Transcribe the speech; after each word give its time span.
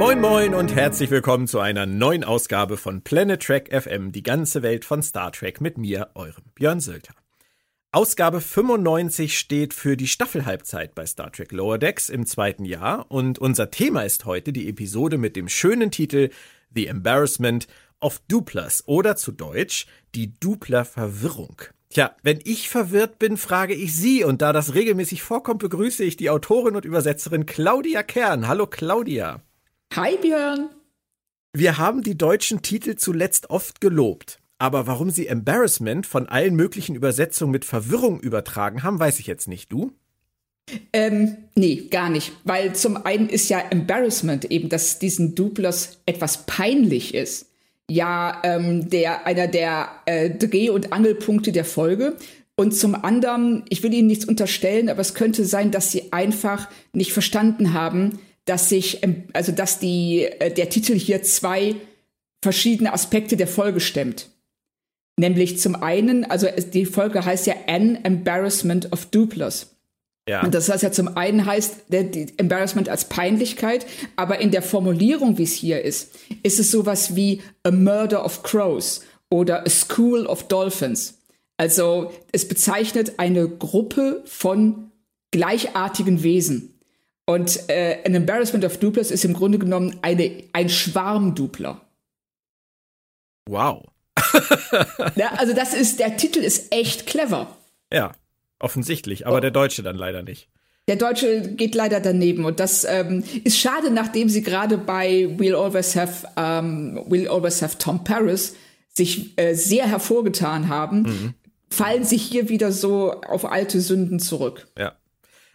Moin 0.00 0.18
Moin 0.18 0.54
und 0.54 0.74
herzlich 0.74 1.10
willkommen 1.10 1.46
zu 1.46 1.60
einer 1.60 1.84
neuen 1.84 2.24
Ausgabe 2.24 2.78
von 2.78 3.02
Planet 3.02 3.42
Trek 3.42 3.68
FM, 3.70 4.12
die 4.12 4.22
ganze 4.22 4.62
Welt 4.62 4.86
von 4.86 5.02
Star 5.02 5.30
Trek 5.30 5.60
mit 5.60 5.76
mir, 5.76 6.08
eurem 6.14 6.44
Björn 6.54 6.80
Sölter. 6.80 7.12
Ausgabe 7.92 8.40
95 8.40 9.38
steht 9.38 9.74
für 9.74 9.98
die 9.98 10.08
Staffelhalbzeit 10.08 10.94
bei 10.94 11.04
Star 11.04 11.30
Trek 11.30 11.52
Lower 11.52 11.76
Decks 11.76 12.08
im 12.08 12.24
zweiten 12.24 12.64
Jahr 12.64 13.10
und 13.10 13.38
unser 13.38 13.70
Thema 13.70 14.02
ist 14.02 14.24
heute 14.24 14.54
die 14.54 14.68
Episode 14.70 15.18
mit 15.18 15.36
dem 15.36 15.50
schönen 15.50 15.90
Titel 15.90 16.30
The 16.74 16.86
Embarrassment 16.86 17.66
of 18.00 18.20
Duplers 18.28 18.84
oder 18.86 19.16
zu 19.16 19.32
Deutsch 19.32 19.86
die 20.14 20.38
Dupler 20.38 20.84
Verwirrung. 20.84 21.62
Tja, 21.90 22.14
wenn 22.22 22.38
ich 22.44 22.68
verwirrt 22.68 23.18
bin, 23.18 23.36
frage 23.36 23.74
ich 23.74 23.96
Sie 23.96 24.22
und 24.22 24.42
da 24.42 24.52
das 24.52 24.74
regelmäßig 24.74 25.22
vorkommt, 25.22 25.58
begrüße 25.60 26.04
ich 26.04 26.16
die 26.16 26.30
Autorin 26.30 26.76
und 26.76 26.84
Übersetzerin 26.84 27.46
Claudia 27.46 28.04
Kern. 28.04 28.46
Hallo 28.46 28.66
Claudia. 28.66 29.42
Hi 29.94 30.16
Björn. 30.16 30.70
Wir 31.52 31.78
haben 31.78 32.02
die 32.02 32.16
deutschen 32.16 32.62
Titel 32.62 32.94
zuletzt 32.94 33.50
oft 33.50 33.80
gelobt. 33.80 34.38
Aber 34.58 34.86
warum 34.86 35.10
sie 35.10 35.26
Embarrassment 35.26 36.06
von 36.06 36.28
allen 36.28 36.54
möglichen 36.54 36.94
Übersetzungen 36.94 37.50
mit 37.50 37.64
Verwirrung 37.64 38.20
übertragen 38.20 38.82
haben, 38.84 39.00
weiß 39.00 39.18
ich 39.18 39.26
jetzt 39.26 39.48
nicht. 39.48 39.72
Du? 39.72 39.92
Ähm, 40.92 41.36
nee, 41.54 41.86
gar 41.90 42.10
nicht. 42.10 42.32
Weil 42.44 42.74
zum 42.74 43.04
einen 43.04 43.28
ist 43.28 43.48
ja 43.48 43.60
Embarrassment 43.70 44.44
eben, 44.46 44.68
dass 44.68 44.98
diesen 44.98 45.34
Duplers 45.34 45.98
etwas 46.06 46.46
peinlich 46.46 47.14
ist. 47.14 47.46
Ja, 47.88 48.40
ähm, 48.44 48.88
der, 48.88 49.26
einer 49.26 49.48
der 49.48 49.88
äh, 50.06 50.30
Dreh- 50.30 50.70
und 50.70 50.92
Angelpunkte 50.92 51.52
der 51.52 51.64
Folge. 51.64 52.16
Und 52.56 52.72
zum 52.72 52.94
anderen, 52.94 53.64
ich 53.68 53.82
will 53.82 53.94
Ihnen 53.94 54.06
nichts 54.06 54.26
unterstellen, 54.26 54.88
aber 54.88 55.00
es 55.00 55.14
könnte 55.14 55.44
sein, 55.44 55.70
dass 55.70 55.90
Sie 55.90 56.12
einfach 56.12 56.68
nicht 56.92 57.12
verstanden 57.12 57.72
haben, 57.72 58.18
dass 58.44 58.68
sich, 58.68 59.02
ähm, 59.02 59.24
also 59.32 59.52
dass 59.52 59.78
die, 59.78 60.24
äh, 60.24 60.52
der 60.52 60.68
Titel 60.68 60.94
hier 60.94 61.22
zwei 61.22 61.76
verschiedene 62.42 62.92
Aspekte 62.92 63.36
der 63.36 63.46
Folge 63.48 63.80
stemmt. 63.80 64.28
Nämlich 65.18 65.58
zum 65.58 65.74
einen, 65.74 66.24
also 66.24 66.48
die 66.72 66.86
Folge 66.86 67.24
heißt 67.24 67.46
ja 67.46 67.54
An 67.66 67.96
Embarrassment 68.04 68.92
of 68.92 69.06
Duplers. 69.06 69.74
Ja. 70.30 70.44
Und 70.44 70.54
das 70.54 70.68
heißt 70.68 70.84
ja 70.84 70.92
zum 70.92 71.16
einen 71.16 71.44
heißt 71.44 71.86
der, 71.88 72.04
die 72.04 72.32
Embarrassment 72.36 72.88
als 72.88 73.06
Peinlichkeit, 73.06 73.84
aber 74.14 74.38
in 74.38 74.52
der 74.52 74.62
Formulierung, 74.62 75.38
wie 75.38 75.42
es 75.42 75.54
hier 75.54 75.82
ist, 75.82 76.14
ist 76.44 76.60
es 76.60 76.70
sowas 76.70 77.16
wie 77.16 77.42
a 77.64 77.72
murder 77.72 78.24
of 78.24 78.44
crows 78.44 79.00
oder 79.28 79.66
a 79.66 79.68
school 79.68 80.26
of 80.26 80.44
dolphins. 80.44 81.18
Also 81.56 82.12
es 82.30 82.46
bezeichnet 82.46 83.14
eine 83.18 83.48
Gruppe 83.48 84.22
von 84.24 84.92
gleichartigen 85.32 86.22
Wesen. 86.22 86.78
Und 87.26 87.68
äh, 87.68 87.98
ein 88.04 88.14
Embarrassment 88.14 88.64
of 88.64 88.78
Duplers 88.78 89.10
ist 89.10 89.24
im 89.24 89.34
Grunde 89.34 89.58
genommen 89.58 89.98
eine, 90.02 90.44
ein 90.52 90.68
Schwarmdupler. 90.68 91.80
Wow. 93.48 93.84
ja, 95.16 95.32
also 95.38 95.54
das 95.54 95.74
ist, 95.74 95.98
der 95.98 96.16
Titel 96.16 96.38
ist 96.38 96.72
echt 96.72 97.06
clever. 97.06 97.56
Ja, 97.92 98.12
offensichtlich, 98.60 99.26
aber 99.26 99.38
oh. 99.38 99.40
der 99.40 99.50
Deutsche 99.50 99.82
dann 99.82 99.96
leider 99.96 100.22
nicht. 100.22 100.48
Der 100.88 100.96
Deutsche 100.96 101.42
geht 101.54 101.74
leider 101.74 102.00
daneben 102.00 102.44
und 102.44 102.58
das 102.58 102.84
ähm, 102.84 103.22
ist 103.44 103.58
schade, 103.58 103.90
nachdem 103.90 104.28
sie 104.28 104.42
gerade 104.42 104.78
bei 104.78 105.28
We'll 105.38 105.54
Always 105.54 105.94
Have 105.94 106.26
um, 106.36 106.98
We'll 107.08 107.28
Always 107.28 107.62
Have 107.62 107.78
Tom 107.78 108.02
Paris 108.02 108.56
sich 108.92 109.38
äh, 109.38 109.54
sehr 109.54 109.86
hervorgetan 109.86 110.68
haben, 110.68 111.02
mhm. 111.02 111.34
fallen 111.68 112.04
sie 112.04 112.16
hier 112.16 112.48
wieder 112.48 112.72
so 112.72 113.12
auf 113.12 113.44
alte 113.44 113.80
Sünden 113.80 114.18
zurück. 114.18 114.66
Ja. 114.76 114.96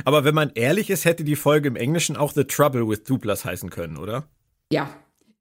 Aber 0.03 0.23
wenn 0.23 0.35
man 0.35 0.51
ehrlich 0.55 0.89
ist, 0.89 1.05
hätte 1.05 1.23
die 1.23 1.35
Folge 1.35 1.67
im 1.67 1.75
Englischen 1.75 2.15
auch 2.15 2.31
The 2.31 2.43
Trouble 2.43 2.87
with 2.87 3.03
Duplers 3.03 3.45
heißen 3.45 3.69
können, 3.69 3.97
oder? 3.97 4.27
Ja. 4.71 4.89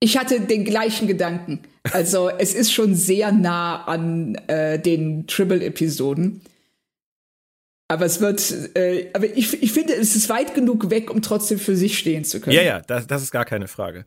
Ich 0.00 0.18
hatte 0.18 0.40
den 0.40 0.64
gleichen 0.64 1.08
Gedanken. 1.08 1.60
Also 1.92 2.28
es 2.28 2.54
ist 2.54 2.72
schon 2.72 2.94
sehr 2.94 3.32
nah 3.32 3.84
an 3.84 4.34
äh, 4.48 4.78
den 4.78 5.26
Tribble-Episoden. 5.26 6.42
Aber 7.94 8.06
es 8.06 8.20
wird, 8.20 8.76
äh, 8.76 9.06
aber 9.12 9.26
ich, 9.26 9.62
ich 9.62 9.72
finde, 9.72 9.94
es 9.94 10.16
ist 10.16 10.28
weit 10.28 10.52
genug 10.56 10.90
weg, 10.90 11.12
um 11.12 11.22
trotzdem 11.22 11.60
für 11.60 11.76
sich 11.76 11.96
stehen 11.96 12.24
zu 12.24 12.40
können. 12.40 12.56
Ja, 12.56 12.62
ja, 12.62 12.80
das, 12.80 13.06
das 13.06 13.22
ist 13.22 13.30
gar 13.30 13.44
keine 13.44 13.68
Frage. 13.68 14.04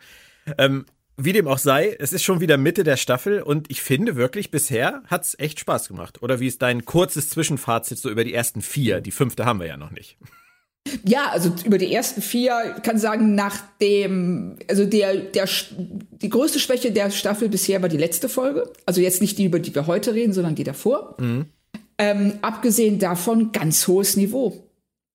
Ähm, 0.57 0.85
wie 1.15 1.31
dem 1.31 1.47
auch 1.47 1.57
sei, 1.57 1.95
es 1.97 2.11
ist 2.11 2.23
schon 2.23 2.41
wieder 2.41 2.57
Mitte 2.57 2.83
der 2.83 2.97
Staffel 2.97 3.41
und 3.41 3.71
ich 3.71 3.81
finde 3.81 4.17
wirklich, 4.17 4.51
bisher 4.51 5.03
hat 5.07 5.23
es 5.23 5.39
echt 5.39 5.61
Spaß 5.61 5.87
gemacht. 5.87 6.21
Oder 6.21 6.41
wie 6.41 6.47
ist 6.47 6.61
dein 6.61 6.83
kurzes 6.83 7.29
Zwischenfazit 7.29 7.97
so 7.97 8.09
über 8.09 8.25
die 8.25 8.33
ersten 8.33 8.61
vier? 8.61 8.99
Die 8.99 9.11
fünfte 9.11 9.45
haben 9.45 9.61
wir 9.61 9.67
ja 9.67 9.77
noch 9.77 9.91
nicht. 9.91 10.17
Ja, 11.05 11.29
also 11.29 11.53
über 11.63 11.77
die 11.77 11.93
ersten 11.93 12.21
vier 12.21 12.75
kann 12.83 12.97
sagen, 12.97 13.35
nach 13.35 13.55
dem, 13.79 14.57
also 14.69 14.83
der, 14.83 15.15
der, 15.15 15.47
die 16.11 16.29
größte 16.29 16.59
Schwäche 16.59 16.91
der 16.91 17.09
Staffel 17.11 17.47
bisher 17.47 17.81
war 17.81 17.87
die 17.87 17.97
letzte 17.97 18.27
Folge. 18.27 18.69
Also 18.85 18.99
jetzt 18.99 19.21
nicht 19.21 19.37
die, 19.37 19.45
über 19.45 19.59
die 19.59 19.73
wir 19.73 19.87
heute 19.87 20.13
reden, 20.13 20.33
sondern 20.33 20.55
die 20.55 20.65
davor. 20.65 21.15
Mhm. 21.21 21.45
Ähm, 21.97 22.33
abgesehen 22.41 22.99
davon 22.99 23.51
ganz 23.51 23.87
hohes 23.87 24.17
Niveau. 24.17 24.67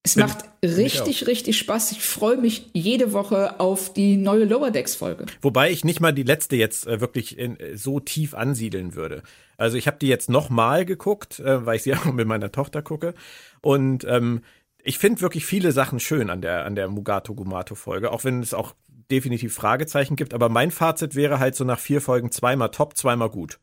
Es 0.05 0.17
Bin 0.17 0.27
macht 0.27 0.45
richtig, 0.65 1.29
richtig 1.29 1.59
Spaß. 1.59 1.93
Ich 1.93 2.03
freue 2.03 2.37
mich 2.37 2.71
jede 2.73 3.13
Woche 3.13 3.61
auf 3.61 3.93
die 3.93 4.17
neue 4.17 4.45
Lower 4.45 4.73
Decks 4.73 4.97
Folge. 4.97 5.27
Wobei 5.41 5.71
ich 5.71 5.85
nicht 5.85 6.01
mal 6.01 6.13
die 6.13 6.25
letzte 6.25 6.57
jetzt 6.57 6.89
äh, 6.89 7.01
wirklich 7.01 7.39
in, 7.39 7.59
äh, 7.61 7.77
so 7.77 8.01
tief 8.01 8.35
ansiedeln 8.35 8.97
würde. 8.97 9.23
Also 9.57 9.77
ich 9.77 9.87
habe 9.87 9.99
die 10.01 10.09
jetzt 10.09 10.29
noch 10.29 10.51
mal 10.51 10.85
geguckt, 10.85 11.39
äh, 11.39 11.65
weil 11.65 11.77
ich 11.77 11.85
sie 11.85 11.95
auch 11.95 12.05
mit 12.07 12.27
meiner 12.27 12.51
Tochter 12.51 12.83
gucke. 12.83 13.15
Und 13.61 14.05
ähm, 14.05 14.43
ich 14.83 14.99
finde 14.99 15.21
wirklich 15.21 15.47
viele 15.47 15.71
Sachen 15.71 16.01
schön 16.01 16.31
an 16.31 16.43
der, 16.43 16.65
an 16.65 16.75
der 16.75 16.89
Mugato 16.89 17.35
Gumato 17.35 17.77
Folge, 17.77 18.11
auch 18.11 18.25
wenn 18.25 18.43
es 18.43 18.55
auch 18.55 18.75
definitiv 19.09 19.55
Fragezeichen 19.55 20.17
gibt. 20.17 20.35
Aber 20.35 20.49
mein 20.49 20.73
Fazit 20.73 21.15
wäre 21.15 21.39
halt 21.39 21.55
so 21.55 21.63
nach 21.63 21.79
vier 21.79 22.01
Folgen 22.01 22.33
zweimal 22.33 22.71
top, 22.71 22.97
zweimal 22.97 23.31
gut. 23.31 23.61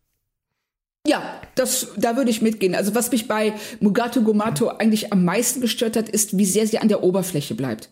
Ja, 1.09 1.41
das, 1.55 1.87
da 1.97 2.15
würde 2.17 2.29
ich 2.29 2.43
mitgehen. 2.43 2.75
Also 2.75 2.93
was 2.93 3.09
mich 3.09 3.27
bei 3.27 3.53
Mugato 3.79 4.21
Gumato 4.21 4.67
eigentlich 4.67 5.11
am 5.11 5.25
meisten 5.25 5.59
gestört 5.59 5.97
hat, 5.97 6.07
ist, 6.07 6.37
wie 6.37 6.45
sehr 6.45 6.67
sie 6.67 6.77
an 6.77 6.87
der 6.87 7.01
Oberfläche 7.01 7.55
bleibt. 7.55 7.89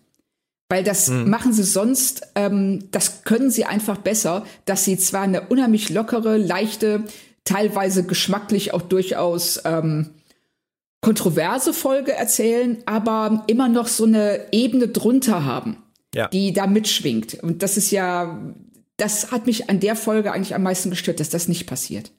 Weil 0.69 0.83
das 0.83 1.07
mhm. 1.07 1.27
machen 1.27 1.51
sie 1.51 1.63
sonst, 1.63 2.27
ähm, 2.35 2.89
das 2.91 3.23
können 3.23 3.49
sie 3.49 3.65
einfach 3.65 3.97
besser, 3.97 4.45
dass 4.65 4.83
sie 4.83 4.99
zwar 4.99 5.23
eine 5.23 5.47
unheimlich 5.47 5.89
lockere, 5.89 6.37
leichte, 6.37 7.05
teilweise 7.43 8.03
geschmacklich 8.03 8.75
auch 8.75 8.83
durchaus 8.83 9.61
ähm, 9.65 10.11
kontroverse 11.01 11.73
Folge 11.73 12.13
erzählen, 12.13 12.77
aber 12.85 13.45
immer 13.47 13.67
noch 13.67 13.87
so 13.87 14.05
eine 14.05 14.41
Ebene 14.51 14.89
drunter 14.89 15.43
haben, 15.43 15.77
ja. 16.13 16.27
die 16.27 16.53
da 16.53 16.67
mitschwingt. 16.67 17.41
Und 17.41 17.63
das 17.63 17.77
ist 17.77 17.89
ja, 17.89 18.39
das 18.97 19.31
hat 19.31 19.47
mich 19.47 19.71
an 19.71 19.79
der 19.79 19.95
Folge 19.95 20.31
eigentlich 20.33 20.53
am 20.53 20.61
meisten 20.61 20.91
gestört, 20.91 21.19
dass 21.19 21.29
das 21.29 21.47
nicht 21.47 21.65
passiert. 21.65 22.11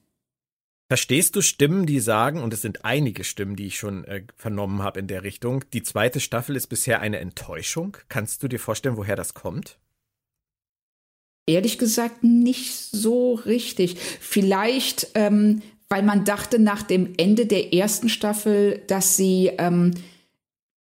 Verstehst 0.91 1.35
du 1.35 1.41
Stimmen, 1.41 1.85
die 1.85 1.99
sagen, 1.99 2.41
und 2.41 2.51
es 2.51 2.63
sind 2.63 2.83
einige 2.83 3.23
Stimmen, 3.23 3.55
die 3.55 3.67
ich 3.67 3.77
schon 3.77 4.05
äh, 4.05 4.23
vernommen 4.35 4.81
habe 4.81 4.99
in 4.99 5.05
der 5.05 5.21
Richtung, 5.21 5.63
die 5.71 5.83
zweite 5.83 6.19
Staffel 6.19 6.55
ist 6.55 6.65
bisher 6.65 6.99
eine 6.99 7.19
Enttäuschung? 7.19 7.95
Kannst 8.09 8.41
du 8.41 8.47
dir 8.47 8.57
vorstellen, 8.57 8.97
woher 8.97 9.15
das 9.15 9.35
kommt? 9.35 9.77
Ehrlich 11.45 11.77
gesagt 11.77 12.23
nicht 12.23 12.73
so 12.73 13.35
richtig. 13.35 13.97
Vielleicht, 13.99 15.11
ähm, 15.13 15.61
weil 15.89 16.01
man 16.01 16.25
dachte 16.25 16.57
nach 16.57 16.81
dem 16.81 17.13
Ende 17.17 17.45
der 17.45 17.71
ersten 17.71 18.09
Staffel, 18.09 18.81
dass 18.87 19.15
sie 19.15 19.51
ähm, 19.59 19.91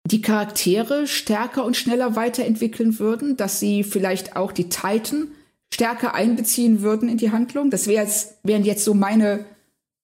die 0.06 0.22
Charaktere 0.22 1.06
stärker 1.06 1.66
und 1.66 1.75
schneller 1.75 2.16
weiterentwickeln 2.16 2.97
würden, 2.97 3.35
dass 3.35 3.59
sie 3.59 3.84
vielleicht 3.84 4.38
auch 4.38 4.53
die 4.53 4.69
Titan 4.69 5.31
stärker 5.73 6.16
einbeziehen 6.16 6.81
würden 6.81 7.09
in 7.09 7.18
die 7.18 7.31
Handlung. 7.31 7.69
Das 7.69 7.88
wär 7.88 8.03
jetzt, 8.03 8.38
wären 8.43 8.64
jetzt 8.64 8.85
so 8.85 8.93
meine 8.93 9.46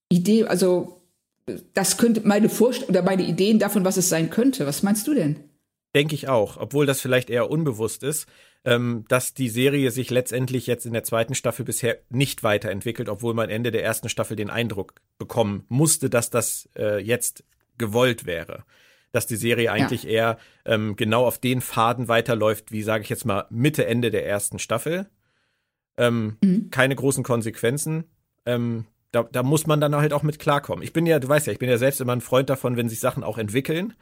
Idee, 0.09 0.45
also 0.45 1.01
das 1.73 1.97
könnte 1.97 2.21
meine 2.27 2.49
Vorstellung 2.49 2.89
oder 2.89 3.03
meine 3.03 3.23
Ideen 3.23 3.59
davon, 3.59 3.85
was 3.85 3.97
es 3.97 4.09
sein 4.09 4.29
könnte. 4.29 4.65
Was 4.65 4.83
meinst 4.83 5.07
du 5.07 5.13
denn? 5.13 5.37
Denke 5.95 6.15
ich 6.15 6.27
auch, 6.27 6.57
obwohl 6.57 6.85
das 6.85 7.01
vielleicht 7.01 7.29
eher 7.29 7.49
unbewusst 7.49 8.03
ist 8.03 8.27
ähm, 8.67 9.05
dass 9.07 9.33
die 9.33 9.47
Serie 9.47 9.91
sich 9.91 10.09
letztendlich 10.09 10.67
jetzt 10.67 10.85
in 10.85 10.91
der 10.91 11.05
zweiten 11.05 11.35
Staffel 11.35 11.63
bisher 11.63 11.99
nicht 12.09 12.43
weiterentwickelt, 12.43 13.07
obwohl 13.07 13.33
man 13.33 13.49
Ende 13.49 13.71
der 13.71 13.81
ersten 13.81 14.09
Staffel 14.09 14.35
den 14.35 14.49
Eindruck 14.49 14.95
bekommen 15.17 15.63
musste, 15.69 16.09
dass 16.09 16.29
das 16.29 16.67
äh, 16.77 17.01
jetzt 17.01 17.45
gewollt 17.77 18.25
wäre. 18.25 18.65
Dass 19.13 19.25
die 19.25 19.37
Serie 19.37 19.71
eigentlich 19.71 20.03
ja. 20.03 20.09
eher 20.09 20.37
ähm, 20.65 20.97
genau 20.97 21.25
auf 21.25 21.37
den 21.37 21.61
Faden 21.61 22.09
weiterläuft, 22.09 22.73
wie 22.73 22.83
sage 22.83 23.03
ich 23.03 23.09
jetzt 23.09 23.25
mal 23.25 23.45
Mitte, 23.49 23.85
Ende 23.85 24.11
der 24.11 24.27
ersten 24.27 24.59
Staffel. 24.59 25.07
Ähm, 25.95 26.35
mhm. 26.43 26.69
Keine 26.69 26.95
großen 26.95 27.23
Konsequenzen. 27.23 28.03
Ähm, 28.45 28.85
da, 29.11 29.23
da 29.23 29.43
muss 29.43 29.67
man 29.67 29.79
dann 29.79 29.95
halt 29.95 30.13
auch 30.13 30.23
mit 30.23 30.39
klarkommen. 30.39 30.83
Ich 30.83 30.93
bin 30.93 31.05
ja, 31.05 31.19
du 31.19 31.27
weißt 31.27 31.47
ja, 31.47 31.53
ich 31.53 31.59
bin 31.59 31.69
ja 31.69 31.77
selbst 31.77 32.01
immer 32.01 32.13
ein 32.13 32.21
Freund 32.21 32.49
davon, 32.49 32.77
wenn 32.77 32.89
sich 32.89 32.99
Sachen 32.99 33.23
auch 33.23 33.37
entwickeln. 33.37 33.93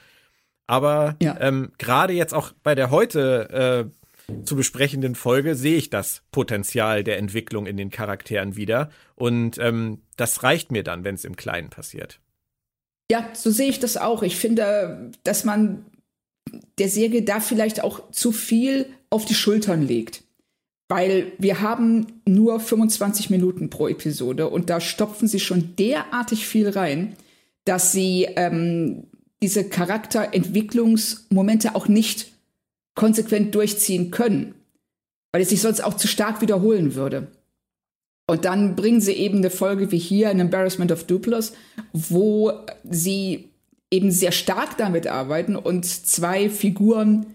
Aber 0.68 1.16
ja. 1.22 1.38
ähm, 1.40 1.72
gerade 1.78 2.14
jetzt 2.14 2.34
auch 2.34 2.52
bei 2.64 2.74
der 2.74 2.90
heute 2.90 3.92
äh, 4.30 4.44
zu 4.44 4.56
besprechenden 4.56 5.16
Folge 5.16 5.56
sehe 5.56 5.78
ich 5.78 5.90
das 5.90 6.24
Potenzial 6.32 7.04
der 7.04 7.20
Entwicklung 7.20 7.68
in 7.68 7.78
den 7.78 7.92
Charakteren 7.92 8.56
wieder. 8.56 8.90
Und 9.14 9.58
ähm, 9.60 10.02
das 10.18 10.42
reicht 10.44 10.72
mir 10.72 10.84
dann, 10.84 11.04
wenn 11.04 11.16
es 11.16 11.26
im 11.26 11.36
Kleinen 11.36 11.70
passiert. 11.70 12.20
Ja, 13.12 13.30
so 13.34 13.52
sehe 13.52 13.70
ich 13.70 13.80
das 13.80 13.98
auch. 13.98 14.24
Ich 14.24 14.38
finde, 14.38 15.12
dass 15.24 15.44
man 15.44 15.86
der 16.80 16.90
Serie 16.90 17.22
da 17.22 17.40
vielleicht 17.40 17.84
auch 17.84 18.10
zu 18.12 18.32
viel 18.32 18.88
auf 19.10 19.26
die 19.26 19.36
Schultern 19.36 19.84
legt. 19.84 20.24
Weil 20.88 21.32
wir 21.40 21.62
haben 21.62 22.22
nur 22.28 22.60
25 22.60 23.32
Minuten 23.32 23.70
pro 23.70 23.88
Episode 23.88 24.50
und 24.50 24.70
da 24.70 24.80
stopfen 24.80 25.28
sie 25.28 25.40
schon 25.40 25.76
derartig 25.78 26.46
viel 26.46 26.70
rein, 26.70 27.16
dass 27.66 27.92
sie 27.92 28.28
ähm, 28.36 29.08
diese 29.42 29.64
Charakterentwicklungsmomente 29.64 31.76
auch 31.76 31.88
nicht 31.88 32.32
konsequent 32.94 33.56
durchziehen 33.56 34.12
können, 34.12 34.54
weil 35.32 35.42
es 35.42 35.50
sich 35.50 35.62
sonst 35.62 35.84
auch 35.84 35.96
zu 35.96 36.08
stark 36.08 36.42
wiederholen 36.42 36.96
würde. 36.96 37.28
Und 38.28 38.46
dann 38.46 38.76
bringen 38.76 39.02
sie 39.02 39.14
eben 39.14 39.38
eine 39.38 39.50
Folge 39.50 39.92
wie 39.92 39.98
hier, 39.98 40.30
ein 40.30 40.40
Embarrassment 40.40 40.92
of 40.92 41.04
Duplos, 41.04 41.54
wo 41.94 42.52
sie 42.84 43.50
eben 43.92 44.12
sehr 44.12 44.32
stark 44.32 44.78
damit 44.78 45.08
arbeiten 45.08 45.56
und 45.56 45.86
zwei 45.86 46.50
Figuren 46.50 47.28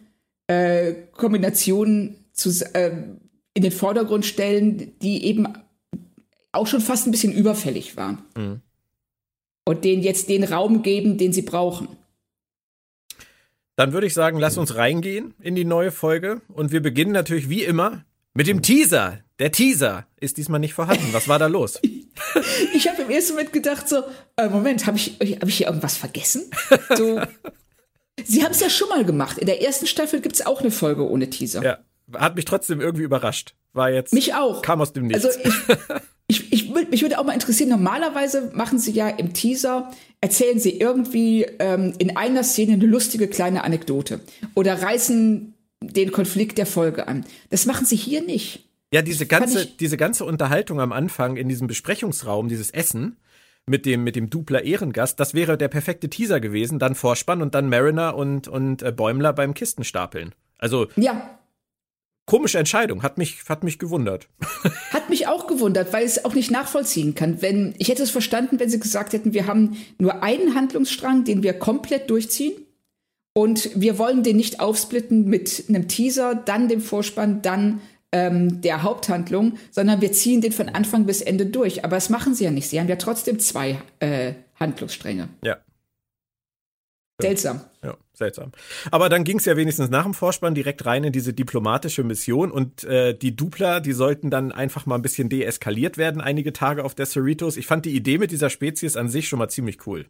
äh, 0.49 0.95
Kombinationen 1.13 2.17
zu, 2.33 2.51
äh, 2.75 2.91
in 3.55 3.63
den 3.63 3.73
Vordergrund 3.73 4.27
stellen, 4.27 4.99
die 5.01 5.25
eben 5.25 5.49
auch 6.53 6.67
schon 6.67 6.81
fast 6.81 7.07
ein 7.07 7.11
bisschen 7.11 7.33
überfällig 7.33 7.97
waren. 7.97 8.23
Mhm. 8.37 8.61
Und 9.65 9.85
denen 9.85 10.03
jetzt 10.03 10.29
den 10.29 10.45
Raum 10.45 10.83
geben, 10.83 11.19
den 11.19 11.33
sie 11.33 11.43
brauchen. 11.43 11.89
Dann 13.77 13.93
würde 13.93 14.07
ich 14.07 14.15
sagen, 14.15 14.39
lass 14.39 14.59
uns 14.59 14.75
reingehen 14.75 15.35
in 15.41 15.55
die 15.55 15.65
neue 15.65 15.93
Folge. 15.93 16.43
Und 16.49 16.73
wir 16.73 16.83
beginnen 16.83 17.13
natürlich 17.13 17.49
wie 17.49 17.63
immer 17.63 18.05
mit 18.35 18.47
dem 18.47 18.63
Teaser. 18.63 19.21
Der 19.39 19.53
Teaser 19.53 20.07
ist 20.19 20.37
diesmal 20.37 20.61
nicht 20.61 20.75
vorhanden. 20.75 21.13
Was 21.13 21.29
war 21.29 21.39
da 21.39 21.47
los? 21.47 21.81
ich 22.75 22.89
habe 22.89 23.03
im 23.03 23.11
ersten 23.11 23.35
Moment 23.35 23.53
gedacht 23.53 23.89
so, 23.89 24.03
äh, 24.37 24.49
Moment, 24.49 24.87
habe 24.87 24.97
ich, 24.97 25.19
hab 25.21 25.49
ich 25.49 25.57
hier 25.57 25.67
irgendwas 25.67 25.97
vergessen? 25.97 26.51
So, 26.97 27.21
Sie 28.25 28.45
haben 28.45 28.53
es 28.53 28.61
ja 28.61 28.69
schon 28.69 28.89
mal 28.89 29.05
gemacht. 29.05 29.39
In 29.39 29.47
der 29.47 29.63
ersten 29.63 29.87
Staffel 29.87 30.21
gibt 30.21 30.35
es 30.35 30.45
auch 30.45 30.61
eine 30.61 30.71
Folge 30.71 31.09
ohne 31.09 31.31
Teaser. 31.31 31.63
Ja, 31.63 31.79
hat 32.17 32.37
mich 32.37 32.45
trotzdem 32.45 32.81
irgendwie 32.81 33.05
überrascht. 33.05 33.55
War 33.73 33.91
jetzt. 33.91 34.13
Mich 34.13 34.35
auch. 34.35 34.63
Kam 34.63 34.81
aus 34.81 34.93
dem 34.93 35.07
Nichts. 35.07 35.25
Also 35.25 35.39
ich, 36.27 36.53
ich, 36.53 36.53
ich, 36.53 36.91
mich 36.91 37.03
würde 37.03 37.19
auch 37.19 37.25
mal 37.25 37.33
interessieren, 37.33 37.71
normalerweise 37.71 38.51
machen 38.55 38.79
sie 38.79 38.93
ja 38.93 39.09
im 39.09 39.33
Teaser, 39.33 39.91
erzählen 40.21 40.59
sie 40.59 40.79
irgendwie 40.79 41.45
ähm, 41.59 41.95
in 41.99 42.17
einer 42.17 42.45
Szene 42.45 42.75
eine 42.75 42.87
lustige 42.87 43.29
kleine 43.29 43.65
Anekdote 43.65 44.21
oder 44.55 44.81
reißen 44.83 45.55
den 45.83 46.13
Konflikt 46.13 46.59
der 46.59 46.67
Folge 46.67 47.09
an. 47.09 47.25
Das 47.51 47.67
machen 47.67 47.87
sie 47.87 47.97
hier 47.97 48.23
nicht. 48.23 48.69
Ja, 48.93 49.03
diese 49.03 49.27
ganze, 49.27 49.67
diese 49.67 49.97
ganze 49.97 50.25
Unterhaltung 50.25 50.81
am 50.81 50.93
Anfang 50.93 51.37
in 51.37 51.49
diesem 51.49 51.69
Besprechungsraum, 51.69 52.49
dieses 52.49 52.71
Essen 52.71 53.17
mit 53.67 53.87
dem, 53.87 54.03
mit 54.05 54.17
dem 54.17 54.31
Dupler 54.31 54.65
Ehrengast, 54.65 55.21
das 55.21 55.33
wäre 55.33 55.57
der 55.57 55.69
perfekte 55.69 56.11
Teaser 56.11 56.41
gewesen. 56.41 56.79
Dann 56.79 56.95
Vorspann 56.95 57.41
und 57.41 57.55
dann 57.55 57.69
Mariner 57.69 58.17
und, 58.17 58.49
und 58.49 58.83
äh, 58.83 58.93
Bäumler 58.93 59.33
beim 59.33 59.55
Kistenstapeln. 59.55 60.35
Also. 60.59 60.89
Ja. 60.97 61.40
Komische 62.31 62.61
Entscheidung, 62.61 63.03
hat 63.03 63.19
mich, 63.19 63.43
hat 63.49 63.65
mich 63.65 63.81
gewundert. 63.81 64.29
Hat 64.93 65.11
mich 65.11 65.27
auch 65.27 65.49
gewundert, 65.49 65.93
weil 65.93 66.05
ich 66.05 66.13
es 66.13 66.25
auch 66.25 66.35
nicht 66.35 66.53
nachvollziehen 66.53 67.17
kann. 67.17 67.43
Wenn, 67.43 67.75
ich 67.79 67.89
hätte 67.89 68.05
es 68.05 68.13
verstanden, 68.13 68.61
wenn 68.61 68.71
sie 68.71 68.79
gesagt 68.79 69.13
hätten, 69.13 69.35
wir 69.35 69.49
haben 69.49 69.77
nur 69.99 70.23
einen 70.23 70.55
Handlungsstrang, 70.55 71.25
den 71.25 71.43
wir 71.43 71.55
komplett 71.55 72.09
durchziehen. 72.09 72.53
Und 73.33 73.71
wir 73.75 73.99
wollen 73.99 74.23
den 74.23 74.37
nicht 74.37 74.61
aufsplitten 74.61 75.25
mit 75.25 75.65
einem 75.69 75.89
Teaser, 75.89 76.37
dann 76.37 76.69
dem 76.69 76.81
Vorspann, 76.81 77.43
dann 77.43 77.81
ähm, 78.13 78.61
der 78.61 78.85
Haupthandlung, 78.85 79.59
sondern 79.73 80.01
wir 80.01 80.13
ziehen 80.13 80.41
den 80.41 80.53
von 80.53 80.69
Anfang 80.69 81.07
bis 81.07 81.23
Ende 81.23 81.47
durch. 81.47 81.85
Aber 81.85 81.97
das 81.97 82.11
machen 82.11 82.37
sie 82.37 82.45
ja 82.45 82.53
nicht. 82.53 82.69
Sie 82.69 82.79
haben 82.79 82.89
ja 82.89 82.97
trotzdem 82.97 83.41
zwei 83.41 83.83
äh, 83.99 84.35
Handlungsstränge. 84.55 85.31
Ja. 85.43 85.57
Seltsam. 87.21 87.63
Ja, 87.83 87.97
seltsam. 88.21 88.53
Aber 88.93 89.09
dann 89.09 89.25
ging 89.25 89.39
es 89.39 89.45
ja 89.45 89.57
wenigstens 89.57 89.91
nach 89.91 90.05
dem 90.05 90.15
Vorspann 90.15 90.55
direkt 90.55 90.87
rein 90.87 91.03
in 91.03 91.13
diese 91.13 91.33
diplomatische 91.33 92.05
Mission 92.05 92.53
und 92.53 92.85
äh, 92.85 93.15
die 93.15 93.35
Dupler, 93.35 93.81
die 93.81 93.93
sollten 93.93 94.31
dann 94.31 94.53
einfach 94.53 94.87
mal 94.87 94.95
ein 94.95 95.03
bisschen 95.03 95.29
deeskaliert 95.29 95.99
werden, 95.99 96.21
einige 96.21 96.53
Tage 96.53 96.85
auf 96.85 96.95
der 96.95 97.07
Cerritos. 97.07 97.57
Ich 97.57 97.67
fand 97.67 97.85
die 97.85 97.97
Idee 97.97 98.19
mit 98.19 98.31
dieser 98.31 98.51
Spezies 98.51 98.97
an 98.97 99.09
sich 99.09 99.29
schon 99.29 99.41
mal 99.41 99.49
ziemlich 99.49 99.87
cool. 99.87 100.07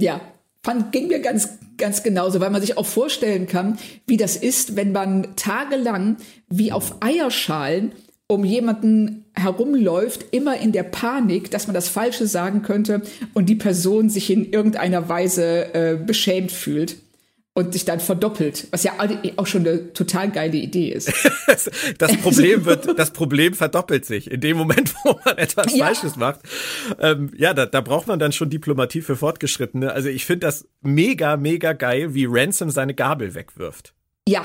Ja, 0.00 0.20
fand, 0.62 0.90
ging 0.92 1.08
mir 1.08 1.20
ganz, 1.20 1.58
ganz 1.76 2.02
genauso, 2.02 2.40
weil 2.40 2.50
man 2.50 2.60
sich 2.60 2.76
auch 2.76 2.86
vorstellen 2.86 3.46
kann, 3.46 3.78
wie 4.06 4.16
das 4.16 4.36
ist, 4.36 4.74
wenn 4.74 4.92
man 4.92 5.36
tagelang 5.36 6.16
wie 6.48 6.72
auf 6.72 6.96
Eierschalen 7.00 7.92
um 8.28 8.44
jemanden 8.44 9.24
herumläuft, 9.34 10.34
immer 10.34 10.58
in 10.58 10.72
der 10.72 10.82
Panik, 10.82 11.50
dass 11.50 11.68
man 11.68 11.74
das 11.74 11.88
Falsche 11.88 12.26
sagen 12.26 12.62
könnte 12.62 13.02
und 13.34 13.48
die 13.48 13.54
Person 13.54 14.08
sich 14.10 14.30
in 14.30 14.50
irgendeiner 14.50 15.08
Weise 15.08 15.74
äh, 15.74 15.96
beschämt 15.96 16.50
fühlt 16.50 16.96
und 17.56 17.72
sich 17.72 17.86
dann 17.86 18.00
verdoppelt, 18.00 18.68
was 18.70 18.82
ja 18.82 18.92
auch 19.36 19.46
schon 19.46 19.66
eine 19.66 19.90
total 19.94 20.30
geile 20.30 20.58
Idee 20.58 20.90
ist. 20.90 21.10
das 21.98 22.14
Problem 22.18 22.66
wird, 22.66 22.98
das 22.98 23.12
Problem 23.12 23.54
verdoppelt 23.54 24.04
sich 24.04 24.30
in 24.30 24.42
dem 24.42 24.58
Moment, 24.58 24.94
wo 25.04 25.18
man 25.24 25.38
etwas 25.38 25.74
ja. 25.74 25.86
Falsches 25.86 26.16
macht. 26.16 26.40
Ähm, 27.00 27.32
ja, 27.34 27.54
da, 27.54 27.64
da 27.64 27.80
braucht 27.80 28.08
man 28.08 28.18
dann 28.18 28.32
schon 28.32 28.50
Diplomatie 28.50 29.00
für 29.00 29.16
Fortgeschrittene. 29.16 29.90
Also 29.90 30.10
ich 30.10 30.26
finde 30.26 30.46
das 30.46 30.68
mega, 30.82 31.38
mega 31.38 31.72
geil, 31.72 32.12
wie 32.12 32.26
Ransom 32.28 32.68
seine 32.68 32.92
Gabel 32.92 33.34
wegwirft. 33.34 33.94
Ja, 34.28 34.42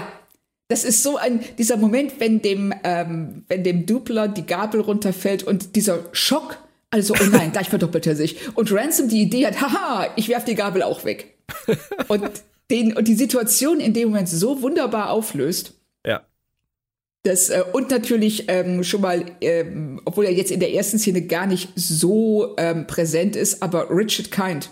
das 0.69 0.85
ist 0.85 1.03
so 1.03 1.17
ein 1.17 1.41
dieser 1.57 1.75
Moment, 1.75 2.13
wenn 2.19 2.41
dem 2.41 2.73
ähm, 2.85 3.43
wenn 3.49 3.65
dem 3.65 3.85
Dupler 3.85 4.29
die 4.29 4.45
Gabel 4.45 4.79
runterfällt 4.79 5.43
und 5.43 5.75
dieser 5.75 5.99
Schock, 6.13 6.59
also 6.91 7.13
oh 7.13 7.25
nein, 7.29 7.51
gleich 7.51 7.67
verdoppelt 7.67 8.07
er 8.07 8.15
sich 8.15 8.37
und 8.55 8.71
Ransom 8.71 9.09
die 9.09 9.21
Idee 9.21 9.47
hat, 9.47 9.59
haha, 9.59 10.07
ich 10.15 10.29
werf 10.29 10.45
die 10.45 10.55
Gabel 10.55 10.81
auch 10.81 11.03
weg. 11.03 11.35
Und 12.07 12.31
den 12.71 12.95
und 12.95 13.07
die 13.07 13.15
Situation 13.15 13.79
in 13.79 13.93
dem 13.93 14.09
Moment 14.09 14.29
so 14.29 14.61
wunderbar 14.61 15.11
auflöst. 15.11 15.73
Ja. 16.05 16.25
Das, 17.23 17.49
äh, 17.49 17.63
und 17.73 17.91
natürlich 17.91 18.45
ähm, 18.47 18.83
schon 18.83 19.01
mal, 19.01 19.25
ähm, 19.41 20.01
obwohl 20.05 20.25
er 20.25 20.33
jetzt 20.33 20.51
in 20.51 20.59
der 20.59 20.73
ersten 20.73 20.97
Szene 20.97 21.21
gar 21.27 21.45
nicht 21.45 21.69
so 21.75 22.55
ähm, 22.57 22.87
präsent 22.87 23.35
ist, 23.35 23.61
aber 23.61 23.89
Richard 23.91 24.31
Kind 24.31 24.71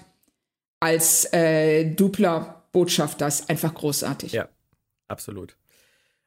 als 0.80 1.32
äh, 1.34 1.94
dupler 1.94 2.64
Botschafter 2.72 3.28
ist 3.28 3.50
einfach 3.50 3.74
großartig. 3.74 4.32
Ja, 4.32 4.48
absolut. 5.08 5.56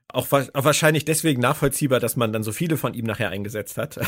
Auch, 0.08 0.30
auch, 0.30 0.64
wahrscheinlich 0.64 1.06
deswegen 1.06 1.40
nachvollziehbar, 1.40 1.98
dass 1.98 2.16
man 2.16 2.32
dann 2.32 2.42
so 2.42 2.52
viele 2.52 2.76
von 2.76 2.92
ihm 2.92 3.06
nachher 3.06 3.30
eingesetzt 3.30 3.78
hat. 3.78 3.98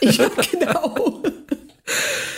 Ja, 0.00 0.30
genau. 0.50 1.22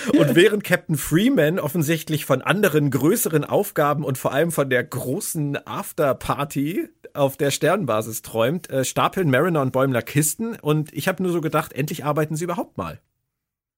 Und 0.09 0.35
während 0.35 0.65
Captain 0.65 0.97
Freeman 0.97 1.59
offensichtlich 1.59 2.25
von 2.25 2.43
anderen 2.43 2.91
größeren 2.91 3.45
Aufgaben 3.45 4.05
und 4.05 4.19
vor 4.19 4.33
allem 4.33 4.51
von 4.51 4.71
der 4.71 4.85
großen 4.85 5.67
Afterparty 5.67 6.89
auf 7.15 7.37
der 7.37 7.51
Sternbasis 7.51 8.23
träumt, 8.23 8.71
äh, 8.71 8.85
stapeln 8.85 9.31
Mariner 9.31 9.61
und 9.63 9.73
Bäumler 9.73 10.03
Kisten 10.03 10.57
und 10.61 10.93
ich 10.93 11.09
habe 11.09 11.23
nur 11.23 11.33
so 11.33 11.41
gedacht, 11.41 11.73
endlich 11.73 12.05
arbeiten 12.05 12.37
sie 12.37 12.45
überhaupt 12.45 12.79
mal. 12.79 13.01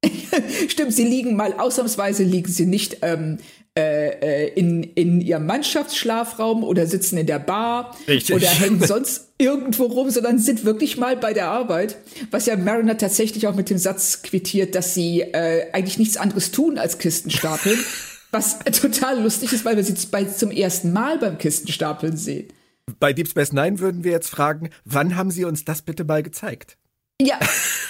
Stimmt, 0.69 0.93
sie 0.93 1.05
liegen 1.05 1.37
mal, 1.37 1.55
ausnahmsweise 1.55 2.25
liegen 2.25 2.51
sie 2.51 2.67
nicht 2.67 2.99
ähm, 3.03 3.39
äh, 3.77 4.45
äh, 4.45 4.49
in, 4.55 4.85
in 4.85 5.21
ihrem 5.21 5.47
Mannschaftsschlafraum 5.47 6.63
oder 6.63 6.87
sitzen 6.87 7.19
in 7.19 7.27
der 7.27 7.41
Bar 7.41 7.97
Richtig. 8.07 8.37
oder 8.37 8.47
hängen 8.47 8.81
sonst 8.85 9.33
irgendwo 9.39 9.87
rum, 9.87 10.11
sondern 10.11 10.39
sind 10.39 10.65
wirklich 10.65 10.97
mal 10.97 11.17
bei 11.17 11.33
der 11.33 11.49
Arbeit. 11.49 11.97
Was 12.31 12.47
ja 12.47 12.57
Mariner 12.57 12.97
tatsächlich 12.97 13.47
auch 13.49 13.55
mit 13.55 13.71
dem 13.71 13.79
Satz 13.79 14.23
quittiert, 14.23 14.75
dass 14.75 14.95
sie 14.95 15.23
äh, 15.23 15.73
eigentlich 15.73 15.99
nichts 15.99 16.17
anderes 16.17 16.53
tun 16.53 16.79
als 16.79 16.99
Kisten 16.99 17.31
stapeln. 17.31 17.79
was 18.35 18.59
total 18.59 19.23
lustig 19.23 19.53
ist, 19.53 19.65
weil 19.65 19.77
wir 19.77 19.85
sie 19.85 19.95
bei, 20.09 20.25
zum 20.25 20.51
ersten 20.51 20.93
Mal 20.93 21.19
beim 21.19 21.39
Kistenstapeln 21.39 22.17
sehen. 22.17 22.49
Bei 23.01 23.15
Deep 23.15 23.29
Space 23.29 23.53
Nine 23.53 23.79
würden 23.79 24.05
wir 24.05 24.13
jetzt 24.13 24.29
fragen, 24.29 24.69
wann 24.85 25.17
haben 25.17 25.31
Sie 25.31 25.47
uns 25.47 25.65
das 25.65 25.81
bitte 25.81 26.05
mal 26.05 26.23
gezeigt? 26.23 26.77
Ja, 27.23 27.39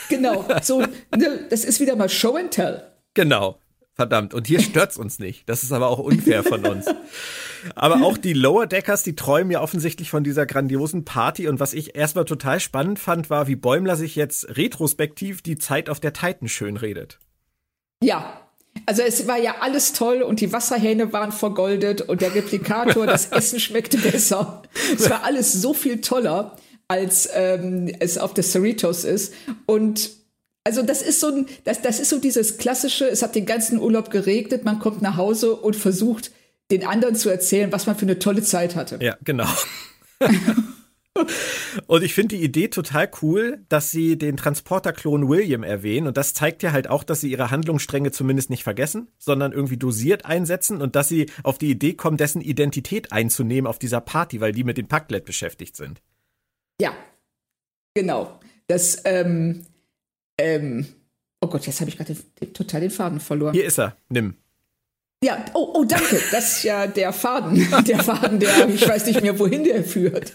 genau. 0.08 0.46
So, 0.62 0.80
ne, 0.80 1.46
das 1.50 1.64
ist 1.64 1.80
wieder 1.80 1.96
mal 1.96 2.08
Show 2.08 2.36
and 2.36 2.52
Tell. 2.52 2.84
Genau. 3.14 3.58
Verdammt. 3.94 4.34
Und 4.34 4.48
hier 4.48 4.60
stört's 4.60 4.96
uns 4.96 5.20
nicht. 5.20 5.48
Das 5.48 5.62
ist 5.62 5.70
aber 5.70 5.88
auch 5.88 6.00
unfair 6.00 6.42
von 6.42 6.66
uns. 6.66 6.86
Aber 7.76 8.02
auch 8.02 8.18
die 8.18 8.32
Lower 8.32 8.66
Deckers, 8.66 9.04
die 9.04 9.14
träumen 9.14 9.52
ja 9.52 9.62
offensichtlich 9.62 10.10
von 10.10 10.24
dieser 10.24 10.46
grandiosen 10.46 11.04
Party. 11.04 11.48
Und 11.48 11.60
was 11.60 11.72
ich 11.72 11.94
erstmal 11.94 12.24
total 12.24 12.58
spannend 12.60 12.98
fand, 12.98 13.30
war, 13.30 13.46
wie 13.46 13.56
Bäumler 13.56 13.96
sich 13.96 14.16
jetzt 14.16 14.56
retrospektiv 14.56 15.42
die 15.42 15.58
Zeit 15.58 15.88
auf 15.88 16.00
der 16.00 16.12
Titan 16.12 16.48
schön 16.48 16.76
redet. 16.76 17.20
Ja. 18.02 18.40
Also 18.86 19.02
es 19.02 19.28
war 19.28 19.38
ja 19.38 19.56
alles 19.60 19.92
toll 19.92 20.22
und 20.22 20.40
die 20.40 20.52
Wasserhähne 20.52 21.12
waren 21.12 21.30
vergoldet 21.30 22.00
und 22.02 22.20
der 22.20 22.34
Replikator, 22.34 23.06
das 23.06 23.26
Essen 23.30 23.60
schmeckte 23.60 23.96
besser. 23.98 24.62
Es 24.92 25.08
war 25.08 25.22
alles 25.22 25.52
so 25.52 25.72
viel 25.72 26.00
toller 26.00 26.56
als 26.88 27.28
ähm, 27.32 27.90
es 28.00 28.18
auf 28.18 28.34
der 28.34 28.44
Cerritos 28.44 29.04
ist. 29.04 29.32
Und 29.66 30.10
also 30.64 30.83
das 30.83 31.02
ist 31.02 31.21
so 31.21 31.28
ein, 31.28 31.47
das, 31.64 31.83
das 31.83 32.00
ist 32.00 32.09
so 32.09 32.18
dieses 32.18 32.56
klassische, 32.56 33.06
es 33.06 33.23
hat 33.23 33.35
den 33.35 33.47
ganzen 33.47 33.78
Urlaub 33.78 34.11
geregnet, 34.11 34.64
man 34.64 34.78
kommt 34.78 35.02
nach 35.02 35.16
Hause 35.16 35.56
und 35.56 35.76
versucht, 35.76 36.33
den 36.71 36.87
anderen 36.87 37.14
zu 37.14 37.28
erzählen, 37.28 37.71
was 37.71 37.87
man 37.87 37.97
für 37.97 38.06
eine 38.06 38.18
tolle 38.18 38.42
Zeit 38.42 38.75
hatte. 38.75 38.99
Ja, 39.02 39.16
genau. 39.23 39.47
Und 41.87 42.02
ich 42.02 42.12
finde 42.12 42.37
die 42.37 42.42
Idee 42.42 42.68
total 42.68 43.09
cool, 43.23 43.64
dass 43.68 43.90
sie 43.92 44.18
den 44.18 44.37
Transporter-Klon 44.37 45.28
William 45.28 45.62
erwähnen. 45.62 46.09
Und 46.09 46.16
das 46.16 46.35
zeigt 46.35 46.62
ja 46.64 46.73
halt 46.73 46.88
auch, 46.88 47.04
dass 47.04 47.21
sie 47.21 47.30
ihre 47.30 47.52
Handlungsstränge 47.52 48.11
zumindest 48.11 48.50
nicht 48.50 48.64
vergessen, 48.64 49.09
sondern 49.18 49.52
irgendwie 49.52 49.76
dosiert 49.76 50.25
einsetzen 50.25 50.83
und 50.83 50.97
dass 50.97 51.09
sie 51.09 51.30
auf 51.44 51.59
die 51.59 51.71
Idee 51.71 51.94
kommen, 51.94 52.16
dessen 52.16 52.40
Identität 52.40 53.12
einzunehmen 53.12 53.68
auf 53.68 53.78
dieser 53.78 54.00
Party, 54.00 54.40
weil 54.40 54.52
die 54.52 54.64
mit 54.64 54.76
dem 54.76 54.88
Packlet 54.88 55.25
beschäftigt 55.25 55.76
sind. 55.76 56.02
Ja, 56.80 56.92
genau. 57.94 58.40
Das, 58.66 59.02
ähm, 59.04 59.66
ähm, 60.38 60.86
oh 61.40 61.48
Gott, 61.48 61.66
jetzt 61.66 61.80
habe 61.80 61.90
ich 61.90 61.96
gerade 61.96 62.16
total 62.52 62.80
den 62.80 62.90
Faden 62.90 63.20
verloren. 63.20 63.54
Hier 63.54 63.64
ist 63.64 63.78
er, 63.78 63.96
nimm. 64.08 64.34
Ja, 65.24 65.42
oh, 65.54 65.70
oh, 65.72 65.84
danke. 65.84 66.20
Das 66.32 66.58
ist 66.58 66.64
ja 66.64 66.86
der 66.86 67.10
Faden. 67.14 67.66
Der 67.86 68.02
Faden, 68.02 68.40
der, 68.40 68.68
ich 68.68 68.86
weiß 68.86 69.06
nicht 69.06 69.22
mehr, 69.22 69.38
wohin 69.38 69.64
der 69.64 69.82
führt. 69.82 70.32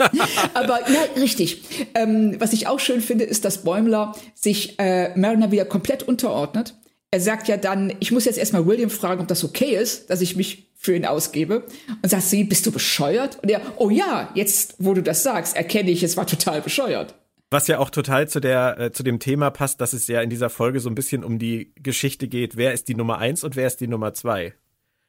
Aber 0.55 0.79
ja, 0.89 1.01
richtig. 1.15 1.61
Ähm, 1.93 2.37
was 2.39 2.53
ich 2.53 2.65
auch 2.65 2.79
schön 2.79 3.01
finde, 3.01 3.23
ist, 3.25 3.45
dass 3.45 3.63
Bäumler 3.63 4.15
sich 4.33 4.79
äh, 4.79 5.15
Mariner 5.15 5.51
wieder 5.51 5.65
komplett 5.65 6.01
unterordnet. 6.01 6.73
Er 7.11 7.19
sagt 7.19 7.47
ja 7.47 7.57
dann, 7.57 7.93
ich 7.99 8.11
muss 8.11 8.25
jetzt 8.25 8.39
erstmal 8.39 8.65
William 8.65 8.89
fragen, 8.89 9.21
ob 9.21 9.27
das 9.27 9.43
okay 9.43 9.75
ist, 9.75 10.09
dass 10.09 10.21
ich 10.21 10.35
mich 10.35 10.71
für 10.75 10.95
ihn 10.95 11.05
ausgebe. 11.05 11.65
Und 12.01 12.09
sagt 12.09 12.23
sie, 12.23 12.43
bist 12.43 12.65
du 12.65 12.71
bescheuert? 12.71 13.37
Und 13.43 13.51
er, 13.51 13.61
oh 13.77 13.91
ja, 13.91 14.31
jetzt, 14.33 14.73
wo 14.79 14.95
du 14.95 15.03
das 15.03 15.21
sagst, 15.21 15.55
erkenne 15.55 15.91
ich, 15.91 16.01
es 16.01 16.17
war 16.17 16.25
total 16.25 16.61
bescheuert. 16.61 17.13
Was 17.51 17.67
ja 17.67 17.79
auch 17.79 17.89
total 17.89 18.27
zu 18.27 18.39
der, 18.39 18.79
äh, 18.79 18.91
zu 18.91 19.01
dem 19.01 19.19
Thema 19.19 19.49
passt, 19.49 19.81
dass 19.81 19.93
es 19.93 20.07
ja 20.07 20.21
in 20.21 20.29
dieser 20.29 20.49
Folge 20.49 20.79
so 20.79 20.89
ein 20.89 20.95
bisschen 20.95 21.23
um 21.23 21.39
die 21.39 21.73
Geschichte 21.75 22.27
geht, 22.27 22.57
wer 22.57 22.73
ist 22.73 22.87
die 22.87 22.95
Nummer 22.95 23.17
eins 23.17 23.43
und 23.43 23.55
wer 23.55 23.65
ist 23.65 23.81
die 23.81 23.87
Nummer 23.87 24.13
zwei. 24.13 24.53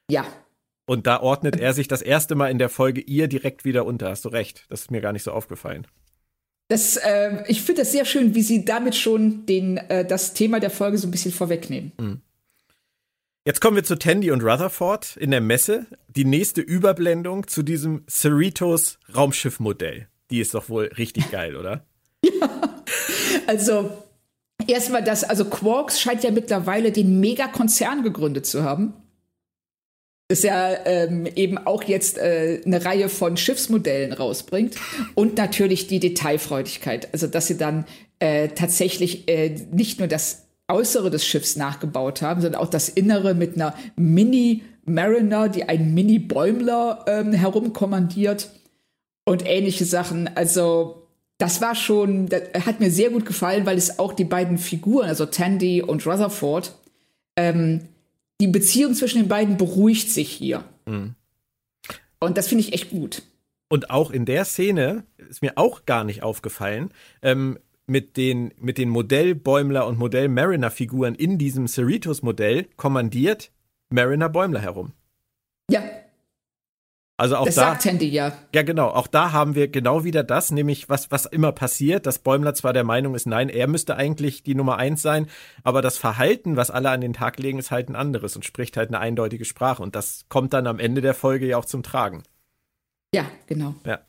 Ja. 0.09 0.25
Und 0.87 1.05
da 1.05 1.21
ordnet 1.21 1.59
er 1.59 1.73
sich 1.73 1.87
das 1.87 2.01
erste 2.01 2.33
Mal 2.33 2.49
in 2.49 2.57
der 2.57 2.69
Folge 2.69 3.01
ihr 3.01 3.27
direkt 3.27 3.63
wieder 3.63 3.85
unter. 3.85 4.09
Hast 4.09 4.25
du 4.25 4.29
recht. 4.29 4.65
Das 4.69 4.81
ist 4.81 4.91
mir 4.91 5.01
gar 5.01 5.13
nicht 5.13 5.23
so 5.23 5.31
aufgefallen. 5.31 5.85
Das, 6.67 6.97
äh, 6.97 7.43
ich 7.47 7.61
finde 7.61 7.81
das 7.83 7.91
sehr 7.91 8.05
schön, 8.05 8.33
wie 8.33 8.41
sie 8.41 8.65
damit 8.65 8.95
schon 8.95 9.45
den, 9.45 9.77
äh, 9.77 10.05
das 10.05 10.33
Thema 10.33 10.59
der 10.59 10.69
Folge 10.71 10.97
so 10.97 11.07
ein 11.07 11.11
bisschen 11.11 11.31
vorwegnehmen. 11.31 11.91
Mhm. 11.99 12.21
Jetzt 13.45 13.59
kommen 13.59 13.75
wir 13.75 13.83
zu 13.83 13.97
Tandy 13.97 14.31
und 14.31 14.43
Rutherford 14.43 15.17
in 15.17 15.31
der 15.31 15.41
Messe. 15.41 15.85
Die 16.07 16.25
nächste 16.25 16.61
Überblendung 16.61 17.47
zu 17.47 17.61
diesem 17.61 18.05
Cerritos 18.07 18.99
Raumschiffmodell. 19.15 20.07
Die 20.29 20.39
ist 20.39 20.53
doch 20.53 20.69
wohl 20.69 20.85
richtig 20.97 21.29
geil, 21.31 21.55
oder? 21.55 21.85
Also, 23.47 23.89
erstmal 24.67 25.03
das, 25.03 25.23
also 25.23 25.45
Quarks 25.45 25.99
scheint 25.99 26.23
ja 26.23 26.31
mittlerweile 26.31 26.91
den 26.91 27.19
Megakonzern 27.19 28.03
gegründet 28.03 28.45
zu 28.45 28.63
haben 28.63 28.93
das 30.31 30.43
ja 30.43 30.85
ähm, 30.85 31.27
eben 31.35 31.57
auch 31.57 31.83
jetzt 31.83 32.17
äh, 32.17 32.61
eine 32.65 32.85
Reihe 32.85 33.09
von 33.09 33.35
Schiffsmodellen 33.35 34.13
rausbringt 34.13 34.75
und 35.13 35.37
natürlich 35.37 35.87
die 35.87 35.99
Detailfreudigkeit, 35.99 37.09
also 37.11 37.27
dass 37.27 37.47
sie 37.47 37.57
dann 37.57 37.85
äh, 38.19 38.47
tatsächlich 38.47 39.27
äh, 39.27 39.49
nicht 39.71 39.99
nur 39.99 40.07
das 40.07 40.47
Äußere 40.69 41.09
des 41.09 41.25
Schiffs 41.25 41.57
nachgebaut 41.57 42.21
haben, 42.21 42.39
sondern 42.39 42.61
auch 42.61 42.69
das 42.69 42.87
Innere 42.87 43.33
mit 43.33 43.55
einer 43.55 43.75
Mini 43.97 44.63
Mariner, 44.85 45.49
die 45.49 45.67
einen 45.67 45.93
Mini 45.93 46.17
Bäumler 46.17 47.03
ähm, 47.07 47.33
herumkommandiert 47.33 48.51
und 49.25 49.45
ähnliche 49.45 49.83
Sachen. 49.83 50.29
Also 50.35 51.00
das 51.41 51.59
war 51.59 51.73
schon, 51.73 52.27
das 52.27 52.43
hat 52.67 52.79
mir 52.79 52.91
sehr 52.91 53.09
gut 53.09 53.25
gefallen, 53.25 53.65
weil 53.65 53.75
es 53.75 53.97
auch 53.97 54.13
die 54.13 54.25
beiden 54.25 54.59
Figuren, 54.59 55.07
also 55.07 55.25
Tandy 55.25 55.81
und 55.81 56.05
Rutherford, 56.05 56.75
ähm, 57.35 57.87
die 58.39 58.47
Beziehung 58.47 58.93
zwischen 58.93 59.17
den 59.17 59.27
beiden 59.27 59.57
beruhigt 59.57 60.11
sich 60.11 60.29
hier. 60.29 60.63
Mhm. 60.85 61.15
Und 62.19 62.37
das 62.37 62.47
finde 62.47 62.63
ich 62.63 62.73
echt 62.73 62.91
gut. 62.91 63.23
Und 63.69 63.89
auch 63.89 64.11
in 64.11 64.25
der 64.25 64.45
Szene 64.45 65.03
ist 65.17 65.41
mir 65.41 65.53
auch 65.55 65.85
gar 65.87 66.03
nicht 66.03 66.21
aufgefallen, 66.21 66.91
ähm, 67.23 67.57
mit 67.87 68.17
den, 68.17 68.53
mit 68.59 68.77
den 68.77 68.89
Modell-Bäumler 68.89 69.87
und 69.87 69.97
Modell-Mariner-Figuren 69.97 71.15
in 71.15 71.39
diesem 71.39 71.67
Cerritos-Modell 71.67 72.67
kommandiert 72.77 73.51
Mariner 73.89 74.29
Bäumler 74.29 74.61
herum. 74.61 74.91
Ja, 75.71 75.81
also 77.21 77.35
auch 77.35 77.45
das 77.45 77.53
da, 77.53 77.61
sagt 77.61 77.83
Tandy 77.83 78.09
ja. 78.09 78.33
Ja, 78.51 78.63
genau. 78.63 78.87
Auch 78.87 79.05
da 79.05 79.31
haben 79.31 79.53
wir 79.53 79.67
genau 79.67 80.03
wieder 80.03 80.23
das, 80.23 80.49
nämlich 80.49 80.89
was, 80.89 81.11
was 81.11 81.27
immer 81.27 81.51
passiert, 81.51 82.07
dass 82.07 82.17
Bäumler 82.17 82.55
zwar 82.55 82.73
der 82.73 82.83
Meinung 82.83 83.13
ist, 83.13 83.27
nein, 83.27 83.47
er 83.49 83.67
müsste 83.67 83.95
eigentlich 83.95 84.41
die 84.41 84.55
Nummer 84.55 84.77
eins 84.77 85.03
sein, 85.03 85.27
aber 85.63 85.83
das 85.83 85.99
Verhalten, 85.99 86.55
was 86.57 86.71
alle 86.71 86.89
an 86.89 86.99
den 86.99 87.13
Tag 87.13 87.37
legen, 87.37 87.59
ist 87.59 87.69
halt 87.69 87.89
ein 87.89 87.95
anderes 87.95 88.35
und 88.35 88.43
spricht 88.43 88.75
halt 88.75 88.89
eine 88.89 88.97
eindeutige 88.97 89.45
Sprache. 89.45 89.83
Und 89.83 89.95
das 89.95 90.25
kommt 90.29 90.51
dann 90.53 90.65
am 90.65 90.79
Ende 90.79 91.01
der 91.01 91.13
Folge 91.13 91.45
ja 91.45 91.57
auch 91.57 91.65
zum 91.65 91.83
Tragen. 91.83 92.23
Ja, 93.13 93.25
genau. 93.45 93.75
Ja. 93.85 93.99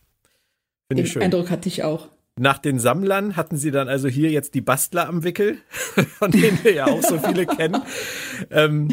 Finde 0.88 1.02
ich 1.02 1.12
schön. 1.12 1.21
Eindruck 1.21 1.50
hatte 1.50 1.69
ich 1.69 1.85
auch. 1.85 2.09
Nach 2.40 2.57
den 2.57 2.78
Sammlern 2.78 3.37
hatten 3.37 3.59
sie 3.59 3.71
dann 3.71 3.88
also 3.88 4.09
hier 4.09 4.31
jetzt 4.31 4.54
die 4.54 4.62
Bastler 4.62 5.07
am 5.07 5.23
Wickel, 5.23 5.59
von 6.19 6.31
denen 6.31 6.64
wir 6.64 6.73
ja 6.73 6.87
auch 6.87 7.02
so 7.02 7.19
viele 7.19 7.45
kennen. 7.45 7.83
Ähm, 8.50 8.88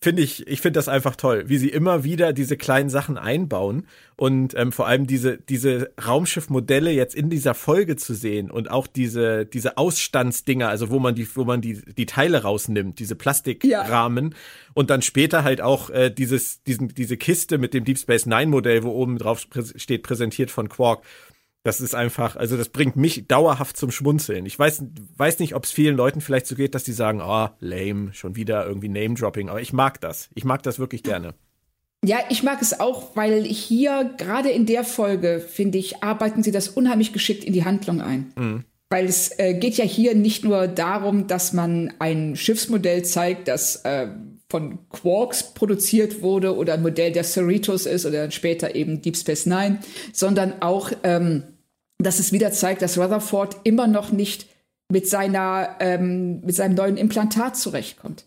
finde 0.00 0.22
ich, 0.22 0.46
ich 0.46 0.60
finde 0.60 0.78
das 0.78 0.88
einfach 0.88 1.16
toll, 1.16 1.44
wie 1.46 1.56
sie 1.56 1.70
immer 1.70 2.04
wieder 2.04 2.32
diese 2.32 2.56
kleinen 2.56 2.90
Sachen 2.90 3.16
einbauen 3.16 3.86
und 4.16 4.54
ähm, 4.54 4.70
vor 4.70 4.86
allem 4.86 5.06
diese, 5.06 5.38
diese 5.38 5.90
Raumschiffmodelle 6.04 6.90
jetzt 6.90 7.14
in 7.14 7.30
dieser 7.30 7.54
Folge 7.54 7.96
zu 7.96 8.14
sehen 8.14 8.50
und 8.50 8.70
auch 8.70 8.86
diese, 8.86 9.46
diese 9.46 9.78
Ausstandsdinger, 9.78 10.68
also 10.68 10.90
wo 10.90 10.98
man 10.98 11.14
die, 11.14 11.26
wo 11.34 11.44
man 11.44 11.62
die, 11.62 11.80
die 11.94 12.06
Teile 12.06 12.42
rausnimmt, 12.42 12.98
diese 12.98 13.14
Plastikrahmen 13.14 14.30
ja. 14.30 14.36
und 14.74 14.90
dann 14.90 15.00
später 15.00 15.44
halt 15.44 15.62
auch 15.62 15.88
äh, 15.88 16.10
dieses, 16.10 16.62
diesen, 16.62 16.88
diese 16.88 17.16
Kiste 17.16 17.56
mit 17.56 17.72
dem 17.72 17.84
Deep 17.84 17.98
Space 17.98 18.26
Nine 18.26 18.48
Modell, 18.48 18.82
wo 18.82 18.90
oben 18.90 19.16
drauf 19.16 19.46
steht, 19.76 20.02
präsentiert 20.02 20.50
von 20.50 20.68
Quark. 20.68 21.04
Das 21.66 21.80
ist 21.80 21.96
einfach, 21.96 22.36
also 22.36 22.56
das 22.56 22.68
bringt 22.68 22.94
mich 22.94 23.26
dauerhaft 23.26 23.76
zum 23.76 23.90
Schmunzeln. 23.90 24.46
Ich 24.46 24.56
weiß, 24.56 24.84
weiß 25.16 25.40
nicht, 25.40 25.56
ob 25.56 25.64
es 25.64 25.72
vielen 25.72 25.96
Leuten 25.96 26.20
vielleicht 26.20 26.46
so 26.46 26.54
geht, 26.54 26.76
dass 26.76 26.84
die 26.84 26.92
sagen, 26.92 27.20
oh, 27.20 27.48
lame, 27.58 28.14
schon 28.14 28.36
wieder 28.36 28.64
irgendwie 28.64 28.88
Name-Dropping, 28.88 29.48
aber 29.48 29.60
ich 29.60 29.72
mag 29.72 30.00
das. 30.00 30.28
Ich 30.36 30.44
mag 30.44 30.62
das 30.62 30.78
wirklich 30.78 31.02
gerne. 31.02 31.34
Ja, 32.04 32.18
ich 32.30 32.44
mag 32.44 32.62
es 32.62 32.78
auch, 32.78 33.16
weil 33.16 33.42
hier, 33.42 34.14
gerade 34.16 34.50
in 34.50 34.64
der 34.64 34.84
Folge, 34.84 35.40
finde 35.40 35.78
ich, 35.78 36.04
arbeiten 36.04 36.44
sie 36.44 36.52
das 36.52 36.68
unheimlich 36.68 37.12
geschickt 37.12 37.42
in 37.42 37.52
die 37.52 37.64
Handlung 37.64 38.00
ein. 38.00 38.32
Mhm. 38.36 38.64
Weil 38.88 39.06
es 39.06 39.36
äh, 39.36 39.54
geht 39.54 39.76
ja 39.76 39.84
hier 39.84 40.14
nicht 40.14 40.44
nur 40.44 40.68
darum, 40.68 41.26
dass 41.26 41.52
man 41.52 41.92
ein 41.98 42.36
Schiffsmodell 42.36 43.04
zeigt, 43.04 43.48
das 43.48 43.84
äh, 43.84 44.06
von 44.48 44.88
Quarks 44.88 45.52
produziert 45.54 46.22
wurde 46.22 46.54
oder 46.54 46.74
ein 46.74 46.82
Modell 46.82 47.10
der 47.10 47.24
Cerritos 47.24 47.86
ist 47.86 48.06
oder 48.06 48.18
dann 48.18 48.30
später 48.30 48.76
eben 48.76 49.02
Deep 49.02 49.16
Space 49.16 49.46
Nine, 49.46 49.80
sondern 50.12 50.62
auch 50.62 50.92
ähm, 51.02 51.42
dass 51.98 52.18
es 52.18 52.32
wieder 52.32 52.52
zeigt, 52.52 52.82
dass 52.82 52.98
Rutherford 52.98 53.56
immer 53.64 53.86
noch 53.86 54.12
nicht 54.12 54.46
mit 54.90 55.08
seiner 55.08 55.76
ähm, 55.80 56.40
mit 56.42 56.54
seinem 56.54 56.74
neuen 56.74 56.96
Implantat 56.96 57.56
zurechtkommt 57.56 58.26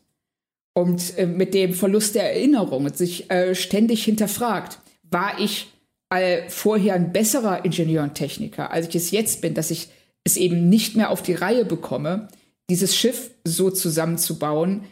und 0.73 1.17
äh, 1.17 1.25
mit 1.25 1.53
dem 1.53 1.73
Verlust 1.73 2.15
der 2.15 2.33
Erinnerung 2.33 2.85
und 2.85 2.97
sich 2.97 3.29
äh, 3.31 3.55
ständig 3.55 4.03
hinterfragt, 4.03 4.79
war 5.03 5.39
ich 5.39 5.71
äh, 6.09 6.49
vorher 6.49 6.95
ein 6.95 7.13
besserer 7.13 7.63
Ingenieur 7.65 8.03
und 8.03 8.15
Techniker, 8.15 8.71
als 8.71 8.87
ich 8.89 8.95
es 8.95 9.11
jetzt 9.11 9.41
bin, 9.41 9.53
dass 9.53 9.71
ich 9.71 9.89
es 10.23 10.37
eben 10.37 10.69
nicht 10.69 10.95
mehr 10.95 11.11
auf 11.11 11.21
die 11.21 11.33
Reihe 11.33 11.65
bekomme, 11.65 12.27
dieses 12.69 12.95
Schiff 12.95 13.31
so 13.43 13.71
zusammenzubauen 13.71 14.83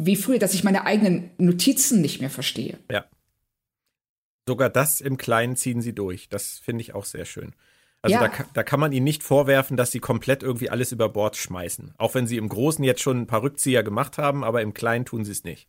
wie 0.00 0.16
früher, 0.16 0.38
dass 0.38 0.54
ich 0.54 0.64
meine 0.64 0.84
eigenen 0.84 1.30
Notizen 1.38 2.00
nicht 2.00 2.20
mehr 2.20 2.30
verstehe. 2.30 2.78
Ja. 2.90 3.04
Sogar 4.46 4.70
das 4.70 5.00
im 5.00 5.18
Kleinen 5.18 5.56
ziehen 5.56 5.82
sie 5.82 5.92
durch. 5.92 6.28
Das 6.28 6.58
finde 6.58 6.82
ich 6.82 6.94
auch 6.94 7.04
sehr 7.04 7.24
schön. 7.24 7.52
Also 8.02 8.14
ja. 8.14 8.28
da, 8.28 8.44
da 8.54 8.62
kann 8.62 8.80
man 8.80 8.92
ihnen 8.92 9.04
nicht 9.04 9.22
vorwerfen, 9.22 9.76
dass 9.76 9.90
sie 9.90 9.98
komplett 9.98 10.42
irgendwie 10.42 10.70
alles 10.70 10.92
über 10.92 11.08
Bord 11.08 11.36
schmeißen. 11.36 11.94
Auch 11.98 12.14
wenn 12.14 12.26
sie 12.26 12.36
im 12.36 12.48
Großen 12.48 12.84
jetzt 12.84 13.00
schon 13.00 13.20
ein 13.20 13.26
paar 13.26 13.42
Rückzieher 13.42 13.82
gemacht 13.82 14.18
haben, 14.18 14.44
aber 14.44 14.62
im 14.62 14.72
Kleinen 14.72 15.04
tun 15.04 15.24
sie 15.24 15.32
es 15.32 15.44
nicht. 15.44 15.68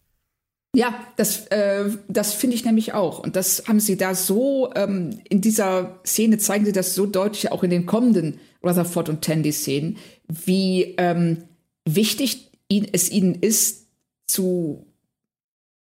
Ja, 0.75 0.93
das, 1.15 1.47
äh, 1.47 1.89
das 2.07 2.33
finde 2.33 2.55
ich 2.55 2.63
nämlich 2.63 2.93
auch. 2.93 3.19
Und 3.19 3.35
das 3.35 3.63
haben 3.67 3.79
sie 3.79 3.97
da 3.97 4.13
so, 4.13 4.71
ähm, 4.75 5.19
in 5.27 5.41
dieser 5.41 5.99
Szene 6.05 6.37
zeigen 6.37 6.65
sie 6.65 6.71
das 6.71 6.93
so 6.93 7.07
deutlich, 7.07 7.51
auch 7.51 7.63
in 7.63 7.71
den 7.71 7.87
kommenden 7.87 8.39
Rutherford 8.63 9.09
und 9.09 9.23
Tandy-Szenen, 9.23 9.97
wie 10.27 10.95
ähm, 10.99 11.45
wichtig 11.85 12.51
ihn, 12.67 12.87
es 12.91 13.09
ihnen 13.09 13.33
ist, 13.33 13.87
zu, 14.27 14.85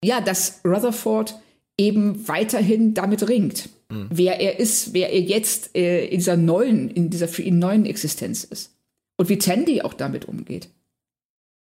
ja, 0.02 0.22
dass 0.22 0.62
Rutherford 0.64 1.38
eben 1.76 2.26
weiterhin 2.26 2.94
damit 2.94 3.28
ringt 3.28 3.68
mhm. 3.90 4.09
wer 4.11 4.40
er 4.40 4.59
ist, 4.59 4.92
wer 4.92 5.12
er 5.12 5.21
jetzt 5.21 5.76
äh, 5.76 6.07
in 6.07 6.18
dieser 6.18 6.37
neuen, 6.37 6.90
in 6.90 7.11
dieser 7.11 7.28
für 7.28 7.42
ihn 7.42 7.59
neuen 7.59 7.87
Existenz 7.87 8.45
ist. 8.45 8.75
Und 9.16 9.28
wie 9.28 9.38
Tandy 9.38 9.83
auch 9.83 9.95
damit 9.95 10.26
umgeht. 10.26 10.68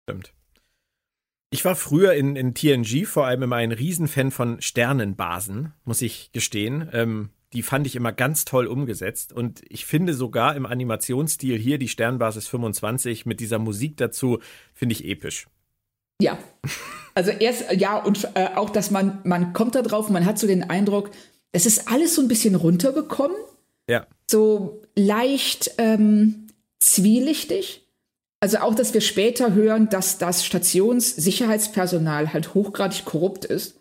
Stimmt. 0.04 0.34
Ich 1.52 1.64
war 1.64 1.76
früher 1.76 2.14
in, 2.14 2.36
in 2.36 2.54
TNG 2.54 3.06
vor 3.06 3.26
allem 3.26 3.44
immer 3.44 3.56
ein 3.56 3.72
Riesenfan 3.72 4.32
von 4.32 4.62
Sternenbasen, 4.62 5.72
muss 5.86 6.02
ich 6.02 6.32
gestehen. 6.34 6.90
Ähm, 6.92 7.30
die 7.54 7.62
fand 7.62 7.88
ich 7.88 7.96
immer 7.96 8.12
ganz 8.12 8.44
toll 8.44 8.68
umgesetzt. 8.68 9.32
Und 9.32 9.62
ich 9.70 9.86
finde 9.86 10.14
sogar 10.14 10.56
im 10.56 10.66
Animationsstil 10.66 11.58
hier 11.58 11.78
die 11.78 11.88
Sternbasis 11.88 12.48
25 12.50 13.26
mit 13.26 13.40
dieser 13.40 13.60
Musik 13.60 13.96
dazu, 13.96 14.40
finde 14.74 14.94
ich 14.94 15.06
episch. 15.06 15.48
Ja. 16.22 16.38
Also 17.14 17.32
erst, 17.32 17.72
ja, 17.72 17.98
und 17.98 18.28
äh, 18.36 18.50
auch, 18.56 18.70
dass 18.70 18.92
man, 18.92 19.20
man 19.24 19.54
kommt 19.54 19.76
da 19.76 19.82
drauf, 19.82 20.10
man 20.10 20.26
hat 20.26 20.38
so 20.38 20.48
den 20.48 20.70
Eindruck, 20.70 21.12
es 21.56 21.66
ist 21.66 21.88
alles 21.88 22.14
so 22.16 22.22
ein 22.22 22.28
bisschen 22.28 22.56
runtergekommen. 22.56 23.38
Ja. 23.90 24.06
So 24.30 24.82
leicht 24.94 25.72
ähm, 25.78 26.48
zwielichtig. 26.80 27.88
Also 28.42 28.58
auch, 28.58 28.76
dass 28.76 28.94
wir 28.94 29.00
später 29.00 29.54
hören, 29.54 29.88
dass 29.88 30.18
das 30.18 30.46
Stationssicherheitspersonal 30.46 32.34
halt 32.34 32.54
hochgradig 32.54 33.06
korrupt 33.06 33.46
ist. 33.46 33.80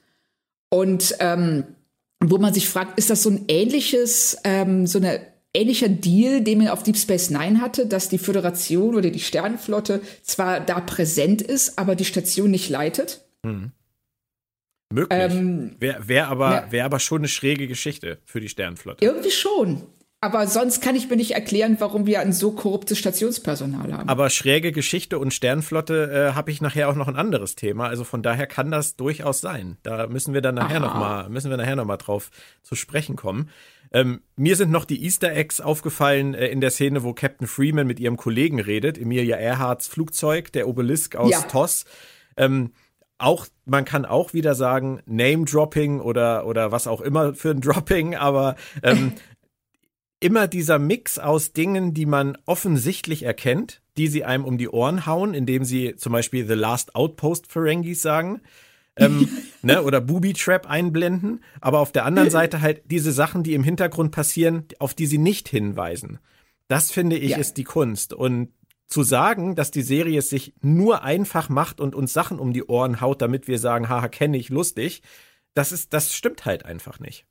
Und 0.70 1.16
ähm, 1.18 1.64
wo 2.20 2.38
man 2.38 2.54
sich 2.54 2.68
fragt, 2.68 2.96
ist 2.96 3.10
das 3.10 3.24
so 3.24 3.30
ein 3.30 3.46
ähnliches, 3.48 4.38
ähm, 4.44 4.86
so 4.86 4.98
eine 4.98 5.20
ähnlicher 5.52 5.88
Deal, 5.88 6.42
den 6.42 6.58
man 6.58 6.68
auf 6.68 6.84
Deep 6.84 6.96
Space 6.96 7.30
Nine 7.30 7.60
hatte, 7.60 7.86
dass 7.86 8.08
die 8.08 8.18
Föderation 8.18 8.94
oder 8.94 9.10
die 9.10 9.18
Sternenflotte 9.18 10.00
zwar 10.22 10.60
da 10.60 10.78
präsent 10.80 11.42
ist, 11.42 11.76
aber 11.76 11.96
die 11.96 12.04
Station 12.04 12.52
nicht 12.52 12.70
leitet? 12.70 13.24
Mhm. 13.42 13.72
Möglich. 14.94 15.18
Ähm, 15.20 15.76
Wäre 15.80 16.08
wär 16.08 16.28
aber, 16.28 16.66
wär 16.70 16.84
aber 16.84 17.00
schon 17.00 17.18
eine 17.18 17.28
schräge 17.28 17.66
Geschichte 17.66 18.18
für 18.24 18.40
die 18.40 18.48
Sternenflotte. 18.48 19.04
Irgendwie 19.04 19.30
schon. 19.30 19.82
Aber 20.24 20.46
sonst 20.46 20.80
kann 20.80 20.96
ich 20.96 21.10
mir 21.10 21.16
nicht 21.16 21.32
erklären, 21.32 21.76
warum 21.80 22.06
wir 22.06 22.20
ein 22.20 22.32
so 22.32 22.52
korruptes 22.52 22.98
Stationspersonal 22.98 23.92
haben. 23.92 24.08
Aber 24.08 24.30
schräge 24.30 24.72
Geschichte 24.72 25.18
und 25.18 25.34
Sternflotte 25.34 26.30
äh, 26.30 26.34
habe 26.34 26.50
ich 26.50 26.62
nachher 26.62 26.88
auch 26.88 26.94
noch 26.94 27.08
ein 27.08 27.16
anderes 27.16 27.56
Thema. 27.56 27.88
Also 27.88 28.04
von 28.04 28.22
daher 28.22 28.46
kann 28.46 28.70
das 28.70 28.96
durchaus 28.96 29.42
sein. 29.42 29.76
Da 29.82 30.06
müssen 30.06 30.32
wir 30.32 30.40
dann 30.40 30.54
nachher 30.54 30.82
Aha. 30.82 30.86
noch 30.86 30.94
mal 30.94 31.28
müssen 31.28 31.50
wir 31.50 31.58
nachher 31.58 31.76
noch 31.76 31.84
mal 31.84 31.98
drauf 31.98 32.30
zu 32.62 32.74
sprechen 32.74 33.16
kommen. 33.16 33.50
Ähm, 33.92 34.22
mir 34.34 34.56
sind 34.56 34.70
noch 34.70 34.86
die 34.86 35.04
Easter 35.04 35.30
Eggs 35.30 35.60
aufgefallen 35.60 36.32
äh, 36.32 36.46
in 36.46 36.62
der 36.62 36.70
Szene, 36.70 37.02
wo 37.02 37.12
Captain 37.12 37.46
Freeman 37.46 37.86
mit 37.86 38.00
ihrem 38.00 38.16
Kollegen 38.16 38.60
redet, 38.60 38.96
Emilia 38.96 39.36
Earharts 39.36 39.88
Flugzeug, 39.88 40.52
der 40.52 40.68
Obelisk 40.68 41.16
aus 41.16 41.32
ja. 41.32 41.42
TOS. 41.42 41.84
Ähm, 42.38 42.72
auch, 43.24 43.46
man 43.64 43.84
kann 43.84 44.04
auch 44.04 44.34
wieder 44.34 44.54
sagen, 44.54 45.00
Name-Dropping 45.06 46.00
oder, 46.00 46.46
oder 46.46 46.72
was 46.72 46.86
auch 46.86 47.00
immer 47.00 47.34
für 47.34 47.50
ein 47.50 47.60
Dropping, 47.60 48.14
aber 48.14 48.56
ähm, 48.82 49.12
immer 50.20 50.46
dieser 50.48 50.78
Mix 50.78 51.18
aus 51.18 51.52
Dingen, 51.52 51.94
die 51.94 52.06
man 52.06 52.38
offensichtlich 52.46 53.24
erkennt, 53.24 53.82
die 53.96 54.08
sie 54.08 54.24
einem 54.24 54.44
um 54.44 54.58
die 54.58 54.68
Ohren 54.68 55.06
hauen, 55.06 55.34
indem 55.34 55.64
sie 55.64 55.96
zum 55.96 56.12
Beispiel 56.12 56.46
The 56.46 56.54
Last 56.54 56.94
Outpost 56.94 57.50
Ferengis 57.50 58.02
sagen. 58.02 58.40
ähm, 58.96 59.28
ne, 59.62 59.82
oder 59.82 60.00
Booby 60.00 60.32
Trap 60.32 60.68
einblenden, 60.68 61.42
aber 61.60 61.80
auf 61.80 61.92
der 61.92 62.04
anderen 62.04 62.30
Seite 62.38 62.60
halt 62.60 62.82
diese 62.90 63.12
Sachen, 63.12 63.42
die 63.42 63.54
im 63.54 63.64
Hintergrund 63.64 64.12
passieren, 64.12 64.64
auf 64.78 64.94
die 64.94 65.06
sie 65.06 65.18
nicht 65.18 65.48
hinweisen. 65.48 66.18
Das 66.68 66.90
finde 66.90 67.16
ich 67.16 67.32
ja. 67.32 67.38
ist 67.38 67.56
die 67.56 67.64
Kunst. 67.64 68.14
Und 68.14 68.50
zu 68.94 69.02
sagen, 69.02 69.56
dass 69.56 69.72
die 69.72 69.82
Serie 69.82 70.20
es 70.20 70.30
sich 70.30 70.54
nur 70.62 71.02
einfach 71.02 71.48
macht 71.48 71.80
und 71.80 71.96
uns 71.96 72.12
Sachen 72.12 72.38
um 72.38 72.52
die 72.52 72.62
Ohren 72.62 73.00
haut, 73.00 73.20
damit 73.20 73.48
wir 73.48 73.58
sagen, 73.58 73.88
haha, 73.88 74.06
kenne 74.06 74.36
ich, 74.36 74.50
lustig, 74.50 75.02
das 75.52 75.72
ist, 75.72 75.92
das 75.92 76.14
stimmt 76.14 76.44
halt 76.44 76.64
einfach 76.64 77.00
nicht. 77.00 77.26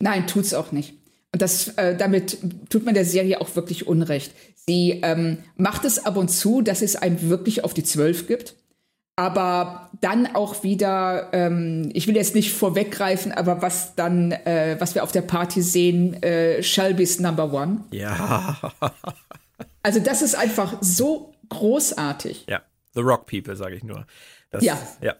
Nein, 0.00 0.26
tut's 0.26 0.54
auch 0.54 0.72
nicht. 0.72 0.94
Und 1.32 1.40
das, 1.40 1.68
äh, 1.76 1.96
damit 1.96 2.38
tut 2.68 2.84
man 2.84 2.94
der 2.94 3.04
Serie 3.04 3.40
auch 3.40 3.54
wirklich 3.54 3.86
Unrecht. 3.86 4.32
Sie 4.56 4.98
ähm, 5.04 5.38
macht 5.56 5.84
es 5.84 6.04
ab 6.04 6.16
und 6.16 6.30
zu, 6.30 6.62
dass 6.62 6.82
es 6.82 6.96
einem 6.96 7.30
wirklich 7.30 7.62
auf 7.62 7.74
die 7.74 7.84
Zwölf 7.84 8.26
gibt. 8.26 8.56
Aber 9.14 9.90
dann 10.00 10.34
auch 10.34 10.64
wieder, 10.64 11.28
ähm, 11.32 11.90
ich 11.92 12.08
will 12.08 12.16
jetzt 12.16 12.34
nicht 12.34 12.52
vorweggreifen, 12.52 13.30
aber 13.30 13.62
was 13.62 13.94
dann, 13.94 14.32
äh, 14.32 14.74
was 14.80 14.96
wir 14.96 15.04
auf 15.04 15.12
der 15.12 15.22
Party 15.22 15.62
sehen, 15.62 16.20
äh, 16.24 16.60
Shelby's 16.60 17.20
Number 17.20 17.52
One. 17.52 17.84
Ja. 17.92 18.56
also 19.82 20.00
das 20.00 20.22
ist 20.22 20.34
einfach 20.34 20.78
so 20.80 21.34
großartig. 21.48 22.46
Ja, 22.48 22.62
The 22.94 23.00
Rock 23.00 23.26
People, 23.26 23.56
sage 23.56 23.76
ich 23.76 23.84
nur. 23.84 24.06
Das, 24.50 24.64
ja. 24.64 24.78
Ja. 25.00 25.16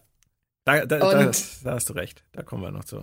Da, 0.65 0.85
da, 0.85 0.99
da, 0.99 1.31
da, 1.65 1.73
hast 1.73 1.88
du 1.88 1.93
recht. 1.95 2.25
Da 2.33 2.43
kommen 2.43 2.62
wir 2.62 2.71
noch 2.71 2.85
zu. 2.85 3.03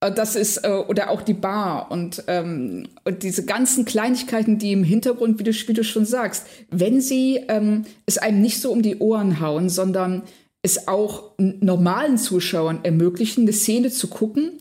Das 0.00 0.36
ist, 0.36 0.58
äh, 0.58 0.68
oder 0.70 1.10
auch 1.10 1.22
die 1.22 1.34
Bar 1.34 1.90
und, 1.90 2.22
ähm, 2.28 2.88
und 3.04 3.24
diese 3.24 3.44
ganzen 3.44 3.84
Kleinigkeiten, 3.84 4.58
die 4.58 4.72
im 4.72 4.84
Hintergrund, 4.84 5.40
wie 5.40 5.42
du, 5.42 5.52
wie 5.52 5.72
du 5.72 5.82
schon 5.82 6.06
sagst, 6.06 6.46
wenn 6.70 7.00
sie 7.00 7.44
ähm, 7.48 7.84
es 8.06 8.16
einem 8.16 8.40
nicht 8.40 8.60
so 8.60 8.70
um 8.70 8.80
die 8.80 8.98
Ohren 8.98 9.40
hauen, 9.40 9.68
sondern 9.68 10.22
es 10.62 10.86
auch 10.86 11.32
normalen 11.38 12.16
Zuschauern 12.16 12.84
ermöglichen, 12.84 13.42
eine 13.42 13.52
Szene 13.52 13.90
zu 13.90 14.08
gucken, 14.08 14.60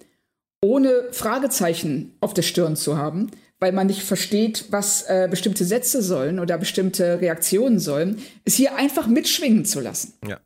ohne 0.62 0.92
Fragezeichen 1.12 2.16
auf 2.20 2.34
der 2.34 2.42
Stirn 2.42 2.76
zu 2.76 2.98
haben, 2.98 3.30
weil 3.60 3.72
man 3.72 3.88
nicht 3.88 4.04
versteht, 4.04 4.66
was 4.70 5.04
äh, 5.04 5.28
bestimmte 5.30 5.66
Sätze 5.66 6.02
sollen 6.02 6.40
oder 6.40 6.58
bestimmte 6.58 7.22
Reaktionen 7.22 7.80
sollen, 7.80 8.22
es 8.46 8.56
hier 8.56 8.76
einfach 8.76 9.08
mitschwingen 9.08 9.66
zu 9.66 9.80
lassen. 9.80 10.14
Ja. 10.28 10.40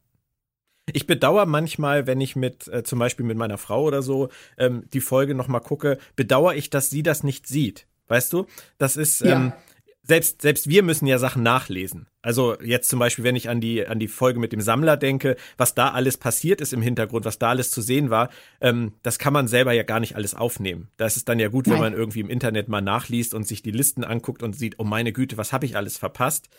Ich 0.94 1.08
bedauere 1.08 1.46
manchmal, 1.46 2.08
wenn 2.08 2.22
ich 2.22 2.36
mit, 2.36 2.68
äh, 2.68 2.84
zum 2.84 3.00
Beispiel 3.00 3.26
mit 3.26 3.38
meiner 3.38 3.58
Frau 3.58 3.84
oder 3.84 4.02
so, 4.02 4.30
ähm, 4.58 4.84
die 4.94 5.02
Folge 5.02 5.36
nochmal 5.36 5.62
gucke, 5.62 5.98
bedauere 6.16 6.56
ich, 6.56 6.70
dass 6.70 6.90
sie 6.90 7.04
das 7.04 7.24
nicht 7.24 7.48
sieht. 7.48 7.86
Weißt 8.08 8.34
du? 8.34 8.46
Das 8.78 8.98
ist, 8.98 9.22
ja. 9.22 9.56
Selbst, 10.04 10.42
selbst 10.42 10.68
wir 10.68 10.84
müssen 10.84 11.06
ja 11.06 11.18
Sachen 11.20 11.44
nachlesen. 11.44 12.08
Also 12.22 12.60
jetzt 12.62 12.90
zum 12.90 13.00
Beispiel, 13.00 13.24
wenn 13.24 13.36
ich 13.36 13.50
an 13.50 13.62
die, 13.62 13.86
an 13.86 14.00
die 14.00 14.08
Folge 14.08 14.40
mit 14.40 14.52
dem 14.52 14.62
Sammler 14.62 14.98
denke, 14.98 15.36
was 15.58 15.76
da 15.76 15.90
alles 15.90 16.18
passiert 16.18 16.62
ist 16.62 16.74
im 16.74 16.82
Hintergrund, 16.82 17.26
was 17.26 17.40
da 17.40 17.50
alles 17.50 17.72
zu 17.72 17.82
sehen 17.82 18.10
war, 18.10 18.30
ähm, 18.62 18.94
das 19.04 19.20
kann 19.20 19.34
man 19.34 19.48
selber 19.48 19.74
ja 19.74 19.84
gar 19.84 20.00
nicht 20.00 20.16
alles 20.16 20.34
aufnehmen. 20.34 20.90
Da 20.98 21.06
ist 21.06 21.18
es 21.18 21.26
dann 21.26 21.40
ja 21.40 21.50
gut, 21.50 21.68
Nein. 21.68 21.76
wenn 21.76 21.82
man 21.82 21.94
irgendwie 21.94 22.20
im 22.20 22.30
Internet 22.30 22.68
mal 22.68 22.82
nachliest 22.82 23.34
und 23.34 23.48
sich 23.48 23.62
die 23.62 23.72
Listen 23.72 24.04
anguckt 24.04 24.44
und 24.44 24.56
sieht, 24.56 24.80
oh 24.80 24.84
meine 24.84 25.14
Güte, 25.14 25.38
was 25.38 25.54
habe 25.54 25.66
ich 25.66 25.76
alles 25.76 25.98
verpasst? 25.98 26.50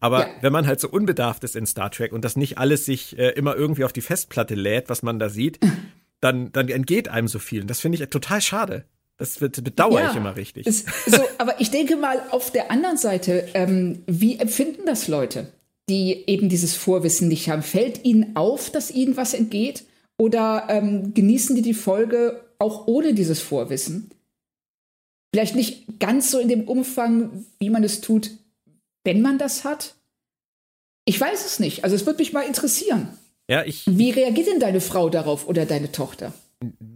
Aber 0.00 0.28
ja. 0.28 0.34
wenn 0.42 0.52
man 0.52 0.66
halt 0.66 0.80
so 0.80 0.88
unbedarft 0.88 1.44
ist 1.44 1.56
in 1.56 1.66
Star 1.66 1.90
Trek 1.90 2.12
und 2.12 2.24
das 2.24 2.36
nicht 2.36 2.58
alles 2.58 2.84
sich 2.84 3.18
äh, 3.18 3.30
immer 3.30 3.56
irgendwie 3.56 3.84
auf 3.84 3.92
die 3.92 4.00
Festplatte 4.00 4.54
lädt, 4.54 4.90
was 4.90 5.02
man 5.02 5.18
da 5.18 5.28
sieht, 5.28 5.58
dann, 6.20 6.52
dann 6.52 6.68
entgeht 6.68 7.08
einem 7.08 7.28
so 7.28 7.38
viel. 7.38 7.62
Und 7.62 7.70
das 7.70 7.80
finde 7.80 7.98
ich 8.02 8.10
total 8.10 8.40
schade. 8.40 8.84
Das 9.18 9.36
bedauere 9.38 10.00
ja, 10.00 10.10
ich 10.10 10.16
immer 10.16 10.36
richtig. 10.36 10.66
so, 11.06 11.22
aber 11.38 11.60
ich 11.60 11.70
denke 11.70 11.96
mal 11.96 12.22
auf 12.30 12.52
der 12.52 12.70
anderen 12.70 12.96
Seite, 12.96 13.48
ähm, 13.54 14.02
wie 14.06 14.38
empfinden 14.38 14.82
das 14.86 15.08
Leute, 15.08 15.52
die 15.88 16.24
eben 16.28 16.48
dieses 16.48 16.76
Vorwissen 16.76 17.26
nicht 17.26 17.50
haben? 17.50 17.62
Fällt 17.62 18.04
ihnen 18.04 18.36
auf, 18.36 18.70
dass 18.70 18.92
ihnen 18.92 19.16
was 19.16 19.34
entgeht? 19.34 19.84
Oder 20.18 20.66
ähm, 20.68 21.14
genießen 21.14 21.56
die 21.56 21.62
die 21.62 21.74
Folge 21.74 22.44
auch 22.60 22.86
ohne 22.86 23.12
dieses 23.12 23.40
Vorwissen? 23.40 24.10
Vielleicht 25.34 25.56
nicht 25.56 25.98
ganz 25.98 26.30
so 26.30 26.38
in 26.38 26.48
dem 26.48 26.68
Umfang, 26.68 27.44
wie 27.58 27.70
man 27.70 27.82
es 27.82 28.00
tut, 28.00 28.30
wenn 29.04 29.20
man 29.20 29.38
das 29.38 29.64
hat? 29.64 29.96
Ich 31.04 31.20
weiß 31.20 31.44
es 31.44 31.58
nicht. 31.58 31.82
Also 31.84 31.96
es 31.96 32.06
würde 32.06 32.18
mich 32.18 32.32
mal 32.32 32.42
interessieren. 32.42 33.18
Ja, 33.50 33.64
ich. 33.64 33.84
Wie 33.86 34.10
reagiert 34.10 34.46
denn 34.46 34.60
deine 34.60 34.80
Frau 34.80 35.08
darauf 35.08 35.48
oder 35.48 35.66
deine 35.66 35.90
Tochter? 35.90 36.32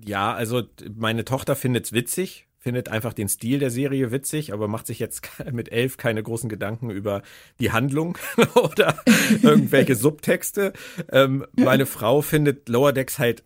Ja, 0.04 0.34
also 0.34 0.62
meine 0.94 1.24
Tochter 1.24 1.54
findet 1.54 1.86
es 1.86 1.92
witzig, 1.92 2.48
findet 2.58 2.88
einfach 2.88 3.12
den 3.12 3.28
Stil 3.28 3.58
der 3.58 3.70
Serie 3.70 4.10
witzig, 4.10 4.52
aber 4.52 4.68
macht 4.68 4.86
sich 4.86 4.98
jetzt 4.98 5.28
mit 5.52 5.70
elf 5.70 5.96
keine 5.96 6.22
großen 6.22 6.48
Gedanken 6.48 6.90
über 6.90 7.22
die 7.60 7.72
Handlung 7.72 8.18
oder 8.54 8.96
irgendwelche 9.42 9.94
Subtexte. 9.94 10.72
Ähm, 11.10 11.46
meine 11.52 11.86
Frau 11.86 12.22
findet 12.22 12.68
Lower 12.68 12.92
Decks 12.92 13.18
halt 13.18 13.44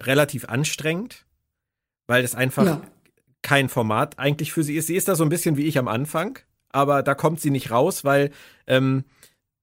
relativ 0.00 0.46
anstrengend, 0.46 1.26
weil 2.06 2.24
es 2.24 2.34
einfach 2.34 2.66
ja. 2.66 2.82
kein 3.42 3.68
Format 3.68 4.18
eigentlich 4.18 4.52
für 4.52 4.62
sie 4.62 4.76
ist. 4.76 4.86
Sie 4.86 4.96
ist 4.96 5.08
da 5.08 5.16
so 5.16 5.24
ein 5.24 5.28
bisschen 5.28 5.56
wie 5.56 5.66
ich 5.66 5.78
am 5.78 5.88
Anfang 5.88 6.38
aber 6.70 7.02
da 7.02 7.14
kommt 7.14 7.40
sie 7.40 7.50
nicht 7.50 7.70
raus, 7.70 8.04
weil 8.04 8.30
ähm, 8.66 9.04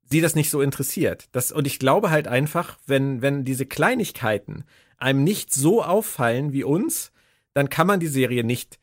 sie 0.04 0.22
das 0.22 0.36
nicht 0.36 0.50
so 0.50 0.62
interessiert. 0.62 1.28
Das, 1.32 1.52
und 1.52 1.68
ich 1.68 1.80
glaube 1.80 2.10
halt 2.10 2.28
einfach, 2.28 2.78
wenn, 2.86 3.22
wenn 3.22 3.46
diese 3.46 3.66
Kleinigkeiten 3.66 4.66
einem 4.98 5.24
nicht 5.24 5.54
so 5.54 5.84
auffallen 5.84 6.54
wie 6.54 6.64
uns, 6.64 7.12
dann 7.54 7.70
kann 7.70 7.88
man 7.88 8.00
die 8.00 8.08
Serie 8.08 8.44
nicht 8.44 8.80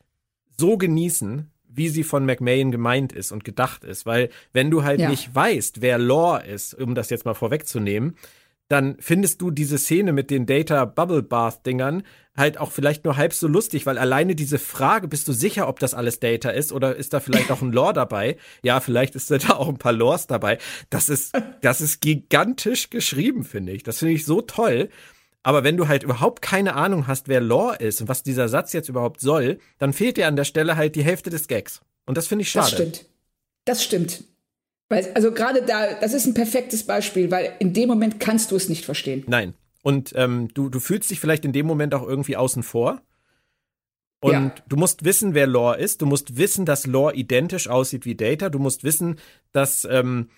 so 0.57 0.77
genießen, 0.77 1.51
wie 1.67 1.89
sie 1.89 2.03
von 2.03 2.25
McMahon 2.25 2.71
gemeint 2.71 3.13
ist 3.13 3.31
und 3.31 3.43
gedacht 3.43 3.83
ist. 3.83 4.05
Weil 4.05 4.29
wenn 4.51 4.69
du 4.69 4.83
halt 4.83 4.99
ja. 4.99 5.09
nicht 5.09 5.33
weißt, 5.33 5.81
wer 5.81 5.97
Lore 5.97 6.45
ist, 6.45 6.73
um 6.75 6.95
das 6.95 7.09
jetzt 7.09 7.25
mal 7.25 7.33
vorwegzunehmen, 7.33 8.15
dann 8.69 8.95
findest 8.99 9.41
du 9.41 9.51
diese 9.51 9.77
Szene 9.77 10.13
mit 10.13 10.31
den 10.31 10.45
Data 10.45 10.85
Bubble 10.85 11.21
Bath 11.21 11.65
Dingern 11.65 12.03
halt 12.35 12.57
auch 12.57 12.71
vielleicht 12.71 13.05
nur 13.05 13.17
halb 13.17 13.33
so 13.33 13.47
lustig, 13.47 13.85
weil 13.85 13.97
alleine 13.97 14.35
diese 14.35 14.57
Frage, 14.57 15.07
bist 15.07 15.27
du 15.27 15.33
sicher, 15.33 15.67
ob 15.67 15.79
das 15.79 15.93
alles 15.93 16.19
Data 16.19 16.49
ist 16.49 16.71
oder 16.71 16.95
ist 16.95 17.13
da 17.13 17.19
vielleicht 17.19 17.51
auch 17.51 17.61
ein 17.61 17.71
Lore 17.71 17.93
dabei? 17.93 18.37
Ja, 18.63 18.79
vielleicht 18.79 19.15
ist 19.15 19.29
da 19.29 19.37
auch 19.49 19.69
ein 19.69 19.77
paar 19.77 19.93
Lores 19.93 20.25
dabei. 20.25 20.57
Das 20.89 21.09
ist, 21.09 21.33
das 21.61 21.81
ist 21.81 22.01
gigantisch 22.01 22.89
geschrieben, 22.89 23.43
finde 23.43 23.73
ich. 23.73 23.83
Das 23.83 23.99
finde 23.99 24.15
ich 24.15 24.25
so 24.25 24.41
toll. 24.41 24.89
Aber 25.43 25.63
wenn 25.65 25.75
du 25.75 25.89
halt 25.89 26.03
überhaupt 26.03 26.41
keine 26.41 26.75
Ahnung 26.75 27.05
hast, 27.07 27.27
wer 27.27 27.41
Lore 27.41 27.75
ist 27.75 28.01
und 28.01 28.07
was 28.07 28.23
dieser 28.23 28.47
Satz 28.47 28.71
jetzt 28.71 28.87
überhaupt 28.89 29.19
soll, 29.19 29.59
dann 29.77 29.91
fehlt 29.91 30.17
dir 30.17 30.27
an 30.27 30.37
der 30.37 30.45
Stelle 30.45 30.77
halt 30.77 30.95
die 30.95 31.03
Hälfte 31.03 31.29
des 31.29 31.47
Gags. 31.47 31.81
Und 32.05 32.17
das 32.17 32.27
finde 32.27 32.43
ich 32.43 32.49
schade. 32.49 32.69
Das 32.69 32.73
stimmt. 32.73 33.05
Das 33.65 33.83
stimmt. 33.83 34.23
Weil, 34.89 35.11
also 35.15 35.31
gerade 35.31 35.63
da, 35.63 35.93
das 35.99 36.13
ist 36.13 36.25
ein 36.25 36.33
perfektes 36.33 36.85
Beispiel, 36.85 37.29
weil 37.29 37.53
in 37.59 37.73
dem 37.73 37.89
Moment 37.89 38.19
kannst 38.19 38.51
du 38.51 38.55
es 38.55 38.69
nicht 38.69 38.85
verstehen. 38.85 39.23
Nein. 39.27 39.53
Und 39.81 40.13
ähm, 40.15 40.49
du, 40.53 40.69
du 40.69 40.79
fühlst 40.79 41.11
dich 41.11 41.19
vielleicht 41.19 41.43
in 41.43 41.51
dem 41.51 41.65
Moment 41.65 41.93
auch 41.93 42.07
irgendwie 42.07 42.37
außen 42.37 42.63
vor. 42.63 43.01
Und 44.21 44.31
ja. 44.31 44.55
du 44.69 44.77
musst 44.77 45.03
wissen, 45.03 45.33
wer 45.33 45.47
Lore 45.47 45.77
ist. 45.77 46.01
Du 46.01 46.05
musst 46.05 46.37
wissen, 46.37 46.65
dass 46.65 46.87
Lore 46.87 47.15
identisch 47.15 47.67
aussieht 47.67 48.05
wie 48.05 48.15
Data. 48.15 48.49
Du 48.49 48.59
musst 48.59 48.85
wissen, 48.85 49.19
dass, 49.51 49.85
ähm, 49.89 50.29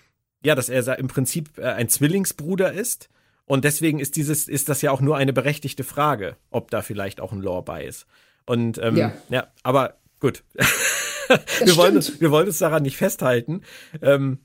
ja, 0.44 0.56
dass 0.56 0.70
er 0.70 0.98
im 0.98 1.08
Prinzip 1.08 1.60
äh, 1.60 1.66
ein 1.66 1.90
Zwillingsbruder 1.90 2.74
ist. 2.74 3.10
Und 3.46 3.64
deswegen 3.64 4.00
ist 4.00 4.16
dieses, 4.16 4.48
ist 4.48 4.70
das 4.70 4.82
ja 4.82 4.92
auch 4.92 5.02
nur 5.02 5.18
eine 5.18 5.34
berechtigte 5.34 5.84
Frage, 5.84 6.36
ob 6.50 6.72
da 6.72 6.82
vielleicht 6.82 7.22
auch 7.22 7.32
ein 7.32 7.42
Lore 7.42 7.64
bei 7.64 7.86
ist. 7.86 8.08
Und 8.46 8.80
ähm, 8.80 8.96
ja. 8.96 9.14
ja, 9.30 9.48
aber 9.64 9.98
gut. 10.20 10.44
wir, 11.64 11.76
wollen, 11.78 12.04
wir 12.20 12.32
wollen 12.32 12.48
uns 12.48 12.58
daran 12.58 12.84
nicht 12.84 12.98
festhalten. 12.98 13.62
Ähm, 14.02 14.40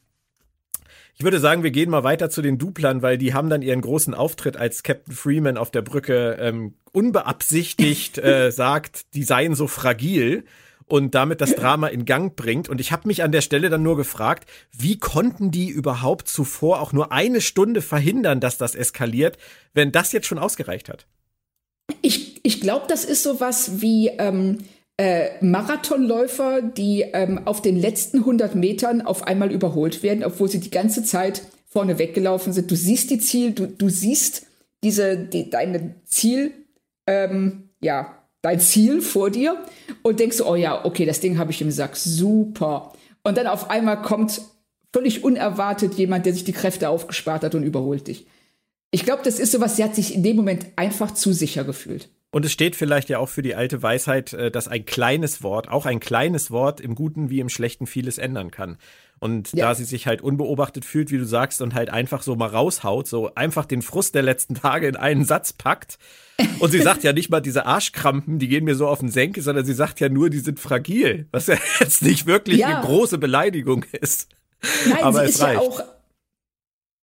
ich 1.15 1.25
würde 1.25 1.39
sagen, 1.39 1.63
wir 1.63 1.71
gehen 1.71 1.91
mal 1.91 2.03
weiter 2.03 2.31
zu 2.31 2.41
den 2.41 2.57
Duplern, 2.57 3.03
weil 3.03 3.19
die 3.19 3.35
haben 3.35 3.51
dann 3.51 3.61
ihren 3.61 3.83
großen 3.83 4.15
Auftritt, 4.15 4.57
als 4.57 4.83
Captain 4.83 5.15
Freeman 5.15 5.59
auf 5.59 5.71
der 5.71 5.83
Brücke 5.83 6.39
ähm, 6.41 6.75
unbeabsichtigt 6.93 8.17
äh, 8.25 8.51
sagt, 8.51 9.15
die 9.15 9.23
seien 9.23 9.55
so 9.55 9.67
fragil 9.67 10.45
und 10.91 11.15
damit 11.15 11.41
das 11.41 11.55
Drama 11.55 11.87
in 11.87 12.05
Gang 12.05 12.35
bringt. 12.35 12.69
Und 12.69 12.81
ich 12.81 12.91
habe 12.91 13.07
mich 13.07 13.23
an 13.23 13.33
der 13.33 13.41
Stelle 13.41 13.71
dann 13.71 13.83
nur 13.83 13.97
gefragt, 13.97 14.49
wie 14.77 14.99
konnten 14.99 15.51
die 15.51 15.69
überhaupt 15.69 16.29
zuvor 16.29 16.81
auch 16.81 16.93
nur 16.93 17.13
eine 17.13 17.41
Stunde 17.41 17.81
verhindern, 17.81 18.41
dass 18.41 18.59
das 18.59 18.75
eskaliert, 18.75 19.39
wenn 19.73 19.93
das 19.93 20.13
jetzt 20.13 20.27
schon 20.27 20.39
ausgereicht 20.39 20.89
hat? 20.89 21.07
Ich, 22.03 22.45
ich 22.45 22.61
glaube, 22.61 22.87
das 22.89 23.05
ist 23.05 23.23
sowas 23.23 23.81
wie 23.81 24.09
ähm, 24.09 24.59
äh, 24.97 25.31
Marathonläufer, 25.45 26.61
die 26.61 27.03
ähm, 27.03 27.47
auf 27.47 27.63
den 27.63 27.77
letzten 27.77 28.19
100 28.19 28.55
Metern 28.55 29.01
auf 29.01 29.27
einmal 29.27 29.53
überholt 29.53 30.03
werden, 30.03 30.25
obwohl 30.25 30.49
sie 30.49 30.61
die 30.61 30.71
ganze 30.71 31.05
Zeit 31.05 31.43
vorne 31.69 31.99
weggelaufen 31.99 32.53
sind. 32.53 32.71
Du 32.71 32.77
siehst 32.77 33.11
die 33.11 33.19
Ziel, 33.19 33.53
du, 33.53 33.67
du 33.67 33.89
siehst 33.89 34.47
diese, 34.83 35.17
die, 35.17 35.51
deine 35.51 35.95
Ziel, 36.05 36.53
ähm, 37.07 37.71
ja, 37.81 38.20
dein 38.43 38.61
Ziel 38.61 39.01
vor 39.03 39.31
dir 39.31 39.57
und 40.03 40.21
denkst, 40.21 40.41
oh 40.41 40.57
ja, 40.57 40.85
okay, 40.85 41.05
das 41.05 41.21
Ding 41.21 41.39
habe 41.39 41.51
ich 41.51 41.61
im 41.61 41.71
Sack, 41.71 41.97
super. 41.97 42.93
Und 43.23 43.37
dann 43.37 43.47
auf 43.47 43.71
einmal 43.71 44.01
kommt 44.03 44.41
völlig 44.93 45.25
unerwartet 45.25 45.95
jemand, 45.95 46.27
der 46.27 46.33
sich 46.33 46.45
die 46.45 46.53
Kräfte 46.53 46.89
aufgespart 46.89 47.45
hat 47.45 47.55
und 47.55 47.63
überholt 47.63 48.09
dich. 48.09 48.27
Ich 48.91 49.05
glaube, 49.05 49.23
das 49.23 49.39
ist 49.39 49.53
sowas, 49.53 49.77
sie 49.77 49.85
hat 49.85 49.95
sich 49.95 50.15
in 50.15 50.23
dem 50.23 50.37
Moment 50.37 50.67
einfach 50.77 51.13
zu 51.13 51.33
sicher 51.33 51.65
gefühlt. 51.65 52.09
Und 52.33 52.45
es 52.45 52.53
steht 52.53 52.77
vielleicht 52.77 53.09
ja 53.09 53.19
auch 53.19 53.29
für 53.29 53.43
die 53.43 53.57
alte 53.57 53.83
Weisheit, 53.83 54.33
äh, 54.33 54.51
dass 54.51 54.69
ein 54.69 54.85
kleines 54.85 55.43
Wort, 55.43 55.69
auch 55.69 55.85
ein 55.85 55.99
kleines 55.99 56.51
Wort 56.51 56.81
im 56.81 56.95
Guten 56.95 57.29
wie 57.29 57.41
im 57.41 57.49
Schlechten 57.49 57.87
vieles 57.87 58.19
ändern 58.19 58.51
kann. 58.51 58.79
Und 59.19 59.53
ja. 59.53 59.67
da 59.67 59.75
sie 59.75 59.85
sich 59.85 60.07
halt 60.07 60.23
unbeobachtet 60.23 60.85
fühlt, 60.85 61.11
wie 61.11 61.19
du 61.19 61.27
sagst, 61.27 61.61
und 61.61 61.75
halt 61.75 61.91
einfach 61.91 62.23
so 62.23 62.37
mal 62.37 62.49
raushaut, 62.49 63.07
so 63.09 63.35
einfach 63.35 63.67
den 63.67 63.83
Frust 63.83 64.15
der 64.15 64.23
letzten 64.23 64.55
Tage 64.55 64.87
in 64.87 64.97
einen 64.97 65.25
Satz 65.25 65.53
packt. 65.53 65.99
Und 66.59 66.71
sie 66.71 66.81
sagt 66.81 67.05
ja 67.05 67.13
nicht 67.13 67.31
mal 67.31 67.41
diese 67.41 67.67
Arschkrampen, 67.67 68.39
die 68.39 68.49
gehen 68.49 68.65
mir 68.65 68.75
so 68.75 68.87
auf 68.87 69.01
den 69.01 69.11
Senkel, 69.11 69.43
sondern 69.43 69.65
sie 69.65 69.75
sagt 69.75 70.01
ja 70.01 70.09
nur, 70.09 70.31
die 70.31 70.39
sind 70.39 70.61
fragil, 70.61 71.27
was 71.31 71.47
ja 71.47 71.57
jetzt 71.81 72.03
nicht 72.03 72.27
wirklich 72.27 72.59
ja. 72.59 72.69
eine 72.69 72.87
große 72.87 73.19
Beleidigung 73.19 73.85
ist. 73.93 74.29
Nein, 74.89 75.03
Aber 75.03 75.21
sie 75.21 75.25
es 75.27 75.31
ist 75.37 75.43
reicht. 75.43 75.55
ja 75.55 75.69
auch 75.69 75.83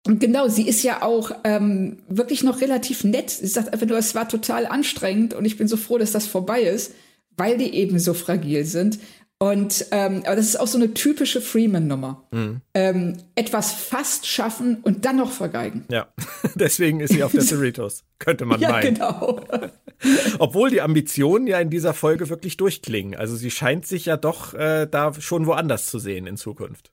Genau, 0.06 0.48
sie 0.48 0.68
ist 0.68 0.82
ja 0.82 1.00
auch 1.00 1.30
ähm, 1.44 1.96
wirklich 2.08 2.42
noch 2.42 2.60
relativ 2.60 3.04
nett. 3.04 3.30
Sie 3.30 3.46
sagt 3.46 3.72
einfach 3.72 3.86
nur, 3.86 3.96
es 3.96 4.14
war 4.14 4.28
total 4.28 4.66
anstrengend 4.66 5.32
und 5.32 5.46
ich 5.46 5.56
bin 5.56 5.66
so 5.66 5.78
froh, 5.78 5.96
dass 5.96 6.12
das 6.12 6.26
vorbei 6.26 6.60
ist, 6.60 6.92
weil 7.38 7.56
die 7.56 7.72
eben 7.74 7.98
so 7.98 8.12
fragil 8.12 8.66
sind. 8.66 8.98
Und 9.38 9.86
ähm, 9.90 10.22
aber 10.24 10.36
das 10.36 10.46
ist 10.46 10.56
auch 10.56 10.66
so 10.66 10.78
eine 10.78 10.94
typische 10.94 11.40
Freeman-Nummer. 11.40 12.26
Mhm. 12.30 12.60
Ähm, 12.72 13.16
etwas 13.34 13.72
fast 13.72 14.26
schaffen 14.26 14.78
und 14.82 15.04
dann 15.04 15.16
noch 15.16 15.32
vergeigen. 15.32 15.84
Ja, 15.90 16.08
deswegen 16.54 17.00
ist 17.00 17.12
sie 17.12 17.22
auf 17.22 17.32
der 17.32 17.42
Cerritos, 17.44 18.04
könnte 18.18 18.44
man 18.44 18.60
ja, 18.60 18.70
meinen. 18.70 18.94
Genau. 18.94 19.44
Obwohl 20.38 20.70
die 20.70 20.80
Ambitionen 20.80 21.46
ja 21.46 21.58
in 21.58 21.70
dieser 21.70 21.94
Folge 21.94 22.28
wirklich 22.28 22.56
durchklingen. 22.56 23.18
Also 23.18 23.36
sie 23.36 23.50
scheint 23.50 23.86
sich 23.86 24.06
ja 24.06 24.16
doch 24.16 24.54
äh, 24.54 24.86
da 24.86 25.12
schon 25.14 25.46
woanders 25.46 25.86
zu 25.86 25.98
sehen 25.98 26.26
in 26.26 26.36
Zukunft. 26.36 26.92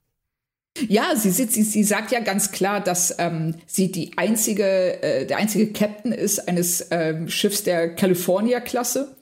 Ja, 0.88 1.16
sie, 1.16 1.32
sitzt, 1.32 1.54
sie, 1.54 1.64
sie 1.64 1.84
sagt 1.84 2.12
ja 2.12 2.22
ganz 2.22 2.52
klar, 2.52 2.82
dass 2.82 3.16
ähm, 3.20 3.56
sie 3.66 3.92
die 3.92 4.18
einzige, 4.18 5.04
äh, 5.04 5.26
der 5.26 5.38
einzige 5.38 5.72
Captain 5.74 6.12
ist 6.12 6.48
eines 6.48 6.88
ähm, 6.92 7.30
Schiffs 7.30 7.64
der 7.64 7.94
California-Klasse, 7.96 9.16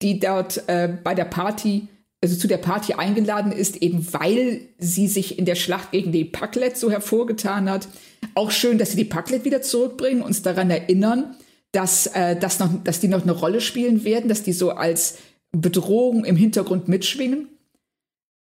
die 0.00 0.18
dort 0.18 0.66
äh, 0.66 0.88
bei 1.02 1.14
der 1.14 1.26
Party, 1.26 1.88
also 2.24 2.36
zu 2.36 2.48
der 2.48 2.56
Party 2.56 2.94
eingeladen 2.94 3.52
ist, 3.52 3.76
eben 3.82 4.10
weil 4.14 4.62
sie 4.78 5.08
sich 5.08 5.38
in 5.38 5.44
der 5.44 5.56
Schlacht 5.56 5.90
gegen 5.90 6.10
die 6.10 6.24
Packlet 6.24 6.78
so 6.78 6.90
hervorgetan 6.90 7.68
hat. 7.68 7.86
Auch 8.34 8.50
schön, 8.50 8.78
dass 8.78 8.92
sie 8.92 8.96
die 8.96 9.04
Packlet 9.04 9.44
wieder 9.44 9.60
zurückbringen, 9.60 10.22
uns 10.22 10.40
daran 10.40 10.70
erinnern, 10.70 11.36
dass, 11.72 12.06
äh, 12.06 12.34
dass, 12.34 12.60
noch, 12.60 12.82
dass 12.82 13.00
die 13.00 13.08
noch 13.08 13.24
eine 13.24 13.32
Rolle 13.32 13.60
spielen 13.60 14.04
werden, 14.04 14.30
dass 14.30 14.42
die 14.42 14.54
so 14.54 14.70
als 14.70 15.18
Bedrohung 15.52 16.24
im 16.24 16.36
Hintergrund 16.36 16.88
mitschwingen. 16.88 17.48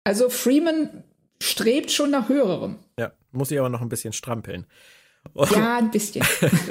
Also 0.03 0.31
Freeman 0.31 1.05
strebt 1.41 1.93
schon 1.93 2.11
nach 2.11 2.29
höherem. 2.29 2.75
Ja, 2.99 3.13
muss 3.31 3.53
ich 3.53 3.59
aber 3.61 3.69
noch 3.69 3.83
ein 3.83 3.89
bisschen 3.89 4.13
strampeln. 4.13 4.67
Ja, 5.35 5.79
ein 5.79 5.91
bisschen. 5.91 6.25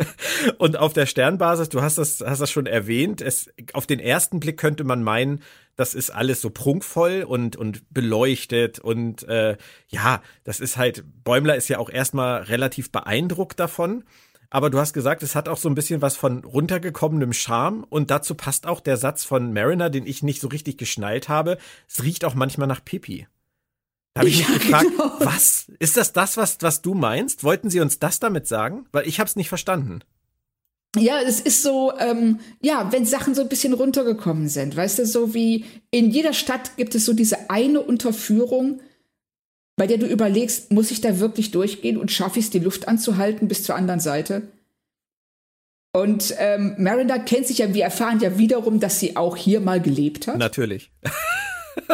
und 0.57 0.77
auf 0.77 0.93
der 0.93 1.05
Sternbasis, 1.05 1.69
du 1.69 1.81
hast 1.81 1.97
das, 1.97 2.21
hast 2.25 2.41
das 2.41 2.51
schon 2.51 2.65
erwähnt, 2.65 3.21
es, 3.21 3.49
auf 3.73 3.87
den 3.87 3.99
ersten 3.99 4.39
Blick 4.39 4.57
könnte 4.57 4.83
man 4.83 5.03
meinen, 5.03 5.41
das 5.75 5.93
ist 5.93 6.09
alles 6.09 6.41
so 6.41 6.49
prunkvoll 6.49 7.23
und, 7.23 7.55
und 7.55 7.93
beleuchtet 7.93 8.79
und 8.79 9.23
äh, 9.23 9.55
ja, 9.87 10.21
das 10.43 10.59
ist 10.59 10.77
halt, 10.77 11.03
Bäumler 11.23 11.55
ist 11.55 11.69
ja 11.69 11.77
auch 11.77 11.89
erstmal 11.89 12.43
relativ 12.43 12.91
beeindruckt 12.91 13.59
davon. 13.59 14.03
Aber 14.51 14.71
du 14.71 14.79
hast 14.79 14.93
gesagt, 14.93 15.21
es 15.21 15.35
hat 15.35 15.47
auch 15.47 15.57
so 15.57 15.69
ein 15.69 15.75
bisschen 15.75 16.01
was 16.01 16.17
von 16.17 16.43
runtergekommenem 16.43 17.33
Charme 17.33 17.85
und 17.87 18.09
dazu 18.09 18.33
passt 18.33 18.65
auch 18.65 18.79
der 18.79 18.97
Satz 18.97 19.23
von 19.23 19.53
Mariner, 19.53 19.91
den 19.91 20.07
ich 20.07 20.23
nicht 20.23 20.41
so 20.41 20.47
richtig 20.47 20.77
geschnallt 20.77 21.29
habe. 21.29 21.59
Es 21.87 22.03
riecht 22.03 22.25
auch 22.25 22.33
manchmal 22.33 22.67
nach 22.67 22.83
Pipi. 22.83 23.27
Da 24.13 24.21
habe 24.21 24.29
ich 24.29 24.41
ja, 24.41 24.49
mich 24.49 24.59
gefragt, 24.59 24.89
genau. 24.89 25.11
was? 25.19 25.71
Ist 25.79 25.97
das 25.97 26.13
das, 26.13 26.37
was, 26.37 26.57
was 26.61 26.81
du 26.81 26.93
meinst? 26.93 27.43
Wollten 27.43 27.69
sie 27.69 27.79
uns 27.79 27.99
das 27.99 28.19
damit 28.19 28.47
sagen? 28.47 28.85
Weil 28.91 29.07
ich 29.07 29.19
habe 29.19 29.27
es 29.27 29.35
nicht 29.35 29.49
verstanden. 29.49 30.01
Ja, 30.97 31.21
es 31.21 31.39
ist 31.39 31.61
so, 31.61 31.93
ähm, 31.99 32.39
ja, 32.61 32.91
wenn 32.91 33.05
Sachen 33.05 33.35
so 33.35 33.43
ein 33.43 33.49
bisschen 33.49 33.73
runtergekommen 33.73 34.49
sind, 34.49 34.75
weißt 34.75 34.99
du, 34.99 35.05
so 35.05 35.35
wie 35.35 35.65
in 35.91 36.09
jeder 36.09 36.33
Stadt 36.33 36.77
gibt 36.77 36.95
es 36.95 37.05
so 37.05 37.13
diese 37.13 37.51
eine 37.51 37.81
Unterführung, 37.81 38.81
bei 39.75 39.85
der 39.85 39.99
du 39.99 40.07
überlegst, 40.07 40.71
muss 40.71 40.89
ich 40.89 40.99
da 40.99 41.19
wirklich 41.19 41.51
durchgehen 41.51 41.97
und 41.97 42.11
schaffe 42.11 42.39
ich 42.39 42.45
es, 42.45 42.51
die 42.51 42.59
Luft 42.59 42.87
anzuhalten 42.87 43.47
bis 43.47 43.63
zur 43.63 43.75
anderen 43.75 43.99
Seite? 43.99 44.41
Und 45.91 46.35
ähm, 46.37 46.75
Mariner 46.77 47.19
kennt 47.19 47.47
sich 47.47 47.59
ja, 47.59 47.73
wir 47.73 47.83
erfahren 47.83 48.19
ja 48.19 48.37
wiederum, 48.37 48.79
dass 48.79 48.99
sie 48.99 49.15
auch 49.15 49.37
hier 49.37 49.59
mal 49.59 49.81
gelebt 49.81 50.27
hat. 50.27 50.37
Natürlich. 50.37 50.91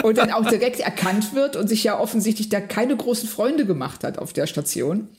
und 0.04 0.18
dann 0.18 0.32
auch 0.32 0.48
direkt 0.48 0.80
erkannt 0.80 1.34
wird 1.34 1.56
und 1.56 1.68
sich 1.68 1.84
ja 1.84 2.00
offensichtlich 2.00 2.50
da 2.50 2.62
keine 2.62 2.96
großen 2.96 3.28
Freunde 3.30 3.66
gemacht 3.66 4.04
hat 4.04 4.18
auf 4.18 4.34
der 4.34 4.48
Station. 4.48 5.10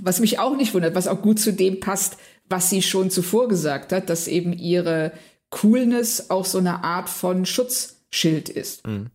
Was 0.00 0.20
mich 0.20 0.38
auch 0.38 0.56
nicht 0.56 0.74
wundert, 0.74 0.94
was 0.94 1.08
auch 1.08 1.20
gut 1.22 1.40
zu 1.40 1.52
dem 1.52 1.80
passt, 1.80 2.16
was 2.48 2.70
sie 2.70 2.82
schon 2.82 3.10
zuvor 3.10 3.48
gesagt 3.48 3.92
hat, 3.92 4.10
dass 4.10 4.28
eben 4.28 4.52
ihre 4.52 5.12
Coolness 5.50 6.30
auch 6.30 6.44
so 6.44 6.58
eine 6.58 6.84
Art 6.84 7.08
von 7.08 7.44
Schutzschild 7.44 8.48
ist. 8.48 8.86
Mhm. 8.86 9.10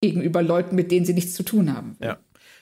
Gegenüber 0.00 0.42
Leuten, 0.42 0.76
mit 0.76 0.90
denen 0.90 1.04
sie 1.04 1.12
nichts 1.12 1.34
zu 1.34 1.42
tun 1.42 1.74
haben. 1.74 1.96
Ja. 2.00 2.18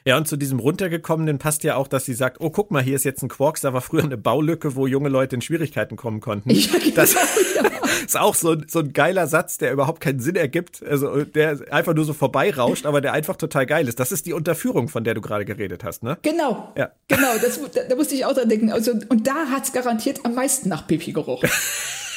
Ja, 0.08 0.16
und 0.16 0.26
zu 0.26 0.38
diesem 0.38 0.58
runtergekommenen 0.58 1.36
passt 1.36 1.64
ja 1.64 1.76
auch, 1.76 1.86
dass 1.86 2.06
sie 2.06 2.14
sagt, 2.14 2.40
oh, 2.40 2.48
guck 2.48 2.70
mal, 2.70 2.82
hier 2.82 2.96
ist 2.96 3.04
jetzt 3.04 3.22
ein 3.22 3.28
Quarks, 3.28 3.60
da 3.60 3.74
war 3.74 3.82
früher 3.82 4.04
eine 4.04 4.16
Baulücke, 4.16 4.74
wo 4.74 4.86
junge 4.86 5.10
Leute 5.10 5.36
in 5.36 5.42
Schwierigkeiten 5.42 5.96
kommen 5.96 6.20
konnten. 6.20 6.48
Ja, 6.58 6.78
genau, 6.78 6.94
das 6.94 7.12
ja. 7.12 7.20
ist 8.06 8.16
auch 8.16 8.34
so, 8.34 8.56
so 8.66 8.78
ein 8.78 8.94
geiler 8.94 9.26
Satz, 9.26 9.58
der 9.58 9.70
überhaupt 9.70 10.00
keinen 10.00 10.20
Sinn 10.20 10.34
ergibt, 10.34 10.82
also 10.82 11.24
der 11.24 11.58
einfach 11.70 11.92
nur 11.92 12.06
so 12.06 12.14
vorbeirauscht, 12.14 12.86
aber 12.86 13.02
der 13.02 13.12
einfach 13.12 13.36
total 13.36 13.66
geil 13.66 13.86
ist. 13.86 14.00
Das 14.00 14.10
ist 14.10 14.24
die 14.24 14.32
Unterführung, 14.32 14.88
von 14.88 15.04
der 15.04 15.12
du 15.12 15.20
gerade 15.20 15.44
geredet 15.44 15.84
hast, 15.84 16.02
ne? 16.02 16.16
Genau. 16.22 16.72
Ja. 16.74 16.90
Genau, 17.08 17.36
das, 17.42 17.60
da, 17.74 17.82
da 17.86 17.94
musste 17.94 18.14
ich 18.14 18.24
auch 18.24 18.32
dran 18.32 18.48
denken. 18.48 18.72
Also, 18.72 18.92
und 19.10 19.26
da 19.26 19.50
hat's 19.50 19.74
garantiert 19.74 20.24
am 20.24 20.34
meisten 20.34 20.70
nach 20.70 20.86
Pipi 20.86 21.12
gerochen. 21.12 21.50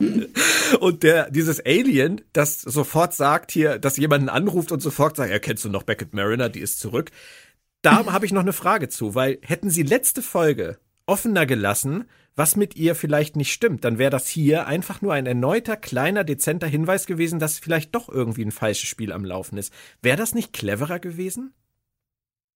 Und 0.80 1.02
der, 1.02 1.30
dieses 1.30 1.64
Alien, 1.64 2.20
das 2.32 2.60
sofort 2.60 3.14
sagt 3.14 3.50
hier, 3.50 3.78
dass 3.78 3.96
jemanden 3.96 4.28
anruft 4.28 4.70
und 4.70 4.80
sofort 4.80 5.16
sagt, 5.16 5.30
ja, 5.30 5.38
kennst 5.38 5.64
du 5.64 5.68
noch 5.68 5.82
Beckett 5.82 6.14
Mariner, 6.14 6.48
die 6.48 6.60
ist 6.60 6.78
zurück. 6.78 7.10
Da 7.82 8.06
habe 8.12 8.26
ich 8.26 8.32
noch 8.32 8.42
eine 8.42 8.52
Frage 8.52 8.88
zu, 8.88 9.14
weil 9.14 9.38
hätten 9.42 9.70
sie 9.70 9.82
letzte 9.82 10.22
Folge 10.22 10.78
offener 11.06 11.46
gelassen, 11.46 12.04
was 12.36 12.54
mit 12.54 12.76
ihr 12.76 12.94
vielleicht 12.94 13.34
nicht 13.34 13.52
stimmt, 13.52 13.84
dann 13.84 13.98
wäre 13.98 14.10
das 14.10 14.28
hier 14.28 14.68
einfach 14.68 15.02
nur 15.02 15.12
ein 15.12 15.26
erneuter, 15.26 15.76
kleiner, 15.76 16.22
dezenter 16.22 16.68
Hinweis 16.68 17.06
gewesen, 17.06 17.40
dass 17.40 17.58
vielleicht 17.58 17.96
doch 17.96 18.08
irgendwie 18.08 18.44
ein 18.44 18.52
falsches 18.52 18.88
Spiel 18.88 19.12
am 19.12 19.24
Laufen 19.24 19.58
ist. 19.58 19.72
Wäre 20.02 20.16
das 20.16 20.34
nicht 20.34 20.52
cleverer 20.52 21.00
gewesen? 21.00 21.52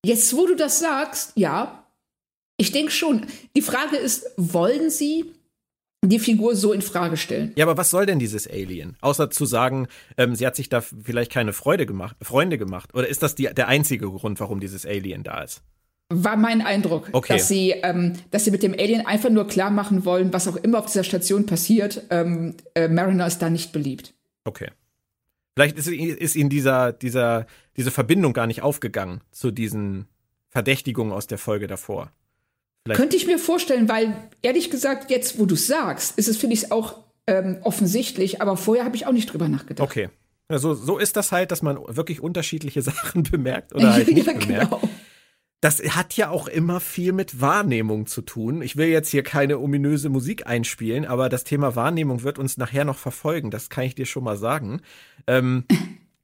Jetzt, 0.05 0.37
wo 0.37 0.46
du 0.46 0.55
das 0.55 0.78
sagst, 0.78 1.33
ja. 1.35 1.88
Ich 2.59 2.70
denke 2.70 2.92
schon. 2.92 3.26
Die 3.57 3.62
Frage 3.62 3.96
ist, 3.96 4.26
wollen 4.37 4.88
sie 4.90 5.33
die 6.05 6.19
Figur 6.19 6.57
so 6.57 6.73
in 6.73 6.83
Frage 6.83 7.17
stellen. 7.17 7.53
Ja, 7.55 7.65
aber 7.65 7.77
was 7.77 7.91
soll 7.91 8.07
denn 8.07 8.19
dieses 8.19 8.49
Alien? 8.49 8.97
Außer 9.01 9.31
zu 9.31 9.47
sagen, 9.47 9.87
ähm, 10.17 10.35
sie 10.35 10.47
hat 10.47 10.57
sich 10.57 10.69
da 10.69 10.81
vielleicht 10.81 11.31
keine 11.31 11.53
Freude 11.53 11.87
gemacht, 11.87 12.17
Freunde 12.21 12.59
gemacht. 12.59 12.95
Oder 12.95 13.09
ist 13.09 13.23
das 13.23 13.35
die, 13.35 13.45
der 13.45 13.69
einzige 13.69 14.11
Grund, 14.11 14.41
warum 14.41 14.61
dieses 14.61 14.85
Alien 14.85 15.23
da 15.23 15.43
ist? 15.43 15.62
War 16.12 16.37
mein 16.37 16.61
Eindruck, 16.61 17.09
okay. 17.12 17.35
dass 17.35 17.49
sie, 17.49 17.71
ähm, 17.71 18.15
dass 18.31 18.45
sie 18.45 18.51
mit 18.51 18.62
dem 18.62 18.73
Alien 18.73 19.07
einfach 19.07 19.31
nur 19.31 19.47
klar 19.47 19.71
machen 19.71 20.05
wollen, 20.05 20.33
was 20.33 20.49
auch 20.49 20.57
immer 20.57 20.81
auf 20.81 20.87
dieser 20.87 21.05
Station 21.05 21.47
passiert. 21.47 22.03
Ähm, 22.11 22.57
äh, 22.75 22.88
Mariner 22.88 23.27
ist 23.27 23.38
da 23.38 23.49
nicht 23.49 23.73
beliebt. 23.73 24.12
Okay. 24.45 24.71
Vielleicht 25.55 25.79
ist, 25.79 25.88
ist 25.88 26.35
ihnen 26.35 26.51
dieser, 26.51 26.93
dieser, 26.93 27.47
diese 27.77 27.91
Verbindung 27.91 28.33
gar 28.33 28.47
nicht 28.47 28.62
aufgegangen 28.62 29.21
zu 29.31 29.51
diesen 29.51 30.07
Verdächtigungen 30.49 31.12
aus 31.12 31.27
der 31.27 31.38
Folge 31.38 31.67
davor. 31.67 32.11
Vielleicht. 32.85 33.01
Könnte 33.01 33.16
ich 33.16 33.27
mir 33.27 33.38
vorstellen, 33.38 33.88
weil 33.88 34.16
ehrlich 34.42 34.71
gesagt, 34.71 35.11
jetzt 35.11 35.38
wo 35.38 35.47
du 35.47 35.55
sagst, 35.55 36.18
ist 36.18 36.29
es, 36.29 36.37
finde 36.37 36.55
ich, 36.55 36.73
auch 36.73 36.99
ähm, 37.27 37.59
offensichtlich, 37.62 38.40
aber 38.40 38.57
vorher 38.57 38.85
habe 38.85 38.97
ich 38.97 39.07
auch 39.07 39.12
nicht 39.12 39.33
drüber 39.33 39.49
nachgedacht. 39.49 39.88
Okay. 39.88 40.09
Also 40.49 40.75
so 40.75 40.99
ist 40.99 41.16
das 41.16 41.33
halt, 41.33 41.51
dass 41.51 41.62
man 41.62 41.79
wirklich 41.88 42.21
unterschiedliche 42.21 42.83
Sachen 42.83 43.23
bemerkt 43.23 43.75
oder 43.75 43.92
halt 43.92 44.09
nicht 44.12 44.27
ja, 44.27 44.33
bemerkt. 44.33 44.71
Genau. 44.71 44.81
Das 45.61 45.81
hat 45.81 46.14
ja 46.14 46.29
auch 46.31 46.49
immer 46.49 46.81
viel 46.81 47.12
mit 47.12 47.40
Wahrnehmung 47.40 48.07
zu 48.07 48.21
tun. 48.23 48.62
Ich 48.62 48.77
will 48.77 48.88
jetzt 48.88 49.11
hier 49.11 49.23
keine 49.23 49.61
ominöse 49.61 50.09
Musik 50.09 50.45
einspielen, 50.45 51.05
aber 51.07 51.29
das 51.29 51.45
Thema 51.45 51.77
Wahrnehmung 51.77 52.25
wird 52.25 52.40
uns 52.40 52.57
nachher 52.57 52.85
noch 52.85 52.99
verfolgen. 52.99 53.53
Das 53.53 53.71
kann 53.71 53.85
ich 53.85 53.95
dir 53.95 54.07
schon 54.07 54.25
mal 54.25 54.37
sagen. 54.37 54.81
Ähm, 55.29 55.64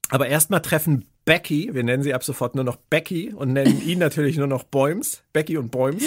aber 0.09 0.27
erstmal 0.27 0.61
treffen 0.61 1.05
Becky, 1.29 1.75
wir 1.75 1.85
nennen 1.85 2.03
sie 2.03 2.15
ab 2.15 2.25
sofort 2.25 2.55
nur 2.55 2.65
noch 2.65 2.77
Becky 2.77 3.35
und 3.35 3.53
nennen 3.53 3.83
ihn 3.87 3.99
natürlich 3.99 4.39
nur 4.39 4.47
noch 4.47 4.63
Bäums, 4.65 5.21
Becky 5.35 5.59
und 5.59 5.71
Bäums, 5.71 6.03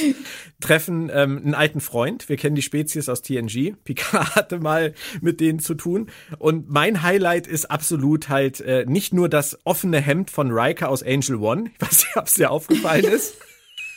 treffen 0.59 1.11
ähm, 1.13 1.37
einen 1.37 1.53
alten 1.53 1.79
Freund. 1.79 2.27
Wir 2.27 2.37
kennen 2.37 2.55
die 2.55 2.63
Spezies 2.63 3.07
aus 3.07 3.21
TNG. 3.21 3.75
Picard 3.83 4.35
hatte 4.35 4.57
mal 4.57 4.95
mit 5.21 5.39
denen 5.39 5.59
zu 5.59 5.75
tun. 5.75 6.09
Und 6.39 6.71
mein 6.71 7.03
Highlight 7.03 7.45
ist 7.45 7.69
absolut 7.69 8.29
halt 8.29 8.61
äh, 8.61 8.85
nicht 8.87 9.13
nur 9.13 9.29
das 9.29 9.59
offene 9.63 10.01
Hemd 10.01 10.31
von 10.31 10.49
Riker 10.49 10.89
aus 10.89 11.03
Angel 11.03 11.35
One, 11.35 11.69
ich 11.71 11.79
weiß 11.79 11.99
nicht, 11.99 12.17
ob 12.17 12.25
es 12.25 12.33
dir 12.33 12.49
aufgefallen 12.49 13.05
ist. 13.05 13.35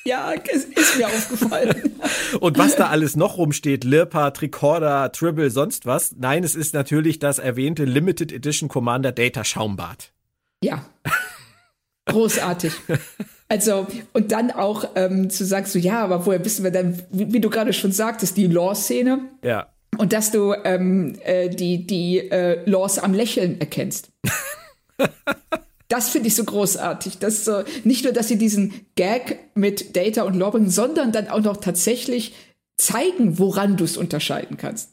Ja, 0.05 0.35
es 0.53 0.65
ist 0.65 0.99
mir 0.99 1.07
aufgefallen. 1.07 1.95
Und 2.41 2.59
was 2.59 2.77
da 2.77 2.89
alles 2.89 3.17
noch 3.17 3.39
rumsteht, 3.39 3.85
Lirpa, 3.85 4.33
Tricorder, 4.33 5.11
Tribble, 5.11 5.49
sonst 5.49 5.87
was. 5.87 6.15
Nein, 6.19 6.45
es 6.45 6.55
ist 6.55 6.75
natürlich 6.75 7.19
das 7.19 7.39
erwähnte 7.39 7.87
Limited 7.87 8.31
Edition 8.31 8.69
Commander 8.69 9.13
Data 9.13 9.43
Schaumbad. 9.43 10.13
Ja. 10.64 10.85
Großartig. 12.07 12.72
Also, 13.48 13.87
und 14.12 14.33
dann 14.33 14.50
auch 14.50 14.88
ähm, 14.94 15.31
zu 15.31 15.44
sagen, 15.44 15.66
so, 15.66 15.79
ja, 15.79 16.03
aber 16.03 16.27
woher 16.27 16.44
wissen 16.44 16.64
wir 16.64 16.70
dann, 16.70 17.03
wie, 17.11 17.33
wie 17.33 17.40
du 17.40 17.50
gerade 17.50 17.72
schon 17.72 17.92
sagtest, 17.92 18.37
die 18.37 18.46
Law-Szene? 18.46 19.29
Ja. 19.42 19.68
Und 19.98 20.12
dass 20.12 20.31
du 20.31 20.55
ähm, 20.64 21.16
äh, 21.24 21.48
die, 21.50 21.87
die 21.87 22.31
äh, 22.31 22.68
Laws 22.68 22.98
am 22.98 23.14
Lächeln 23.14 23.61
erkennst. 23.61 24.11
das 25.88 26.09
finde 26.09 26.29
ich 26.29 26.35
so 26.35 26.44
großartig. 26.44 27.18
Dass 27.18 27.44
so, 27.44 27.62
nicht 27.85 28.05
nur, 28.05 28.12
dass 28.12 28.29
sie 28.29 28.38
diesen 28.38 28.87
Gag 28.96 29.38
mit 29.55 29.94
Data 29.94 30.22
und 30.22 30.35
Law 30.35 30.50
bringen, 30.50 30.70
sondern 30.70 31.12
dann 31.12 31.29
auch 31.29 31.42
noch 31.42 31.59
tatsächlich 31.59 32.35
zeigen, 32.77 33.38
woran 33.38 33.77
du 33.77 33.85
es 33.85 33.96
unterscheiden 33.96 34.57
kannst. 34.57 34.90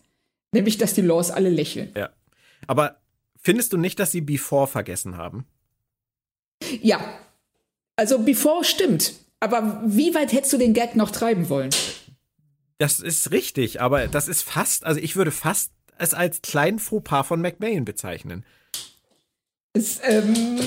Nämlich, 0.51 0.77
dass 0.77 0.93
die 0.93 1.01
Laws 1.01 1.31
alle 1.31 1.49
lächeln. 1.49 1.89
Ja. 1.95 2.09
Aber 2.67 2.97
findest 3.41 3.73
du 3.73 3.77
nicht, 3.77 3.99
dass 3.99 4.11
sie 4.11 4.21
Before 4.21 4.67
vergessen 4.67 5.17
haben? 5.17 5.45
Ja. 6.81 6.99
Also 7.95 8.19
Before 8.19 8.63
stimmt. 8.63 9.13
Aber 9.39 9.81
wie 9.85 10.13
weit 10.13 10.33
hättest 10.33 10.53
du 10.53 10.57
den 10.57 10.73
Gag 10.73 10.95
noch 10.95 11.11
treiben 11.11 11.49
wollen? 11.49 11.71
Das 12.77 12.99
ist 12.99 13.31
richtig, 13.31 13.81
aber 13.81 14.07
das 14.07 14.27
ist 14.27 14.43
fast, 14.43 14.85
also 14.85 14.99
ich 14.99 15.15
würde 15.15 15.31
fast 15.31 15.71
es 15.97 16.13
als 16.13 16.41
kleinen 16.41 16.79
Fauxpas 16.79 17.27
von 17.27 17.41
McMahon 17.41 17.85
bezeichnen. 17.85 18.43
Es, 19.73 19.99
ähm, 20.03 20.59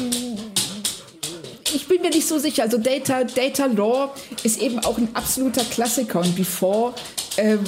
ich 1.75 1.89
bin 1.89 2.03
mir 2.03 2.11
nicht 2.11 2.27
so 2.27 2.39
sicher. 2.39 2.63
Also 2.63 2.79
Data, 2.79 3.25
Data 3.25 3.67
Law 3.67 4.15
ist 4.45 4.61
eben 4.63 4.79
auch 4.81 4.97
ein 4.97 5.15
absoluter 5.15 5.65
Klassiker 5.65 6.21
und 6.21 6.37
Before 6.37 6.95
ähm, 7.37 7.61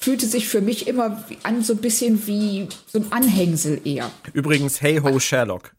fühlte 0.00 0.26
sich 0.26 0.48
für 0.48 0.60
mich 0.60 0.88
immer 0.88 1.22
an 1.42 1.62
so 1.62 1.74
ein 1.74 1.80
bisschen 1.80 2.26
wie 2.26 2.68
so 2.86 2.98
ein 2.98 3.12
Anhängsel 3.12 3.80
eher. 3.86 4.10
Übrigens, 4.32 4.80
hey 4.80 4.98
ho 4.98 5.18
Sherlock. 5.20 5.74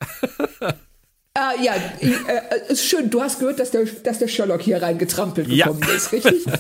Ah, 1.36 1.54
ja, 1.60 1.74
äh, 2.00 2.72
ist 2.72 2.86
schön. 2.86 3.10
Du 3.10 3.20
hast 3.22 3.40
gehört, 3.40 3.60
dass 3.60 3.72
der, 3.72 3.86
dass 3.86 4.20
der 4.20 4.28
Sherlock 4.28 4.62
hier 4.62 4.82
reingetrampelt 4.82 5.50
gekommen 5.50 5.82
ja. 5.88 5.94
ist, 5.96 6.12
richtig? 6.12 6.46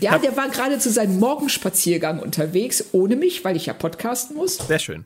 Ja, 0.00 0.18
der 0.18 0.36
war 0.36 0.48
gerade 0.48 0.78
zu 0.78 0.90
seinem 0.90 1.18
Morgenspaziergang 1.18 2.20
unterwegs, 2.20 2.84
ohne 2.92 3.16
mich, 3.16 3.44
weil 3.44 3.56
ich 3.56 3.66
ja 3.66 3.72
podcasten 3.72 4.36
muss. 4.36 4.56
Sehr 4.56 4.78
schön. 4.78 5.04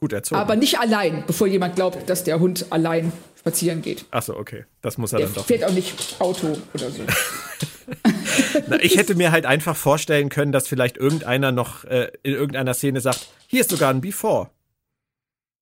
Gut 0.00 0.12
erzogen. 0.12 0.40
Aber 0.40 0.56
nicht 0.56 0.78
allein, 0.78 1.24
bevor 1.26 1.46
jemand 1.46 1.76
glaubt, 1.76 2.08
dass 2.08 2.24
der 2.24 2.40
Hund 2.40 2.66
allein 2.70 3.12
spazieren 3.38 3.82
geht. 3.82 4.04
Achso, 4.10 4.34
okay. 4.34 4.64
Das 4.80 4.96
muss 4.96 5.12
er 5.12 5.18
der 5.18 5.26
dann 5.26 5.34
doch. 5.36 5.46
fährt 5.46 5.64
auch 5.64 5.72
nicht 5.72 6.16
Auto 6.20 6.56
oder 6.72 6.90
so. 6.90 7.02
Na, 8.68 8.80
ich 8.80 8.96
hätte 8.96 9.14
mir 9.14 9.30
halt 9.30 9.44
einfach 9.44 9.76
vorstellen 9.76 10.28
können, 10.28 10.52
dass 10.52 10.68
vielleicht 10.68 10.96
irgendeiner 10.96 11.52
noch 11.52 11.84
äh, 11.84 12.10
in 12.22 12.34
irgendeiner 12.34 12.74
Szene 12.74 13.00
sagt, 13.00 13.28
hier 13.46 13.60
ist 13.60 13.70
sogar 13.70 13.90
ein 13.90 14.00
Before. 14.00 14.50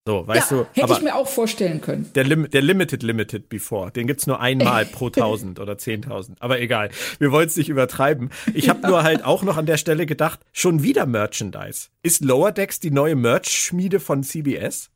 So, 0.07 0.25
weißt 0.25 0.53
ja, 0.53 0.57
du. 0.59 0.67
Hätte 0.73 0.93
ich 0.93 1.03
mir 1.03 1.17
auch 1.17 1.27
vorstellen 1.27 1.81
können. 1.81 2.09
Der, 2.15 2.23
Lim 2.23 2.49
der 2.49 2.63
Limited 2.63 3.03
Limited 3.03 3.49
Before, 3.49 3.91
den 3.91 4.07
gibt's 4.07 4.29
nur 4.29 4.41
einmal 4.41 4.87
pro 4.87 5.07
1000 5.17 5.59
oder 5.59 5.73
10.000. 5.73 6.37
Aber 6.39 6.61
egal, 6.61 6.91
wir 7.19 7.33
wollen 7.33 7.49
es 7.49 7.57
nicht 7.57 7.69
übertreiben. 7.69 8.31
Ich 8.55 8.69
habe 8.69 8.87
nur 8.87 9.03
halt 9.03 9.25
auch 9.25 9.43
noch 9.43 9.57
an 9.57 9.67
der 9.67 9.79
Stelle 9.79 10.07
gedacht, 10.07 10.39
schon 10.53 10.85
wieder 10.85 11.07
Merchandise. 11.07 11.89
Ist 12.05 12.25
Lower 12.25 12.53
Decks 12.53 12.79
die 12.79 12.93
neue 12.93 13.17
Merch-Schmiede 13.17 13.99
von 13.99 14.23
CBS? 14.23 14.91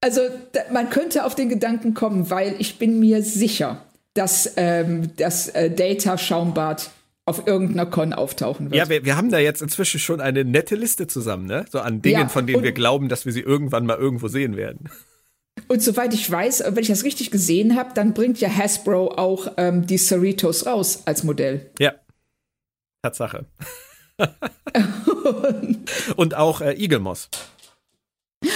Also 0.00 0.22
man 0.72 0.90
könnte 0.90 1.24
auf 1.24 1.36
den 1.36 1.48
Gedanken 1.48 1.94
kommen, 1.94 2.28
weil 2.28 2.56
ich 2.58 2.80
bin 2.80 2.98
mir 2.98 3.22
sicher, 3.22 3.86
dass 4.14 4.54
ähm, 4.56 5.12
das 5.16 5.50
äh, 5.50 5.70
Data 5.70 6.18
Schaumbad 6.18 6.90
auf 7.24 7.46
irgendeiner 7.46 7.86
Con 7.86 8.12
auftauchen 8.12 8.70
wird. 8.70 8.76
Ja, 8.76 8.88
wir, 8.88 9.04
wir 9.04 9.16
haben 9.16 9.30
da 9.30 9.38
jetzt 9.38 9.62
inzwischen 9.62 10.00
schon 10.00 10.20
eine 10.20 10.44
nette 10.44 10.74
Liste 10.74 11.06
zusammen, 11.06 11.46
ne? 11.46 11.64
So 11.70 11.80
an 11.80 12.02
Dingen, 12.02 12.20
ja, 12.20 12.28
von 12.28 12.46
denen 12.46 12.62
wir 12.62 12.72
glauben, 12.72 13.08
dass 13.08 13.26
wir 13.26 13.32
sie 13.32 13.40
irgendwann 13.40 13.86
mal 13.86 13.96
irgendwo 13.96 14.28
sehen 14.28 14.56
werden. 14.56 14.90
Und 15.68 15.82
soweit 15.82 16.14
ich 16.14 16.28
weiß, 16.28 16.64
wenn 16.66 16.82
ich 16.82 16.88
das 16.88 17.04
richtig 17.04 17.30
gesehen 17.30 17.76
habe, 17.76 17.90
dann 17.94 18.14
bringt 18.14 18.40
ja 18.40 18.48
Hasbro 18.48 19.12
auch 19.16 19.52
ähm, 19.56 19.86
die 19.86 19.98
Cerritos 19.98 20.66
raus 20.66 21.02
als 21.04 21.22
Modell. 21.24 21.70
Ja. 21.78 21.94
Tatsache. 23.02 23.46
Und 26.16 26.34
auch 26.34 26.60
äh, 26.60 26.74
Eagle 26.74 27.00
Moss. 27.00 27.28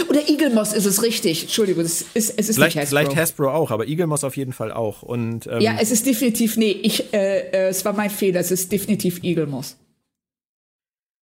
Oder 0.08 0.28
Eagle 0.28 0.50
Moss 0.50 0.72
ist 0.72 0.84
es 0.84 1.02
richtig. 1.02 1.44
Entschuldigung, 1.44 1.84
es 1.84 2.02
ist, 2.02 2.38
es 2.38 2.48
ist 2.48 2.56
vielleicht, 2.56 2.76
nicht 2.76 2.82
Hasbro. 2.82 2.98
Vielleicht 2.98 3.16
Hasbro 3.16 3.50
auch, 3.50 3.70
aber 3.70 3.86
Eagle 3.86 4.06
Moss 4.06 4.24
auf 4.24 4.36
jeden 4.36 4.52
Fall 4.52 4.72
auch. 4.72 5.02
Und, 5.02 5.46
ähm, 5.46 5.60
ja, 5.60 5.76
es 5.80 5.90
ist 5.90 6.06
definitiv, 6.06 6.56
nee, 6.56 6.70
ich, 6.70 7.12
äh, 7.12 7.50
äh, 7.50 7.68
es 7.68 7.84
war 7.84 7.92
mein 7.92 8.10
Fehler, 8.10 8.40
es 8.40 8.50
ist 8.50 8.72
definitiv 8.72 9.22
Eagle 9.22 9.46
Moss. 9.46 9.76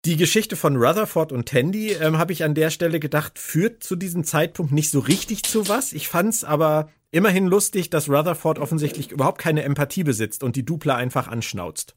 Die 0.06 0.16
Geschichte 0.16 0.56
von 0.56 0.76
Rutherford 0.76 1.30
und 1.30 1.46
Tandy, 1.46 1.92
ähm, 1.92 2.16
habe 2.16 2.32
ich 2.32 2.42
an 2.42 2.54
der 2.54 2.70
Stelle 2.70 3.00
gedacht, 3.00 3.38
führt 3.38 3.84
zu 3.84 3.96
diesem 3.96 4.24
Zeitpunkt 4.24 4.72
nicht 4.72 4.90
so 4.90 5.00
richtig 5.00 5.42
zu 5.42 5.68
was. 5.68 5.92
Ich 5.92 6.08
fand's 6.08 6.42
aber 6.42 6.88
immerhin 7.10 7.46
lustig, 7.46 7.90
dass 7.90 8.08
Rutherford 8.08 8.58
offensichtlich 8.58 9.10
überhaupt 9.10 9.38
keine 9.38 9.62
Empathie 9.62 10.04
besitzt 10.04 10.42
und 10.42 10.56
die 10.56 10.64
Dupla 10.64 10.96
einfach 10.96 11.28
anschnauzt. 11.28 11.96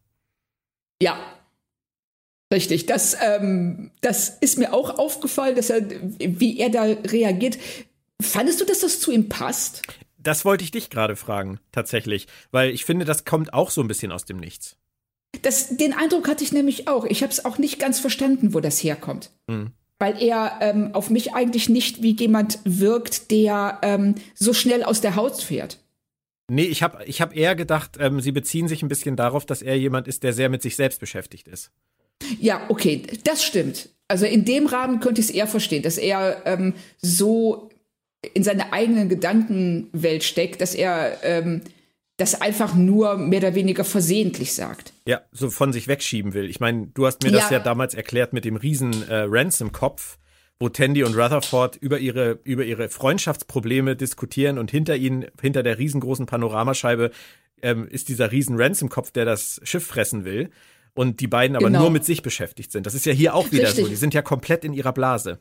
Ja, 1.02 1.18
Richtig, 2.54 2.86
das, 2.86 3.18
ähm, 3.20 3.90
das 4.02 4.30
ist 4.30 4.60
mir 4.60 4.74
auch 4.74 5.00
aufgefallen, 5.00 5.56
dass 5.56 5.72
er, 5.72 5.82
wie 6.20 6.60
er 6.60 6.70
da 6.70 6.84
reagiert. 6.84 7.58
Fandest 8.22 8.62
du, 8.62 8.66
dass 8.66 8.82
das 8.82 9.00
zu 9.00 9.12
ihm 9.12 9.28
passt? 9.28 9.82
Das 10.20 10.46
wollte 10.46 10.64
ich 10.64 10.70
dich 10.70 10.92
gerade 10.92 11.16
fragen, 11.16 11.60
tatsächlich, 11.72 12.28
weil 12.52 12.70
ich 12.70 12.86
finde, 12.86 13.06
das 13.06 13.26
kommt 13.26 13.54
auch 13.54 13.72
so 13.72 13.82
ein 13.82 13.88
bisschen 13.88 14.12
aus 14.12 14.26
dem 14.26 14.38
Nichts. 14.38 14.78
Das, 15.42 15.76
den 15.76 15.94
Eindruck 15.94 16.28
hatte 16.28 16.44
ich 16.44 16.54
nämlich 16.54 16.88
auch. 16.88 17.06
Ich 17.06 17.24
habe 17.24 17.34
es 17.34 17.44
auch 17.44 17.58
nicht 17.58 17.80
ganz 17.80 18.00
verstanden, 18.00 18.54
wo 18.54 18.60
das 18.60 18.84
herkommt. 18.84 19.32
Mhm. 19.48 19.72
Weil 19.98 20.22
er 20.22 20.60
ähm, 20.62 20.94
auf 20.94 21.10
mich 21.10 21.34
eigentlich 21.34 21.70
nicht 21.70 22.04
wie 22.04 22.16
jemand 22.16 22.60
wirkt, 22.66 23.32
der 23.32 23.80
ähm, 23.82 24.14
so 24.36 24.54
schnell 24.54 24.84
aus 24.84 25.02
der 25.02 25.16
Haut 25.16 25.42
fährt. 25.42 25.80
Nee, 26.52 26.66
ich 26.66 26.84
habe 26.84 27.04
ich 27.06 27.20
hab 27.20 27.36
eher 27.36 27.56
gedacht, 27.56 27.98
ähm, 28.00 28.22
sie 28.22 28.32
beziehen 28.32 28.68
sich 28.68 28.84
ein 28.84 28.90
bisschen 28.90 29.16
darauf, 29.16 29.48
dass 29.48 29.64
er 29.64 29.76
jemand 29.76 30.08
ist, 30.08 30.22
der 30.22 30.34
sehr 30.34 30.50
mit 30.50 30.62
sich 30.62 30.76
selbst 30.76 31.00
beschäftigt 31.00 31.48
ist. 31.48 31.72
Ja, 32.40 32.66
okay, 32.70 33.04
das 33.24 33.44
stimmt. 33.44 33.90
Also 34.08 34.26
in 34.26 34.46
dem 34.46 34.68
Rahmen 34.68 35.00
könnte 35.00 35.22
ich 35.22 35.30
es 35.30 35.34
eher 35.34 35.48
verstehen, 35.48 35.84
dass 35.84 35.98
er 35.98 36.44
ähm, 36.46 36.74
so 37.02 37.70
in 38.34 38.44
seiner 38.44 38.72
eigenen 38.72 39.10
Gedankenwelt 39.10 40.24
steckt, 40.24 40.62
dass 40.62 40.76
er 40.76 41.24
ähm, 41.24 41.62
das 42.18 42.40
einfach 42.40 42.76
nur 42.76 43.18
mehr 43.18 43.40
oder 43.40 43.56
weniger 43.56 43.84
versehentlich 43.84 44.54
sagt. 44.54 44.94
Ja, 45.08 45.22
so 45.32 45.50
von 45.50 45.74
sich 45.74 45.88
wegschieben 45.88 46.34
will. 46.34 46.50
Ich 46.50 46.60
meine, 46.60 46.88
du 46.94 47.06
hast 47.06 47.24
mir 47.24 47.32
ja. 47.32 47.40
das 47.40 47.50
ja 47.50 47.60
damals 47.60 47.96
erklärt 47.96 48.34
mit 48.34 48.46
dem 48.46 48.56
riesen 48.56 49.08
äh, 49.10 49.26
Ransom-Kopf, 49.28 50.20
wo 50.60 50.70
Tandy 50.70 51.04
und 51.04 51.16
Rutherford 51.16 51.76
über 51.78 51.98
ihre, 52.00 52.40
über 52.44 52.64
ihre 52.64 52.90
Freundschaftsprobleme 52.90 53.96
diskutieren 53.96 54.58
und 54.58 54.70
hinter 54.70 54.96
ihnen, 54.96 55.26
hinter 55.42 55.64
der 55.64 55.80
riesengroßen 55.80 56.28
Panoramascheibe, 56.28 57.12
ähm, 57.62 57.88
ist 57.88 58.10
dieser 58.10 58.32
riesen 58.32 58.62
Ransom-Kopf, 58.62 59.12
der 59.12 59.26
das 59.26 59.60
Schiff 59.64 59.88
fressen 59.88 60.24
will 60.24 60.52
und 60.94 61.20
die 61.20 61.28
beiden 61.28 61.56
aber 61.56 61.68
genau. 61.68 61.82
nur 61.82 61.90
mit 61.92 62.06
sich 62.06 62.22
beschäftigt 62.22 62.72
sind. 62.72 62.86
Das 62.86 62.94
ist 62.94 63.06
ja 63.06 63.14
hier 63.14 63.36
auch 63.36 63.52
wieder 63.52 63.68
Richtig. 63.68 63.86
so. 63.86 63.90
Die 63.90 63.96
sind 63.96 64.14
ja 64.14 64.22
komplett 64.22 64.64
in 64.64 64.74
ihrer 64.74 64.94
Blase. 64.94 65.40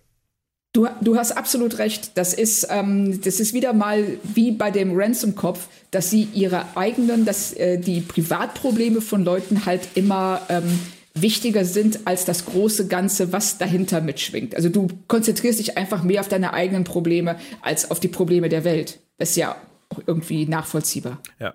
Du, 0.75 0.89
du 1.03 1.17
hast 1.17 1.33
absolut 1.33 1.79
recht. 1.79 2.13
Das 2.15 2.33
ist, 2.33 2.67
ähm, 2.71 3.21
das 3.21 3.41
ist 3.41 3.53
wieder 3.53 3.75
mal 3.75 4.05
wie 4.23 4.53
bei 4.53 4.71
dem 4.71 4.99
Ransom-Kopf, 4.99 5.69
dass 5.91 6.09
sie 6.09 6.29
ihre 6.33 6.65
eigenen, 6.77 7.27
dass 7.27 7.53
äh, 7.53 7.79
die 7.79 8.01
Privatprobleme 8.01 9.03
von 9.03 9.23
Leuten 9.23 9.67
halt 9.67 9.87
immer 9.95 10.41
ähm, 10.49 10.81
wichtiger 11.15 11.67
sind 11.67 12.07
als 12.07 12.25
das 12.25 12.47
große 12.47 12.89
Ganze, 12.89 13.33
was 13.33 13.59
dahinter 13.59 14.01
mitschwingt. 14.01 14.57
Also 14.57 14.71
du 14.71 14.89
konzentrierst 15.09 15.59
dich 15.59 15.77
einfach 15.77 16.03
mehr 16.05 16.21
auf 16.21 16.29
deine 16.29 16.55
eigenen 16.55 16.85
Probleme 16.85 17.39
als 17.61 17.91
auf 17.91 18.01
die 18.01 18.09
Probleme 18.09 18.49
der 18.49 18.65
Welt. 18.65 19.01
Das 19.19 19.31
ist 19.31 19.37
ja 19.37 19.57
auch 19.91 20.01
irgendwie 20.07 20.47
nachvollziehbar. 20.47 21.21
Ja. 21.39 21.53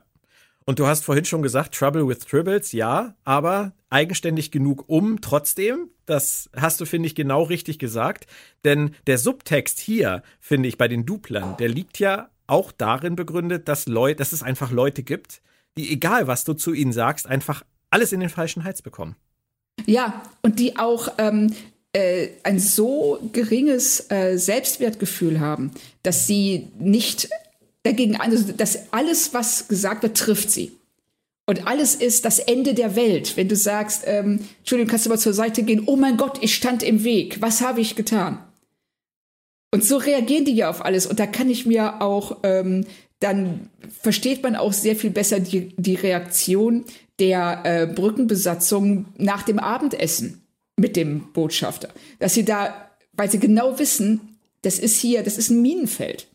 Und 0.68 0.80
du 0.80 0.86
hast 0.86 1.06
vorhin 1.06 1.24
schon 1.24 1.42
gesagt, 1.42 1.74
Trouble 1.74 2.10
with 2.10 2.20
Tribbles, 2.20 2.74
ja, 2.74 3.16
aber 3.24 3.72
eigenständig 3.90 4.52
genug 4.52 4.84
um 4.88 5.22
trotzdem. 5.22 5.90
Das 6.06 6.50
hast 6.54 6.82
du, 6.82 6.86
finde 6.86 7.08
ich, 7.08 7.16
genau 7.16 7.44
richtig 7.44 7.80
gesagt. 7.80 8.28
Denn 8.66 8.94
der 9.08 9.18
Subtext 9.18 9.80
hier, 9.80 10.24
finde 10.42 10.68
ich, 10.68 10.78
bei 10.78 10.90
den 10.90 11.06
Duplern, 11.06 11.56
der 11.56 11.70
liegt 11.70 12.00
ja 12.00 12.30
auch 12.48 12.74
darin 12.74 13.16
begründet, 13.16 13.70
dass 13.70 13.86
Leute, 13.86 14.18
dass 14.18 14.34
es 14.34 14.44
einfach 14.44 14.70
Leute 14.70 15.04
gibt, 15.04 15.42
die, 15.78 15.90
egal 15.90 16.28
was 16.28 16.44
du 16.44 16.54
zu 16.54 16.74
ihnen 16.74 16.92
sagst, 16.92 17.28
einfach 17.28 17.64
alles 17.90 18.12
in 18.12 18.20
den 18.20 18.30
falschen 18.30 18.66
Hals 18.66 18.82
bekommen. 18.82 19.16
Ja, 19.86 20.22
und 20.42 20.60
die 20.60 20.78
auch 20.78 21.14
ähm, 21.18 21.54
äh, 21.94 22.28
ein 22.44 22.60
so 22.60 23.20
geringes 23.32 24.12
äh, 24.12 24.38
Selbstwertgefühl 24.38 25.40
haben, 25.40 25.72
dass 26.04 26.28
sie 26.28 26.68
nicht 26.78 27.30
dagegen, 27.88 28.18
also 28.18 28.52
dass 28.52 28.92
alles, 28.92 29.34
was 29.34 29.68
gesagt 29.68 30.04
wird, 30.04 30.18
trifft 30.18 30.52
sie. 30.52 30.74
Und 31.46 31.66
alles 31.66 31.96
ist 31.96 32.26
das 32.26 32.40
Ende 32.40 32.74
der 32.74 32.96
Welt. 32.96 33.38
Wenn 33.38 33.48
du 33.48 33.56
sagst, 33.56 34.04
ähm, 34.06 34.42
Entschuldigung, 34.60 34.92
kannst 34.92 35.06
du 35.06 35.10
mal 35.10 35.18
zur 35.18 35.34
Seite 35.34 35.64
gehen? 35.64 35.84
Oh 35.86 35.96
mein 35.96 36.18
Gott, 36.18 36.40
ich 36.42 36.54
stand 36.54 36.84
im 36.84 37.06
Weg. 37.06 37.42
Was 37.42 37.62
habe 37.62 37.80
ich 37.80 37.96
getan? 37.96 38.40
Und 39.74 39.84
so 39.84 39.98
reagieren 39.98 40.44
die 40.44 40.56
ja 40.56 40.70
auf 40.70 40.84
alles. 40.84 41.08
Und 41.08 41.20
da 41.20 41.26
kann 41.26 41.50
ich 41.50 41.66
mir 41.66 42.02
auch, 42.02 42.38
ähm, 42.44 42.86
dann 43.20 43.70
versteht 44.02 44.44
man 44.44 44.58
auch 44.58 44.74
sehr 44.74 44.98
viel 44.98 45.10
besser 45.10 45.40
die, 45.40 45.74
die 45.78 45.96
Reaktion 45.96 46.84
der 47.20 47.62
äh, 47.64 47.88
Brückenbesatzung 47.88 49.06
nach 49.18 49.44
dem 49.44 49.60
Abendessen 49.60 50.42
mit 50.76 50.98
dem 50.98 51.32
Botschafter. 51.32 51.90
Dass 52.20 52.34
sie 52.34 52.44
da, 52.44 52.90
weil 53.14 53.32
sie 53.32 53.40
genau 53.40 53.80
wissen, 53.80 54.38
das 54.64 54.80
ist 54.80 55.00
hier, 55.00 55.24
das 55.24 55.38
ist 55.38 55.50
ein 55.50 55.62
Minenfeld. 55.62 56.28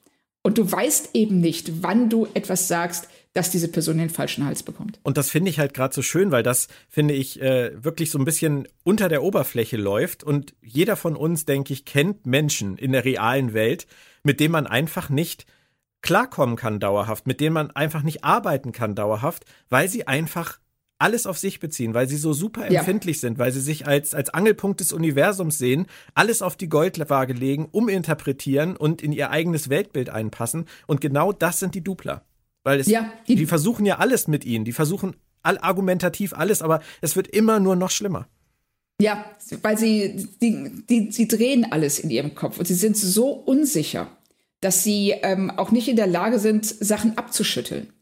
Und 0.42 0.59
du 0.59 0.70
weißt 0.70 1.11
eben 1.14 1.40
nicht, 1.40 1.83
wann 1.83 2.11
du 2.11 2.26
etwas 2.35 2.68
sagst, 2.68 3.09
dass 3.33 3.50
diese 3.50 3.68
Person 3.68 3.98
den 3.98 4.11
falschen 4.11 4.44
Hals 4.44 4.62
bekommt. 4.62 5.00
Und 5.02 5.16
das 5.16 5.31
finde 5.31 5.50
ich 5.50 5.59
halt 5.59 5.72
gerade 5.72 5.94
so 5.94 6.02
schön, 6.02 6.31
weil 6.31 6.42
das, 6.42 6.68
finde 6.88 7.14
ich, 7.14 7.40
äh, 7.40 7.72
wirklich 7.83 8.11
so 8.11 8.18
ein 8.18 8.24
bisschen 8.24 8.68
unter 8.85 9.09
der 9.09 9.22
Oberfläche 9.22 9.76
läuft. 9.76 10.22
Und 10.22 10.55
jeder 10.61 10.96
von 10.96 11.16
uns, 11.16 11.46
denke 11.46 11.72
ich, 11.72 11.85
kennt 11.85 12.26
Menschen 12.26 12.76
in 12.76 12.92
der 12.92 13.05
realen 13.05 13.55
Welt, 13.55 13.87
mit 14.22 14.40
denen 14.40 14.52
man 14.52 14.66
einfach 14.66 15.09
nicht 15.09 15.46
klarkommen 16.02 16.57
kann 16.57 16.81
dauerhaft, 16.81 17.26
mit 17.26 17.40
denen 17.40 17.55
man 17.55 17.70
einfach 17.70 18.02
nicht 18.02 18.24
arbeiten 18.24 18.72
kann 18.72 18.94
dauerhaft, 18.94 19.44
weil 19.70 19.88
sie 19.88 20.07
einfach 20.07 20.59
alles 21.02 21.26
auf 21.26 21.36
sich 21.36 21.58
beziehen, 21.58 21.94
weil 21.94 22.08
sie 22.08 22.16
so 22.16 22.32
super 22.32 22.64
empfindlich 22.64 23.16
ja. 23.16 23.20
sind, 23.22 23.38
weil 23.38 23.50
sie 23.50 23.60
sich 23.60 23.86
als, 23.88 24.14
als 24.14 24.30
Angelpunkt 24.30 24.78
des 24.78 24.92
Universums 24.92 25.58
sehen, 25.58 25.86
alles 26.14 26.42
auf 26.42 26.54
die 26.54 26.68
Goldwaage 26.68 27.32
legen, 27.32 27.68
uminterpretieren 27.72 28.76
und 28.76 29.02
in 29.02 29.10
ihr 29.10 29.30
eigenes 29.30 29.68
Weltbild 29.68 30.10
einpassen. 30.10 30.66
Und 30.86 31.00
genau 31.00 31.32
das 31.32 31.58
sind 31.58 31.74
die 31.74 31.82
Dupler. 31.82 32.24
Weil 32.62 32.78
es, 32.78 32.86
ja, 32.86 33.12
die, 33.26 33.34
die 33.34 33.46
versuchen 33.46 33.84
ja 33.84 33.98
alles 33.98 34.28
mit 34.28 34.44
ihnen, 34.44 34.64
die 34.64 34.72
versuchen 34.72 35.16
all, 35.42 35.58
argumentativ 35.58 36.32
alles, 36.34 36.62
aber 36.62 36.80
es 37.00 37.16
wird 37.16 37.26
immer 37.26 37.58
nur 37.58 37.74
noch 37.74 37.90
schlimmer. 37.90 38.28
Ja, 39.00 39.24
weil 39.62 39.76
sie, 39.76 40.28
die, 40.40 40.84
die, 40.88 41.10
sie 41.10 41.26
drehen 41.26 41.72
alles 41.72 41.98
in 41.98 42.10
ihrem 42.10 42.36
Kopf 42.36 42.58
und 42.58 42.68
sie 42.68 42.74
sind 42.74 42.96
so 42.96 43.30
unsicher, 43.30 44.06
dass 44.60 44.84
sie 44.84 45.10
ähm, 45.22 45.50
auch 45.50 45.72
nicht 45.72 45.88
in 45.88 45.96
der 45.96 46.06
Lage 46.06 46.38
sind, 46.38 46.64
Sachen 46.64 47.18
abzuschütteln. 47.18 47.92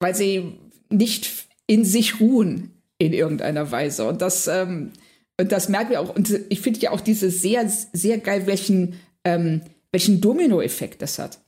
Weil 0.00 0.16
sie 0.16 0.58
nicht 0.88 1.46
in 1.66 1.84
sich 1.84 2.20
ruhen 2.20 2.70
in 2.98 3.12
irgendeiner 3.12 3.70
Weise. 3.70 4.06
Und 4.06 4.22
das, 4.22 4.46
ähm, 4.46 4.92
und 5.38 5.52
das 5.52 5.68
merken 5.68 5.90
wir 5.90 6.00
auch. 6.00 6.14
Und 6.14 6.32
ich 6.48 6.60
finde 6.60 6.80
ja 6.80 6.90
auch 6.90 7.00
diese 7.00 7.30
sehr, 7.30 7.68
sehr 7.92 8.18
geil, 8.18 8.46
welchen, 8.46 9.00
ähm, 9.24 9.62
welchen 9.90 10.20
Dominoeffekt 10.20 11.02
das 11.02 11.18
hat. 11.18 11.40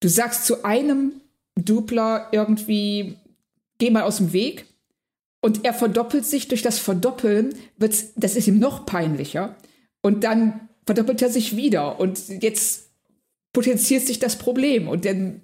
Du 0.00 0.08
sagst 0.08 0.46
zu 0.46 0.64
einem 0.64 1.12
Dupler 1.56 2.28
irgendwie, 2.32 3.16
geh 3.78 3.90
mal 3.90 4.02
aus 4.02 4.18
dem 4.18 4.32
Weg. 4.32 4.66
Und 5.40 5.64
er 5.64 5.74
verdoppelt 5.74 6.24
sich 6.24 6.48
durch 6.48 6.62
das 6.62 6.78
Verdoppeln, 6.78 7.54
wird's, 7.76 8.14
das 8.16 8.34
ist 8.34 8.48
ihm 8.48 8.58
noch 8.58 8.86
peinlicher. 8.86 9.56
Und 10.00 10.24
dann 10.24 10.68
verdoppelt 10.86 11.20
er 11.20 11.28
sich 11.28 11.54
wieder. 11.56 12.00
Und 12.00 12.42
jetzt 12.42 12.90
potenziert 13.52 14.06
sich 14.06 14.18
das 14.18 14.36
Problem. 14.36 14.88
Und, 14.88 15.04
dann, 15.04 15.42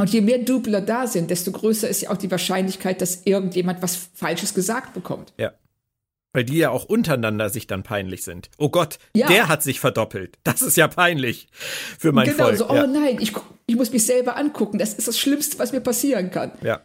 und 0.00 0.10
je 0.10 0.20
mehr 0.20 0.38
Dupler 0.38 0.80
da 0.80 1.06
sind, 1.06 1.30
desto 1.30 1.52
größer 1.52 1.88
ist 1.88 2.02
ja 2.02 2.10
auch 2.10 2.16
die 2.16 2.30
Wahrscheinlichkeit, 2.30 3.00
dass 3.00 3.22
irgendjemand 3.24 3.82
was 3.82 4.08
Falsches 4.14 4.54
gesagt 4.54 4.94
bekommt. 4.94 5.32
Ja. 5.36 5.52
Weil 6.32 6.44
die 6.44 6.58
ja 6.58 6.70
auch 6.70 6.84
untereinander 6.84 7.50
sich 7.50 7.66
dann 7.66 7.82
peinlich 7.82 8.22
sind. 8.22 8.50
Oh 8.56 8.68
Gott, 8.68 8.98
ja. 9.16 9.26
der 9.26 9.48
hat 9.48 9.62
sich 9.62 9.80
verdoppelt. 9.80 10.38
Das 10.44 10.62
ist 10.62 10.76
ja 10.76 10.86
peinlich 10.86 11.48
für 11.98 12.12
mein 12.12 12.26
genau, 12.26 12.44
Volk. 12.44 12.58
Genau, 12.58 12.74
so, 12.74 12.82
oh 12.82 12.86
nein, 12.86 13.18
ich, 13.20 13.32
ich 13.66 13.76
muss 13.76 13.92
mich 13.92 14.06
selber 14.06 14.36
angucken. 14.36 14.78
Das 14.78 14.94
ist 14.94 15.08
das 15.08 15.18
Schlimmste, 15.18 15.58
was 15.58 15.72
mir 15.72 15.80
passieren 15.80 16.30
kann. 16.30 16.52
Ja. 16.62 16.82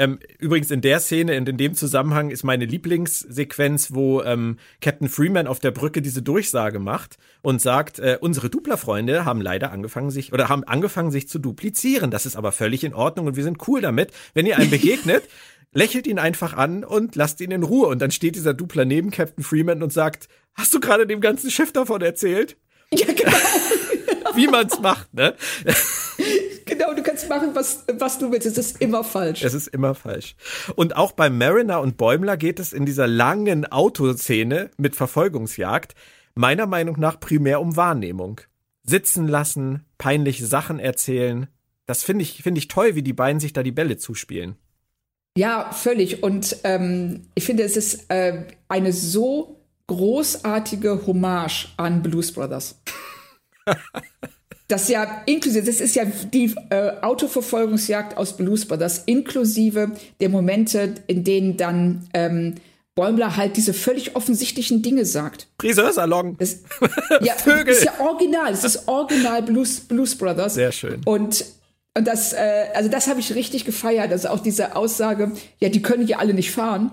Ähm, 0.00 0.18
übrigens 0.38 0.70
in 0.70 0.80
der 0.80 0.98
Szene, 0.98 1.34
in, 1.34 1.46
in, 1.46 1.58
dem 1.58 1.74
Zusammenhang 1.74 2.30
ist 2.30 2.42
meine 2.42 2.64
Lieblingssequenz, 2.64 3.92
wo 3.92 4.22
ähm, 4.22 4.56
Captain 4.80 5.10
Freeman 5.10 5.46
auf 5.46 5.58
der 5.58 5.72
Brücke 5.72 6.00
diese 6.00 6.22
Durchsage 6.22 6.78
macht 6.78 7.18
und 7.42 7.60
sagt, 7.60 7.98
äh, 7.98 8.16
unsere 8.18 8.48
Dupler-Freunde 8.48 9.26
haben 9.26 9.42
leider 9.42 9.72
angefangen 9.72 10.10
sich 10.10 10.32
oder 10.32 10.48
haben 10.48 10.64
angefangen 10.64 11.10
sich 11.10 11.28
zu 11.28 11.38
duplizieren. 11.38 12.10
Das 12.10 12.24
ist 12.24 12.36
aber 12.36 12.50
völlig 12.50 12.82
in 12.82 12.94
Ordnung 12.94 13.26
und 13.26 13.36
wir 13.36 13.44
sind 13.44 13.68
cool 13.68 13.82
damit. 13.82 14.10
Wenn 14.32 14.46
ihr 14.46 14.56
einem 14.56 14.70
begegnet, 14.70 15.22
lächelt 15.74 16.06
ihn 16.06 16.18
einfach 16.18 16.54
an 16.54 16.82
und 16.82 17.14
lasst 17.14 17.42
ihn 17.42 17.50
in 17.50 17.62
Ruhe. 17.62 17.88
Und 17.88 18.00
dann 18.00 18.10
steht 18.10 18.36
dieser 18.36 18.54
Dupler 18.54 18.86
neben 18.86 19.10
Captain 19.10 19.44
Freeman 19.44 19.82
und 19.82 19.92
sagt, 19.92 20.28
hast 20.54 20.72
du 20.72 20.80
gerade 20.80 21.06
dem 21.06 21.20
ganzen 21.20 21.50
Schiff 21.50 21.74
davon 21.74 22.00
erzählt? 22.00 22.56
Ja, 22.90 23.12
genau. 23.12 23.36
Wie 24.34 24.46
man's 24.46 24.80
macht, 24.80 25.12
ne? 25.14 25.34
Genau, 26.66 26.94
du 26.94 27.02
kannst 27.02 27.28
machen, 27.28 27.50
was, 27.54 27.84
was 27.98 28.18
du 28.18 28.30
willst. 28.30 28.46
Es 28.46 28.56
ist 28.56 28.80
immer 28.80 29.02
falsch. 29.02 29.42
Es 29.42 29.54
ist 29.54 29.66
immer 29.66 29.96
falsch. 29.96 30.36
Und 30.76 30.94
auch 30.94 31.10
bei 31.10 31.28
Mariner 31.28 31.80
und 31.80 31.96
Bäumler 31.96 32.36
geht 32.36 32.60
es 32.60 32.72
in 32.72 32.86
dieser 32.86 33.08
langen 33.08 33.66
Autoszene 33.66 34.70
mit 34.76 34.94
Verfolgungsjagd 34.94 35.96
meiner 36.36 36.66
Meinung 36.66 37.00
nach 37.00 37.18
primär 37.18 37.60
um 37.60 37.74
Wahrnehmung. 37.74 38.40
Sitzen 38.84 39.26
lassen, 39.26 39.84
peinliche 39.98 40.46
Sachen 40.46 40.78
erzählen. 40.78 41.48
Das 41.86 42.04
finde 42.04 42.22
ich, 42.22 42.42
finde 42.42 42.60
ich 42.60 42.68
toll, 42.68 42.94
wie 42.94 43.02
die 43.02 43.12
beiden 43.12 43.40
sich 43.40 43.52
da 43.52 43.64
die 43.64 43.72
Bälle 43.72 43.96
zuspielen. 43.96 44.56
Ja, 45.36 45.72
völlig. 45.72 46.22
Und 46.22 46.58
ähm, 46.64 47.22
ich 47.34 47.44
finde, 47.44 47.64
es 47.64 47.76
ist 47.76 48.10
äh, 48.10 48.44
eine 48.68 48.92
so 48.92 49.60
großartige 49.88 51.06
Hommage 51.06 51.68
an 51.76 52.02
Blues 52.02 52.32
Brothers. 52.32 52.80
Das 54.68 54.88
ja 54.88 55.22
inklusive, 55.26 55.64
das 55.64 55.80
ist 55.80 55.94
ja 55.96 56.04
die 56.04 56.54
äh, 56.70 56.92
Autoverfolgungsjagd 57.00 58.16
aus 58.16 58.36
Blues 58.36 58.66
Brothers, 58.66 59.02
inklusive 59.06 59.92
der 60.20 60.28
Momente, 60.28 60.94
in 61.06 61.24
denen 61.24 61.56
dann 61.56 62.08
ähm, 62.14 62.54
Bäumler 62.94 63.36
halt 63.36 63.56
diese 63.56 63.72
völlig 63.72 64.16
offensichtlichen 64.16 64.82
Dinge 64.82 65.04
sagt. 65.04 65.48
Friseursalon. 65.60 66.36
Das, 66.38 66.60
ja, 67.20 67.34
Vögel. 67.34 67.66
Das 67.66 67.78
ist 67.78 67.84
ja 67.84 68.00
original, 68.00 68.52
es 68.52 68.64
ist 68.64 68.88
original 68.88 69.42
Blues, 69.42 69.80
Blues 69.80 70.16
Brothers. 70.16 70.54
Sehr 70.54 70.72
schön. 70.72 71.00
Und 71.04 71.44
und 71.96 72.06
das, 72.06 72.32
äh, 72.32 72.66
also 72.74 72.88
das 72.88 73.08
habe 73.08 73.20
ich 73.20 73.34
richtig 73.34 73.64
gefeiert. 73.64 74.12
Also 74.12 74.28
auch 74.28 74.40
diese 74.40 74.76
Aussage, 74.76 75.32
ja, 75.58 75.68
die 75.68 75.82
können 75.82 76.06
ja 76.06 76.18
alle 76.18 76.34
nicht 76.34 76.52
fahren. 76.52 76.92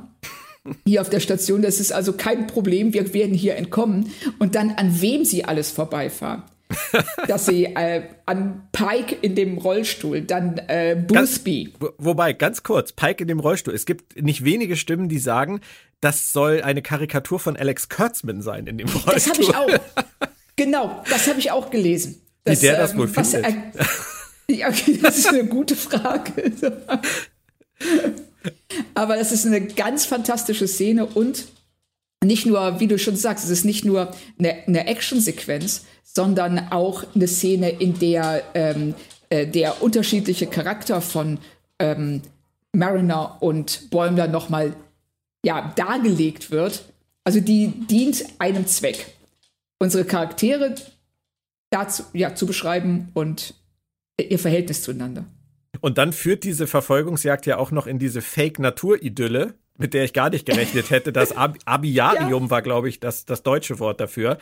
Hier 0.85 1.01
auf 1.01 1.09
der 1.09 1.19
Station, 1.19 1.61
das 1.61 1.79
ist 1.79 1.93
also 1.93 2.13
kein 2.13 2.47
Problem, 2.47 2.93
wir 2.93 3.13
werden 3.13 3.33
hier 3.33 3.55
entkommen. 3.55 4.11
Und 4.39 4.55
dann 4.55 4.71
an 4.71 4.99
wem 4.99 5.23
sie 5.23 5.45
alles 5.45 5.69
vorbeifahren. 5.69 6.43
dass 7.27 7.45
sie 7.45 7.65
äh, 7.65 8.03
an 8.25 8.67
Pike 8.71 9.15
in 9.21 9.35
dem 9.35 9.57
Rollstuhl, 9.57 10.21
dann 10.21 10.57
äh, 10.67 10.95
Busby. 10.95 11.73
Ganz, 11.79 11.93
wobei, 11.97 12.33
ganz 12.33 12.63
kurz, 12.63 12.91
Pike 12.91 13.21
in 13.21 13.27
dem 13.27 13.39
Rollstuhl. 13.39 13.73
Es 13.73 13.85
gibt 13.85 14.21
nicht 14.21 14.43
wenige 14.43 14.75
Stimmen, 14.75 15.09
die 15.09 15.19
sagen, 15.19 15.61
das 16.01 16.31
soll 16.31 16.61
eine 16.61 16.81
Karikatur 16.81 17.39
von 17.39 17.55
Alex 17.57 17.89
Kurtzman 17.89 18.41
sein 18.41 18.67
in 18.67 18.77
dem 18.77 18.87
Rollstuhl. 18.87 19.13
Das 19.13 19.27
habe 19.29 19.41
ich 19.41 19.55
auch. 19.55 19.69
genau, 20.55 21.03
das 21.09 21.27
habe 21.27 21.39
ich 21.39 21.51
auch 21.51 21.69
gelesen. 21.69 22.21
Dass, 22.43 22.61
Wie 22.61 22.65
der 22.67 22.77
das 22.77 22.91
ähm, 22.91 22.99
wohl 22.99 23.07
findet. 23.07 23.45
Er, 23.45 23.73
ja, 24.55 24.69
okay, 24.69 24.99
das 25.01 25.17
ist 25.17 25.27
eine 25.27 25.45
gute 25.45 25.75
Frage. 25.75 26.51
Aber 28.93 29.17
das 29.17 29.31
ist 29.31 29.45
eine 29.45 29.61
ganz 29.61 30.05
fantastische 30.05 30.67
Szene 30.67 31.05
und 31.05 31.45
nicht 32.23 32.45
nur, 32.45 32.79
wie 32.79 32.87
du 32.87 32.97
schon 32.97 33.15
sagst, 33.15 33.45
es 33.45 33.51
ist 33.51 33.65
nicht 33.65 33.85
nur 33.85 34.11
eine, 34.39 34.63
eine 34.65 34.87
Actionsequenz, 34.87 35.85
sondern 36.13 36.71
auch 36.71 37.03
eine 37.13 37.27
Szene, 37.27 37.69
in 37.69 37.99
der 37.99 38.43
ähm, 38.53 38.95
äh, 39.29 39.45
der 39.45 39.81
unterschiedliche 39.81 40.47
Charakter 40.47 41.01
von 41.01 41.39
ähm, 41.79 42.21
Mariner 42.73 43.37
und 43.41 43.89
Bäumler 43.89 44.27
nochmal 44.27 44.73
ja, 45.43 45.73
dargelegt 45.75 46.51
wird. 46.51 46.85
Also 47.23 47.39
die 47.41 47.67
dient 47.67 48.23
einem 48.39 48.67
Zweck. 48.67 49.13
Unsere 49.79 50.05
Charaktere 50.05 50.75
dazu 51.69 52.03
ja, 52.13 52.35
zu 52.35 52.45
beschreiben 52.45 53.09
und 53.13 53.53
ihr 54.19 54.39
Verhältnis 54.39 54.81
zueinander. 54.81 55.25
Und 55.81 55.97
dann 55.97 56.13
führt 56.13 56.43
diese 56.43 56.65
Verfolgungsjagd 56.65 57.45
ja 57.45 57.57
auch 57.57 57.71
noch 57.71 57.85
in 57.85 57.99
diese 57.99 58.21
Fake-Natur-Idylle, 58.21 59.53
mit 59.77 59.93
der 59.93 60.03
ich 60.03 60.13
gar 60.13 60.29
nicht 60.29 60.45
gerechnet 60.45 60.89
hätte. 60.89 61.11
Das 61.11 61.35
Ab 61.35 61.57
Abiarium 61.65 62.45
ja. 62.45 62.49
war, 62.49 62.61
glaube 62.61 62.89
ich, 62.89 62.99
das, 62.99 63.25
das 63.25 63.43
deutsche 63.43 63.79
Wort 63.79 63.99
dafür. 63.99 64.37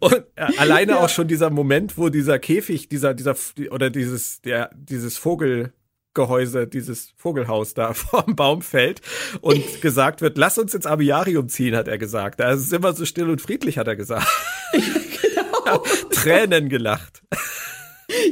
Und 0.00 0.24
äh, 0.36 0.46
alleine 0.58 0.92
ja. 0.92 1.00
auch 1.00 1.08
schon 1.08 1.28
dieser 1.28 1.50
Moment, 1.50 1.98
wo 1.98 2.08
dieser 2.08 2.38
Käfig, 2.38 2.88
dieser, 2.88 3.14
dieser, 3.14 3.34
oder 3.70 3.90
dieses, 3.90 4.40
der, 4.42 4.70
dieses 4.74 5.18
Vogel, 5.18 5.72
Baumgehäuse, 6.14 6.66
dieses 6.66 7.12
Vogelhaus 7.16 7.74
da 7.74 7.92
vorm 7.94 8.36
Baum 8.36 8.62
fällt 8.62 9.00
und 9.40 9.62
gesagt 9.82 10.20
wird, 10.22 10.38
lass 10.38 10.58
uns 10.58 10.74
ins 10.74 10.86
Aviarium 10.86 11.48
ziehen, 11.48 11.76
hat 11.76 11.88
er 11.88 11.98
gesagt. 11.98 12.40
Da 12.40 12.52
ist 12.52 12.60
es 12.60 12.72
immer 12.72 12.92
so 12.92 13.04
still 13.04 13.28
und 13.28 13.40
friedlich, 13.40 13.78
hat 13.78 13.88
er 13.88 13.96
gesagt. 13.96 14.26
genau. 14.72 15.78
Tränen 16.10 16.68
gelacht. 16.68 17.22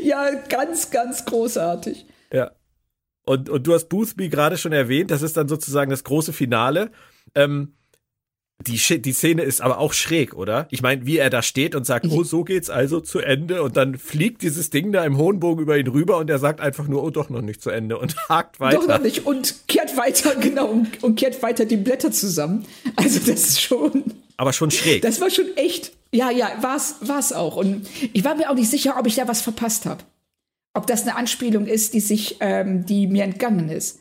Ja, 0.02 0.30
ganz, 0.48 0.90
ganz 0.90 1.24
großartig. 1.24 2.06
Ja. 2.32 2.52
Und, 3.24 3.48
und 3.48 3.66
du 3.66 3.74
hast 3.74 3.88
Boothby 3.88 4.28
gerade 4.28 4.58
schon 4.58 4.72
erwähnt, 4.72 5.10
das 5.10 5.22
ist 5.22 5.36
dann 5.36 5.48
sozusagen 5.48 5.90
das 5.90 6.04
große 6.04 6.32
Finale. 6.32 6.90
Ähm, 7.34 7.74
die, 8.66 9.00
die 9.00 9.12
Szene 9.12 9.42
ist 9.42 9.60
aber 9.60 9.78
auch 9.78 9.92
schräg, 9.92 10.34
oder? 10.34 10.66
Ich 10.70 10.82
meine, 10.82 11.06
wie 11.06 11.18
er 11.18 11.30
da 11.30 11.42
steht 11.42 11.74
und 11.74 11.84
sagt, 11.84 12.06
oh, 12.08 12.22
so 12.22 12.44
geht's 12.44 12.70
also 12.70 13.00
zu 13.00 13.18
Ende 13.18 13.62
und 13.62 13.76
dann 13.76 13.98
fliegt 13.98 14.42
dieses 14.42 14.70
Ding 14.70 14.92
da 14.92 15.04
im 15.04 15.16
hohen 15.16 15.40
Bogen 15.40 15.62
über 15.62 15.76
ihn 15.78 15.88
rüber 15.88 16.18
und 16.18 16.30
er 16.30 16.38
sagt 16.38 16.60
einfach 16.60 16.86
nur, 16.86 17.02
oh, 17.02 17.10
doch 17.10 17.28
noch 17.28 17.42
nicht 17.42 17.62
zu 17.62 17.70
Ende 17.70 17.98
und 17.98 18.16
hakt 18.28 18.60
weiter. 18.60 18.78
Doch 18.78 18.86
noch 18.86 19.00
nicht 19.00 19.26
und 19.26 19.66
kehrt 19.68 19.96
weiter, 19.96 20.34
genau, 20.40 20.66
und, 20.66 21.02
und 21.02 21.16
kehrt 21.16 21.42
weiter 21.42 21.64
die 21.64 21.76
Blätter 21.76 22.12
zusammen. 22.12 22.64
Also 22.96 23.18
das 23.18 23.48
ist 23.48 23.60
schon. 23.60 24.04
Aber 24.36 24.52
schon 24.52 24.70
schräg. 24.70 25.02
Das 25.02 25.20
war 25.20 25.30
schon 25.30 25.56
echt. 25.56 25.92
Ja, 26.12 26.30
ja, 26.30 26.50
war's, 26.60 26.96
war's 27.00 27.32
auch. 27.32 27.56
Und 27.56 27.86
ich 28.12 28.24
war 28.24 28.34
mir 28.34 28.50
auch 28.50 28.54
nicht 28.54 28.70
sicher, 28.70 28.96
ob 28.98 29.06
ich 29.06 29.14
da 29.14 29.26
was 29.26 29.40
verpasst 29.40 29.86
habe. 29.86 30.04
Ob 30.74 30.86
das 30.86 31.02
eine 31.02 31.16
Anspielung 31.16 31.66
ist, 31.66 31.94
die 31.94 32.00
sich, 32.00 32.36
ähm, 32.40 32.86
die 32.86 33.06
mir 33.06 33.24
entgangen 33.24 33.68
ist. 33.68 34.00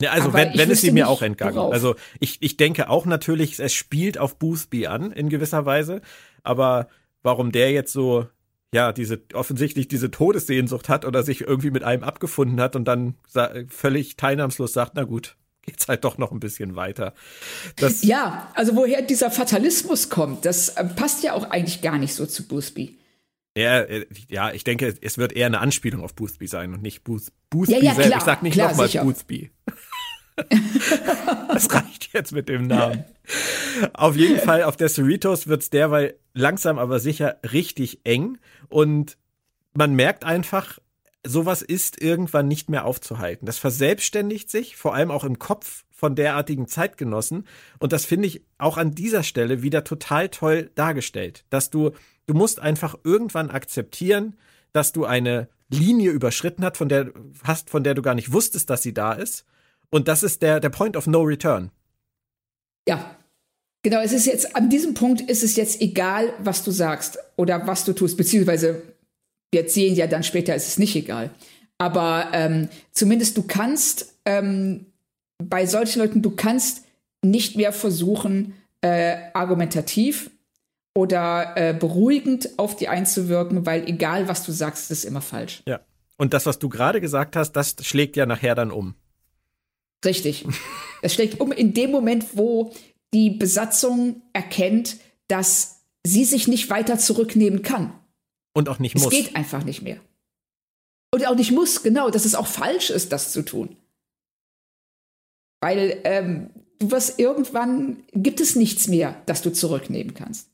Ja, 0.00 0.12
also 0.12 0.28
Aber 0.28 0.38
wenn, 0.38 0.56
wenn 0.56 0.70
es 0.70 0.80
sie 0.80 0.92
mir 0.92 1.08
auch 1.08 1.22
entgangen. 1.22 1.56
Worauf. 1.56 1.72
Also 1.72 1.94
ich, 2.18 2.38
ich 2.40 2.56
denke 2.56 2.88
auch 2.88 3.06
natürlich, 3.06 3.58
es 3.60 3.74
spielt 3.74 4.18
auf 4.18 4.38
Boothby 4.38 4.86
an 4.86 5.12
in 5.12 5.28
gewisser 5.28 5.66
Weise. 5.66 6.00
Aber 6.42 6.88
warum 7.22 7.52
der 7.52 7.70
jetzt 7.70 7.92
so, 7.92 8.26
ja, 8.72 8.92
diese 8.92 9.20
offensichtlich 9.34 9.88
diese 9.88 10.10
Todessehnsucht 10.10 10.88
hat 10.88 11.04
oder 11.04 11.22
sich 11.22 11.42
irgendwie 11.42 11.70
mit 11.70 11.84
einem 11.84 12.02
abgefunden 12.02 12.60
hat 12.60 12.76
und 12.76 12.86
dann 12.86 13.16
völlig 13.68 14.16
teilnahmslos 14.16 14.72
sagt, 14.72 14.92
na 14.94 15.04
gut, 15.04 15.36
geht's 15.62 15.86
halt 15.86 16.04
doch 16.04 16.16
noch 16.18 16.32
ein 16.32 16.40
bisschen 16.40 16.76
weiter. 16.76 17.12
Das 17.76 18.02
ja, 18.02 18.50
also 18.54 18.76
woher 18.76 19.02
dieser 19.02 19.30
Fatalismus 19.30 20.08
kommt, 20.08 20.46
das 20.46 20.70
äh, 20.70 20.84
passt 20.84 21.22
ja 21.22 21.34
auch 21.34 21.50
eigentlich 21.50 21.82
gar 21.82 21.98
nicht 21.98 22.14
so 22.14 22.26
zu 22.26 22.48
Boothby. 22.48 22.96
Ja, 23.56 23.80
äh, 23.80 24.06
ja, 24.28 24.52
ich 24.52 24.64
denke, 24.64 24.94
es 25.00 25.18
wird 25.18 25.32
eher 25.32 25.46
eine 25.46 25.60
Anspielung 25.60 26.02
auf 26.04 26.14
Boothby 26.14 26.46
sein 26.46 26.72
und 26.72 26.82
nicht 26.82 27.02
Booth, 27.02 27.32
Boothby 27.50 27.74
ja, 27.74 27.82
ja, 27.82 27.94
selbst. 27.94 28.08
Klar, 28.08 28.18
ich 28.18 28.24
sag 28.24 28.42
nicht 28.42 28.56
nochmal 28.56 28.88
Boothby. 28.88 29.50
das 31.48 31.72
reicht 31.72 32.12
jetzt 32.12 32.32
mit 32.32 32.48
dem 32.48 32.66
Namen. 32.66 33.04
Auf 33.92 34.16
jeden 34.16 34.38
Fall, 34.38 34.62
auf 34.62 34.76
der 34.76 34.88
Cerritos 34.88 35.48
wird 35.48 35.62
es 35.62 35.70
derweil 35.70 36.14
langsam 36.32 36.78
aber 36.78 37.00
sicher 37.00 37.38
richtig 37.52 38.00
eng 38.04 38.38
und 38.68 39.16
man 39.72 39.94
merkt 39.94 40.24
einfach, 40.24 40.78
sowas 41.24 41.62
ist 41.62 42.00
irgendwann 42.00 42.48
nicht 42.48 42.70
mehr 42.70 42.84
aufzuhalten. 42.84 43.46
Das 43.46 43.58
verselbstständigt 43.58 44.50
sich, 44.50 44.76
vor 44.76 44.94
allem 44.94 45.10
auch 45.10 45.24
im 45.24 45.38
Kopf 45.38 45.84
von 45.90 46.14
derartigen 46.14 46.66
Zeitgenossen. 46.66 47.46
Und 47.78 47.92
das 47.92 48.06
finde 48.06 48.26
ich 48.26 48.42
auch 48.58 48.78
an 48.78 48.92
dieser 48.94 49.22
Stelle 49.22 49.62
wieder 49.62 49.84
total 49.84 50.30
toll 50.30 50.70
dargestellt, 50.74 51.44
dass 51.50 51.70
du, 51.70 51.90
du 52.30 52.34
musst 52.34 52.60
einfach 52.60 52.94
irgendwann 53.02 53.50
akzeptieren, 53.50 54.36
dass 54.72 54.92
du 54.92 55.04
eine 55.04 55.48
Linie 55.68 56.12
überschritten 56.12 56.64
hast, 56.64 56.76
von 56.76 56.88
der 56.88 57.12
hast, 57.42 57.70
von 57.70 57.82
der 57.82 57.94
du 57.94 58.02
gar 58.02 58.14
nicht 58.14 58.32
wusstest, 58.32 58.70
dass 58.70 58.82
sie 58.82 58.94
da 58.94 59.14
ist. 59.14 59.44
Und 59.90 60.06
das 60.06 60.22
ist 60.22 60.40
der, 60.40 60.60
der 60.60 60.70
Point 60.70 60.96
of 60.96 61.08
No 61.08 61.22
Return. 61.22 61.72
Ja. 62.86 63.16
Genau, 63.82 64.00
es 64.00 64.12
ist 64.12 64.26
jetzt, 64.26 64.54
an 64.54 64.70
diesem 64.70 64.94
Punkt 64.94 65.22
ist 65.22 65.42
es 65.42 65.56
jetzt 65.56 65.80
egal, 65.80 66.32
was 66.38 66.62
du 66.62 66.70
sagst 66.70 67.18
oder 67.34 67.66
was 67.66 67.84
du 67.84 67.94
tust, 67.94 68.16
beziehungsweise 68.16 68.82
wir 69.50 69.68
sehen 69.68 69.96
ja 69.96 70.06
dann 70.06 70.22
später, 70.22 70.54
ist 70.54 70.68
es 70.68 70.78
nicht 70.78 70.94
egal. 70.94 71.30
Aber 71.78 72.28
ähm, 72.32 72.68
zumindest 72.92 73.36
du 73.38 73.42
kannst 73.42 74.14
ähm, 74.24 74.86
bei 75.42 75.66
solchen 75.66 75.98
Leuten, 75.98 76.22
du 76.22 76.30
kannst 76.30 76.84
nicht 77.22 77.56
mehr 77.56 77.72
versuchen, 77.72 78.54
äh, 78.82 79.16
argumentativ 79.32 80.30
oder 80.94 81.54
äh, 81.56 81.74
beruhigend 81.74 82.58
auf 82.58 82.76
die 82.76 82.88
einzuwirken, 82.88 83.66
weil 83.66 83.88
egal 83.88 84.28
was 84.28 84.44
du 84.44 84.52
sagst, 84.52 84.90
ist 84.90 85.04
immer 85.04 85.20
falsch. 85.20 85.62
Ja. 85.66 85.80
Und 86.16 86.34
das, 86.34 86.46
was 86.46 86.58
du 86.58 86.68
gerade 86.68 87.00
gesagt 87.00 87.36
hast, 87.36 87.52
das 87.52 87.76
schlägt 87.80 88.16
ja 88.16 88.26
nachher 88.26 88.54
dann 88.54 88.70
um. 88.70 88.94
Richtig. 90.04 90.46
Es 91.02 91.14
schlägt 91.14 91.40
um 91.40 91.50
in 91.50 91.72
dem 91.72 91.90
Moment, 91.90 92.36
wo 92.36 92.74
die 93.14 93.30
Besatzung 93.30 94.20
erkennt, 94.34 94.98
dass 95.28 95.80
sie 96.04 96.26
sich 96.26 96.46
nicht 96.46 96.68
weiter 96.68 96.98
zurücknehmen 96.98 97.62
kann. 97.62 97.94
Und 98.52 98.68
auch 98.68 98.78
nicht 98.78 98.96
muss. 98.96 99.04
Es 99.04 99.10
geht 99.10 99.34
einfach 99.34 99.64
nicht 99.64 99.80
mehr. 99.80 99.96
Und 101.10 101.26
auch 101.26 101.36
nicht 101.36 101.52
muss, 101.52 101.82
genau, 101.82 102.10
dass 102.10 102.26
es 102.26 102.34
auch 102.34 102.46
falsch 102.46 102.90
ist, 102.90 103.12
das 103.12 103.32
zu 103.32 103.40
tun. 103.42 103.76
Weil 105.62 106.00
ähm, 106.04 106.50
du 106.78 106.90
wirst 106.90 107.18
irgendwann, 107.18 108.02
gibt 108.12 108.40
es 108.40 108.56
nichts 108.56 108.88
mehr, 108.88 109.22
das 109.24 109.40
du 109.40 109.50
zurücknehmen 109.50 110.12
kannst. 110.12 110.49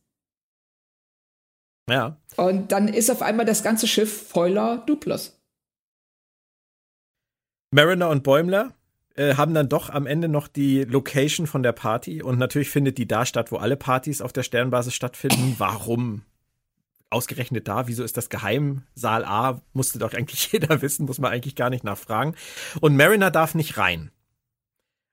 Ja. 1.88 2.16
Und 2.36 2.72
dann 2.72 2.88
ist 2.88 3.10
auf 3.10 3.22
einmal 3.22 3.46
das 3.46 3.62
ganze 3.62 3.86
Schiff 3.86 4.28
voller 4.28 4.78
Duplos. 4.78 5.40
Mariner 7.70 8.08
und 8.08 8.22
Bäumler 8.22 8.72
äh, 9.14 9.34
haben 9.34 9.54
dann 9.54 9.68
doch 9.68 9.90
am 9.90 10.06
Ende 10.06 10.28
noch 10.28 10.48
die 10.48 10.84
Location 10.84 11.46
von 11.46 11.62
der 11.62 11.72
Party 11.72 12.22
und 12.22 12.38
natürlich 12.38 12.70
findet 12.70 12.98
die 12.98 13.08
da 13.08 13.26
statt, 13.26 13.52
wo 13.52 13.56
alle 13.56 13.76
Partys 13.76 14.20
auf 14.20 14.32
der 14.32 14.42
Sternbasis 14.42 14.94
stattfinden. 14.94 15.54
Warum? 15.58 16.22
Ausgerechnet 17.08 17.68
da, 17.68 17.86
wieso 17.86 18.02
ist 18.02 18.16
das 18.16 18.30
Geheimsaal 18.30 19.24
A? 19.24 19.62
Musste 19.72 19.98
doch 19.98 20.12
eigentlich 20.12 20.50
jeder 20.52 20.82
wissen, 20.82 21.06
muss 21.06 21.18
man 21.18 21.32
eigentlich 21.32 21.54
gar 21.54 21.70
nicht 21.70 21.84
nachfragen. 21.84 22.34
Und 22.80 22.96
Mariner 22.96 23.30
darf 23.30 23.54
nicht 23.54 23.78
rein. 23.78 24.10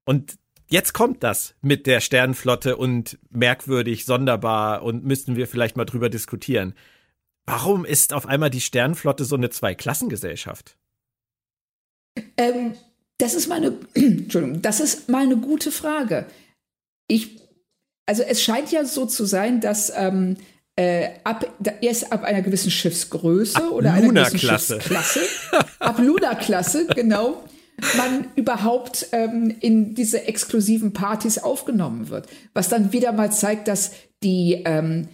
Und 0.06 0.36
jetzt 0.74 0.94
kommt 0.94 1.24
das 1.24 1.54
mit 1.62 1.86
der 1.86 2.02
Sternenflotte 2.02 2.76
und 2.78 3.20
merkwürdig, 3.30 4.06
sonderbar 4.06 4.82
und 4.82 5.06
müssten 5.06 5.36
wir 5.36 5.48
vielleicht 5.48 5.78
mal 5.78 5.86
drüber 5.86 6.10
diskutieren. 6.10 6.74
Warum 7.46 7.86
ist 7.86 8.12
auf 8.12 8.26
einmal 8.26 8.50
die 8.50 8.60
Sternenflotte 8.60 9.24
so 9.24 9.36
eine 9.36 9.52
Zweiklassengesellschaft? 9.52 10.76
Ähm, 12.38 12.74
das 13.20 13.36
ist 13.36 13.48
meine, 13.48 13.78
Entschuldigung, 13.94 14.64
das 14.64 14.80
ist 14.80 15.10
mal 15.10 15.24
eine 15.24 15.38
gute 15.38 15.72
Frage. 15.72 16.26
Ich, 17.08 17.40
also 18.08 18.24
es 18.24 18.42
scheint 18.42 18.72
ja 18.72 18.84
so 18.84 19.06
zu 19.06 19.26
sein, 19.26 19.62
dass 19.62 19.94
ähm, 19.96 20.38
äh, 20.76 21.10
ab, 21.24 21.46
erst 21.82 22.12
ab 22.12 22.24
einer 22.24 22.42
gewissen 22.42 22.72
Schiffsgröße 22.72 23.58
ab 23.58 23.72
oder 23.72 23.94
einer 23.94 24.10
gewissen 24.10 24.40
Schiffsklasse, 24.40 25.22
ab 25.78 26.00
Luna-Klasse, 26.00 26.88
genau, 26.96 27.44
man 27.98 28.28
überhaupt 28.36 29.08
ähm, 29.12 29.56
in 29.60 29.96
diese 29.96 30.26
exklusiven 30.26 30.94
Partys 30.94 31.38
aufgenommen 31.38 32.10
wird. 32.10 32.28
Was 32.54 32.70
dann 32.70 32.94
wieder 32.94 33.12
mal 33.12 33.32
zeigt, 33.32 33.68
dass 33.68 33.92
die 34.22 34.62
ähm, 34.66 35.10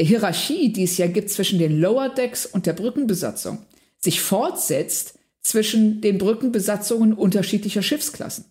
Hierarchie, 0.00 0.72
die 0.72 0.84
es 0.84 0.96
ja 0.96 1.08
gibt 1.08 1.30
zwischen 1.30 1.58
den 1.58 1.80
Lower 1.80 2.08
Decks 2.08 2.46
und 2.46 2.66
der 2.66 2.72
Brückenbesatzung, 2.72 3.58
sich 3.98 4.20
fortsetzt 4.20 5.18
zwischen 5.40 6.00
den 6.00 6.18
Brückenbesatzungen 6.18 7.12
unterschiedlicher 7.12 7.82
Schiffsklassen. 7.82 8.44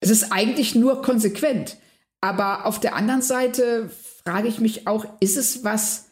Es 0.00 0.10
ist 0.10 0.32
eigentlich 0.32 0.74
nur 0.74 1.02
konsequent. 1.02 1.78
Aber 2.20 2.66
auf 2.66 2.80
der 2.80 2.94
anderen 2.94 3.22
Seite 3.22 3.90
frage 4.24 4.48
ich 4.48 4.60
mich 4.60 4.86
auch, 4.86 5.06
ist 5.20 5.36
es 5.36 5.64
was, 5.64 6.06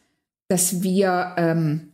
das 0.49 0.83
wir 0.83 1.35
ähm, 1.39 1.92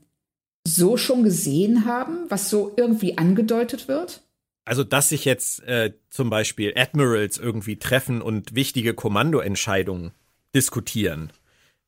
so 0.66 0.96
schon 0.96 1.22
gesehen 1.22 1.84
haben, 1.84 2.26
was 2.28 2.50
so 2.50 2.72
irgendwie 2.76 3.18
angedeutet 3.18 3.88
wird? 3.88 4.22
Also, 4.64 4.84
dass 4.84 5.09
sich 5.09 5.24
jetzt 5.24 5.62
äh, 5.62 5.94
zum 6.11 6.28
Beispiel 6.28 6.74
Admirals 6.76 7.38
irgendwie 7.38 7.78
treffen 7.78 8.20
und 8.20 8.54
wichtige 8.54 8.92
Kommandoentscheidungen 8.92 10.12
diskutieren. 10.54 11.32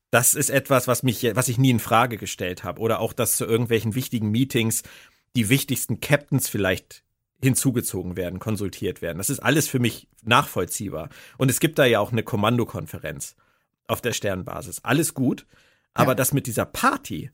Das 0.09 0.33
ist 0.33 0.49
etwas, 0.49 0.87
was 0.87 1.03
mich, 1.03 1.23
was 1.35 1.47
ich 1.47 1.57
nie 1.57 1.69
in 1.69 1.79
Frage 1.79 2.17
gestellt 2.17 2.63
habe. 2.63 2.81
Oder 2.81 2.99
auch, 2.99 3.13
dass 3.13 3.37
zu 3.37 3.45
irgendwelchen 3.45 3.95
wichtigen 3.95 4.31
Meetings 4.31 4.83
die 5.35 5.49
wichtigsten 5.49 5.99
Captains 5.99 6.49
vielleicht 6.49 7.03
hinzugezogen 7.41 8.17
werden, 8.17 8.39
konsultiert 8.39 9.01
werden. 9.01 9.17
Das 9.17 9.29
ist 9.29 9.39
alles 9.39 9.67
für 9.67 9.79
mich 9.79 10.07
nachvollziehbar. 10.23 11.09
Und 11.37 11.49
es 11.49 11.59
gibt 11.59 11.79
da 11.79 11.85
ja 11.85 11.99
auch 11.99 12.11
eine 12.11 12.23
Kommandokonferenz 12.23 13.35
auf 13.87 14.01
der 14.01 14.13
Sternbasis. 14.13 14.83
Alles 14.83 15.13
gut. 15.13 15.45
Aber 15.93 16.11
ja. 16.11 16.15
das 16.15 16.33
mit 16.33 16.47
dieser 16.47 16.65
Party, 16.65 17.31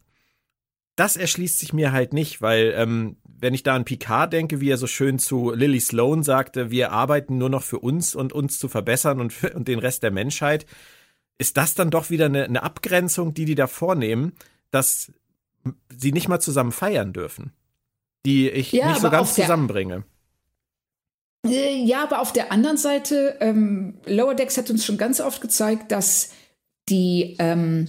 das 0.98 1.16
erschließt 1.16 1.60
sich 1.60 1.72
mir 1.72 1.94
halt 1.94 2.12
nicht, 2.12 2.42
weil 2.42 2.74
ähm, 2.76 3.16
wenn 3.24 3.54
ich 3.54 3.64
da 3.64 3.76
an 3.76 3.86
Picard 3.86 4.34
denke, 4.34 4.60
wie 4.60 4.70
er 4.70 4.78
so 4.78 4.88
schön 4.88 5.20
zu 5.20 5.54
Lily 5.54 5.80
Sloan 5.80 6.24
sagte, 6.24 6.70
wir 6.72 6.92
arbeiten 6.92 7.38
nur 7.38 7.50
noch 7.50 7.64
für 7.64 7.80
uns 7.80 8.16
und 8.16 8.34
uns 8.34 8.60
zu 8.60 8.68
verbessern 8.68 9.22
und, 9.22 9.32
für, 9.32 9.54
und 9.54 9.70
den 9.70 9.80
Rest 9.80 10.04
der 10.04 10.12
Menschheit, 10.12 10.66
ist 11.38 11.56
das 11.56 11.76
dann 11.76 11.92
doch 11.92 12.10
wieder 12.10 12.26
eine, 12.26 12.44
eine 12.44 12.64
Abgrenzung, 12.64 13.34
die 13.34 13.46
die 13.46 13.56
da 13.56 13.68
vornehmen, 13.68 14.34
dass 14.72 15.14
sie 15.96 16.12
nicht 16.12 16.28
mal 16.28 16.40
zusammen 16.40 16.72
feiern 16.72 17.14
dürfen 17.14 17.54
die 18.28 18.50
ich 18.50 18.74
ja, 18.74 18.90
nicht 18.90 19.02
so 19.02 19.10
ganz 19.10 19.34
zusammenbringe. 19.34 20.04
Äh, 21.46 21.82
ja, 21.84 22.04
aber 22.04 22.20
auf 22.20 22.34
der 22.34 22.52
anderen 22.52 22.76
Seite, 22.76 23.38
ähm, 23.40 24.00
Lower 24.06 24.36
Decks 24.36 24.58
hat 24.58 24.70
uns 24.70 24.86
schon 24.86 24.98
ganz 24.98 25.22
oft 25.22 25.40
gezeigt, 25.42 25.94
dass 25.94 26.32
die 26.90 27.38
ähm, 27.40 27.88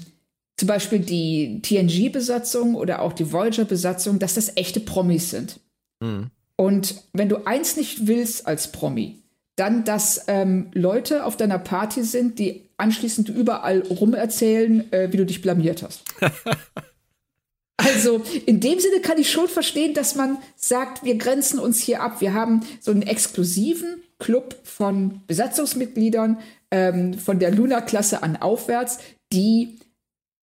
zum 0.59 0.67
Beispiel 0.67 0.99
die 0.99 1.63
TNG-Besatzung 1.63 2.75
oder 2.75 3.01
auch 3.01 3.13
die 3.13 3.33
Voyager-Besatzung, 3.33 4.19
dass 4.19 4.35
das 4.35 4.57
echte 4.57 4.81
Promis 4.81 5.31
sind. 5.31 5.61
Mhm. 6.01 6.31
Und 6.57 6.97
wenn 7.13 7.29
du 7.29 7.47
eins 7.47 7.77
nicht 7.77 8.09
willst 8.09 8.47
als 8.47 8.73
Promi, 8.73 9.23
dann, 9.55 9.85
dass 9.85 10.25
ähm, 10.27 10.71
Leute 10.75 11.25
auf 11.25 11.37
deiner 11.37 11.59
Party 11.59 12.03
sind, 12.03 12.41
die 12.41 12.69
anschließend 12.77 13.29
überall 13.29 13.81
rumerzählen, 13.83 14.93
äh, 14.93 15.13
wie 15.13 15.17
du 15.17 15.27
dich 15.27 15.43
blamiert 15.43 15.85
hast. 15.85 16.03
also 17.77 18.23
in 18.47 18.59
dem 18.59 18.81
Sinne 18.81 19.01
kann 19.01 19.19
ich 19.19 19.31
schon 19.31 19.49
verstehen, 19.49 19.95
dass 19.95 20.17
man 20.17 20.39
sagt, 20.57 21.05
wir 21.05 21.17
grenzen 21.17 21.61
uns 21.61 21.81
hier 21.81 22.03
ab. 22.03 22.21
Wir 22.21 22.35
haben 22.35 22.61
so 22.81 22.91
einen 22.91 23.03
exklusiven 23.03 24.03
Club 24.19 24.57
von 24.65 25.21
Besatzungsmitgliedern 25.29 26.39
ähm, 26.73 27.15
von 27.15 27.39
der 27.39 27.53
Luna-Klasse 27.53 28.25
an 28.25 28.37
aufwärts, 28.37 28.99
die 29.33 29.79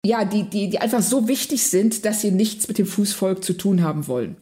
ja, 0.05 0.25
die, 0.25 0.45
die, 0.45 0.71
die 0.71 0.79
einfach 0.79 1.03
so 1.03 1.29
wichtig 1.29 1.67
sind, 1.69 2.05
dass 2.05 2.23
sie 2.23 2.31
nichts 2.31 2.69
mit 2.69 2.79
dem 2.79 2.87
Fußvolk 2.87 3.45
zu 3.45 3.55
tun 3.55 3.83
haben 3.83 4.07
wollen. 4.07 4.37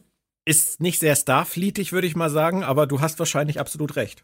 Ist 0.45 0.79
nicht 0.79 0.99
sehr 0.99 1.15
Starfleetig, 1.15 1.91
würde 1.91 2.07
ich 2.07 2.15
mal 2.15 2.29
sagen, 2.29 2.63
aber 2.63 2.87
du 2.87 3.01
hast 3.01 3.19
wahrscheinlich 3.19 3.59
absolut 3.59 3.95
recht. 3.95 4.23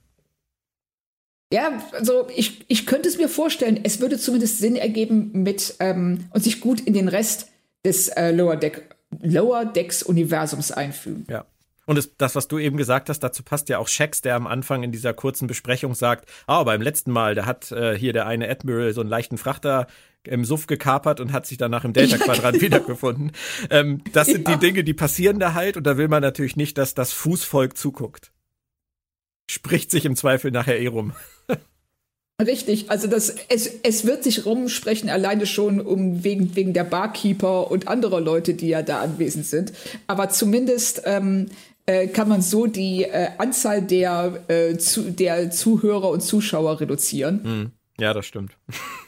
Ja, 1.53 1.79
also 1.91 2.27
ich, 2.35 2.65
ich 2.67 2.87
könnte 2.87 3.07
es 3.07 3.17
mir 3.17 3.29
vorstellen, 3.29 3.79
es 3.83 3.99
würde 3.99 4.17
zumindest 4.17 4.59
Sinn 4.59 4.75
ergeben 4.75 5.31
mit 5.43 5.75
ähm, 5.79 6.25
und 6.31 6.43
sich 6.43 6.59
gut 6.59 6.81
in 6.81 6.93
den 6.93 7.07
Rest 7.07 7.49
des 7.85 8.07
äh, 8.07 8.31
Lower, 8.31 8.55
Deck, 8.55 8.95
Lower 9.21 9.65
Decks 9.65 10.01
Universums 10.01 10.71
einfügen. 10.71 11.27
Ja. 11.29 11.45
Und 11.85 11.97
das, 11.97 12.17
das, 12.17 12.35
was 12.35 12.47
du 12.47 12.57
eben 12.57 12.77
gesagt 12.77 13.09
hast, 13.09 13.19
dazu 13.19 13.43
passt 13.43 13.69
ja 13.69 13.77
auch 13.77 13.87
Shax, 13.87 14.21
der 14.21 14.35
am 14.35 14.47
Anfang 14.47 14.81
in 14.81 14.91
dieser 14.91 15.13
kurzen 15.13 15.47
Besprechung 15.47 15.93
sagt, 15.93 16.27
ah, 16.47 16.63
beim 16.63 16.81
letzten 16.81 17.11
Mal, 17.11 17.35
da 17.35 17.45
hat 17.45 17.71
äh, 17.71 17.95
hier 17.95 18.11
der 18.11 18.25
eine 18.25 18.49
Admiral 18.49 18.91
so 18.93 19.01
einen 19.01 19.09
leichten 19.09 19.37
Frachter 19.37 19.85
im 20.27 20.45
Suff 20.45 20.67
gekapert 20.67 21.19
und 21.19 21.31
hat 21.31 21.45
sich 21.45 21.57
danach 21.57 21.85
im 21.85 21.93
Delta-Quadrant 21.93 22.57
ja, 22.57 22.61
wiedergefunden. 22.61 23.31
Ähm, 23.69 24.01
das 24.13 24.27
sind 24.27 24.47
ja. 24.47 24.55
die 24.55 24.65
Dinge, 24.65 24.83
die 24.83 24.93
passieren 24.93 25.39
da 25.39 25.53
halt 25.53 25.77
und 25.77 25.85
da 25.85 25.97
will 25.97 26.07
man 26.07 26.21
natürlich 26.21 26.55
nicht, 26.55 26.77
dass 26.77 26.93
das 26.93 27.13
Fußvolk 27.13 27.77
zuguckt. 27.77 28.31
Spricht 29.49 29.91
sich 29.91 30.05
im 30.05 30.15
Zweifel 30.15 30.51
nachher 30.51 30.79
eh 30.79 30.87
rum. 30.87 31.13
Richtig, 32.41 32.91
also 32.91 33.07
das, 33.07 33.33
es, 33.47 33.79
es 33.83 34.05
wird 34.05 34.23
sich 34.23 34.45
rumsprechen, 34.45 35.09
alleine 35.09 35.45
schon 35.45 35.79
um 35.79 36.25
wegen, 36.25 36.55
wegen 36.55 36.73
der 36.73 36.83
Barkeeper 36.83 37.71
und 37.71 37.87
anderer 37.87 38.19
Leute, 38.19 38.55
die 38.55 38.67
ja 38.67 38.81
da 38.81 38.99
anwesend 38.99 39.45
sind. 39.45 39.71
Aber 40.07 40.29
zumindest 40.29 41.03
ähm, 41.05 41.47
äh, 41.85 42.07
kann 42.07 42.27
man 42.27 42.41
so 42.41 42.67
die 42.67 43.03
äh, 43.03 43.29
Anzahl 43.37 43.81
der, 43.81 44.43
äh, 44.49 44.75
zu, 44.77 45.11
der 45.11 45.49
Zuhörer 45.49 46.09
und 46.09 46.21
Zuschauer 46.21 46.81
reduzieren. 46.81 47.43
Hm. 47.43 47.71
Ja, 47.99 48.13
das 48.13 48.25
stimmt. 48.25 48.57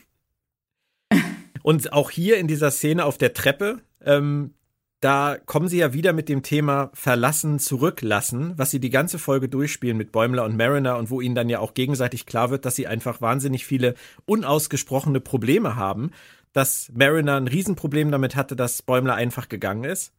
und 1.68 1.92
auch 1.92 2.12
hier 2.12 2.38
in 2.38 2.48
dieser 2.48 2.72
Szene 2.72 3.04
auf 3.04 3.18
der 3.18 3.34
Treppe, 3.34 3.82
ähm, 4.02 4.54
da 5.02 5.36
kommen 5.46 5.68
sie 5.68 5.80
ja 5.80 5.92
wieder 5.92 6.14
mit 6.14 6.30
dem 6.30 6.42
Thema 6.42 6.92
verlassen, 6.94 7.60
zurücklassen, 7.60 8.54
was 8.56 8.72
sie 8.72 8.80
die 8.80 8.90
ganze 8.90 9.20
Folge 9.20 9.50
durchspielen 9.50 9.98
mit 9.98 10.14
Bäumler 10.14 10.46
und 10.46 10.56
Mariner 10.56 10.98
und 10.98 11.10
wo 11.10 11.20
ihnen 11.20 11.36
dann 11.36 11.50
ja 11.50 11.60
auch 11.60 11.74
gegenseitig 11.74 12.26
klar 12.26 12.52
wird, 12.52 12.64
dass 12.64 12.78
sie 12.78 12.88
einfach 12.88 13.20
wahnsinnig 13.20 13.66
viele 13.66 13.96
unausgesprochene 14.26 15.20
Probleme 15.20 15.76
haben, 15.76 16.12
dass 16.54 16.90
Mariner 16.96 17.36
ein 17.36 17.50
Riesenproblem 17.50 18.12
damit 18.12 18.38
hatte, 18.38 18.56
dass 18.56 18.82
Bäumler 18.82 19.16
einfach 19.16 19.50
gegangen 19.50 19.84
ist. 19.84 20.14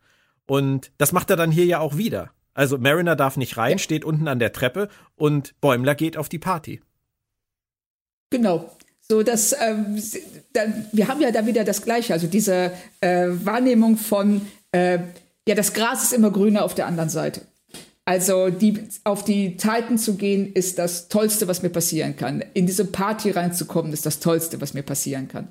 Und 0.46 0.92
das 0.98 1.12
macht 1.12 1.30
er 1.30 1.36
dann 1.36 1.50
hier 1.50 1.64
ja 1.64 1.78
auch 1.78 1.96
wieder. 1.96 2.30
Also 2.52 2.76
Mariner 2.76 3.16
darf 3.16 3.38
nicht 3.38 3.56
rein, 3.56 3.78
steht 3.78 4.04
unten 4.04 4.28
an 4.28 4.38
der 4.38 4.52
Treppe 4.52 4.90
und 5.16 5.58
Bäumler 5.62 5.94
geht 5.94 6.18
auf 6.18 6.28
die 6.28 6.40
Party. 6.40 6.82
Genau. 8.28 8.70
So, 9.10 9.22
dass 9.22 9.56
dann, 10.52 10.86
wir 10.92 11.08
haben 11.08 11.20
ja 11.20 11.30
da 11.30 11.46
wieder 11.46 11.64
das 11.64 11.82
Gleiche, 11.82 12.12
also 12.12 12.26
diese 12.26 12.72
äh, 13.00 13.28
Wahrnehmung 13.28 13.96
von 13.96 14.42
äh, 14.72 14.98
ja, 15.48 15.54
das 15.54 15.72
Gras 15.72 16.02
ist 16.02 16.12
immer 16.12 16.30
grüner 16.30 16.62
auf 16.62 16.74
der 16.74 16.86
anderen 16.86 17.08
Seite. 17.08 17.40
Also 18.04 18.50
die, 18.50 18.84
auf 19.04 19.24
die 19.24 19.56
Titan 19.56 19.96
zu 19.96 20.16
gehen, 20.16 20.52
ist 20.52 20.78
das 20.78 21.08
Tollste, 21.08 21.48
was 21.48 21.62
mir 21.62 21.70
passieren 21.70 22.16
kann. 22.16 22.44
In 22.52 22.66
diese 22.66 22.84
Party 22.84 23.30
reinzukommen, 23.30 23.92
ist 23.92 24.04
das 24.04 24.20
Tollste, 24.20 24.60
was 24.60 24.74
mir 24.74 24.82
passieren 24.82 25.26
kann. 25.28 25.48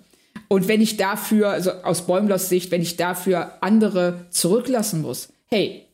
Und 0.49 0.67
wenn 0.67 0.81
ich 0.81 0.97
dafür, 0.97 1.49
also 1.49 1.71
aus 1.71 2.05
Bäumlers 2.05 2.47
Sicht, 2.47 2.69
wenn 2.69 2.81
ich 2.81 2.95
dafür 2.95 3.57
andere 3.61 4.27
zurücklassen 4.29 5.01
muss, 5.01 5.29
hey, 5.47 5.85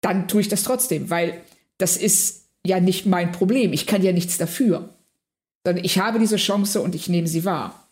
dann 0.00 0.26
tue 0.26 0.40
ich 0.40 0.48
das 0.48 0.64
trotzdem, 0.64 1.10
weil 1.10 1.40
das 1.78 1.96
ist 1.96 2.46
ja 2.66 2.80
nicht 2.80 3.06
mein 3.06 3.30
Problem. 3.30 3.72
Ich 3.72 3.86
kann 3.86 4.02
ja 4.02 4.12
nichts 4.12 4.36
dafür. 4.36 4.88
Sondern 5.64 5.84
ich 5.84 5.98
habe 5.98 6.18
diese 6.18 6.36
Chance 6.36 6.80
und 6.80 6.94
ich 6.94 7.08
nehme 7.08 7.28
sie 7.28 7.44
wahr. 7.44 7.88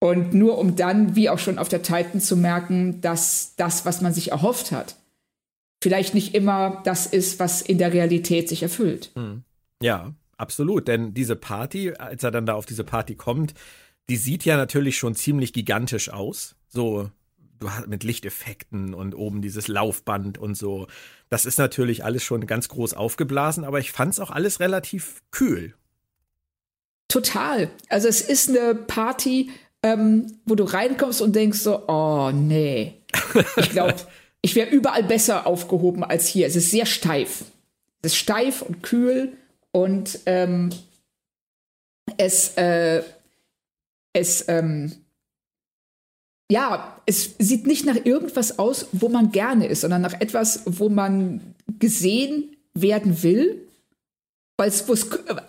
Und 0.00 0.34
nur 0.34 0.58
um 0.58 0.76
dann, 0.76 1.16
wie 1.16 1.30
auch 1.30 1.38
schon 1.38 1.58
auf 1.58 1.68
der 1.68 1.82
Titan, 1.82 2.20
zu 2.20 2.36
merken, 2.36 3.00
dass 3.00 3.56
das, 3.56 3.86
was 3.86 4.00
man 4.00 4.12
sich 4.12 4.32
erhofft 4.32 4.70
hat, 4.70 4.96
vielleicht 5.82 6.14
nicht 6.14 6.34
immer 6.34 6.82
das 6.84 7.06
ist, 7.06 7.38
was 7.38 7.62
in 7.62 7.78
der 7.78 7.92
Realität 7.92 8.48
sich 8.48 8.62
erfüllt. 8.62 9.10
Hm. 9.14 9.44
Ja, 9.82 10.12
absolut. 10.36 10.88
Denn 10.88 11.14
diese 11.14 11.36
Party, 11.36 11.92
als 11.92 12.22
er 12.22 12.30
dann 12.30 12.46
da 12.46 12.54
auf 12.54 12.66
diese 12.66 12.84
Party 12.84 13.14
kommt, 13.14 13.54
die 14.08 14.16
sieht 14.16 14.44
ja 14.44 14.56
natürlich 14.56 14.98
schon 14.98 15.14
ziemlich 15.14 15.52
gigantisch 15.52 16.10
aus. 16.10 16.56
So 16.68 17.10
mit 17.86 18.04
Lichteffekten 18.04 18.94
und 18.94 19.14
oben 19.14 19.40
dieses 19.40 19.68
Laufband 19.68 20.38
und 20.38 20.54
so. 20.54 20.86
Das 21.28 21.46
ist 21.46 21.58
natürlich 21.58 22.04
alles 22.04 22.22
schon 22.22 22.46
ganz 22.46 22.68
groß 22.68 22.94
aufgeblasen, 22.94 23.64
aber 23.64 23.78
ich 23.78 23.92
fand 23.92 24.12
es 24.12 24.20
auch 24.20 24.30
alles 24.30 24.60
relativ 24.60 25.22
kühl. 25.30 25.74
Total. 27.14 27.70
Also 27.88 28.08
es 28.08 28.22
ist 28.22 28.48
eine 28.48 28.74
Party, 28.74 29.52
ähm, 29.84 30.40
wo 30.46 30.56
du 30.56 30.64
reinkommst 30.64 31.22
und 31.22 31.36
denkst 31.36 31.60
so, 31.60 31.86
oh 31.86 32.32
nee. 32.34 32.94
Ich 33.56 33.70
glaube, 33.70 33.94
ich 34.42 34.56
wäre 34.56 34.68
überall 34.70 35.04
besser 35.04 35.46
aufgehoben 35.46 36.02
als 36.02 36.26
hier. 36.26 36.48
Es 36.48 36.56
ist 36.56 36.72
sehr 36.72 36.86
steif. 36.86 37.44
Es 38.02 38.14
ist 38.14 38.16
steif 38.16 38.62
und 38.62 38.82
kühl 38.82 39.34
und 39.70 40.18
ähm, 40.26 40.70
es, 42.16 42.56
äh, 42.56 43.04
es, 44.12 44.48
ähm, 44.48 44.96
ja, 46.50 47.00
es 47.06 47.36
sieht 47.38 47.68
nicht 47.68 47.86
nach 47.86 48.04
irgendwas 48.04 48.58
aus, 48.58 48.88
wo 48.90 49.08
man 49.08 49.30
gerne 49.30 49.68
ist, 49.68 49.82
sondern 49.82 50.02
nach 50.02 50.20
etwas, 50.20 50.62
wo 50.66 50.88
man 50.88 51.54
gesehen 51.78 52.56
werden 52.74 53.22
will 53.22 53.63
weil 54.56 54.68
es, 54.68 54.84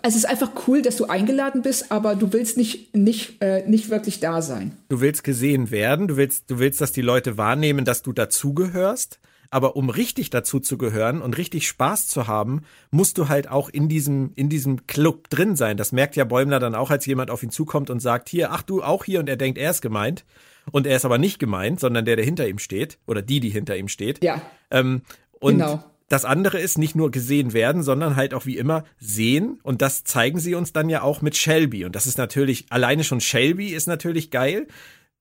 es 0.02 0.16
ist 0.16 0.28
einfach 0.28 0.50
cool, 0.66 0.82
dass 0.82 0.96
du 0.96 1.06
eingeladen 1.06 1.62
bist, 1.62 1.92
aber 1.92 2.16
du 2.16 2.32
willst 2.32 2.56
nicht, 2.56 2.96
nicht, 2.96 3.40
äh, 3.40 3.66
nicht 3.68 3.88
wirklich 3.88 4.18
da 4.18 4.42
sein. 4.42 4.76
Du 4.88 5.00
willst 5.00 5.22
gesehen 5.22 5.70
werden, 5.70 6.08
du 6.08 6.16
willst, 6.16 6.50
du 6.50 6.58
willst, 6.58 6.80
dass 6.80 6.90
die 6.90 7.02
Leute 7.02 7.38
wahrnehmen, 7.38 7.84
dass 7.84 8.02
du 8.02 8.12
dazugehörst. 8.12 9.20
Aber 9.48 9.76
um 9.76 9.90
richtig 9.90 10.30
dazu 10.30 10.58
zu 10.58 10.76
gehören 10.76 11.22
und 11.22 11.38
richtig 11.38 11.68
Spaß 11.68 12.08
zu 12.08 12.26
haben, 12.26 12.62
musst 12.90 13.16
du 13.16 13.28
halt 13.28 13.48
auch 13.48 13.68
in 13.68 13.88
diesem, 13.88 14.32
in 14.34 14.48
diesem 14.48 14.88
Club 14.88 15.30
drin 15.30 15.54
sein. 15.54 15.76
Das 15.76 15.92
merkt 15.92 16.16
ja 16.16 16.24
Bäumler 16.24 16.58
dann 16.58 16.74
auch, 16.74 16.90
als 16.90 17.06
jemand 17.06 17.30
auf 17.30 17.44
ihn 17.44 17.50
zukommt 17.50 17.88
und 17.88 18.00
sagt, 18.00 18.28
hier, 18.28 18.50
ach 18.50 18.62
du 18.62 18.82
auch 18.82 19.04
hier 19.04 19.20
und 19.20 19.28
er 19.28 19.36
denkt, 19.36 19.56
er 19.56 19.70
ist 19.70 19.82
gemeint. 19.82 20.24
Und 20.72 20.84
er 20.84 20.96
ist 20.96 21.04
aber 21.04 21.18
nicht 21.18 21.38
gemeint, 21.38 21.78
sondern 21.78 22.04
der, 22.04 22.16
der 22.16 22.24
hinter 22.24 22.48
ihm 22.48 22.58
steht 22.58 22.98
oder 23.06 23.22
die, 23.22 23.38
die 23.38 23.50
hinter 23.50 23.76
ihm 23.76 23.86
steht. 23.86 24.24
Ja. 24.24 24.42
Ähm, 24.72 25.02
und 25.38 25.58
genau 25.58 25.84
das 26.08 26.24
andere 26.24 26.60
ist 26.60 26.78
nicht 26.78 26.94
nur 26.94 27.10
gesehen 27.10 27.52
werden, 27.52 27.82
sondern 27.82 28.14
halt 28.14 28.32
auch 28.32 28.46
wie 28.46 28.56
immer 28.56 28.84
sehen. 28.98 29.58
Und 29.62 29.82
das 29.82 30.04
zeigen 30.04 30.38
sie 30.38 30.54
uns 30.54 30.72
dann 30.72 30.88
ja 30.88 31.02
auch 31.02 31.20
mit 31.20 31.36
Shelby. 31.36 31.84
Und 31.84 31.96
das 31.96 32.06
ist 32.06 32.16
natürlich, 32.16 32.66
alleine 32.70 33.02
schon 33.02 33.20
Shelby 33.20 33.68
ist 33.68 33.88
natürlich 33.88 34.30
geil. 34.30 34.68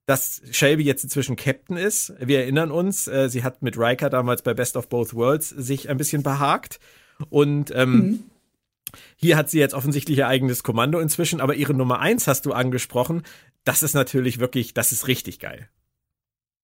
Dass 0.05 0.43
Shelby 0.51 0.83
jetzt 0.83 1.03
inzwischen 1.03 1.35
Captain 1.35 1.77
ist. 1.77 2.13
Wir 2.19 2.41
erinnern 2.41 2.69
uns, 2.69 3.07
äh, 3.07 3.27
sie 3.27 3.43
hat 3.43 3.63
mit 3.63 3.75
Riker 3.75 4.11
damals 4.11 4.43
bei 4.43 4.53
Best 4.53 4.77
of 4.77 4.87
Both 4.87 5.15
Worlds 5.15 5.49
sich 5.49 5.89
ein 5.89 5.97
bisschen 5.97 6.21
behagt. 6.21 6.79
Und 7.29 7.71
ähm, 7.73 7.91
mhm. 7.91 8.23
hier 9.15 9.35
hat 9.35 9.49
sie 9.49 9.57
jetzt 9.57 9.73
offensichtlich 9.73 10.19
ihr 10.19 10.27
eigenes 10.27 10.61
Kommando 10.61 10.99
inzwischen, 10.99 11.41
aber 11.41 11.55
ihre 11.55 11.73
Nummer 11.73 12.01
eins 12.01 12.27
hast 12.27 12.45
du 12.45 12.53
angesprochen. 12.53 13.23
Das 13.63 13.81
ist 13.81 13.95
natürlich 13.95 14.37
wirklich, 14.37 14.75
das 14.75 14.91
ist 14.91 15.07
richtig 15.07 15.39
geil. 15.39 15.69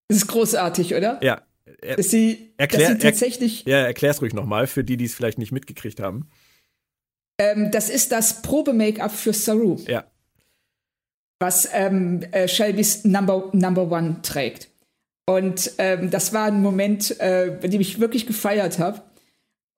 Das 0.08 0.18
ist 0.18 0.28
großartig, 0.28 0.94
oder? 0.94 1.20
Ja, 1.24 1.42
er, 1.82 1.98
dass 1.98 2.10
sie, 2.10 2.54
erklär, 2.58 2.90
dass 2.90 2.90
sie 2.90 2.98
tatsächlich. 2.98 3.68
Er, 3.68 3.80
ja, 3.80 3.86
erklär's 3.86 4.22
ruhig 4.22 4.34
nochmal 4.34 4.68
für 4.68 4.84
die, 4.84 4.98
die 4.98 5.06
es 5.06 5.14
vielleicht 5.14 5.38
nicht 5.38 5.52
mitgekriegt 5.52 6.00
haben. 6.00 6.30
Ähm, 7.40 7.72
das 7.72 7.90
ist 7.90 8.12
das 8.12 8.42
Probe-Make-up 8.42 9.12
für 9.12 9.34
Saru. 9.34 9.78
Ja. 9.88 10.06
Was 11.40 11.70
ähm, 11.74 12.22
äh, 12.32 12.48
Shelbys 12.48 13.04
Number, 13.04 13.50
Number 13.54 13.92
One 13.92 14.18
trägt. 14.22 14.70
Und 15.28 15.72
ähm, 15.78 16.12
das 16.12 16.34
war 16.34 16.46
ein 16.46 16.62
Moment, 16.62 17.20
äh, 17.20 17.58
bei 17.62 17.68
dem 17.68 17.82
ich 17.82 18.00
wirklich 18.00 18.28
gefeiert 18.28 18.80
habe. 18.80 19.02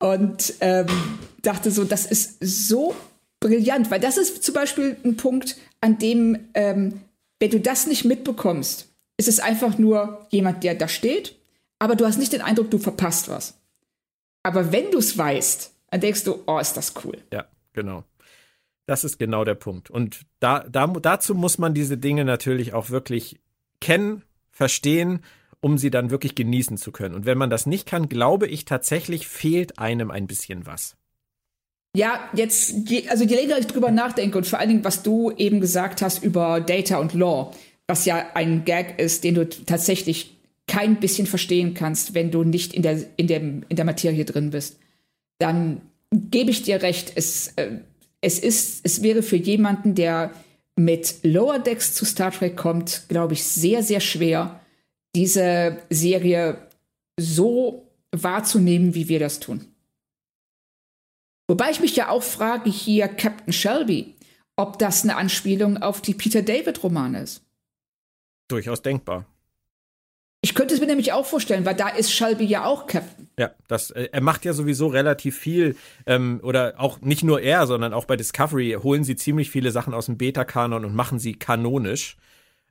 Und 0.02 0.56
ähm, 0.60 0.88
dachte 1.42 1.72
so, 1.72 1.84
das 1.84 2.06
ist 2.06 2.38
so 2.42 2.96
brillant, 3.40 3.92
weil 3.92 4.00
das 4.00 4.18
ist 4.18 4.44
zum 4.44 4.54
Beispiel 4.54 4.98
ein 5.06 5.16
Punkt, 5.16 5.58
an 5.80 5.98
dem, 5.98 6.50
ähm, 6.54 7.02
wenn 7.40 7.52
du 7.52 7.60
das 7.60 7.88
nicht 7.88 8.04
mitbekommst, 8.04 8.90
ist 9.18 9.28
es 9.28 9.40
einfach 9.40 9.78
nur 9.78 10.26
jemand, 10.32 10.64
der 10.64 10.76
da 10.76 10.88
steht 10.88 11.36
aber 11.84 11.98
du 11.98 12.06
hast 12.06 12.18
nicht 12.18 12.32
den 12.32 12.42
Eindruck, 12.42 12.72
du 12.72 12.78
verpasst 12.78 13.28
was. 13.28 13.60
Aber 14.42 14.72
wenn 14.72 14.90
du 14.90 15.00
es 15.00 15.18
weißt, 15.18 15.74
dann 15.92 16.00
denkst 16.00 16.24
du, 16.24 16.42
oh, 16.48 16.58
ist 16.58 16.78
das 16.78 16.94
cool. 17.04 17.18
Ja, 17.34 17.46
genau. 17.74 18.06
Das 18.86 19.04
ist 19.04 19.20
genau 19.20 19.44
der 19.44 19.56
Punkt. 19.56 19.90
Und 19.90 20.22
da, 20.40 20.62
da, 20.62 20.88
dazu 20.88 21.36
muss 21.36 21.58
man 21.58 21.74
diese 21.74 21.98
Dinge 21.98 22.24
natürlich 22.24 22.74
auch 22.74 22.90
wirklich 22.90 23.42
kennen, 23.82 24.24
verstehen, 24.50 25.26
um 25.60 25.78
sie 25.78 25.92
dann 25.92 26.10
wirklich 26.10 26.36
genießen 26.36 26.78
zu 26.78 26.94
können. 26.94 27.16
Und 27.16 27.26
wenn 27.26 27.38
man 27.38 27.50
das 27.50 27.66
nicht 27.66 27.86
kann, 27.86 28.08
glaube 28.08 28.48
ich 28.48 28.64
tatsächlich, 28.64 29.28
fehlt 29.28 29.78
einem 29.78 30.10
ein 30.10 30.26
bisschen 30.26 30.66
was. 30.66 30.96
Ja, 31.98 32.30
jetzt, 32.34 32.76
also 33.10 33.26
je 33.26 33.36
länger 33.36 33.58
ich 33.58 33.68
drüber 33.68 33.92
nachdenke 33.92 34.38
und 34.38 34.48
vor 34.48 34.60
allen 34.60 34.70
Dingen, 34.70 34.86
was 34.86 35.04
du 35.04 35.32
eben 35.32 35.60
gesagt 35.60 36.02
hast 36.02 36.24
über 36.24 36.62
Data 36.62 36.98
und 36.98 37.14
Law, 37.14 37.54
was 37.88 38.06
ja 38.06 38.26
ein 38.36 38.64
Gag 38.64 39.00
ist, 39.00 39.26
den 39.26 39.36
du 39.36 39.50
tatsächlich 39.50 40.33
kein 40.68 41.00
bisschen 41.00 41.28
verstehen 41.28 41.74
kannst, 41.74 42.14
wenn 42.14 42.32
du 42.32 42.44
nicht 42.44 42.74
in 42.74 42.82
der, 42.82 43.04
in 43.18 43.28
dem, 43.28 43.66
in 43.70 43.76
der 43.76 43.86
Materie 43.86 44.26
drin 44.26 44.52
bist, 44.52 44.80
dann 45.40 45.82
gebe 46.12 46.52
ich 46.52 46.64
dir 46.64 46.82
recht. 46.82 47.12
Es, 47.16 47.50
äh, 47.56 47.80
es, 48.22 48.40
ist, 48.40 48.82
es 48.84 49.02
wäre 49.02 49.24
für 49.24 49.36
jemanden, 49.36 49.96
der 49.96 50.32
mit 50.76 51.18
Lower 51.24 51.60
Decks 51.60 51.94
zu 51.94 52.06
Star 52.06 52.32
Trek 52.32 52.58
kommt, 52.58 53.04
glaube 53.10 53.34
ich, 53.34 53.44
sehr, 53.44 53.84
sehr 53.84 54.00
schwer, 54.00 54.60
diese 55.16 55.78
Serie 55.90 56.68
so 57.20 57.88
wahrzunehmen, 58.12 58.96
wie 58.96 59.08
wir 59.08 59.20
das 59.20 59.40
tun. 59.40 59.68
Wobei 61.48 61.72
ich 61.72 61.80
mich 61.80 61.96
ja 61.96 62.10
auch 62.10 62.24
frage 62.24 62.70
hier 62.70 63.08
Captain 63.08 63.54
Shelby, 63.54 64.16
ob 64.56 64.80
das 64.80 65.04
eine 65.04 65.18
Anspielung 65.18 65.78
auf 65.78 66.02
die 66.02 66.14
Peter 66.14 66.42
David-Romane 66.42 67.22
ist. 67.22 67.44
Durchaus 68.48 68.82
denkbar. 68.82 69.26
Ich 70.46 70.56
könnte 70.56 70.74
es 70.74 70.82
mir 70.82 70.88
nämlich 70.88 71.14
auch 71.14 71.26
vorstellen, 71.26 71.66
weil 71.66 71.74
da 71.74 71.88
ist 71.88 72.12
Shelby 72.12 72.44
ja 72.44 72.66
auch 72.66 72.86
Captain. 72.86 73.30
Ja, 73.40 73.52
das, 73.70 73.92
äh, 73.92 74.10
er 74.12 74.20
macht 74.20 74.44
ja 74.44 74.52
sowieso 74.52 74.88
relativ 74.88 75.38
viel, 75.38 75.78
ähm, 76.06 76.42
oder 76.44 76.74
auch 76.78 77.00
nicht 77.00 77.24
nur 77.24 77.40
er, 77.40 77.66
sondern 77.66 77.94
auch 77.94 78.04
bei 78.04 78.18
Discovery 78.18 78.78
holen 78.84 79.06
sie 79.06 79.16
ziemlich 79.16 79.50
viele 79.50 79.72
Sachen 79.72 79.94
aus 79.94 80.08
dem 80.08 80.18
Beta-Kanon 80.18 80.84
und 80.84 80.94
machen 80.94 81.18
sie 81.18 81.34
kanonisch, 81.34 82.18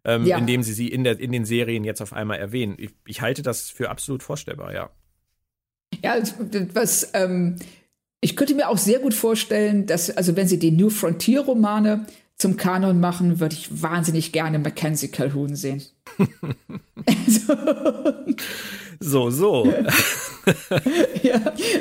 ähm, 0.04 0.26
ja. 0.26 0.36
indem 0.36 0.62
sie 0.62 0.74
sie 0.74 0.88
in, 0.88 1.02
der, 1.02 1.18
in 1.18 1.32
den 1.32 1.46
Serien 1.46 1.82
jetzt 1.82 2.02
auf 2.02 2.12
einmal 2.12 2.38
erwähnen. 2.38 2.76
Ich, 2.78 2.90
ich 3.06 3.22
halte 3.22 3.40
das 3.40 3.70
für 3.70 3.88
absolut 3.88 4.22
vorstellbar, 4.22 4.74
ja. 4.74 4.90
Ja, 6.02 6.16
was 6.74 7.10
ähm, 7.14 7.56
ich 8.20 8.36
könnte 8.36 8.54
mir 8.54 8.68
auch 8.68 8.78
sehr 8.78 8.98
gut 8.98 9.14
vorstellen, 9.14 9.86
dass, 9.86 10.14
also 10.14 10.36
wenn 10.36 10.46
sie 10.46 10.58
die 10.58 10.72
New 10.72 10.90
Frontier-Romane 10.90 12.06
zum 12.36 12.58
Kanon 12.58 13.00
machen, 13.00 13.40
würde 13.40 13.54
ich 13.54 13.82
wahnsinnig 13.82 14.32
gerne 14.32 14.58
Mackenzie 14.58 15.08
Calhoun 15.08 15.56
sehen. 15.56 15.82
So, 19.00 19.30
so. 19.30 19.66
ja, 21.22 21.34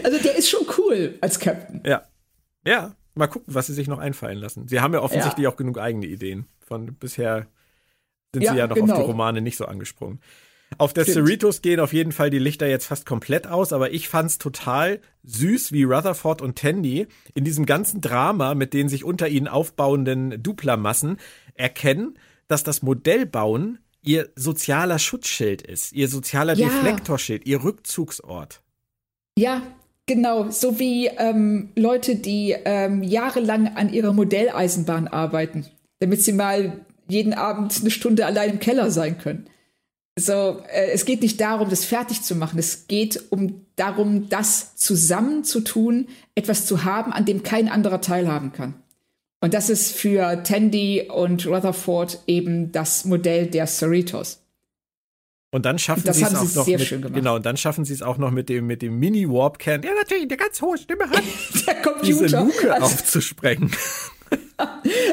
also 0.04 0.18
der 0.24 0.36
ist 0.38 0.50
schon 0.50 0.66
cool 0.78 1.18
als 1.22 1.40
Captain. 1.40 1.82
Ja. 1.86 2.04
Ja, 2.66 2.96
mal 3.16 3.28
gucken, 3.28 3.54
was 3.54 3.68
sie 3.68 3.74
sich 3.74 3.88
noch 3.88 4.00
einfallen 4.00 4.38
lassen. 4.38 4.68
Sie 4.68 4.80
haben 4.80 4.94
ja 4.94 5.02
offensichtlich 5.02 5.44
ja. 5.44 5.50
auch 5.50 5.56
genug 5.56 5.80
eigene 5.80 6.06
Ideen. 6.06 6.46
Von 6.60 6.94
bisher 6.96 7.48
sind 8.34 8.44
ja, 8.44 8.52
sie 8.52 8.58
ja 8.58 8.68
noch 8.68 8.76
genau. 8.76 8.94
auf 8.94 9.00
die 9.00 9.06
Romane 9.06 9.42
nicht 9.42 9.58
so 9.58 9.66
angesprungen. 9.66 10.20
Auf 10.78 10.94
der 10.94 11.04
Stimmt. 11.04 11.28
Cerritos 11.28 11.62
gehen 11.62 11.80
auf 11.80 11.92
jeden 11.92 12.12
Fall 12.12 12.30
die 12.30 12.40
Lichter 12.40 12.68
jetzt 12.68 12.86
fast 12.86 13.06
komplett 13.06 13.46
aus, 13.46 13.74
aber 13.74 13.92
ich 13.92 14.08
fand's 14.08 14.38
total 14.38 15.02
süß, 15.24 15.74
wie 15.74 15.84
Rutherford 15.84 16.42
und 16.42 16.58
Tandy 16.58 17.08
in 17.34 17.44
diesem 17.44 17.66
ganzen 17.66 18.00
Drama 18.00 18.56
mit 18.56 18.74
den 18.74 18.88
sich 18.88 19.04
unter 19.04 19.28
ihnen 19.28 19.48
aufbauenden 19.48 20.42
Dupla-Massen 20.42 21.18
erkennen, 21.56 22.18
dass 22.48 22.64
das 22.64 22.82
Modellbauen 22.82 23.80
ihr 24.02 24.30
sozialer 24.36 25.00
Schutzschild 25.00 25.62
ist, 25.62 25.94
ihr 25.94 26.08
sozialer 26.08 26.56
ja. 26.56 26.68
Deflektorschild, 26.68 27.46
ihr 27.46 27.64
Rückzugsort. 27.64 28.62
Ja, 29.38 29.62
genau. 30.06 30.50
So 30.50 30.80
wie 30.80 31.08
ähm, 31.08 31.70
Leute, 31.76 32.16
die 32.16 32.56
ähm, 32.66 33.04
jahrelang 33.04 33.76
an 33.76 33.94
ihrer 33.94 34.14
Modelleisenbahn 34.14 35.08
arbeiten, 35.08 35.66
damit 36.00 36.24
sie 36.24 36.34
mal 36.34 36.86
jeden 37.08 37.34
Abend 37.34 37.78
eine 37.80 37.92
Stunde 37.92 38.26
allein 38.26 38.52
im 38.52 38.60
Keller 38.60 38.92
sein 38.92 39.18
können. 39.18 39.48
So, 40.20 40.62
äh, 40.68 40.92
es 40.92 41.06
geht 41.06 41.22
nicht 41.22 41.40
darum, 41.40 41.70
das 41.70 41.86
fertig 41.86 42.22
zu 42.22 42.36
machen. 42.36 42.60
Es 42.60 42.88
geht 42.88 43.32
um 43.32 43.66
darum, 43.76 44.30
das 44.30 44.76
zusammen 44.76 45.44
zu 45.44 45.62
tun, 45.62 46.08
etwas 46.36 46.66
zu 46.66 46.84
haben, 46.84 47.14
an 47.14 47.26
dem 47.26 47.44
kein 47.44 47.70
anderer 47.70 48.02
teilhaben 48.02 48.52
kann. 48.52 48.76
Und 49.42 49.56
das 49.56 49.70
ist 49.70 49.94
für 49.94 50.44
Tandy 50.44 51.10
und 51.10 51.48
Rutherford 51.48 52.20
eben 52.28 52.72
das 52.72 53.06
Modell 53.06 53.48
der 53.48 53.66
Cerritos. 53.66 54.42
Und 55.54 55.66
dann 55.66 55.80
schaffen 55.80 56.14
sie 56.14 56.24
es 56.24 56.36
auch 56.36 56.56
noch 56.56 56.68
mit, 56.68 57.14
genau, 57.14 57.36
und 57.36 57.46
dann 57.46 57.58
schaffen 57.58 57.84
sie 57.84 57.94
es 57.94 58.02
auch 58.02 58.18
noch 58.18 58.32
mit 58.32 58.48
dem 58.48 58.68
mit 58.68 58.82
dem 58.82 59.00
Mini 59.00 59.28
Warp 59.28 59.60
Can, 59.60 59.82
der 59.82 59.94
natürlich 59.96 60.24
eine 60.24 60.38
ganz 60.38 60.62
hohe 60.62 60.78
Stimme 60.78 61.10
hat, 61.10 61.24
der 61.68 61.76
Computer, 61.82 62.06
diese 62.06 62.38
Luke 62.38 62.74
also, 62.74 62.86
aufzusprengen. 62.86 63.72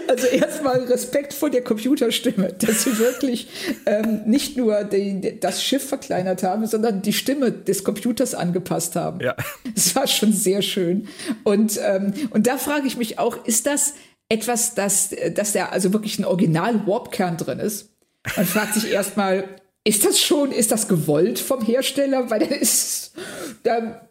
Also 0.07 0.27
erstmal 0.29 0.79
Respekt 0.85 1.33
vor 1.33 1.51
der 1.51 1.65
Computerstimme, 1.65 2.53
dass 2.53 2.85
sie 2.85 2.99
wirklich 2.99 3.49
ähm, 3.87 4.23
nicht 4.27 4.57
nur 4.57 4.85
die, 4.85 5.41
das 5.41 5.65
Schiff 5.65 5.89
verkleinert 5.89 6.45
haben, 6.45 6.67
sondern 6.67 7.03
die 7.03 7.13
Stimme 7.13 7.51
des 7.51 7.83
Computers 7.83 8.35
angepasst 8.35 8.95
haben. 8.95 9.21
Ja. 9.21 9.35
Das 9.75 9.97
war 9.97 10.07
schon 10.07 10.33
sehr 10.33 10.63
schön. 10.63 11.09
Und, 11.43 11.81
ähm, 11.83 12.13
und 12.31 12.47
da 12.47 12.59
frage 12.59 12.87
ich 12.87 12.97
mich 12.97 13.19
auch, 13.19 13.45
ist 13.45 13.67
das 13.67 13.95
etwas, 14.29 14.75
dass, 14.75 15.15
dass 15.35 15.53
da 15.53 15.67
also 15.67 15.93
wirklich 15.93 16.19
ein 16.19 16.25
Original-Warp-Kern 16.25 17.37
drin 17.37 17.59
ist? 17.59 17.91
Man 18.37 18.47
fragt 18.47 18.75
sich 18.75 18.91
erstmal, 18.91 19.49
ist 19.85 20.05
das 20.05 20.21
schon, 20.21 20.53
ist 20.53 20.71
das 20.71 20.89
gewollt 20.89 21.39
vom 21.39 21.65
Hersteller? 21.65 22.31
Weil 22.31 22.41
der 22.41 22.61
ist, 22.61 23.15
da 23.63 24.09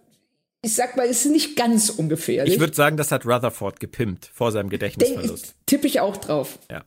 ich 0.63 0.74
sag 0.74 0.97
mal, 0.97 1.05
ist 1.05 1.26
nicht 1.26 1.55
ganz 1.55 1.89
ungefährlich. 1.89 2.55
Ich 2.55 2.59
würde 2.59 2.74
sagen, 2.74 2.97
das 2.97 3.11
hat 3.11 3.26
Rutherford 3.26 3.80
gepimpt 3.80 4.32
vor 4.34 4.51
seinem 4.51 4.70
Gedächtnisverlust. 4.70 5.55
Tippe 5.65 5.88
ich 5.88 5.99
auch 5.99 6.18
drauf. 6.18 6.59
Ja. 6.70 6.84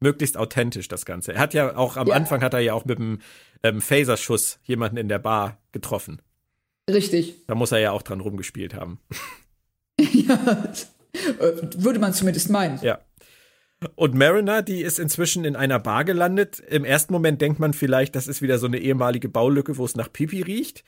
Möglichst 0.00 0.36
authentisch 0.36 0.88
das 0.88 1.06
Ganze. 1.06 1.34
Er 1.34 1.40
hat 1.40 1.54
ja 1.54 1.76
auch 1.76 1.96
am 1.96 2.08
ja. 2.08 2.14
Anfang 2.14 2.42
hat 2.42 2.54
er 2.54 2.60
ja 2.60 2.74
auch 2.74 2.84
mit 2.84 2.98
dem 2.98 3.20
ähm, 3.62 3.80
Phaserschuss 3.80 4.58
jemanden 4.64 4.96
in 4.96 5.08
der 5.08 5.20
Bar 5.20 5.58
getroffen. 5.70 6.20
Richtig. 6.90 7.46
Da 7.46 7.54
muss 7.54 7.70
er 7.70 7.78
ja 7.78 7.92
auch 7.92 8.02
dran 8.02 8.20
rumgespielt 8.20 8.74
haben. 8.74 8.98
ja, 10.00 10.72
würde 11.76 11.98
man 11.98 12.14
zumindest 12.14 12.50
meinen. 12.50 12.78
Ja. 12.82 13.00
Und 13.96 14.14
Mariner, 14.14 14.62
die 14.62 14.82
ist 14.82 14.98
inzwischen 15.00 15.44
in 15.44 15.56
einer 15.56 15.78
Bar 15.78 16.04
gelandet. 16.04 16.60
Im 16.60 16.84
ersten 16.84 17.12
Moment 17.12 17.40
denkt 17.40 17.58
man 17.58 17.74
vielleicht, 17.74 18.14
das 18.14 18.28
ist 18.28 18.40
wieder 18.40 18.58
so 18.58 18.66
eine 18.66 18.78
ehemalige 18.78 19.28
Baulücke, 19.28 19.76
wo 19.76 19.84
es 19.84 19.96
nach 19.96 20.12
Pipi 20.12 20.42
riecht 20.42 20.84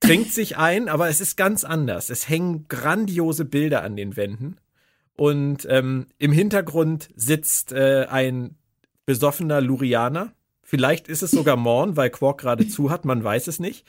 trinkt 0.00 0.32
sich 0.32 0.56
ein, 0.56 0.88
aber 0.88 1.08
es 1.08 1.20
ist 1.20 1.36
ganz 1.36 1.64
anders. 1.64 2.10
Es 2.10 2.28
hängen 2.28 2.66
grandiose 2.68 3.44
Bilder 3.44 3.82
an 3.82 3.96
den 3.96 4.16
Wänden. 4.16 4.56
Und 5.16 5.66
ähm, 5.68 6.06
im 6.18 6.32
Hintergrund 6.32 7.08
sitzt 7.16 7.72
äh, 7.72 8.06
ein 8.08 8.56
besoffener 9.06 9.60
Lurianer. 9.60 10.32
Vielleicht 10.62 11.08
ist 11.08 11.22
es 11.22 11.30
sogar 11.32 11.56
Morn, 11.56 11.96
weil 11.96 12.10
Quark 12.10 12.40
gerade 12.40 12.68
zu 12.68 12.90
hat, 12.90 13.04
man 13.04 13.24
weiß 13.24 13.48
es 13.48 13.58
nicht. 13.58 13.86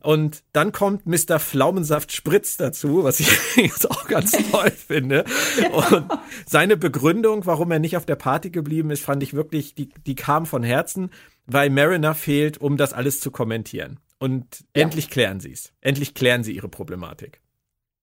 Und 0.00 0.42
dann 0.52 0.72
kommt 0.72 1.06
Mr. 1.06 1.38
Pflaumensaft 1.38 2.12
Spritz 2.12 2.56
dazu, 2.56 3.04
was 3.04 3.20
ich 3.20 3.28
jetzt 3.56 3.90
auch 3.90 4.06
ganz 4.06 4.32
toll 4.50 4.70
finde. 4.70 5.24
Und 5.72 6.08
seine 6.46 6.76
Begründung, 6.76 7.46
warum 7.46 7.70
er 7.70 7.78
nicht 7.78 7.96
auf 7.96 8.06
der 8.06 8.16
Party 8.16 8.50
geblieben 8.50 8.90
ist, 8.90 9.02
fand 9.02 9.22
ich 9.22 9.34
wirklich, 9.34 9.74
die, 9.74 9.90
die 10.06 10.14
kam 10.14 10.46
von 10.46 10.62
Herzen, 10.62 11.10
weil 11.46 11.70
Mariner 11.70 12.14
fehlt, 12.14 12.60
um 12.60 12.76
das 12.76 12.92
alles 12.92 13.20
zu 13.20 13.30
kommentieren. 13.30 13.98
Und 14.18 14.64
ja. 14.76 14.82
endlich 14.82 15.10
klären 15.10 15.40
sie 15.40 15.52
es. 15.52 15.72
Endlich 15.80 16.14
klären 16.14 16.44
sie 16.44 16.52
ihre 16.52 16.68
Problematik. 16.68 17.40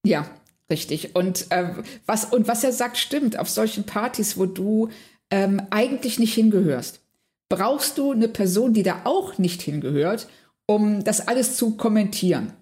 Ja, 0.03 0.27
richtig. 0.69 1.15
Und, 1.15 1.51
äh, 1.51 1.75
was, 2.05 2.25
und 2.25 2.47
was 2.47 2.63
er 2.63 2.73
sagt, 2.73 2.97
stimmt. 2.97 3.37
Auf 3.37 3.49
solchen 3.49 3.85
Partys, 3.85 4.37
wo 4.37 4.45
du 4.45 4.89
ähm, 5.29 5.61
eigentlich 5.69 6.17
nicht 6.19 6.33
hingehörst, 6.33 7.01
brauchst 7.49 7.97
du 7.97 8.11
eine 8.11 8.27
Person, 8.27 8.73
die 8.73 8.83
da 8.83 9.01
auch 9.03 9.37
nicht 9.37 9.61
hingehört, 9.61 10.27
um 10.67 11.03
das 11.03 11.27
alles 11.27 11.57
zu 11.57 11.75
kommentieren. 11.75 12.53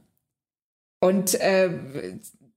Und 1.01 1.35
äh, 1.35 1.69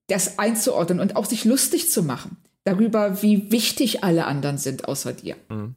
das 0.07 0.39
einzuordnen 0.39 1.01
und 1.01 1.17
auch 1.17 1.27
sich 1.27 1.45
lustig 1.45 1.91
zu 1.91 2.03
machen 2.03 2.37
darüber, 2.65 3.23
wie 3.23 3.51
wichtig 3.51 4.05
alle 4.05 4.27
anderen 4.27 4.59
sind 4.59 4.87
außer 4.87 5.13
dir. 5.13 5.37
Mhm. 5.49 5.75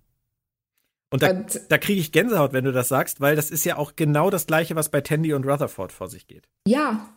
Und 1.13 1.23
da, 1.23 1.33
da 1.33 1.77
kriege 1.77 1.99
ich 1.99 2.13
Gänsehaut, 2.13 2.53
wenn 2.53 2.63
du 2.63 2.71
das 2.71 2.87
sagst, 2.87 3.19
weil 3.19 3.35
das 3.35 3.51
ist 3.51 3.65
ja 3.65 3.77
auch 3.77 3.97
genau 3.97 4.29
das 4.29 4.47
Gleiche, 4.47 4.75
was 4.75 4.89
bei 4.89 5.01
Tandy 5.01 5.33
und 5.33 5.45
Rutherford 5.45 5.91
vor 5.91 6.07
sich 6.07 6.25
geht. 6.25 6.47
Ja, 6.65 7.09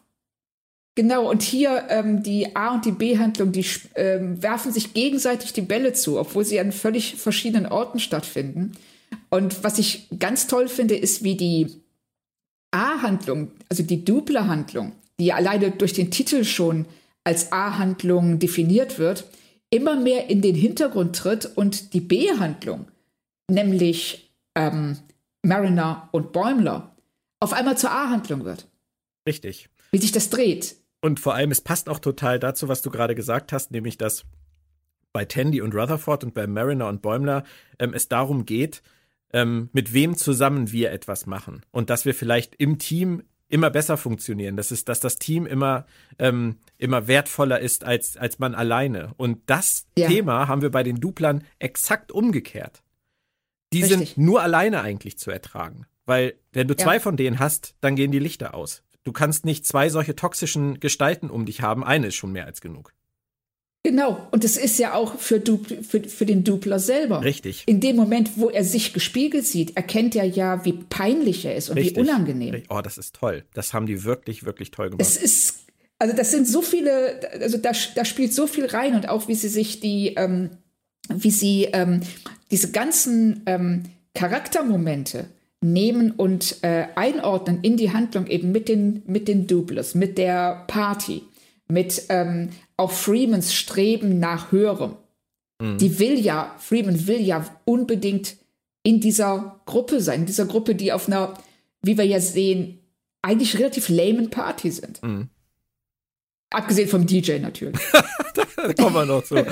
genau. 0.96 1.30
Und 1.30 1.42
hier 1.42 1.84
ähm, 1.90 2.24
die 2.24 2.56
A- 2.56 2.74
und 2.74 2.84
die 2.84 2.92
B-Handlung, 2.92 3.52
die 3.52 3.64
ähm, 3.94 4.42
werfen 4.42 4.72
sich 4.72 4.94
gegenseitig 4.94 5.52
die 5.52 5.62
Bälle 5.62 5.92
zu, 5.92 6.18
obwohl 6.18 6.44
sie 6.44 6.58
an 6.58 6.72
völlig 6.72 7.14
verschiedenen 7.14 7.66
Orten 7.66 8.00
stattfinden. 8.00 8.72
Und 9.30 9.62
was 9.62 9.78
ich 9.78 10.08
ganz 10.18 10.48
toll 10.48 10.66
finde, 10.66 10.96
ist, 10.96 11.22
wie 11.22 11.36
die 11.36 11.83
A-Handlung, 12.74 13.52
also 13.68 13.82
die 13.82 14.04
duple 14.04 14.46
Handlung, 14.48 14.92
die 15.20 15.32
alleine 15.32 15.70
durch 15.70 15.92
den 15.92 16.10
Titel 16.10 16.44
schon 16.44 16.86
als 17.22 17.52
A-Handlung 17.52 18.38
definiert 18.38 18.98
wird, 18.98 19.24
immer 19.70 19.96
mehr 19.96 20.28
in 20.28 20.42
den 20.42 20.54
Hintergrund 20.54 21.16
tritt 21.16 21.46
und 21.56 21.94
die 21.94 22.00
B-Handlung 22.00 22.86
nämlich 23.50 24.32
ähm, 24.54 24.98
Mariner 25.42 26.08
und 26.12 26.32
Bäumler, 26.32 26.96
auf 27.40 27.52
einmal 27.52 27.76
zur 27.76 27.90
A-Handlung 27.90 28.44
wird. 28.44 28.68
Richtig. 29.28 29.68
Wie 29.90 29.98
sich 29.98 30.12
das 30.12 30.30
dreht. 30.30 30.76
Und 31.00 31.20
vor 31.20 31.34
allem, 31.34 31.50
es 31.50 31.60
passt 31.60 31.88
auch 31.88 31.98
total 31.98 32.38
dazu, 32.38 32.68
was 32.68 32.82
du 32.82 32.90
gerade 32.90 33.14
gesagt 33.14 33.52
hast, 33.52 33.70
nämlich 33.70 33.98
dass 33.98 34.24
bei 35.12 35.24
Tandy 35.24 35.60
und 35.60 35.74
Rutherford 35.74 36.24
und 36.24 36.34
bei 36.34 36.46
Mariner 36.46 36.88
und 36.88 37.02
Bäumler 37.02 37.44
ähm, 37.78 37.92
es 37.94 38.08
darum 38.08 38.46
geht, 38.46 38.82
ähm, 39.34 39.68
mit 39.72 39.92
wem 39.92 40.16
zusammen 40.16 40.70
wir 40.70 40.92
etwas 40.92 41.26
machen 41.26 41.62
und 41.72 41.90
dass 41.90 42.06
wir 42.06 42.14
vielleicht 42.14 42.54
im 42.54 42.78
Team 42.78 43.24
immer 43.48 43.68
besser 43.68 43.96
funktionieren. 43.96 44.56
Das 44.56 44.70
ist, 44.70 44.88
dass 44.88 45.00
das 45.00 45.16
Team 45.16 45.44
immer, 45.44 45.86
ähm, 46.18 46.56
immer 46.78 47.08
wertvoller 47.08 47.60
ist 47.60 47.84
als, 47.84 48.16
als 48.16 48.38
man 48.38 48.54
alleine. 48.54 49.12
Und 49.16 49.42
das 49.46 49.86
ja. 49.98 50.08
Thema 50.08 50.48
haben 50.48 50.62
wir 50.62 50.70
bei 50.70 50.82
den 50.82 51.00
Duplern 51.00 51.44
exakt 51.58 52.10
umgekehrt. 52.10 52.82
Die 53.72 53.82
Richtig. 53.82 54.14
sind 54.14 54.18
nur 54.18 54.40
alleine 54.40 54.80
eigentlich 54.82 55.18
zu 55.18 55.30
ertragen. 55.30 55.86
Weil 56.06 56.34
wenn 56.52 56.68
du 56.68 56.74
ja. 56.74 56.78
zwei 56.78 57.00
von 57.00 57.16
denen 57.16 57.38
hast, 57.38 57.74
dann 57.80 57.96
gehen 57.96 58.12
die 58.12 58.18
Lichter 58.18 58.54
aus. 58.54 58.82
Du 59.02 59.12
kannst 59.12 59.44
nicht 59.44 59.66
zwei 59.66 59.88
solche 59.88 60.14
toxischen 60.14 60.80
Gestalten 60.80 61.28
um 61.28 61.44
dich 61.44 61.60
haben. 61.60 61.84
Eine 61.84 62.08
ist 62.08 62.14
schon 62.14 62.32
mehr 62.32 62.46
als 62.46 62.60
genug. 62.60 62.94
Genau, 63.86 64.26
und 64.30 64.44
es 64.44 64.56
ist 64.56 64.78
ja 64.78 64.94
auch 64.94 65.18
für, 65.18 65.40
du, 65.40 65.58
für, 65.58 66.02
für 66.02 66.24
den 66.24 66.42
Dupler 66.42 66.78
selber. 66.78 67.22
Richtig. 67.22 67.64
In 67.66 67.80
dem 67.80 67.96
Moment, 67.96 68.30
wo 68.36 68.48
er 68.48 68.64
sich 68.64 68.94
gespiegelt 68.94 69.46
sieht, 69.46 69.76
erkennt 69.76 70.16
er 70.16 70.24
ja, 70.24 70.64
wie 70.64 70.72
peinlich 70.72 71.44
er 71.44 71.54
ist 71.54 71.68
und 71.68 71.76
Richtig. 71.76 71.98
wie 71.98 72.00
unangenehm. 72.00 72.62
Oh, 72.70 72.80
das 72.82 72.96
ist 72.96 73.14
toll. 73.14 73.44
Das 73.52 73.74
haben 73.74 73.84
die 73.84 74.04
wirklich, 74.04 74.46
wirklich 74.46 74.70
toll 74.70 74.88
gemacht. 74.88 75.02
Es 75.02 75.18
ist, 75.18 75.66
also 75.98 76.16
das 76.16 76.30
sind 76.30 76.48
so 76.48 76.62
viele, 76.62 77.20
also 77.42 77.58
da, 77.58 77.72
da 77.94 78.06
spielt 78.06 78.32
so 78.32 78.46
viel 78.46 78.64
rein 78.64 78.94
und 78.94 79.10
auch 79.10 79.28
wie 79.28 79.34
sie 79.34 79.48
sich 79.48 79.80
die, 79.80 80.14
ähm, 80.16 80.48
wie 81.10 81.30
sie 81.30 81.68
ähm, 81.74 82.00
diese 82.50 82.70
ganzen 82.70 83.42
ähm, 83.44 83.82
Charaktermomente 84.14 85.26
nehmen 85.60 86.12
und 86.12 86.56
äh, 86.62 86.86
einordnen 86.94 87.58
in 87.60 87.76
die 87.76 87.92
Handlung 87.92 88.28
eben 88.28 88.50
mit 88.50 88.70
den, 88.70 89.02
mit 89.06 89.28
den 89.28 89.46
Doublers, 89.46 89.94
mit 89.94 90.16
der 90.16 90.64
Party, 90.68 91.22
mit 91.68 92.04
ähm, 92.08 92.50
auch 92.76 92.92
Freemans 92.92 93.54
Streben 93.54 94.18
nach 94.18 94.52
Höherem. 94.52 94.96
Mhm. 95.60 95.78
Die 95.78 95.98
will 95.98 96.18
ja, 96.18 96.54
Freeman 96.58 97.06
will 97.06 97.20
ja 97.20 97.44
unbedingt 97.64 98.36
in 98.82 99.00
dieser 99.00 99.60
Gruppe 99.66 100.00
sein, 100.00 100.20
in 100.20 100.26
dieser 100.26 100.46
Gruppe, 100.46 100.74
die 100.74 100.92
auf 100.92 101.06
einer, 101.08 101.34
wie 101.82 101.96
wir 101.96 102.04
ja 102.04 102.20
sehen, 102.20 102.80
eigentlich 103.22 103.58
relativ 103.58 103.88
lamen 103.88 104.30
Party 104.30 104.70
sind. 104.70 105.02
Mhm. 105.02 105.28
Abgesehen 106.50 106.88
vom 106.88 107.06
DJ 107.06 107.38
natürlich. 107.38 107.80
da 108.34 108.72
kommen 108.74 108.94
wir 108.94 109.06
noch 109.06 109.24
zu. 109.24 109.34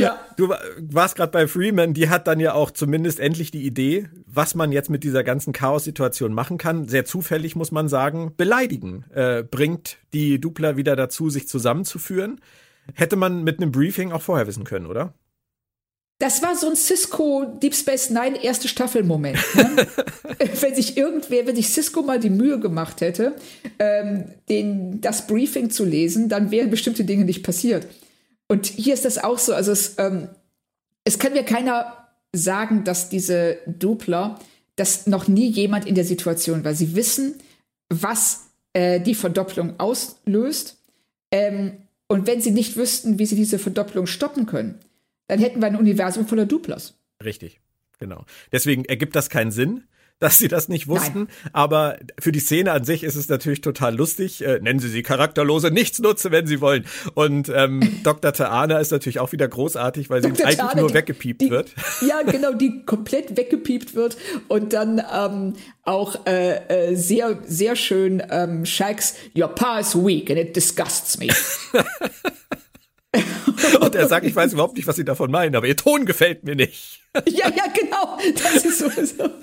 ja. 0.00 0.18
Du 0.36 0.48
warst 0.78 1.16
gerade 1.16 1.32
bei 1.32 1.46
Freeman, 1.46 1.94
die 1.94 2.08
hat 2.08 2.26
dann 2.26 2.40
ja 2.40 2.54
auch 2.54 2.70
zumindest 2.70 3.20
endlich 3.20 3.50
die 3.50 3.64
Idee, 3.64 4.08
was 4.26 4.54
man 4.54 4.72
jetzt 4.72 4.90
mit 4.90 5.04
dieser 5.04 5.24
ganzen 5.24 5.52
Chaos-Situation 5.52 6.32
machen 6.32 6.58
kann. 6.58 6.88
Sehr 6.88 7.04
zufällig 7.04 7.56
muss 7.56 7.72
man 7.72 7.88
sagen, 7.88 8.32
beleidigen. 8.36 9.04
Äh, 9.14 9.42
bringt 9.42 9.98
die 10.12 10.40
Dupler 10.40 10.76
wieder 10.76 10.96
dazu, 10.96 11.30
sich 11.30 11.48
zusammenzuführen. 11.48 12.40
Hätte 12.94 13.16
man 13.16 13.44
mit 13.44 13.60
einem 13.60 13.72
Briefing 13.72 14.12
auch 14.12 14.22
vorher 14.22 14.46
wissen 14.46 14.64
können, 14.64 14.86
oder? 14.86 15.14
Das 16.18 16.42
war 16.42 16.56
so 16.56 16.70
ein 16.70 16.76
Cisco 16.76 17.44
Deep 17.62 17.74
Space 17.74 18.08
Nine 18.08 18.42
erste 18.42 18.68
Staffel 18.68 19.04
Moment. 19.04 19.38
Ne? 19.54 19.86
wenn 20.60 20.74
sich 20.74 20.96
irgendwer, 20.96 21.46
wenn 21.46 21.56
sich 21.56 21.68
Cisco 21.68 22.02
mal 22.02 22.18
die 22.18 22.30
Mühe 22.30 22.58
gemacht 22.58 23.02
hätte, 23.02 23.34
ähm, 23.78 24.24
den, 24.48 25.02
das 25.02 25.26
Briefing 25.26 25.68
zu 25.68 25.84
lesen, 25.84 26.30
dann 26.30 26.50
wären 26.50 26.70
bestimmte 26.70 27.04
Dinge 27.04 27.26
nicht 27.26 27.42
passiert. 27.42 27.86
Und 28.48 28.66
hier 28.66 28.94
ist 28.94 29.04
das 29.04 29.18
auch 29.18 29.38
so. 29.38 29.54
Also 29.54 29.72
es, 29.72 29.98
ähm, 29.98 30.28
es 31.04 31.18
kann 31.18 31.32
mir 31.32 31.44
keiner 31.44 32.08
sagen, 32.32 32.84
dass 32.84 33.08
diese 33.08 33.58
Dupler, 33.66 34.38
dass 34.76 35.06
noch 35.06 35.28
nie 35.28 35.48
jemand 35.48 35.86
in 35.86 35.94
der 35.94 36.04
Situation 36.04 36.64
war. 36.64 36.74
Sie 36.74 36.94
wissen, 36.94 37.36
was 37.88 38.50
äh, 38.72 39.00
die 39.00 39.14
Verdopplung 39.14 39.78
auslöst. 39.80 40.78
Ähm, 41.30 41.78
und 42.08 42.26
wenn 42.26 42.40
sie 42.40 42.50
nicht 42.52 42.76
wüssten, 42.76 43.18
wie 43.18 43.26
sie 43.26 43.36
diese 43.36 43.58
Verdopplung 43.58 44.06
stoppen 44.06 44.46
können, 44.46 44.78
dann 45.28 45.40
hätten 45.40 45.60
wir 45.60 45.66
ein 45.66 45.76
Universum 45.76 46.26
voller 46.26 46.46
Duplers. 46.46 46.94
Richtig, 47.24 47.60
genau. 47.98 48.24
Deswegen 48.52 48.84
ergibt 48.84 49.16
das 49.16 49.28
keinen 49.28 49.50
Sinn 49.50 49.84
dass 50.18 50.38
sie 50.38 50.48
das 50.48 50.68
nicht 50.68 50.88
wussten. 50.88 51.24
Nein. 51.24 51.50
Aber 51.52 51.98
für 52.18 52.32
die 52.32 52.40
Szene 52.40 52.72
an 52.72 52.84
sich 52.84 53.04
ist 53.04 53.16
es 53.16 53.28
natürlich 53.28 53.60
total 53.60 53.94
lustig. 53.94 54.42
Äh, 54.42 54.60
nennen 54.60 54.78
Sie 54.78 54.88
sie 54.88 55.02
charakterlose 55.02 55.70
Nichtsnutze, 55.70 56.30
wenn 56.30 56.46
Sie 56.46 56.60
wollen. 56.60 56.86
Und 57.14 57.50
ähm, 57.54 58.00
Dr. 58.02 58.32
Taana 58.32 58.78
ist 58.78 58.92
natürlich 58.92 59.18
auch 59.18 59.32
wieder 59.32 59.46
großartig, 59.46 60.08
weil 60.08 60.22
sie 60.22 60.28
eigentlich 60.28 60.56
Tane, 60.56 60.80
nur 60.80 60.94
weggepiept 60.94 61.42
die, 61.42 61.50
wird. 61.50 61.74
Ja, 62.06 62.22
genau, 62.22 62.52
die 62.52 62.84
komplett 62.84 63.36
weggepiept 63.36 63.94
wird 63.94 64.16
und 64.48 64.72
dann 64.72 65.02
ähm, 65.12 65.54
auch 65.84 66.26
äh, 66.26 66.56
äh, 66.68 66.94
sehr, 66.94 67.38
sehr 67.46 67.76
schön 67.76 68.22
ähm, 68.30 68.64
Shax, 68.64 69.14
your 69.36 69.48
pa 69.48 69.78
is 69.80 69.94
weak 69.94 70.30
and 70.30 70.38
it 70.38 70.54
disgusts 70.54 71.18
me. 71.18 71.28
Und 73.80 73.94
er 73.94 74.08
sagt, 74.08 74.26
ich 74.26 74.34
weiß 74.34 74.52
überhaupt 74.52 74.76
nicht, 74.76 74.86
was 74.86 74.96
Sie 74.96 75.04
davon 75.04 75.30
meinen, 75.30 75.54
aber 75.56 75.66
Ihr 75.66 75.76
Ton 75.76 76.06
gefällt 76.06 76.44
mir 76.44 76.56
nicht. 76.56 77.02
Ja, 77.26 77.48
ja, 77.48 77.64
genau. 77.68 78.18
Das 78.34 78.62
ist 78.62 78.78
so. 78.78 78.90
so. 78.90 79.24
Und 79.24 79.42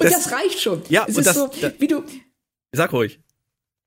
das, 0.00 0.24
das, 0.24 0.32
reicht 0.32 0.58
schon. 0.58 0.82
Ja, 0.88 1.06
es 1.06 1.16
ist 1.16 1.28
das, 1.28 1.36
so, 1.36 1.48
wie 1.78 1.86
du. 1.86 2.02
Sag 2.72 2.92
ruhig. 2.92 3.20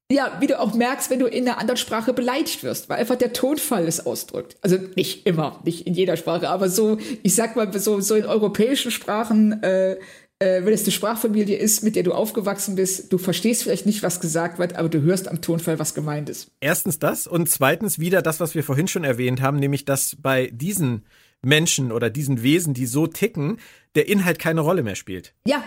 Ja, 0.09 0.37
wie 0.39 0.47
du 0.47 0.57
auch 0.57 0.73
merkst, 0.73 1.09
wenn 1.09 1.19
du 1.19 1.25
in 1.25 1.47
einer 1.47 1.57
anderen 1.57 1.77
Sprache 1.77 2.13
beleidigt 2.13 2.63
wirst, 2.63 2.87
weil 2.87 2.99
einfach 2.99 3.17
der 3.17 3.33
Tonfall 3.33 3.85
es 3.85 4.05
ausdrückt. 4.05 4.55
Also 4.61 4.77
nicht 4.95 5.25
immer, 5.25 5.61
nicht 5.65 5.87
in 5.87 5.93
jeder 5.93 6.15
Sprache, 6.15 6.49
aber 6.49 6.69
so, 6.69 6.99
ich 7.21 7.35
sag 7.35 7.57
mal, 7.57 7.77
so, 7.79 7.99
so 7.99 8.15
in 8.15 8.25
europäischen 8.25 8.91
Sprachen 8.91 9.61
äh, 9.63 9.97
äh, 10.41 10.65
wenn 10.65 10.73
es 10.73 10.83
eine 10.83 10.91
Sprachfamilie 10.91 11.55
ist, 11.55 11.83
mit 11.83 11.95
der 11.95 12.03
du 12.03 12.13
aufgewachsen 12.13 12.75
bist, 12.75 13.13
du 13.13 13.19
verstehst 13.19 13.63
vielleicht 13.63 13.85
nicht, 13.85 14.01
was 14.01 14.19
gesagt 14.19 14.57
wird, 14.57 14.75
aber 14.75 14.89
du 14.89 15.01
hörst 15.01 15.27
am 15.27 15.41
Tonfall, 15.41 15.77
was 15.77 15.93
gemeint 15.93 16.29
ist. 16.29 16.49
Erstens 16.59 16.97
das 16.97 17.27
und 17.27 17.47
zweitens 17.47 17.99
wieder 17.99 18.23
das, 18.23 18.39
was 18.39 18.55
wir 18.55 18.63
vorhin 18.63 18.87
schon 18.87 19.03
erwähnt 19.03 19.41
haben, 19.41 19.57
nämlich 19.57 19.85
dass 19.85 20.17
bei 20.19 20.47
diesen 20.51 21.05
Menschen 21.43 21.91
oder 21.91 22.09
diesen 22.09 22.41
Wesen, 22.41 22.73
die 22.73 22.87
so 22.87 23.05
ticken, 23.05 23.57
der 23.95 24.07
Inhalt 24.07 24.39
keine 24.39 24.61
Rolle 24.61 24.81
mehr 24.81 24.95
spielt. 24.95 25.33
Ja, 25.45 25.63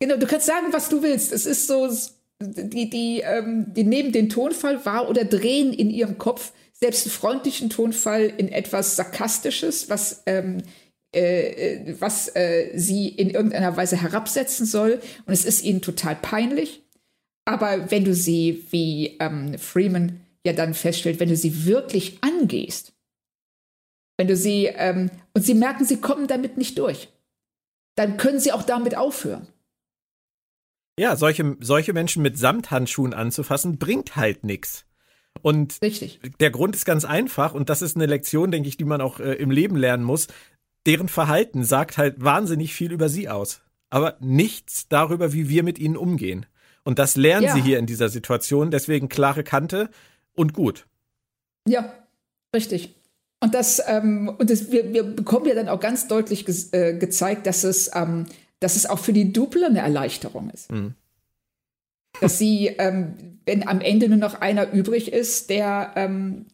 genau. 0.00 0.16
Du 0.16 0.26
kannst 0.26 0.46
sagen, 0.46 0.68
was 0.70 0.88
du 0.88 1.02
willst. 1.02 1.32
Es 1.32 1.46
ist 1.46 1.66
so, 1.66 1.88
die, 2.40 2.90
die, 2.90 3.22
ähm, 3.24 3.66
die 3.74 3.84
nehmen 3.84 4.12
den 4.12 4.28
Tonfall 4.28 4.84
wahr 4.84 5.08
oder 5.08 5.24
drehen 5.24 5.72
in 5.72 5.90
ihrem 5.90 6.18
Kopf 6.18 6.52
selbst 6.72 7.06
einen 7.06 7.12
freundlichen 7.12 7.70
Tonfall 7.70 8.32
in 8.36 8.48
etwas 8.48 8.94
Sarkastisches, 8.94 9.90
was 9.90 10.22
ähm, 10.26 10.58
äh, 11.14 11.76
äh, 11.76 12.00
was 12.00 12.28
äh, 12.36 12.70
sie 12.74 13.08
in 13.08 13.30
irgendeiner 13.30 13.76
Weise 13.76 13.96
herabsetzen 13.96 14.66
soll. 14.66 15.00
Und 15.24 15.32
es 15.32 15.46
ist 15.46 15.64
ihnen 15.64 15.80
total 15.80 16.16
peinlich. 16.16 16.82
Aber 17.46 17.90
wenn 17.90 18.04
du 18.04 18.14
sie, 18.14 18.66
wie 18.70 19.16
ähm, 19.18 19.56
Freeman 19.58 20.20
ja 20.44 20.52
dann 20.52 20.74
feststellt, 20.74 21.18
wenn 21.18 21.30
du 21.30 21.36
sie 21.36 21.64
wirklich 21.64 22.18
angehst, 22.22 22.92
wenn 24.18 24.28
du 24.28 24.36
sie, 24.36 24.66
ähm, 24.66 25.10
und 25.32 25.42
sie 25.42 25.54
merken, 25.54 25.86
sie 25.86 25.98
kommen 25.98 26.26
damit 26.26 26.58
nicht 26.58 26.78
durch, 26.78 27.08
dann 27.94 28.18
können 28.18 28.38
sie 28.38 28.52
auch 28.52 28.62
damit 28.62 28.94
aufhören. 28.94 29.46
Ja, 31.00 31.16
solche, 31.16 31.56
solche 31.60 31.94
Menschen 31.94 32.22
mit 32.22 32.36
Samthandschuhen 32.36 33.14
anzufassen, 33.14 33.78
bringt 33.78 34.16
halt 34.16 34.44
nichts. 34.44 34.84
Und 35.40 35.78
Richtig. 35.80 36.20
der 36.40 36.50
Grund 36.50 36.74
ist 36.74 36.84
ganz 36.84 37.04
einfach, 37.04 37.54
und 37.54 37.70
das 37.70 37.80
ist 37.80 37.96
eine 37.96 38.06
Lektion, 38.06 38.50
denke 38.50 38.68
ich, 38.68 38.76
die 38.76 38.84
man 38.84 39.00
auch 39.00 39.20
äh, 39.20 39.34
im 39.34 39.50
Leben 39.50 39.76
lernen 39.76 40.04
muss 40.04 40.26
deren 40.88 41.08
Verhalten 41.08 41.64
sagt 41.64 41.98
halt 41.98 42.24
wahnsinnig 42.24 42.74
viel 42.74 42.92
über 42.92 43.10
sie 43.10 43.28
aus, 43.28 43.60
aber 43.90 44.16
nichts 44.20 44.88
darüber, 44.88 45.34
wie 45.34 45.48
wir 45.48 45.62
mit 45.62 45.78
ihnen 45.78 45.98
umgehen. 45.98 46.46
Und 46.82 46.98
das 46.98 47.14
lernen 47.14 47.44
ja. 47.44 47.54
sie 47.54 47.60
hier 47.60 47.78
in 47.78 47.84
dieser 47.84 48.08
Situation, 48.08 48.70
deswegen 48.70 49.10
klare 49.10 49.44
Kante 49.44 49.90
und 50.32 50.54
gut. 50.54 50.86
Ja, 51.68 51.92
richtig. 52.56 52.94
Und 53.40 53.54
das, 53.54 53.82
ähm, 53.86 54.34
und 54.38 54.48
das, 54.48 54.72
wir, 54.72 54.92
wir 54.94 55.02
bekommen 55.02 55.46
ja 55.46 55.54
dann 55.54 55.68
auch 55.68 55.78
ganz 55.78 56.08
deutlich 56.08 56.46
ge 56.46 56.54
äh, 56.72 56.96
gezeigt, 56.96 57.46
dass 57.46 57.64
es, 57.64 57.90
ähm, 57.94 58.24
dass 58.58 58.74
es 58.74 58.86
auch 58.86 58.98
für 58.98 59.12
die 59.12 59.30
Duple 59.30 59.66
eine 59.66 59.80
Erleichterung 59.80 60.48
ist. 60.48 60.72
Mhm. 60.72 60.94
Dass 62.22 62.38
sie, 62.38 62.68
ähm, 62.78 63.40
wenn 63.44 63.68
am 63.68 63.82
Ende 63.82 64.08
nur 64.08 64.16
noch 64.16 64.40
einer 64.40 64.72
übrig 64.72 65.12
ist, 65.12 65.50
der 65.50 65.92
ähm, 65.96 66.46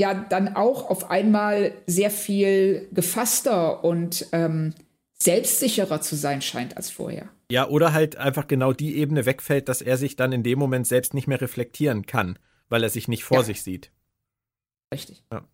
ja 0.00 0.14
dann 0.14 0.56
auch 0.56 0.88
auf 0.90 1.10
einmal 1.10 1.72
sehr 1.86 2.10
viel 2.10 2.88
gefasster 2.92 3.84
und 3.84 4.26
ähm, 4.32 4.74
selbstsicherer 5.18 6.00
zu 6.00 6.16
sein 6.16 6.42
scheint 6.42 6.76
als 6.76 6.90
vorher. 6.90 7.28
Ja, 7.50 7.68
oder 7.68 7.92
halt 7.92 8.16
einfach 8.16 8.48
genau 8.48 8.72
die 8.72 8.96
Ebene 8.96 9.26
wegfällt, 9.26 9.68
dass 9.68 9.82
er 9.82 9.96
sich 9.96 10.16
dann 10.16 10.32
in 10.32 10.42
dem 10.42 10.58
Moment 10.58 10.86
selbst 10.86 11.14
nicht 11.14 11.28
mehr 11.28 11.40
reflektieren 11.40 12.06
kann, 12.06 12.38
weil 12.68 12.82
er 12.82 12.88
sich 12.88 13.08
nicht 13.08 13.24
vor 13.24 13.38
ja. 13.38 13.44
sich 13.44 13.62
sieht. 13.62 13.92
Richtig. 14.92 15.22
Ja. 15.32 15.46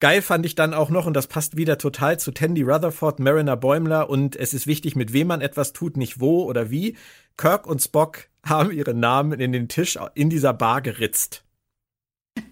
Geil 0.00 0.20
fand 0.20 0.44
ich 0.44 0.56
dann 0.56 0.74
auch 0.74 0.90
noch, 0.90 1.06
und 1.06 1.14
das 1.14 1.28
passt 1.28 1.56
wieder 1.56 1.78
total 1.78 2.18
zu 2.18 2.32
Tandy 2.32 2.62
Rutherford, 2.62 3.20
Mariner 3.20 3.56
Bäumler, 3.56 4.10
und 4.10 4.34
es 4.34 4.52
ist 4.52 4.66
wichtig, 4.66 4.96
mit 4.96 5.12
wem 5.12 5.28
man 5.28 5.40
etwas 5.40 5.72
tut, 5.72 5.96
nicht 5.96 6.18
wo 6.18 6.42
oder 6.42 6.70
wie. 6.70 6.96
Kirk 7.36 7.68
und 7.68 7.80
Spock 7.80 8.28
haben 8.44 8.72
ihre 8.72 8.94
Namen 8.94 9.38
in 9.38 9.52
den 9.52 9.68
Tisch 9.68 9.96
in 10.14 10.28
dieser 10.28 10.54
Bar 10.54 10.82
geritzt. 10.82 11.44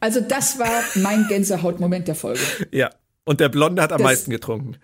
Also 0.01 0.21
das 0.21 0.59
war 0.59 0.83
mein 0.97 1.27
Gänsehautmoment 1.29 2.09
der 2.09 2.15
Folge. 2.15 2.41
Ja, 2.73 2.91
und 3.25 3.41
der 3.41 3.49
Blonde 3.49 3.83
hat 3.83 3.93
am 3.93 3.99
das, 3.99 4.05
meisten 4.05 4.31
getrunken. 4.31 4.77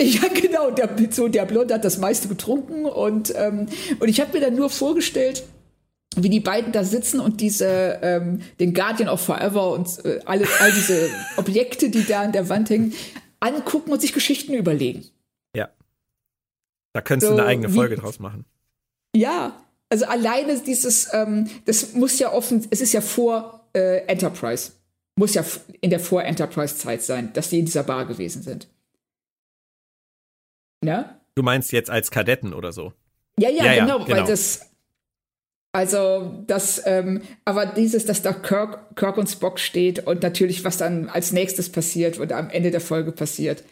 Ja, 0.00 0.28
genau, 0.28 0.70
der, 0.70 0.88
so, 1.10 1.28
der 1.28 1.44
Blonde 1.44 1.74
hat 1.74 1.84
das 1.84 1.98
meiste 1.98 2.28
getrunken 2.28 2.84
und, 2.86 3.32
ähm, 3.36 3.66
und 3.98 4.08
ich 4.08 4.20
habe 4.20 4.32
mir 4.32 4.44
dann 4.44 4.54
nur 4.54 4.70
vorgestellt, 4.70 5.44
wie 6.16 6.28
die 6.28 6.40
beiden 6.40 6.72
da 6.72 6.84
sitzen 6.84 7.20
und 7.20 7.40
diese, 7.40 7.98
ähm, 8.02 8.42
den 8.60 8.74
Guardian 8.74 9.08
of 9.08 9.20
Forever 9.20 9.72
und 9.72 10.04
äh, 10.04 10.20
alle, 10.24 10.46
all 10.60 10.72
diese 10.72 11.10
Objekte, 11.36 11.90
die 11.90 12.04
da 12.04 12.22
an 12.22 12.32
der 12.32 12.48
Wand 12.48 12.70
hängen, 12.70 12.94
angucken 13.40 13.92
und 13.92 14.00
sich 14.00 14.12
Geschichten 14.12 14.54
überlegen. 14.54 15.04
Ja. 15.54 15.68
Da 16.92 17.00
könntest 17.00 17.30
so, 17.30 17.36
du 17.36 17.42
eine 17.42 17.48
eigene 17.48 17.68
Folge 17.68 17.96
wie, 17.96 18.00
draus 18.00 18.18
machen. 18.18 18.44
Ja, 19.14 19.60
also 19.90 20.06
alleine 20.06 20.58
dieses, 20.60 21.08
ähm, 21.12 21.48
das 21.64 21.94
muss 21.94 22.18
ja 22.18 22.32
offen, 22.32 22.66
es 22.70 22.80
ist 22.80 22.92
ja 22.92 23.00
vor 23.00 23.57
äh, 23.78 23.98
Enterprise. 24.06 24.72
Muss 25.16 25.34
ja 25.34 25.44
in 25.80 25.90
der 25.90 26.00
Vor-Enterprise-Zeit 26.00 27.02
sein, 27.02 27.32
dass 27.32 27.50
die 27.50 27.58
in 27.58 27.64
dieser 27.64 27.82
Bar 27.82 28.06
gewesen 28.06 28.42
sind. 28.42 28.68
Ne? 30.84 31.18
Du 31.34 31.42
meinst 31.42 31.72
jetzt 31.72 31.90
als 31.90 32.10
Kadetten 32.10 32.54
oder 32.54 32.72
so? 32.72 32.92
Ja, 33.38 33.48
ja, 33.48 33.64
ja 33.64 33.84
genau, 33.84 33.98
ja, 34.00 34.04
genau, 34.04 34.16
weil 34.16 34.26
das. 34.26 34.70
Also, 35.72 36.42
das, 36.46 36.82
ähm, 36.86 37.22
aber 37.44 37.66
dieses, 37.66 38.06
dass 38.06 38.22
da 38.22 38.32
Kirk, 38.32 38.96
Kirk 38.96 39.18
und 39.18 39.28
Spock 39.28 39.60
steht 39.60 40.06
und 40.06 40.22
natürlich, 40.22 40.64
was 40.64 40.78
dann 40.78 41.08
als 41.08 41.30
nächstes 41.30 41.70
passiert 41.70 42.18
oder 42.18 42.36
am 42.38 42.50
Ende 42.50 42.70
der 42.70 42.80
Folge 42.80 43.12
passiert, 43.12 43.62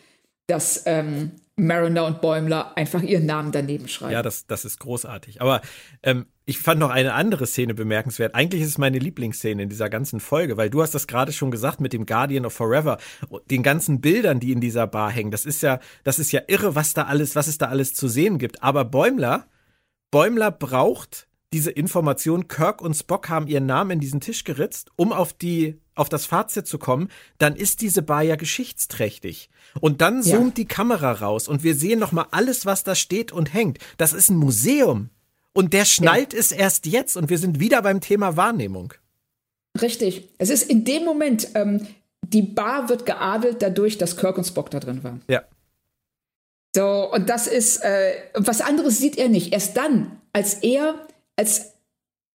dass 0.46 0.82
ähm, 0.86 1.32
Mariner 1.58 2.04
und 2.04 2.20
Bäumler 2.20 2.76
einfach 2.76 3.02
ihren 3.02 3.24
Namen 3.24 3.50
daneben 3.50 3.88
schreiben. 3.88 4.12
Ja, 4.12 4.22
das, 4.22 4.46
das 4.46 4.66
ist 4.66 4.78
großartig. 4.78 5.40
Aber 5.40 5.62
ähm, 6.02 6.26
ich 6.44 6.58
fand 6.58 6.78
noch 6.78 6.90
eine 6.90 7.14
andere 7.14 7.46
Szene 7.46 7.72
bemerkenswert. 7.72 8.34
Eigentlich 8.34 8.60
ist 8.60 8.68
es 8.68 8.78
meine 8.78 8.98
Lieblingsszene 8.98 9.62
in 9.62 9.68
dieser 9.70 9.88
ganzen 9.88 10.20
Folge, 10.20 10.58
weil 10.58 10.68
du 10.68 10.82
hast 10.82 10.94
das 10.94 11.06
gerade 11.06 11.32
schon 11.32 11.50
gesagt 11.50 11.80
mit 11.80 11.94
dem 11.94 12.04
Guardian 12.04 12.44
of 12.44 12.52
Forever, 12.52 12.98
den 13.50 13.62
ganzen 13.62 14.02
Bildern, 14.02 14.38
die 14.38 14.52
in 14.52 14.60
dieser 14.60 14.86
Bar 14.86 15.10
hängen. 15.10 15.30
Das 15.30 15.46
ist 15.46 15.62
ja, 15.62 15.80
das 16.04 16.18
ist 16.18 16.30
ja 16.30 16.42
irre, 16.46 16.74
was 16.74 16.92
da 16.92 17.04
alles, 17.04 17.34
was 17.36 17.46
es 17.46 17.56
da 17.56 17.66
alles 17.66 17.94
zu 17.94 18.06
sehen 18.06 18.38
gibt. 18.38 18.62
Aber 18.62 18.84
Bäumler, 18.84 19.48
Bäumler 20.10 20.50
braucht 20.50 21.26
diese 21.56 21.70
Information, 21.70 22.48
Kirk 22.48 22.82
und 22.82 22.92
Spock 22.92 23.30
haben 23.30 23.46
ihren 23.46 23.64
Namen 23.64 23.92
in 23.92 24.00
diesen 24.00 24.20
Tisch 24.20 24.44
geritzt, 24.44 24.90
um 24.96 25.10
auf 25.10 25.32
die 25.32 25.80
auf 25.94 26.10
das 26.10 26.26
Fazit 26.26 26.66
zu 26.66 26.76
kommen, 26.76 27.08
dann 27.38 27.56
ist 27.56 27.80
diese 27.80 28.02
Bar 28.02 28.20
ja 28.20 28.36
geschichtsträchtig. 28.36 29.48
Und 29.80 30.02
dann 30.02 30.22
zoomt 30.22 30.58
ja. 30.58 30.64
die 30.64 30.68
Kamera 30.68 31.12
raus 31.12 31.48
und 31.48 31.64
wir 31.64 31.74
sehen 31.74 31.98
noch 31.98 32.12
mal 32.12 32.26
alles, 32.30 32.66
was 32.66 32.84
da 32.84 32.94
steht 32.94 33.32
und 33.32 33.54
hängt. 33.54 33.78
Das 33.96 34.12
ist 34.12 34.28
ein 34.28 34.36
Museum. 34.36 35.08
Und 35.54 35.72
der 35.72 35.86
schnallt 35.86 36.34
ja. 36.34 36.38
es 36.38 36.52
erst 36.52 36.84
jetzt 36.84 37.16
und 37.16 37.30
wir 37.30 37.38
sind 37.38 37.58
wieder 37.58 37.80
beim 37.80 38.02
Thema 38.02 38.36
Wahrnehmung. 38.36 38.92
Richtig. 39.80 40.28
Es 40.36 40.50
ist 40.50 40.70
in 40.70 40.84
dem 40.84 41.06
Moment, 41.06 41.48
ähm, 41.54 41.86
die 42.20 42.42
Bar 42.42 42.90
wird 42.90 43.06
geadelt 43.06 43.62
dadurch, 43.62 43.96
dass 43.96 44.18
Kirk 44.18 44.36
und 44.36 44.44
Spock 44.44 44.70
da 44.70 44.78
drin 44.78 45.02
waren. 45.02 45.22
Ja. 45.26 45.44
So, 46.76 47.10
und 47.10 47.30
das 47.30 47.46
ist, 47.46 47.78
äh, 47.78 48.12
was 48.34 48.60
anderes 48.60 48.98
sieht 48.98 49.16
er 49.16 49.30
nicht. 49.30 49.54
Erst 49.54 49.78
dann, 49.78 50.20
als 50.34 50.56
er, 50.56 51.06
als 51.36 51.72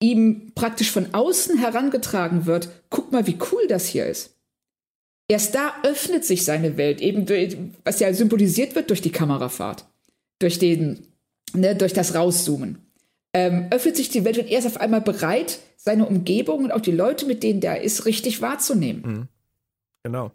ihm 0.01 0.51
praktisch 0.55 0.91
von 0.91 1.13
außen 1.13 1.57
herangetragen 1.57 2.45
wird, 2.45 2.69
guck 2.89 3.11
mal, 3.11 3.27
wie 3.27 3.37
cool 3.51 3.67
das 3.67 3.85
hier 3.85 4.05
ist. 4.05 4.35
Erst 5.27 5.55
da 5.55 5.73
öffnet 5.83 6.25
sich 6.25 6.43
seine 6.43 6.75
Welt, 6.77 6.99
eben 6.99 7.25
durch, 7.25 7.57
was 7.85 7.99
ja 7.99 8.13
symbolisiert 8.13 8.75
wird 8.75 8.89
durch 8.89 9.01
die 9.01 9.11
Kamerafahrt, 9.11 9.85
durch 10.39 10.59
den, 10.59 11.07
ne, 11.53 11.75
durch 11.75 11.93
das 11.93 12.15
Rauszoomen. 12.15 12.79
Ähm, 13.33 13.67
öffnet 13.71 13.95
sich 13.95 14.09
die 14.09 14.25
Welt 14.25 14.37
und 14.39 14.49
er 14.49 14.59
ist 14.59 14.65
auf 14.65 14.81
einmal 14.81 14.99
bereit, 14.99 15.59
seine 15.77 16.05
Umgebung 16.05 16.65
und 16.65 16.71
auch 16.71 16.81
die 16.81 16.91
Leute, 16.91 17.25
mit 17.25 17.43
denen 17.43 17.61
der 17.61 17.81
ist, 17.81 18.05
richtig 18.05 18.41
wahrzunehmen. 18.41 19.01
Mhm. 19.01 19.27
Genau. 20.03 20.31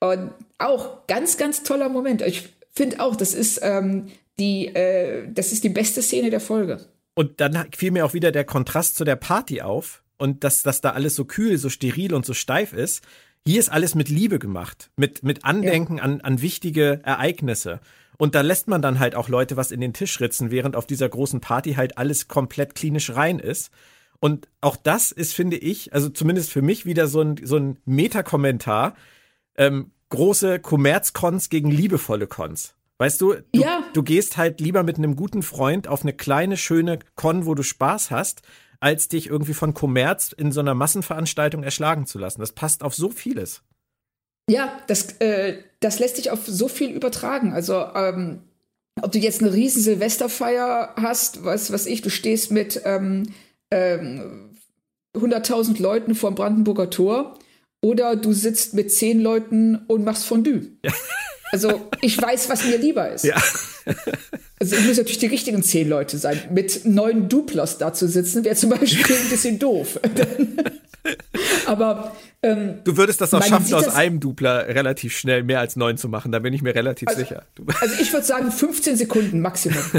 Und 0.00 0.32
auch 0.58 1.06
ganz, 1.06 1.36
ganz 1.36 1.62
toller 1.62 1.88
Moment. 1.88 2.22
Ich 2.22 2.48
finde 2.72 3.00
auch, 3.00 3.16
das 3.16 3.32
ist 3.32 3.60
ähm, 3.62 4.08
die, 4.38 4.66
äh, 4.74 5.28
das 5.32 5.52
ist 5.52 5.64
die 5.64 5.68
beste 5.68 6.02
Szene 6.02 6.30
der 6.30 6.40
Folge. 6.40 6.80
Und 7.16 7.40
dann 7.40 7.72
fiel 7.74 7.92
mir 7.92 8.04
auch 8.04 8.12
wieder 8.12 8.30
der 8.30 8.44
Kontrast 8.44 8.94
zu 8.94 9.04
der 9.04 9.16
Party 9.16 9.62
auf 9.62 10.02
und 10.18 10.44
dass, 10.44 10.62
dass 10.62 10.82
da 10.82 10.90
alles 10.90 11.14
so 11.14 11.24
kühl, 11.24 11.56
so 11.56 11.70
steril 11.70 12.12
und 12.12 12.26
so 12.26 12.34
steif 12.34 12.74
ist. 12.74 13.02
Hier 13.46 13.58
ist 13.58 13.70
alles 13.70 13.94
mit 13.94 14.10
Liebe 14.10 14.38
gemacht, 14.38 14.90
mit, 14.96 15.22
mit 15.22 15.42
Andenken 15.44 15.96
ja. 15.96 16.02
an, 16.02 16.20
an 16.20 16.42
wichtige 16.42 17.00
Ereignisse. 17.04 17.80
Und 18.18 18.34
da 18.34 18.42
lässt 18.42 18.68
man 18.68 18.82
dann 18.82 18.98
halt 18.98 19.14
auch 19.14 19.30
Leute 19.30 19.56
was 19.56 19.70
in 19.70 19.80
den 19.80 19.94
Tisch 19.94 20.20
ritzen, 20.20 20.50
während 20.50 20.76
auf 20.76 20.86
dieser 20.86 21.08
großen 21.08 21.40
Party 21.40 21.72
halt 21.74 21.96
alles 21.96 22.28
komplett 22.28 22.74
klinisch 22.74 23.14
rein 23.14 23.38
ist. 23.38 23.70
Und 24.20 24.48
auch 24.60 24.76
das 24.76 25.10
ist, 25.10 25.32
finde 25.32 25.56
ich, 25.56 25.94
also 25.94 26.10
zumindest 26.10 26.52
für 26.52 26.62
mich 26.62 26.84
wieder 26.84 27.06
so 27.06 27.22
ein, 27.22 27.36
so 27.42 27.56
ein 27.56 27.78
Meta-Kommentar. 27.86 28.94
Ähm, 29.56 29.92
große 30.10 30.58
Kommerzcons 30.60 31.48
gegen 31.48 31.70
liebevolle 31.70 32.26
Cons. 32.26 32.74
Weißt 32.98 33.20
du, 33.20 33.34
du, 33.34 33.60
ja. 33.60 33.84
du 33.92 34.02
gehst 34.02 34.36
halt 34.36 34.60
lieber 34.60 34.82
mit 34.82 34.96
einem 34.96 35.16
guten 35.16 35.42
Freund 35.42 35.86
auf 35.86 36.02
eine 36.02 36.14
kleine, 36.14 36.56
schöne 36.56 36.98
Con, 37.14 37.44
wo 37.44 37.54
du 37.54 37.62
Spaß 37.62 38.10
hast, 38.10 38.42
als 38.80 39.08
dich 39.08 39.28
irgendwie 39.28 39.54
von 39.54 39.74
Kommerz 39.74 40.32
in 40.32 40.52
so 40.52 40.60
einer 40.60 40.74
Massenveranstaltung 40.74 41.62
erschlagen 41.62 42.06
zu 42.06 42.18
lassen. 42.18 42.40
Das 42.40 42.52
passt 42.52 42.82
auf 42.82 42.94
so 42.94 43.10
vieles. 43.10 43.62
Ja, 44.48 44.80
das, 44.86 45.12
äh, 45.18 45.58
das 45.80 45.98
lässt 45.98 46.16
sich 46.16 46.30
auf 46.30 46.46
so 46.46 46.68
viel 46.68 46.90
übertragen. 46.90 47.52
Also, 47.52 47.84
ähm, 47.94 48.42
ob 49.02 49.12
du 49.12 49.18
jetzt 49.18 49.42
eine 49.42 49.52
riesen 49.52 49.82
Silvesterfeier 49.82 50.94
hast, 50.96 51.44
was, 51.44 51.72
was 51.72 51.86
ich, 51.86 52.00
du 52.00 52.10
stehst 52.10 52.50
mit 52.50 52.80
ähm, 52.84 53.34
ähm, 53.70 54.56
100.000 55.16 55.82
Leuten 55.82 56.14
vorm 56.14 56.34
Brandenburger 56.34 56.90
Tor 56.90 57.38
oder 57.82 58.16
du 58.16 58.32
sitzt 58.32 58.74
mit 58.74 58.92
zehn 58.92 59.20
Leuten 59.20 59.76
und 59.86 60.04
machst 60.04 60.24
Fondue. 60.24 60.68
Ja. 60.84 60.92
Also 61.52 61.88
ich 62.00 62.20
weiß, 62.20 62.48
was 62.48 62.64
mir 62.64 62.78
lieber 62.78 63.10
ist. 63.10 63.24
Ja. 63.24 63.36
Also 64.58 64.74
es 64.74 64.82
müssen 64.82 65.00
natürlich 65.00 65.18
die 65.18 65.26
richtigen 65.26 65.62
zehn 65.62 65.88
Leute 65.88 66.18
sein. 66.18 66.40
Mit 66.50 66.84
neun 66.84 67.28
Duplos 67.28 67.78
da 67.78 67.92
zu 67.92 68.08
sitzen, 68.08 68.44
wäre 68.44 68.56
zum 68.56 68.70
Beispiel 68.70 69.16
ein 69.16 69.28
bisschen 69.28 69.58
doof. 69.58 70.00
Aber 71.66 72.16
ähm, 72.46 72.78
du 72.84 72.96
würdest 72.96 73.20
das 73.20 73.34
auch 73.34 73.42
schaffen, 73.42 73.74
aus 73.74 73.88
einem 73.88 74.20
Dupler 74.20 74.68
relativ 74.68 75.16
schnell 75.16 75.42
mehr 75.42 75.58
als 75.58 75.74
neun 75.74 75.96
zu 75.96 76.08
machen. 76.08 76.30
Da 76.30 76.38
bin 76.38 76.54
ich 76.54 76.62
mir 76.62 76.74
relativ 76.74 77.08
also, 77.08 77.20
sicher. 77.20 77.44
also 77.80 77.94
ich 78.00 78.12
würde 78.12 78.24
sagen 78.24 78.52
15 78.52 78.96
Sekunden 78.96 79.40
Maximum. 79.40 79.82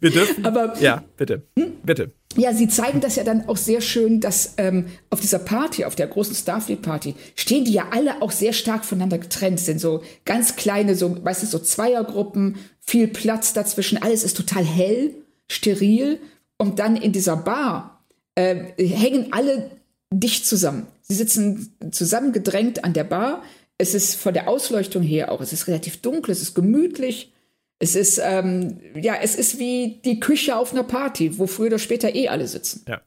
Wir 0.00 0.10
dürfen. 0.10 0.44
Aber 0.46 0.74
ja, 0.80 1.04
bitte, 1.16 1.42
hm? 1.58 1.72
bitte. 1.82 2.12
Ja, 2.36 2.54
sie 2.54 2.68
zeigen 2.68 3.00
das 3.00 3.16
ja 3.16 3.24
dann 3.24 3.48
auch 3.48 3.58
sehr 3.58 3.82
schön, 3.82 4.20
dass 4.20 4.54
ähm, 4.56 4.86
auf 5.10 5.20
dieser 5.20 5.38
Party, 5.38 5.84
auf 5.84 5.94
der 5.94 6.06
großen 6.06 6.34
Starfleet-Party, 6.34 7.14
stehen 7.36 7.66
die 7.66 7.72
ja 7.72 7.88
alle 7.90 8.22
auch 8.22 8.30
sehr 8.30 8.54
stark 8.54 8.86
voneinander 8.86 9.18
getrennt, 9.18 9.60
sind 9.60 9.80
so 9.80 10.02
ganz 10.24 10.56
kleine, 10.56 10.94
so 10.94 11.10
meistens 11.22 11.50
so 11.50 11.58
Zweiergruppen, 11.58 12.56
viel 12.80 13.08
Platz 13.08 13.52
dazwischen, 13.52 14.02
alles 14.02 14.24
ist 14.24 14.36
total 14.36 14.64
hell, 14.64 15.14
steril. 15.50 16.18
Und 16.56 16.78
dann 16.78 16.96
in 16.96 17.12
dieser 17.12 17.36
Bar 17.36 18.02
äh, 18.34 18.72
hängen 18.78 19.28
alle 19.32 19.70
dicht 20.12 20.46
zusammen. 20.46 20.86
Sie 21.02 21.14
sitzen 21.14 21.76
zusammengedrängt 21.90 22.84
an 22.84 22.92
der 22.92 23.04
Bar. 23.04 23.42
Es 23.78 23.94
ist 23.94 24.14
von 24.14 24.34
der 24.34 24.48
Ausleuchtung 24.48 25.02
her 25.02 25.32
auch, 25.32 25.40
es 25.40 25.52
ist 25.52 25.66
relativ 25.66 26.00
dunkel, 26.00 26.32
es 26.32 26.42
ist 26.42 26.54
gemütlich. 26.54 27.32
Es 27.78 27.96
ist, 27.96 28.20
ähm, 28.22 28.78
ja, 28.94 29.16
es 29.20 29.34
ist 29.34 29.58
wie 29.58 30.00
die 30.04 30.20
Küche 30.20 30.56
auf 30.56 30.72
einer 30.72 30.84
Party, 30.84 31.38
wo 31.38 31.48
früher 31.48 31.66
oder 31.66 31.80
später 31.80 32.14
eh 32.14 32.28
alle 32.28 32.46
sitzen. 32.46 32.84
Ja. 32.86 33.00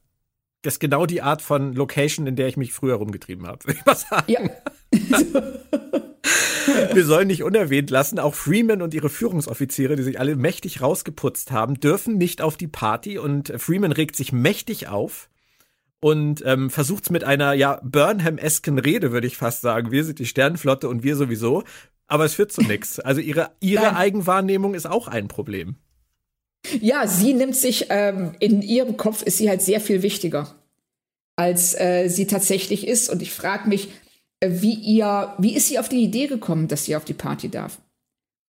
Das 0.64 0.74
ist 0.74 0.80
genau 0.80 1.06
die 1.06 1.22
Art 1.22 1.42
von 1.42 1.74
Location, 1.74 2.28
in 2.28 2.36
der 2.36 2.48
ich 2.48 2.58
mich 2.58 2.74
früher 2.74 2.96
rumgetrieben 2.96 3.48
habe, 3.48 3.64
würde 3.66 3.80
ich 3.80 3.86
mal 3.86 3.96
sagen. 3.96 4.26
Ja. 4.28 4.42
Wir 6.94 7.06
sollen 7.06 7.28
nicht 7.28 7.44
unerwähnt 7.44 7.90
lassen, 7.90 8.20
auch 8.20 8.34
Freeman 8.34 8.82
und 8.82 8.94
ihre 8.94 9.10
Führungsoffiziere, 9.10 9.96
die 9.96 10.04
sich 10.04 10.20
alle 10.20 10.36
mächtig 10.36 10.82
rausgeputzt 10.82 11.52
haben, 11.52 11.80
dürfen 11.80 12.18
nicht 12.18 12.42
auf 12.42 12.58
die 12.58 12.68
Party 12.68 13.18
und 13.18 13.54
Freeman 13.58 13.92
regt 13.92 14.16
sich 14.16 14.34
mächtig 14.34 14.88
auf 14.88 15.30
und 16.06 16.44
ähm, 16.46 16.70
versucht 16.70 17.06
es 17.06 17.10
mit 17.10 17.24
einer 17.24 17.54
ja 17.54 17.80
Burnham-esken 17.84 18.78
Rede, 18.78 19.12
würde 19.12 19.26
ich 19.26 19.38
fast 19.38 19.62
sagen. 19.62 19.90
Wir 19.90 20.04
sind 20.04 20.20
die 20.20 20.28
Sternenflotte 20.28 20.88
und 20.88 21.02
wir 21.02 21.16
sowieso. 21.16 21.64
Aber 22.06 22.26
es 22.26 22.36
führt 22.36 22.52
zu 22.52 22.62
nichts. 22.62 23.00
Also 23.00 23.22
ihre, 23.22 23.50
ihre 23.60 23.96
Eigenwahrnehmung 23.96 24.76
ist 24.76 24.86
auch 24.86 25.08
ein 25.08 25.28
Problem. 25.28 25.78
Ja, 26.80 27.08
sie 27.08 27.34
nimmt 27.34 27.56
sich, 27.56 27.88
ähm, 27.90 28.34
in 28.40 28.62
ihrem 28.62 28.98
Kopf 28.98 29.24
ist 29.24 29.40
sie 29.40 29.50
halt 29.50 29.64
sehr 29.64 29.82
viel 29.82 30.04
wichtiger, 30.04 30.54
als 31.38 31.74
äh, 31.74 32.08
sie 32.08 32.28
tatsächlich 32.28 32.88
ist. 32.88 33.10
Und 33.10 33.24
ich 33.24 33.32
frage 33.32 33.68
mich, 33.68 33.90
äh, 34.42 34.52
wie 34.52 34.76
ihr, 34.76 35.34
wie 35.40 35.56
ist 35.56 35.70
sie 35.70 35.80
auf 35.80 35.90
die 35.90 36.04
Idee 36.04 36.28
gekommen, 36.28 36.68
dass 36.68 36.86
sie 36.86 36.96
auf 36.96 37.06
die 37.06 37.16
Party 37.16 37.50
darf? 37.50 37.80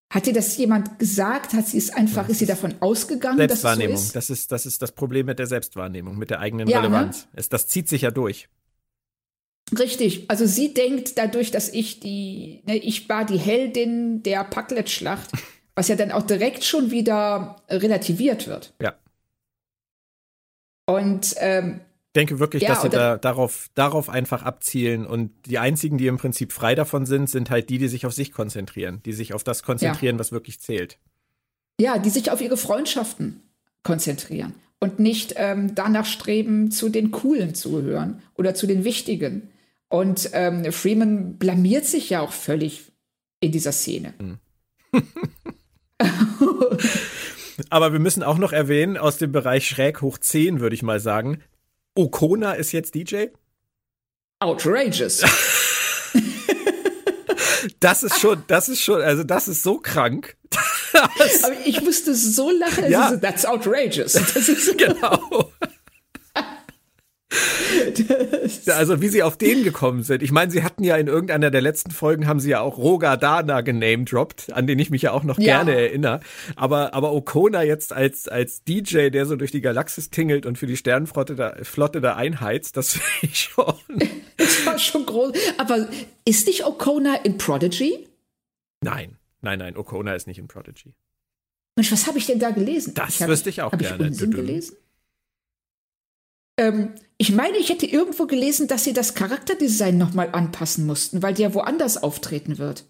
Hat 0.09 0.25
ihr 0.25 0.33
das 0.33 0.55
jemand 0.55 0.99
gesagt? 0.99 1.53
Hat 1.53 1.67
sie 1.67 1.77
es 1.77 1.89
einfach, 1.89 2.29
ist 2.29 2.39
sie 2.39 2.45
davon 2.45 2.75
ausgegangen, 2.79 3.37
Selbstwahrnehmung. 3.37 3.95
dass 3.95 4.01
es 4.01 4.07
so 4.07 4.07
ist? 4.07 4.15
Das 4.15 4.29
ist, 4.29 4.51
das 4.51 4.65
ist 4.65 4.81
das 4.81 4.91
Problem 4.93 5.25
mit 5.25 5.37
der 5.37 5.47
Selbstwahrnehmung, 5.47 6.17
mit 6.17 6.29
der 6.29 6.39
eigenen 6.39 6.67
ja? 6.67 6.79
Relevanz. 6.79 7.25
Ne? 7.25 7.29
Es, 7.33 7.49
das 7.49 7.67
zieht 7.67 7.89
sich 7.89 8.03
ja 8.03 8.11
durch. 8.11 8.47
Richtig. 9.77 10.29
Also 10.29 10.45
sie 10.45 10.73
denkt 10.73 11.17
dadurch, 11.17 11.51
dass 11.51 11.67
ich 11.69 11.99
die, 11.99 12.61
ne, 12.65 12.77
ich 12.77 13.09
war 13.09 13.25
die 13.25 13.37
Heldin 13.37 14.23
der 14.23 14.45
Packlet-Schlacht, 14.45 15.29
was 15.75 15.89
ja 15.89 15.97
dann 15.97 16.11
auch 16.11 16.23
direkt 16.23 16.63
schon 16.63 16.89
wieder 16.89 17.57
relativiert 17.69 18.47
wird. 18.47 18.73
Ja. 18.81 18.95
Und 20.85 21.35
ähm, 21.39 21.81
denke 22.17 22.39
wirklich, 22.39 22.63
ja, 22.63 22.69
dass 22.69 22.81
sie 22.81 22.89
da, 22.89 23.15
darauf, 23.17 23.67
darauf 23.75 24.09
einfach 24.09 24.41
abzielen 24.43 25.05
und 25.05 25.31
die 25.45 25.59
einzigen, 25.59 25.97
die 25.97 26.07
im 26.07 26.17
Prinzip 26.17 26.51
frei 26.51 26.73
davon 26.75 27.05
sind, 27.05 27.29
sind 27.29 27.49
halt 27.49 27.69
die, 27.69 27.77
die 27.77 27.87
sich 27.87 28.05
auf 28.05 28.13
sich 28.13 28.31
konzentrieren, 28.31 29.01
die 29.05 29.13
sich 29.13 29.33
auf 29.33 29.43
das 29.43 29.63
konzentrieren, 29.63 30.15
ja. 30.15 30.19
was 30.19 30.31
wirklich 30.31 30.59
zählt. 30.59 30.97
Ja, 31.79 31.99
die 31.99 32.09
sich 32.09 32.31
auf 32.31 32.41
ihre 32.41 32.57
Freundschaften 32.57 33.43
konzentrieren 33.83 34.55
und 34.79 34.99
nicht 34.99 35.35
ähm, 35.37 35.75
danach 35.75 36.05
streben, 36.05 36.71
zu 36.71 36.89
den 36.89 37.11
Coolen 37.11 37.53
zu 37.53 37.71
gehören 37.71 38.21
oder 38.35 38.55
zu 38.55 38.67
den 38.67 38.83
Wichtigen. 38.83 39.49
Und 39.87 40.31
ähm, 40.33 40.71
Freeman 40.71 41.37
blamiert 41.37 41.85
sich 41.85 42.09
ja 42.09 42.21
auch 42.21 42.33
völlig 42.33 42.91
in 43.39 43.51
dieser 43.51 43.71
Szene. 43.71 44.13
Mhm. 44.19 44.39
Aber 47.69 47.91
wir 47.91 47.99
müssen 47.99 48.23
auch 48.23 48.37
noch 48.37 48.53
erwähnen, 48.53 48.97
aus 48.97 49.17
dem 49.17 49.31
Bereich 49.31 49.67
schräg 49.67 50.01
hoch 50.01 50.17
10, 50.17 50.59
würde 50.59 50.75
ich 50.75 50.83
mal 50.83 50.99
sagen, 50.99 51.41
Okona 51.97 52.53
ist 52.53 52.71
jetzt 52.71 52.95
DJ. 52.95 53.27
Outrageous. 54.39 55.23
das 57.79 58.03
ist 58.03 58.19
schon, 58.19 58.43
das 58.47 58.69
ist 58.69 58.81
schon, 58.81 59.01
also 59.01 59.23
das 59.23 59.47
ist 59.47 59.63
so 59.63 59.79
krank. 59.79 60.37
Aber 60.93 61.53
ich 61.65 61.81
musste 61.81 62.13
so 62.13 62.51
lachen. 62.51 62.89
Ja. 62.89 63.05
Also, 63.05 63.17
That's 63.17 63.45
outrageous. 63.45 64.13
Das 64.33 64.47
ist 64.47 64.77
genau. 64.77 65.51
Also 68.67 69.01
wie 69.01 69.07
sie 69.07 69.23
auf 69.23 69.37
den 69.37 69.63
gekommen 69.63 70.03
sind. 70.03 70.23
Ich 70.23 70.31
meine, 70.31 70.51
sie 70.51 70.63
hatten 70.63 70.83
ja 70.83 70.95
in 70.97 71.07
irgendeiner 71.07 71.51
der 71.51 71.61
letzten 71.61 71.91
Folgen 71.91 72.27
haben 72.27 72.39
sie 72.39 72.49
ja 72.51 72.61
auch 72.61 72.77
Roga 72.77 73.17
Dana 73.17 73.61
genamedroppt, 73.61 74.53
an 74.53 74.67
den 74.67 74.79
ich 74.79 74.89
mich 74.89 75.01
ja 75.01 75.11
auch 75.11 75.23
noch 75.23 75.37
Ja. 75.37 75.63
gerne 75.63 75.75
erinnere. 75.75 76.19
Aber 76.55 76.93
aber 76.93 77.11
Okona 77.13 77.63
jetzt 77.63 77.93
als 77.93 78.27
als 78.27 78.63
DJ, 78.63 79.09
der 79.09 79.25
so 79.25 79.35
durch 79.35 79.51
die 79.51 79.61
Galaxis 79.61 80.09
tingelt 80.09 80.45
und 80.45 80.57
für 80.57 80.67
die 80.67 80.77
Sternenflotte 80.77 81.35
da, 81.35 81.55
Flotte 81.63 82.01
da 82.01 82.15
einheizt, 82.15 82.77
das 82.77 82.91
finde 82.97 83.33
ich 83.33 83.39
schon. 83.39 83.75
Das 84.37 84.65
war 84.65 84.79
schon 84.79 85.05
groß. 85.05 85.33
Aber 85.57 85.87
ist 86.25 86.47
nicht 86.47 86.65
Okona 86.65 87.15
in 87.23 87.37
Prodigy? 87.37 88.07
Nein, 88.83 89.17
nein, 89.41 89.59
nein. 89.59 89.75
Okona 89.77 90.13
ist 90.13 90.27
nicht 90.27 90.39
in 90.39 90.47
Prodigy. 90.47 90.93
Mensch, 91.75 91.91
was 91.91 92.07
habe 92.07 92.17
ich 92.17 92.25
denn 92.25 92.39
da 92.39 92.49
gelesen? 92.51 92.93
Das 92.95 93.21
hab, 93.21 93.29
wüsste 93.29 93.49
ich 93.49 93.61
auch 93.61 93.71
hab 93.71 93.79
gerne. 93.79 94.03
Ich 94.05 94.09
Unsinn 94.09 94.31
gelesen? 94.31 94.77
Ähm, 96.57 96.93
ich 97.17 97.31
meine, 97.31 97.57
ich 97.57 97.69
hätte 97.69 97.85
irgendwo 97.85 98.25
gelesen, 98.27 98.67
dass 98.67 98.83
sie 98.83 98.93
das 98.93 99.13
Charakterdesign 99.13 99.97
nochmal 99.97 100.29
anpassen 100.31 100.85
mussten, 100.85 101.21
weil 101.23 101.33
die 101.33 101.43
ja 101.43 101.53
woanders 101.53 102.01
auftreten 102.01 102.57
wird. 102.57 102.85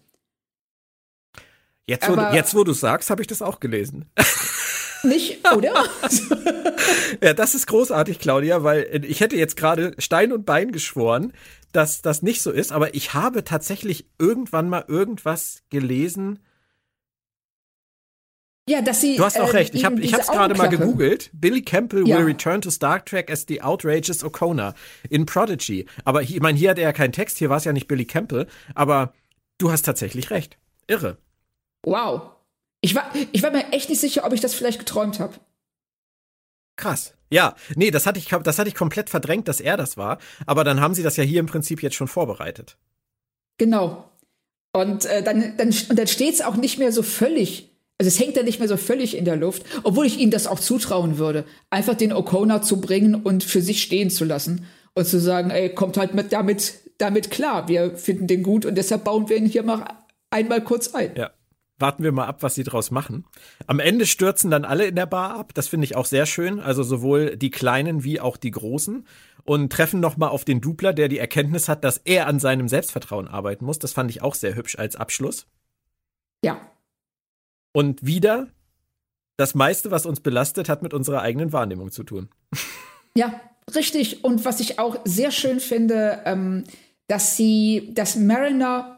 Jetzt 1.86 2.08
wo, 2.08 2.12
Aber- 2.14 2.30
du- 2.30 2.36
jetzt, 2.36 2.54
wo 2.54 2.64
du 2.64 2.72
sagst, 2.72 3.10
habe 3.10 3.22
ich 3.22 3.28
das 3.28 3.40
auch 3.42 3.60
gelesen. 3.60 4.06
Nicht, 5.02 5.46
oder? 5.54 5.84
Ja, 7.22 7.32
das 7.34 7.54
ist 7.54 7.66
großartig, 7.66 8.18
Claudia, 8.18 8.62
weil 8.64 9.04
ich 9.04 9.20
hätte 9.20 9.36
jetzt 9.36 9.56
gerade 9.56 9.94
Stein 9.98 10.32
und 10.32 10.44
Bein 10.46 10.72
geschworen, 10.72 11.32
dass 11.72 12.02
das 12.02 12.22
nicht 12.22 12.40
so 12.42 12.50
ist, 12.50 12.70
aber 12.72 12.94
ich 12.94 13.14
habe 13.14 13.44
tatsächlich 13.44 14.06
irgendwann 14.18 14.68
mal 14.68 14.84
irgendwas 14.88 15.62
gelesen. 15.70 16.38
Ja, 18.68 18.82
dass 18.82 19.00
sie. 19.00 19.16
Du 19.16 19.24
hast 19.24 19.40
auch 19.40 19.48
äh, 19.52 19.56
recht, 19.56 19.74
ich 19.74 19.84
habe 19.84 20.00
ich 20.00 20.14
hab's 20.14 20.28
gerade 20.28 20.54
mal 20.54 20.68
gegoogelt. 20.68 21.30
Billy 21.32 21.62
Campbell 21.62 22.06
Ja. 22.06 22.18
will 22.18 22.24
return 22.24 22.60
to 22.60 22.70
Star 22.70 23.04
Trek 23.04 23.30
as 23.30 23.46
the 23.48 23.62
outrageous 23.62 24.22
Okona 24.22 24.74
in 25.08 25.26
Prodigy. 25.26 25.86
Aber 26.04 26.22
ich 26.22 26.38
meine, 26.40 26.58
hier 26.58 26.70
hat 26.70 26.78
er 26.78 26.84
ja 26.84 26.92
keinen 26.92 27.12
Text, 27.12 27.38
hier 27.38 27.50
war 27.50 27.56
es 27.56 27.64
ja 27.64 27.72
nicht 27.72 27.88
Billy 27.88 28.04
Campbell, 28.04 28.46
aber 28.74 29.12
du 29.58 29.72
hast 29.72 29.82
tatsächlich 29.82 30.30
recht. 30.30 30.58
Irre. 30.86 31.18
Wow. 31.84 32.22
Ich 32.80 32.94
war, 32.94 33.10
ich 33.32 33.42
war 33.42 33.50
mir 33.50 33.72
echt 33.72 33.88
nicht 33.88 34.00
sicher, 34.00 34.24
ob 34.24 34.32
ich 34.32 34.40
das 34.40 34.54
vielleicht 34.54 34.78
geträumt 34.78 35.18
habe. 35.18 35.34
Krass. 36.76 37.14
Ja, 37.30 37.56
nee, 37.74 37.90
das 37.90 38.06
hatte 38.06 38.18
ich, 38.18 38.28
das 38.28 38.58
hatte 38.58 38.68
ich 38.68 38.74
komplett 38.74 39.10
verdrängt, 39.10 39.48
dass 39.48 39.60
er 39.60 39.76
das 39.76 39.96
war. 39.96 40.18
Aber 40.46 40.64
dann 40.64 40.80
haben 40.80 40.94
sie 40.94 41.02
das 41.02 41.16
ja 41.16 41.24
hier 41.24 41.40
im 41.40 41.46
Prinzip 41.46 41.82
jetzt 41.82 41.96
schon 41.96 42.08
vorbereitet. 42.08 42.78
Genau. 43.58 44.10
Und 44.72 45.04
äh, 45.06 45.22
dann, 45.22 45.56
dann, 45.56 45.68
und 45.68 45.98
dann 45.98 46.06
steht 46.06 46.34
es 46.34 46.40
auch 46.40 46.56
nicht 46.56 46.78
mehr 46.78 46.92
so 46.92 47.02
völlig, 47.02 47.67
also 47.98 48.08
es 48.08 48.18
hängt 48.20 48.36
dann 48.36 48.44
nicht 48.44 48.60
mehr 48.60 48.68
so 48.68 48.76
völlig 48.76 49.16
in 49.16 49.24
der 49.24 49.36
Luft, 49.36 49.64
obwohl 49.82 50.06
ich 50.06 50.18
ihnen 50.18 50.30
das 50.30 50.46
auch 50.46 50.60
zutrauen 50.60 51.18
würde, 51.18 51.44
einfach 51.68 51.94
den 51.94 52.12
O'Connor 52.12 52.62
zu 52.62 52.80
bringen 52.80 53.16
und 53.16 53.42
für 53.42 53.60
sich 53.60 53.82
stehen 53.82 54.08
zu 54.08 54.24
lassen 54.24 54.66
und 54.94 55.06
zu 55.06 55.18
sagen, 55.18 55.50
ey, 55.50 55.74
kommt 55.74 55.96
halt 55.96 56.14
mit 56.14 56.32
damit, 56.32 56.74
damit 56.98 57.30
klar, 57.30 57.68
wir 57.68 57.96
finden 57.96 58.28
den 58.28 58.44
gut 58.44 58.64
und 58.64 58.76
deshalb 58.76 59.04
bauen 59.04 59.28
wir 59.28 59.36
ihn 59.36 59.46
hier 59.46 59.64
mal 59.64 59.84
einmal 60.30 60.62
kurz 60.62 60.94
ein. 60.94 61.14
Ja. 61.16 61.30
Warten 61.80 62.02
wir 62.02 62.10
mal 62.10 62.26
ab, 62.26 62.42
was 62.42 62.56
sie 62.56 62.64
draus 62.64 62.90
machen. 62.90 63.24
Am 63.68 63.78
Ende 63.78 64.04
stürzen 64.04 64.50
dann 64.50 64.64
alle 64.64 64.86
in 64.86 64.96
der 64.96 65.06
Bar 65.06 65.38
ab. 65.38 65.54
Das 65.54 65.68
finde 65.68 65.84
ich 65.84 65.94
auch 65.94 66.06
sehr 66.06 66.26
schön. 66.26 66.58
Also 66.58 66.82
sowohl 66.82 67.36
die 67.36 67.50
Kleinen 67.50 68.02
wie 68.02 68.18
auch 68.20 68.36
die 68.36 68.50
Großen. 68.50 69.06
Und 69.44 69.72
treffen 69.72 70.00
nochmal 70.00 70.30
auf 70.30 70.44
den 70.44 70.60
Dupler, 70.60 70.92
der 70.92 71.06
die 71.06 71.20
Erkenntnis 71.20 71.68
hat, 71.68 71.84
dass 71.84 71.98
er 71.98 72.26
an 72.26 72.40
seinem 72.40 72.66
Selbstvertrauen 72.66 73.28
arbeiten 73.28 73.64
muss. 73.64 73.78
Das 73.78 73.92
fand 73.92 74.10
ich 74.10 74.22
auch 74.22 74.34
sehr 74.34 74.56
hübsch 74.56 74.76
als 74.76 74.96
Abschluss. 74.96 75.46
Ja. 76.44 76.60
Und 77.78 78.04
wieder, 78.04 78.48
das 79.36 79.54
meiste, 79.54 79.92
was 79.92 80.04
uns 80.04 80.18
belastet, 80.18 80.68
hat 80.68 80.82
mit 80.82 80.92
unserer 80.92 81.22
eigenen 81.22 81.52
Wahrnehmung 81.52 81.92
zu 81.92 82.02
tun. 82.02 82.28
Ja, 83.14 83.40
richtig. 83.72 84.24
Und 84.24 84.44
was 84.44 84.58
ich 84.58 84.80
auch 84.80 84.98
sehr 85.04 85.30
schön 85.30 85.60
finde, 85.60 86.22
ähm, 86.24 86.64
dass 87.06 87.36
sie, 87.36 87.92
dass 87.94 88.16
Mariner 88.16 88.96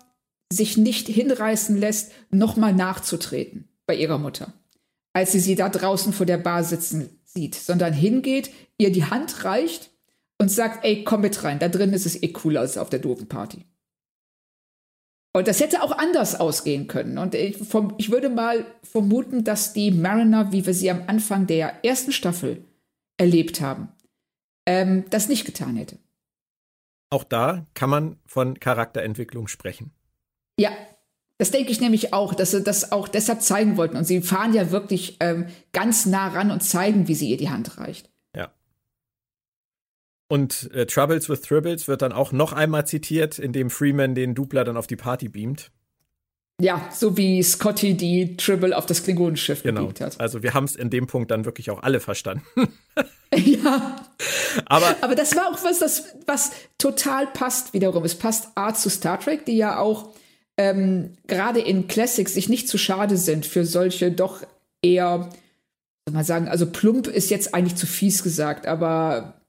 sich 0.50 0.78
nicht 0.78 1.08
hinreißen 1.08 1.76
lässt, 1.76 2.12
nochmal 2.30 2.72
nachzutreten 2.72 3.68
bei 3.84 3.96
ihrer 3.96 4.16
Mutter, 4.16 4.54
als 5.12 5.32
sie 5.32 5.40
sie 5.40 5.56
da 5.56 5.68
draußen 5.68 6.14
vor 6.14 6.24
der 6.24 6.38
Bar 6.38 6.64
sitzen 6.64 7.20
sieht, 7.26 7.56
sondern 7.56 7.92
hingeht, 7.92 8.50
ihr 8.78 8.92
die 8.92 9.04
Hand 9.04 9.44
reicht 9.44 9.90
und 10.38 10.50
sagt, 10.50 10.86
ey, 10.86 11.04
komm 11.04 11.20
mit 11.20 11.44
rein, 11.44 11.58
da 11.58 11.68
drin 11.68 11.92
ist 11.92 12.06
es 12.06 12.22
eh 12.22 12.28
cooler 12.28 12.60
als 12.60 12.78
auf 12.78 12.88
der 12.88 13.00
doofen 13.00 13.28
Party. 13.28 13.66
Und 15.32 15.46
das 15.46 15.60
hätte 15.60 15.82
auch 15.82 15.92
anders 15.92 16.38
ausgehen 16.38 16.88
können. 16.88 17.16
Und 17.18 17.34
ich, 17.34 17.56
vom, 17.56 17.94
ich 17.98 18.10
würde 18.10 18.28
mal 18.28 18.66
vermuten, 18.82 19.44
dass 19.44 19.72
die 19.72 19.92
Mariner, 19.92 20.52
wie 20.52 20.66
wir 20.66 20.74
sie 20.74 20.90
am 20.90 21.04
Anfang 21.06 21.46
der 21.46 21.84
ersten 21.84 22.10
Staffel 22.10 22.64
erlebt 23.16 23.60
haben, 23.60 23.88
ähm, 24.66 25.04
das 25.10 25.28
nicht 25.28 25.44
getan 25.44 25.76
hätte. 25.76 25.98
Auch 27.10 27.24
da 27.24 27.66
kann 27.74 27.90
man 27.90 28.18
von 28.26 28.58
Charakterentwicklung 28.58 29.46
sprechen. 29.46 29.92
Ja, 30.58 30.70
das 31.38 31.50
denke 31.50 31.70
ich 31.70 31.80
nämlich 31.80 32.12
auch, 32.12 32.34
dass 32.34 32.50
sie 32.50 32.62
das 32.62 32.92
auch 32.92 33.08
deshalb 33.08 33.40
zeigen 33.42 33.76
wollten. 33.76 33.96
Und 33.96 34.04
sie 34.04 34.20
fahren 34.22 34.52
ja 34.52 34.70
wirklich 34.70 35.16
ähm, 35.20 35.46
ganz 35.72 36.06
nah 36.06 36.28
ran 36.28 36.50
und 36.50 36.60
zeigen, 36.60 37.08
wie 37.08 37.14
sie 37.14 37.30
ihr 37.30 37.36
die 37.36 37.50
Hand 37.50 37.78
reicht. 37.78 38.10
Und 40.30 40.70
äh, 40.74 40.86
Troubles 40.86 41.28
with 41.28 41.40
Tribbles 41.40 41.88
wird 41.88 42.02
dann 42.02 42.12
auch 42.12 42.30
noch 42.30 42.52
einmal 42.52 42.86
zitiert, 42.86 43.40
indem 43.40 43.68
Freeman 43.68 44.14
den 44.14 44.36
Dupler 44.36 44.62
dann 44.62 44.76
auf 44.76 44.86
die 44.86 44.94
Party 44.94 45.28
beamt. 45.28 45.72
Ja, 46.60 46.88
so 46.92 47.16
wie 47.16 47.42
Scotty 47.42 47.94
die 47.94 48.36
Tribble 48.36 48.76
auf 48.76 48.86
das 48.86 49.02
Klingonenschiff 49.02 49.64
Genau. 49.64 49.80
gebiegt 49.80 50.00
hat. 50.02 50.20
Also 50.20 50.44
wir 50.44 50.54
haben 50.54 50.66
es 50.66 50.76
in 50.76 50.88
dem 50.88 51.08
Punkt 51.08 51.32
dann 51.32 51.46
wirklich 51.46 51.68
auch 51.72 51.82
alle 51.82 51.98
verstanden. 51.98 52.44
ja, 53.34 53.96
Aber 54.66 54.94
aber 55.00 55.16
das 55.16 55.34
war 55.34 55.48
auch 55.48 55.64
was, 55.64 55.80
das, 55.80 56.14
was 56.26 56.52
total 56.78 57.26
passt 57.26 57.74
wiederum. 57.74 58.04
Es 58.04 58.14
passt 58.14 58.50
A 58.54 58.72
zu 58.72 58.88
Star 58.88 59.18
Trek, 59.18 59.46
die 59.46 59.56
ja 59.56 59.80
auch 59.80 60.10
ähm, 60.56 61.16
gerade 61.26 61.58
in 61.58 61.88
Classics 61.88 62.34
sich 62.34 62.48
nicht 62.48 62.68
zu 62.68 62.78
schade 62.78 63.16
sind 63.16 63.46
für 63.46 63.64
solche 63.64 64.12
doch 64.12 64.42
eher, 64.80 65.30
soll 66.06 66.14
man 66.14 66.24
sagen, 66.24 66.46
also 66.46 66.66
plump 66.70 67.08
ist 67.08 67.30
jetzt 67.30 67.52
eigentlich 67.52 67.74
zu 67.74 67.86
fies 67.88 68.22
gesagt, 68.22 68.68
aber 68.68 69.39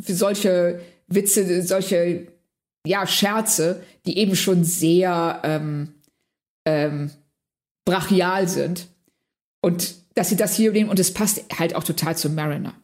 für 0.00 0.14
solche 0.14 0.80
Witze, 1.08 1.62
solche 1.62 2.28
ja, 2.86 3.06
Scherze, 3.06 3.82
die 4.06 4.18
eben 4.18 4.34
schon 4.36 4.64
sehr 4.64 5.40
ähm, 5.44 5.94
ähm, 6.64 7.10
brachial 7.84 8.48
sind. 8.48 8.88
Und 9.60 9.94
dass 10.14 10.28
sie 10.28 10.36
das 10.36 10.56
hier 10.56 10.72
nehmen 10.72 10.90
und 10.90 10.98
es 10.98 11.14
passt 11.14 11.44
halt 11.58 11.74
auch 11.74 11.84
total 11.84 12.16
zu 12.16 12.28
Mariner. 12.28 12.74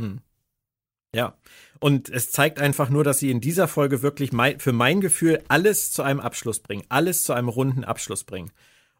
Ja. 1.14 1.36
Und 1.80 2.08
es 2.08 2.30
zeigt 2.30 2.60
einfach 2.60 2.88
nur, 2.90 3.04
dass 3.04 3.18
sie 3.18 3.30
in 3.30 3.40
dieser 3.40 3.68
Folge 3.68 4.02
wirklich 4.02 4.32
mein, 4.32 4.58
für 4.58 4.72
mein 4.72 5.00
Gefühl 5.00 5.42
alles 5.48 5.92
zu 5.92 6.02
einem 6.02 6.20
Abschluss 6.20 6.60
bringen. 6.60 6.84
Alles 6.88 7.22
zu 7.22 7.32
einem 7.32 7.48
runden 7.48 7.84
Abschluss 7.84 8.24
bringen. 8.24 8.50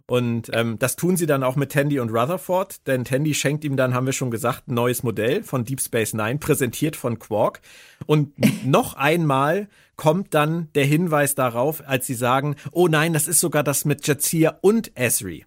Und 0.09 0.51
ähm, 0.55 0.79
das 0.79 0.97
tun 0.97 1.19
sie 1.19 1.27
dann 1.27 1.43
auch 1.43 1.55
mit 1.55 1.71
Tandy 1.71 2.01
und 2.01 2.09
Rutherford, 2.09 2.87
denn 2.87 3.05
Tandy 3.05 3.35
schenkt 3.35 3.63
ihm 3.63 3.77
dann, 3.77 3.93
haben 3.93 4.07
wir 4.07 4.15
schon 4.15 4.31
gesagt, 4.31 4.67
ein 4.67 4.75
neues 4.75 5.03
Modell 5.03 5.43
von 5.43 5.65
Deep 5.65 5.83
Space 5.83 6.15
Nine, 6.15 6.39
präsentiert 6.39 6.97
von 6.97 7.19
Quark. 7.19 7.61
Und 8.07 8.33
noch 8.65 8.95
einmal 8.95 9.69
kommt 9.97 10.33
dann 10.33 10.69
der 10.75 10.87
Hinweis 10.87 11.35
darauf, 11.35 11.87
als 11.87 12.07
sie 12.07 12.15
sagen, 12.15 12.57
oh 12.73 12.89
nein, 12.89 13.13
das 13.13 13.29
ist 13.29 13.41
sogar 13.41 13.63
das 13.63 13.85
mit 13.85 14.07
Jazia 14.07 14.59
und 14.63 14.97
Esri. 14.97 15.45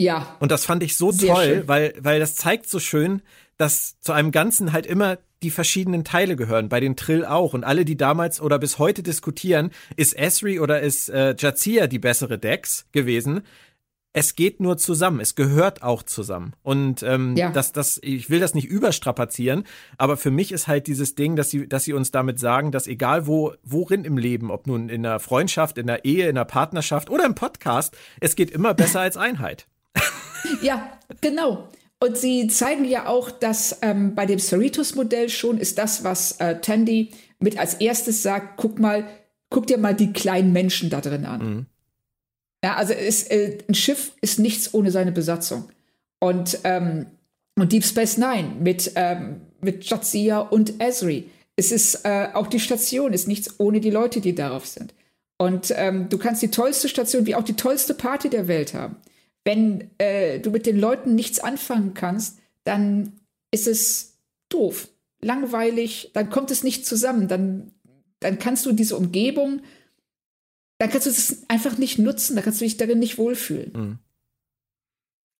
Ja, 0.00 0.36
Und 0.40 0.50
das 0.50 0.64
fand 0.64 0.82
ich 0.82 0.96
so 0.96 1.12
toll, 1.12 1.44
schön. 1.44 1.68
weil, 1.68 1.92
weil 2.00 2.18
das 2.20 2.34
zeigt 2.34 2.68
so 2.68 2.80
schön, 2.80 3.22
dass 3.58 4.00
zu 4.00 4.12
einem 4.12 4.32
Ganzen 4.32 4.72
halt 4.72 4.86
immer 4.86 5.18
die 5.42 5.50
verschiedenen 5.50 6.04
Teile 6.04 6.36
gehören, 6.36 6.68
bei 6.68 6.80
den 6.80 6.96
Trill 6.96 7.24
auch. 7.24 7.52
Und 7.52 7.64
alle, 7.64 7.84
die 7.84 7.96
damals 7.96 8.40
oder 8.40 8.58
bis 8.58 8.78
heute 8.78 9.02
diskutieren, 9.02 9.70
ist 9.94 10.16
Esri 10.16 10.58
oder 10.58 10.80
ist 10.80 11.10
äh, 11.10 11.36
Jazia 11.38 11.86
die 11.86 11.98
bessere 11.98 12.38
Dex 12.38 12.86
gewesen, 12.92 13.42
es 14.16 14.36
geht 14.36 14.60
nur 14.60 14.78
zusammen, 14.78 15.20
es 15.20 15.34
gehört 15.34 15.82
auch 15.82 16.02
zusammen. 16.04 16.54
Und 16.62 17.02
ähm, 17.02 17.36
Ja. 17.36 17.50
das, 17.50 17.72
das, 17.72 17.98
ich 18.02 18.30
will 18.30 18.40
das 18.40 18.54
nicht 18.54 18.68
überstrapazieren, 18.68 19.64
aber 19.98 20.16
für 20.16 20.30
mich 20.30 20.52
ist 20.52 20.68
halt 20.68 20.86
dieses 20.86 21.16
Ding, 21.16 21.36
dass 21.36 21.50
sie, 21.50 21.68
dass 21.68 21.84
sie 21.84 21.92
uns 21.92 22.10
damit 22.12 22.38
sagen, 22.38 22.70
dass 22.72 22.86
egal 22.86 23.26
wo, 23.26 23.52
worin 23.64 24.04
im 24.04 24.16
Leben, 24.16 24.50
ob 24.50 24.66
nun 24.68 24.88
in 24.88 25.04
einer 25.04 25.18
Freundschaft, 25.20 25.76
in 25.78 25.90
einer 25.90 26.04
Ehe, 26.04 26.24
in 26.28 26.36
einer 26.38 26.44
Partnerschaft 26.44 27.10
oder 27.10 27.26
im 27.26 27.34
Podcast, 27.34 27.96
es 28.20 28.36
geht 28.36 28.50
immer 28.50 28.72
besser 28.72 29.00
als 29.00 29.16
Einheit. 29.18 29.66
Ja, 30.62 30.92
genau. 31.22 31.68
Und 32.00 32.18
sie 32.18 32.48
zeigen 32.48 32.84
ja 32.84 33.06
auch, 33.06 33.30
dass 33.30 33.78
ähm, 33.80 34.14
bei 34.14 34.26
dem 34.26 34.38
Cerritos-Modell 34.38 35.30
schon 35.30 35.56
ist 35.56 35.78
das, 35.78 36.04
was 36.04 36.32
äh, 36.32 36.60
Tandy 36.60 37.12
mit 37.38 37.58
als 37.58 37.74
erstes 37.74 38.22
sagt, 38.22 38.58
guck 38.58 38.78
mal, 38.78 39.06
guck 39.48 39.66
dir 39.66 39.78
mal 39.78 39.94
die 39.94 40.12
kleinen 40.12 40.52
Menschen 40.52 40.90
da 40.90 41.00
drin 41.00 41.24
an. 41.24 41.66
Ja, 42.64 42.76
also 42.76 42.94
ist, 42.94 43.30
äh, 43.30 43.58
ein 43.68 43.74
Schiff 43.74 44.12
ist 44.22 44.38
nichts 44.38 44.72
ohne 44.72 44.90
seine 44.90 45.12
Besatzung. 45.12 45.68
Und, 46.18 46.60
ähm, 46.64 47.04
und 47.56 47.72
Deep 47.72 47.84
Space 47.84 48.16
Nine 48.16 48.56
mit, 48.58 48.92
ähm, 48.94 49.42
mit 49.60 49.84
Jadzia 49.84 50.38
und 50.38 50.80
Esri. 50.80 51.28
Es 51.56 51.70
ist 51.70 52.06
äh, 52.06 52.28
auch 52.32 52.46
die 52.46 52.60
Station 52.60 53.12
ist 53.12 53.28
nichts 53.28 53.60
ohne 53.60 53.80
die 53.80 53.90
Leute, 53.90 54.22
die 54.22 54.34
darauf 54.34 54.64
sind. 54.64 54.94
Und 55.36 55.74
ähm, 55.76 56.08
du 56.08 56.16
kannst 56.16 56.40
die 56.40 56.50
tollste 56.50 56.88
Station 56.88 57.26
wie 57.26 57.34
auch 57.34 57.42
die 57.42 57.52
tollste 57.52 57.92
Party 57.92 58.30
der 58.30 58.48
Welt 58.48 58.72
haben. 58.72 58.96
Wenn 59.44 59.90
äh, 59.98 60.38
du 60.40 60.50
mit 60.50 60.64
den 60.64 60.80
Leuten 60.80 61.14
nichts 61.14 61.40
anfangen 61.40 61.92
kannst, 61.92 62.38
dann 62.64 63.12
ist 63.50 63.66
es 63.66 64.16
doof, 64.48 64.88
langweilig, 65.20 66.12
dann 66.14 66.30
kommt 66.30 66.50
es 66.50 66.64
nicht 66.64 66.86
zusammen, 66.86 67.28
dann, 67.28 67.72
dann 68.20 68.38
kannst 68.38 68.64
du 68.64 68.72
diese 68.72 68.96
Umgebung, 68.96 69.60
dann 70.84 70.92
kannst 70.92 71.06
du 71.06 71.10
es 71.10 71.48
einfach 71.48 71.78
nicht 71.78 71.98
nutzen, 71.98 72.36
dann 72.36 72.44
kannst 72.44 72.60
du 72.60 72.66
dich 72.66 72.76
darin 72.76 72.98
nicht 72.98 73.16
wohlfühlen. 73.16 73.72
Mhm. 73.72 73.98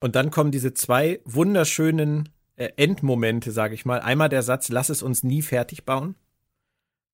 Und 0.00 0.16
dann 0.16 0.30
kommen 0.30 0.50
diese 0.50 0.72
zwei 0.72 1.20
wunderschönen 1.26 2.30
äh, 2.56 2.70
Endmomente, 2.76 3.52
sage 3.52 3.74
ich 3.74 3.84
mal. 3.84 4.00
Einmal 4.00 4.30
der 4.30 4.42
Satz, 4.42 4.70
lass 4.70 4.88
es 4.88 5.02
uns 5.02 5.22
nie 5.22 5.42
fertig 5.42 5.84
bauen, 5.84 6.14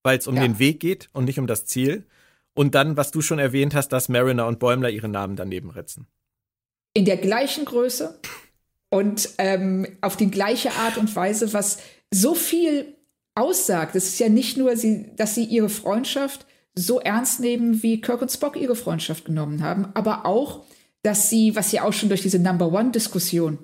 weil 0.04 0.16
es 0.16 0.28
um 0.28 0.36
ja. 0.36 0.42
den 0.42 0.60
Weg 0.60 0.78
geht 0.78 1.10
und 1.12 1.24
nicht 1.24 1.40
um 1.40 1.48
das 1.48 1.66
Ziel. 1.66 2.06
Und 2.54 2.76
dann, 2.76 2.96
was 2.96 3.10
du 3.10 3.20
schon 3.20 3.40
erwähnt 3.40 3.74
hast, 3.74 3.88
dass 3.88 4.08
Mariner 4.08 4.46
und 4.46 4.60
Bäumler 4.60 4.90
ihre 4.90 5.08
Namen 5.08 5.34
daneben 5.34 5.70
ritzen. 5.70 6.06
In 6.94 7.04
der 7.04 7.16
gleichen 7.16 7.64
Größe 7.64 8.20
und 8.90 9.30
ähm, 9.38 9.86
auf 10.02 10.16
die 10.16 10.30
gleiche 10.30 10.72
Art 10.74 10.98
und 10.98 11.14
Weise, 11.16 11.52
was 11.52 11.78
so 12.12 12.34
viel 12.34 12.96
aussagt. 13.34 13.96
Es 13.96 14.06
ist 14.06 14.20
ja 14.20 14.28
nicht 14.28 14.56
nur, 14.56 14.76
sie, 14.76 15.14
dass 15.16 15.34
sie 15.34 15.44
ihre 15.44 15.68
Freundschaft 15.68 16.46
so 16.74 17.00
ernst 17.00 17.40
nehmen, 17.40 17.82
wie 17.82 18.00
Kirk 18.00 18.22
und 18.22 18.30
Spock 18.30 18.56
ihre 18.56 18.76
Freundschaft 18.76 19.24
genommen 19.24 19.62
haben, 19.62 19.88
aber 19.94 20.26
auch, 20.26 20.64
dass 21.02 21.30
sie, 21.30 21.56
was 21.56 21.72
ja 21.72 21.84
auch 21.84 21.92
schon 21.92 22.08
durch 22.08 22.22
diese 22.22 22.38
Number 22.38 22.72
One-Diskussion 22.72 23.58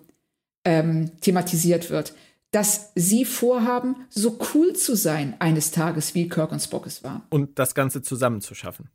ähm, 0.64 1.10
thematisiert 1.20 1.90
wird, 1.90 2.14
dass 2.50 2.92
sie 2.94 3.24
vorhaben, 3.24 4.06
so 4.08 4.38
cool 4.54 4.72
zu 4.74 4.96
sein 4.96 5.36
eines 5.40 5.70
Tages, 5.70 6.14
wie 6.14 6.28
Kirk 6.28 6.52
und 6.52 6.60
Spock 6.60 6.86
es 6.86 7.04
waren. 7.04 7.22
Und 7.28 7.58
das 7.58 7.74
Ganze 7.74 8.02
zusammen 8.02 8.40
zu 8.40 8.54
schaffen. 8.54 8.88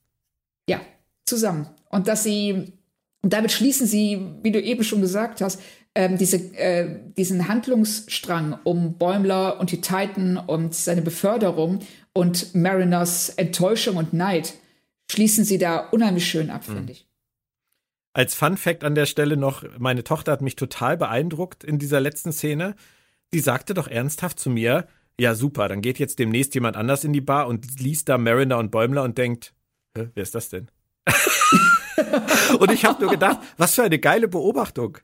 Ja, 0.68 0.82
zusammen. 1.26 1.68
Und 1.90 2.08
dass 2.08 2.24
sie, 2.24 2.74
und 3.22 3.34
damit 3.34 3.52
schließen 3.52 3.86
sie, 3.86 4.20
wie 4.42 4.52
du 4.52 4.62
eben 4.62 4.84
schon 4.84 5.02
gesagt 5.02 5.42
hast, 5.42 5.62
ähm, 5.94 6.18
diese, 6.18 6.38
äh, 6.58 7.00
diesen 7.18 7.48
Handlungsstrang 7.48 8.58
um 8.64 8.98
Bäumler 8.98 9.60
und 9.60 9.72
die 9.72 9.82
Titan 9.82 10.38
und 10.38 10.74
seine 10.74 11.02
Beförderung 11.02 11.80
und 12.14 12.56
Mariners 12.56 13.30
Enttäuschung 13.30 13.98
und 13.98 14.14
Neid 14.14 14.54
schließen 15.10 15.44
sie 15.44 15.58
da 15.58 15.80
unheimlich 15.90 16.28
schön 16.28 16.50
ab, 16.50 16.68
mhm. 16.68 16.74
finde 16.74 16.94
ich. 16.94 17.08
Als 18.14 18.36
Fun 18.36 18.58
Fact 18.58 18.84
an 18.84 18.96
der 18.96 19.06
Stelle 19.06 19.38
noch, 19.38 19.64
meine 19.78 20.04
Tochter 20.04 20.34
hat 20.34 20.42
mich 20.42 20.56
total 20.56 20.98
beeindruckt 20.98 21.64
in 21.64 21.80
dieser 21.80 22.02
letzten 22.02 22.34
Szene. 22.34 22.76
Die 23.34 23.40
sagte 23.40 23.74
doch 23.74 23.88
ernsthaft 23.88 24.38
zu 24.38 24.50
mir, 24.50 24.88
ja 25.18 25.34
super, 25.34 25.70
dann 25.70 25.82
geht 25.82 26.00
jetzt 26.00 26.20
demnächst 26.20 26.54
jemand 26.54 26.76
anders 26.76 27.06
in 27.06 27.14
die 27.14 27.22
Bar 27.22 27.48
und 27.48 27.80
liest 27.80 28.10
da 28.10 28.18
Mariner 28.18 28.58
und 28.58 28.72
Bäumler 28.72 29.04
und 29.04 29.18
denkt, 29.18 29.54
wer 29.94 30.12
ist 30.16 30.36
das 30.36 30.50
denn? 30.50 30.70
und 32.60 32.72
ich 32.72 32.84
habe 32.84 33.02
nur 33.02 33.12
gedacht, 33.12 33.40
was 33.58 33.76
für 33.76 33.84
eine 33.84 34.00
geile 34.00 34.28
Beobachtung. 34.28 34.98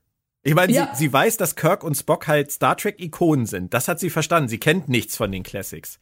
Ich 0.43 0.53
meine, 0.53 0.73
ja. 0.73 0.89
sie, 0.93 1.05
sie 1.05 1.13
weiß, 1.13 1.37
dass 1.37 1.55
Kirk 1.55 1.83
und 1.83 1.95
Spock 1.95 2.27
halt 2.27 2.51
Star 2.51 2.75
Trek-Ikonen 2.75 3.45
sind. 3.45 3.73
Das 3.73 3.87
hat 3.87 3.99
sie 3.99 4.09
verstanden. 4.09 4.49
Sie 4.49 4.59
kennt 4.59 4.87
nichts 4.89 5.17
von 5.17 5.31
den 5.31 5.43
Classics. 5.43 5.99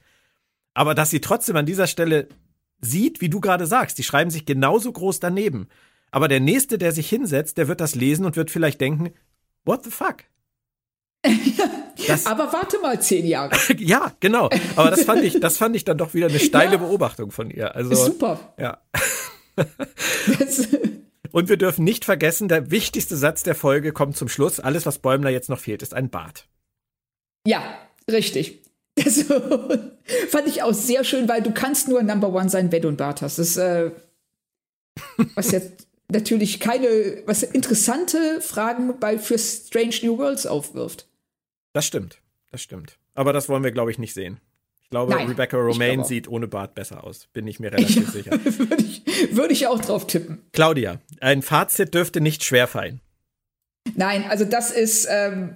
Aber 0.75 0.93
dass 0.93 1.09
sie 1.09 1.21
trotzdem 1.21 1.55
an 1.55 1.65
dieser 1.65 1.87
Stelle 1.87 2.27
sieht, 2.81 3.21
wie 3.21 3.29
du 3.29 3.39
gerade 3.39 3.65
sagst, 3.65 3.97
die 3.97 4.03
schreiben 4.03 4.29
sich 4.29 4.45
genauso 4.45 4.91
groß 4.91 5.19
daneben. 5.19 5.69
Aber 6.11 6.27
der 6.27 6.41
Nächste, 6.41 6.77
der 6.77 6.91
sich 6.91 7.09
hinsetzt, 7.09 7.57
der 7.57 7.67
wird 7.67 7.81
das 7.81 7.95
lesen 7.95 8.25
und 8.25 8.35
wird 8.35 8.51
vielleicht 8.51 8.79
denken, 8.79 9.11
what 9.63 9.83
the 9.83 9.89
fuck? 9.89 10.17
Das, 12.07 12.27
aber 12.27 12.51
warte 12.53 12.77
mal 12.79 13.01
zehn 13.01 13.25
Jahre. 13.25 13.55
ja, 13.77 14.11
genau. 14.19 14.49
Aber 14.75 14.91
das 14.91 15.05
fand 15.05 15.23
ich, 15.23 15.39
das 15.39 15.57
fand 15.57 15.75
ich 15.75 15.85
dann 15.85 15.97
doch 15.97 16.13
wieder 16.13 16.27
eine 16.27 16.39
steile 16.39 16.73
ja. 16.73 16.77
Beobachtung 16.77 17.31
von 17.31 17.49
ihr. 17.49 17.73
Also 17.73 17.95
super. 17.95 18.53
Ja. 18.59 18.81
Und 21.31 21.49
wir 21.49 21.57
dürfen 21.57 21.83
nicht 21.83 22.05
vergessen, 22.05 22.47
der 22.47 22.69
wichtigste 22.69 23.15
Satz 23.15 23.43
der 23.43 23.55
Folge 23.55 23.91
kommt 23.91 24.17
zum 24.17 24.27
Schluss. 24.27 24.59
Alles, 24.59 24.85
was 24.85 24.99
Bäumler 24.99 25.29
jetzt 25.29 25.49
noch 25.49 25.57
fehlt, 25.57 25.81
ist 25.81 25.93
ein 25.93 26.09
Bart. 26.09 26.47
Ja, 27.47 27.63
richtig. 28.11 28.61
Das 28.95 29.23
fand 30.29 30.47
ich 30.47 30.63
auch 30.63 30.73
sehr 30.73 31.03
schön, 31.03 31.27
weil 31.27 31.41
du 31.41 31.51
kannst 31.51 31.87
nur 31.87 32.01
Number 32.01 32.33
One 32.33 32.49
sein, 32.49 32.71
wenn 32.71 32.81
du 32.81 32.87
ein 32.87 32.97
Bart 32.97 33.21
hast. 33.21 33.39
Das 33.39 33.49
ist, 33.49 33.57
äh, 33.57 33.91
was 35.35 35.51
jetzt 35.51 35.87
natürlich 36.07 36.59
keine, 36.59 37.23
was 37.25 37.43
interessante 37.43 38.39
Fragen 38.41 38.99
bei 38.99 39.19
für 39.19 39.37
Strange 39.37 39.95
New 40.03 40.17
Worlds 40.17 40.45
aufwirft. 40.45 41.07
Das 41.73 41.85
stimmt, 41.85 42.19
das 42.51 42.61
stimmt. 42.61 42.97
Aber 43.15 43.33
das 43.33 43.49
wollen 43.49 43.63
wir, 43.63 43.71
glaube 43.71 43.91
ich, 43.91 43.97
nicht 43.97 44.13
sehen. 44.13 44.39
Ich 44.81 44.89
glaube, 44.91 45.13
Nein, 45.13 45.27
Rebecca 45.27 45.57
Romaine 45.57 46.05
sieht 46.05 46.27
ohne 46.27 46.47
Bart 46.47 46.75
besser 46.75 47.03
aus. 47.03 47.27
Bin 47.33 47.47
ich 47.47 47.59
mir 47.59 47.71
relativ 47.73 48.05
ja, 48.05 48.11
sicher. 48.11 48.31
Würde 48.31 48.83
ich, 48.83 49.03
würd 49.31 49.51
ich 49.51 49.67
auch 49.67 49.81
drauf 49.81 50.05
tippen. 50.07 50.41
Claudia, 50.53 51.01
ein 51.19 51.41
Fazit 51.41 51.93
dürfte 51.93 52.21
nicht 52.21 52.43
schwer 52.43 52.67
fallen. 52.67 53.01
Nein, 53.95 54.25
also 54.29 54.45
das 54.45 54.71
ist 54.71 55.07
ähm, 55.09 55.55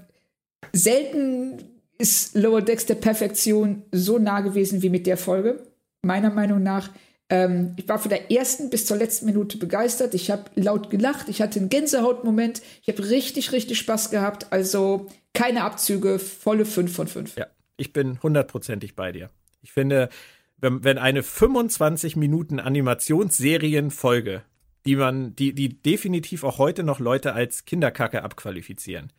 selten 0.74 1.69
ist 2.00 2.34
Lower 2.36 2.62
Decks 2.62 2.86
der 2.86 2.96
Perfektion 2.96 3.84
so 3.92 4.18
nah 4.18 4.40
gewesen 4.42 4.82
wie 4.82 4.90
mit 4.90 5.06
der 5.06 5.18
Folge. 5.18 5.62
Meiner 6.02 6.32
Meinung 6.32 6.64
nach. 6.64 6.90
Ähm, 7.30 7.74
ich 7.76 7.88
war 7.88 8.00
von 8.00 8.10
der 8.10 8.32
ersten 8.32 8.70
bis 8.70 8.86
zur 8.86 8.98
letzten 8.98 9.28
Minute 9.28 9.58
begeistert. 9.58 10.16
Ich 10.16 10.32
habe 10.32 10.50
laut 10.56 10.90
gelacht. 10.90 11.30
Ich 11.30 11.42
hatte 11.42 11.60
einen 11.60 11.70
Gänsehautmoment. 11.70 12.62
Ich 12.82 12.88
habe 12.88 13.08
richtig, 13.08 13.52
richtig 13.52 13.78
Spaß 13.78 14.10
gehabt. 14.10 14.52
Also 14.52 15.08
keine 15.34 15.64
Abzüge, 15.64 16.18
volle 16.18 16.66
5 16.66 16.96
von 16.96 17.08
5. 17.08 17.38
Ja, 17.38 17.48
ich 17.78 17.94
bin 17.94 18.22
hundertprozentig 18.24 18.96
bei 18.96 19.12
dir. 19.12 19.30
Ich 19.62 19.74
finde, 19.74 20.10
wenn, 20.58 20.98
eine 20.98 21.22
25 21.22 22.16
Minuten 22.16 22.60
Animationsserienfolge, 22.60 24.42
die 24.86 24.96
man, 24.96 25.36
die, 25.36 25.54
die 25.54 25.82
definitiv 25.82 26.44
auch 26.44 26.58
heute 26.58 26.84
noch 26.84 27.00
Leute 27.00 27.34
als 27.34 27.66
Kinderkacke 27.66 28.24
abqualifizieren, 28.24 29.12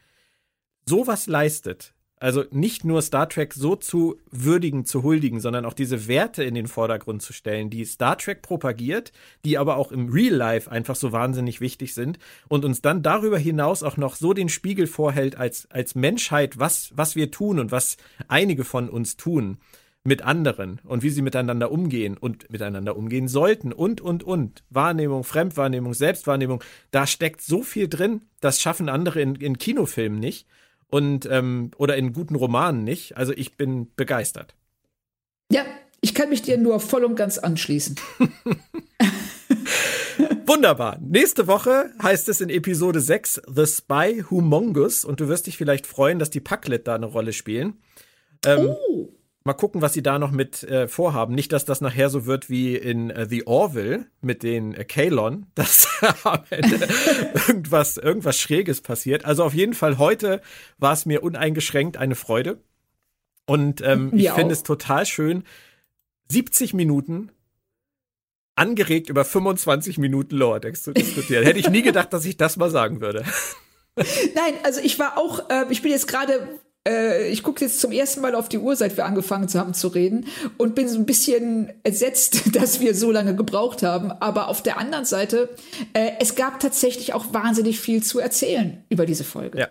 sowas 0.87 1.27
leistet, 1.27 1.95
also 2.21 2.45
nicht 2.51 2.85
nur 2.85 3.01
Star 3.01 3.29
Trek 3.29 3.55
so 3.55 3.75
zu 3.75 4.19
würdigen, 4.31 4.85
zu 4.85 5.03
huldigen, 5.03 5.41
sondern 5.41 5.65
auch 5.65 5.73
diese 5.73 6.07
Werte 6.07 6.45
in 6.45 6.55
den 6.55 6.69
Vordergrund 6.69 7.23
zu 7.23 7.33
stellen, 7.33 7.71
die 7.71 7.85
Star 7.87 8.19
Trek 8.19 8.43
propagiert, 8.43 9.11
die 9.45 9.57
aber 9.57 9.77
auch 9.77 9.91
im 9.91 10.11
Real 10.11 10.35
Life 10.35 10.71
einfach 10.71 10.97
so 10.97 11.13
wahnsinnig 11.13 11.63
wichtig 11.63 11.95
sind 11.95 12.19
und 12.49 12.67
uns 12.67 12.83
dann 12.83 13.03
darüber 13.03 13.39
hinaus 13.39 13.83
auch 13.83 13.97
noch 13.97 14.15
so 14.15 14.35
den 14.35 14.51
Spiegel 14.51 14.87
vorhält 14.87 15.37
als, 15.37 15.69
als 15.71 15.95
Menschheit, 15.95 16.59
was, 16.59 16.93
was 16.95 17.17
wir 17.17 17.31
tun 17.31 17.59
und 17.59 17.73
was 17.73 17.97
einige 18.29 18.65
von 18.65 18.91
uns 18.91 19.17
tun 19.17 19.57
mit 20.05 20.23
anderen 20.23 20.79
und 20.85 21.03
wie 21.03 21.11
sie 21.11 21.23
miteinander 21.23 21.73
umgehen 21.73 22.19
und 22.19 22.51
miteinander 22.51 22.97
umgehen 22.97 23.29
sollten 23.29 23.73
und, 23.73 24.03
und, 24.03 24.23
und. 24.23 24.63
Wahrnehmung, 24.69 25.25
Fremdwahrnehmung, 25.25 25.95
Selbstwahrnehmung, 25.95 26.63
da 26.91 27.07
steckt 27.07 27.41
so 27.41 27.63
viel 27.63 27.89
drin, 27.89 28.23
das 28.41 28.61
schaffen 28.61 28.91
andere 28.91 29.23
in, 29.23 29.37
in 29.37 29.57
Kinofilmen 29.57 30.19
nicht 30.19 30.47
und 30.91 31.27
ähm, 31.31 31.71
oder 31.77 31.97
in 31.97 32.13
guten 32.13 32.35
Romanen 32.35 32.85
nicht. 32.85 33.17
Also 33.17 33.33
ich 33.33 33.57
bin 33.57 33.93
begeistert. 33.97 34.55
Ja, 35.53 35.65
ich 36.01 36.15
kann 36.15 36.29
mich 36.29 36.43
dir 36.43 36.59
nur 36.59 36.81
voll 36.81 37.05
und 37.05 37.17
ganz 37.17 37.39
anschließen. 37.39 37.97
Wunderbar. 40.47 40.99
Nächste 41.01 41.47
Woche 41.47 41.91
heißt 42.03 42.29
es 42.29 42.41
in 42.41 42.51
Episode 42.51 43.01
6 43.01 43.43
The 43.55 43.67
Spy 43.67 44.25
Humongus 44.31 45.05
und 45.05 45.21
du 45.21 45.29
wirst 45.29 45.47
dich 45.47 45.57
vielleicht 45.57 45.87
freuen, 45.87 46.19
dass 46.19 46.31
die 46.31 46.41
Packlet 46.41 46.87
da 46.87 46.95
eine 46.95 47.07
Rolle 47.07 47.33
spielen. 47.33 47.75
Ähm, 48.45 48.77
oh. 48.89 49.09
Mal 49.43 49.55
gucken, 49.55 49.81
was 49.81 49.95
sie 49.95 50.03
da 50.03 50.19
noch 50.19 50.33
mit 50.33 50.63
äh, 50.65 50.87
vorhaben. 50.87 51.35
Nicht, 51.35 51.53
dass 51.53 51.65
das 51.65 51.81
nachher 51.81 52.11
so 52.11 52.27
wird 52.27 52.51
wie 52.51 52.77
in 52.77 53.09
äh, 53.09 53.27
The 53.27 53.47
Orville 53.47 54.07
mit 54.21 54.43
den 54.43 54.75
äh, 54.75 54.85
Kalon, 54.85 55.47
dass 55.55 55.89
am 56.25 56.45
Ende 56.51 56.87
irgendwas, 57.49 57.97
irgendwas 57.97 58.39
Schräges 58.39 58.83
passiert. 58.83 59.25
Also 59.25 59.45
auf 59.45 59.55
jeden 59.55 59.73
Fall 59.73 59.97
heute 59.97 60.43
war 60.77 60.93
es 60.93 61.07
mir 61.07 61.23
uneingeschränkt 61.23 61.97
eine 61.97 62.17
Freude. 62.17 62.59
Und 63.47 63.81
ähm, 63.81 64.13
ich 64.15 64.31
finde 64.31 64.53
es 64.53 64.63
total 64.63 65.07
schön, 65.07 65.45
70 66.31 66.75
Minuten 66.75 67.31
angeregt 68.57 69.09
über 69.09 69.25
25 69.25 69.97
Minuten 69.97 70.37
Lower 70.37 70.61
Decks 70.61 70.83
zu 70.83 70.93
diskutieren. 70.93 71.45
Hätte 71.45 71.59
ich 71.59 71.71
nie 71.71 71.83
gedacht, 71.83 72.13
dass 72.13 72.27
ich 72.27 72.37
das 72.37 72.59
mal 72.59 72.71
sagen 72.71 73.01
würde. 73.01 73.25
Nein, 73.97 74.55
also 74.65 74.81
ich 74.81 74.99
war 74.99 75.17
auch, 75.17 75.49
äh, 75.49 75.65
ich 75.71 75.81
bin 75.81 75.91
jetzt 75.91 76.09
gerade 76.09 76.61
äh, 76.89 77.29
ich 77.29 77.43
gucke 77.43 77.65
jetzt 77.65 77.81
zum 77.81 77.93
ersten 77.93 78.21
Mal 78.21 78.35
auf 78.35 78.49
die 78.49 78.59
Uhr, 78.59 78.75
seit 78.77 78.97
wir 78.97 79.05
angefangen 79.05 79.49
haben 79.55 79.75
zu 79.75 79.89
reden 79.89 80.27
und 80.57 80.75
bin 80.75 80.89
so 80.89 80.99
ein 80.99 81.07
bisschen 81.07 81.73
entsetzt, 81.83 82.43
dass 82.57 82.81
wir 82.81 82.95
so 82.95 83.11
lange 83.11 83.35
gebraucht 83.35 83.83
haben. 83.83 84.11
Aber 84.11 84.49
auf 84.49 84.63
der 84.63 84.79
anderen 84.79 85.05
Seite, 85.05 85.51
äh, 85.93 86.13
es 86.21 86.35
gab 86.35 86.61
tatsächlich 86.61 87.15
auch 87.15 87.33
wahnsinnig 87.33 87.81
viel 87.81 88.03
zu 88.03 88.19
erzählen 88.19 88.85
über 88.89 89.07
diese 89.07 89.25
Folge. 89.25 89.59
Ja, 89.59 89.69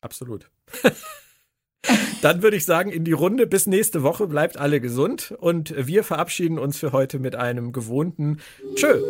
absolut. 0.00 0.50
Dann 2.22 2.42
würde 2.42 2.56
ich 2.56 2.64
sagen, 2.64 2.90
in 2.90 3.04
die 3.04 3.12
Runde 3.12 3.46
bis 3.46 3.66
nächste 3.66 4.02
Woche 4.02 4.26
bleibt 4.26 4.56
alle 4.56 4.80
gesund 4.80 5.34
und 5.38 5.74
wir 5.76 6.02
verabschieden 6.04 6.58
uns 6.58 6.78
für 6.78 6.92
heute 6.92 7.18
mit 7.18 7.36
einem 7.36 7.72
gewohnten 7.72 8.40
Tschö. 8.74 9.02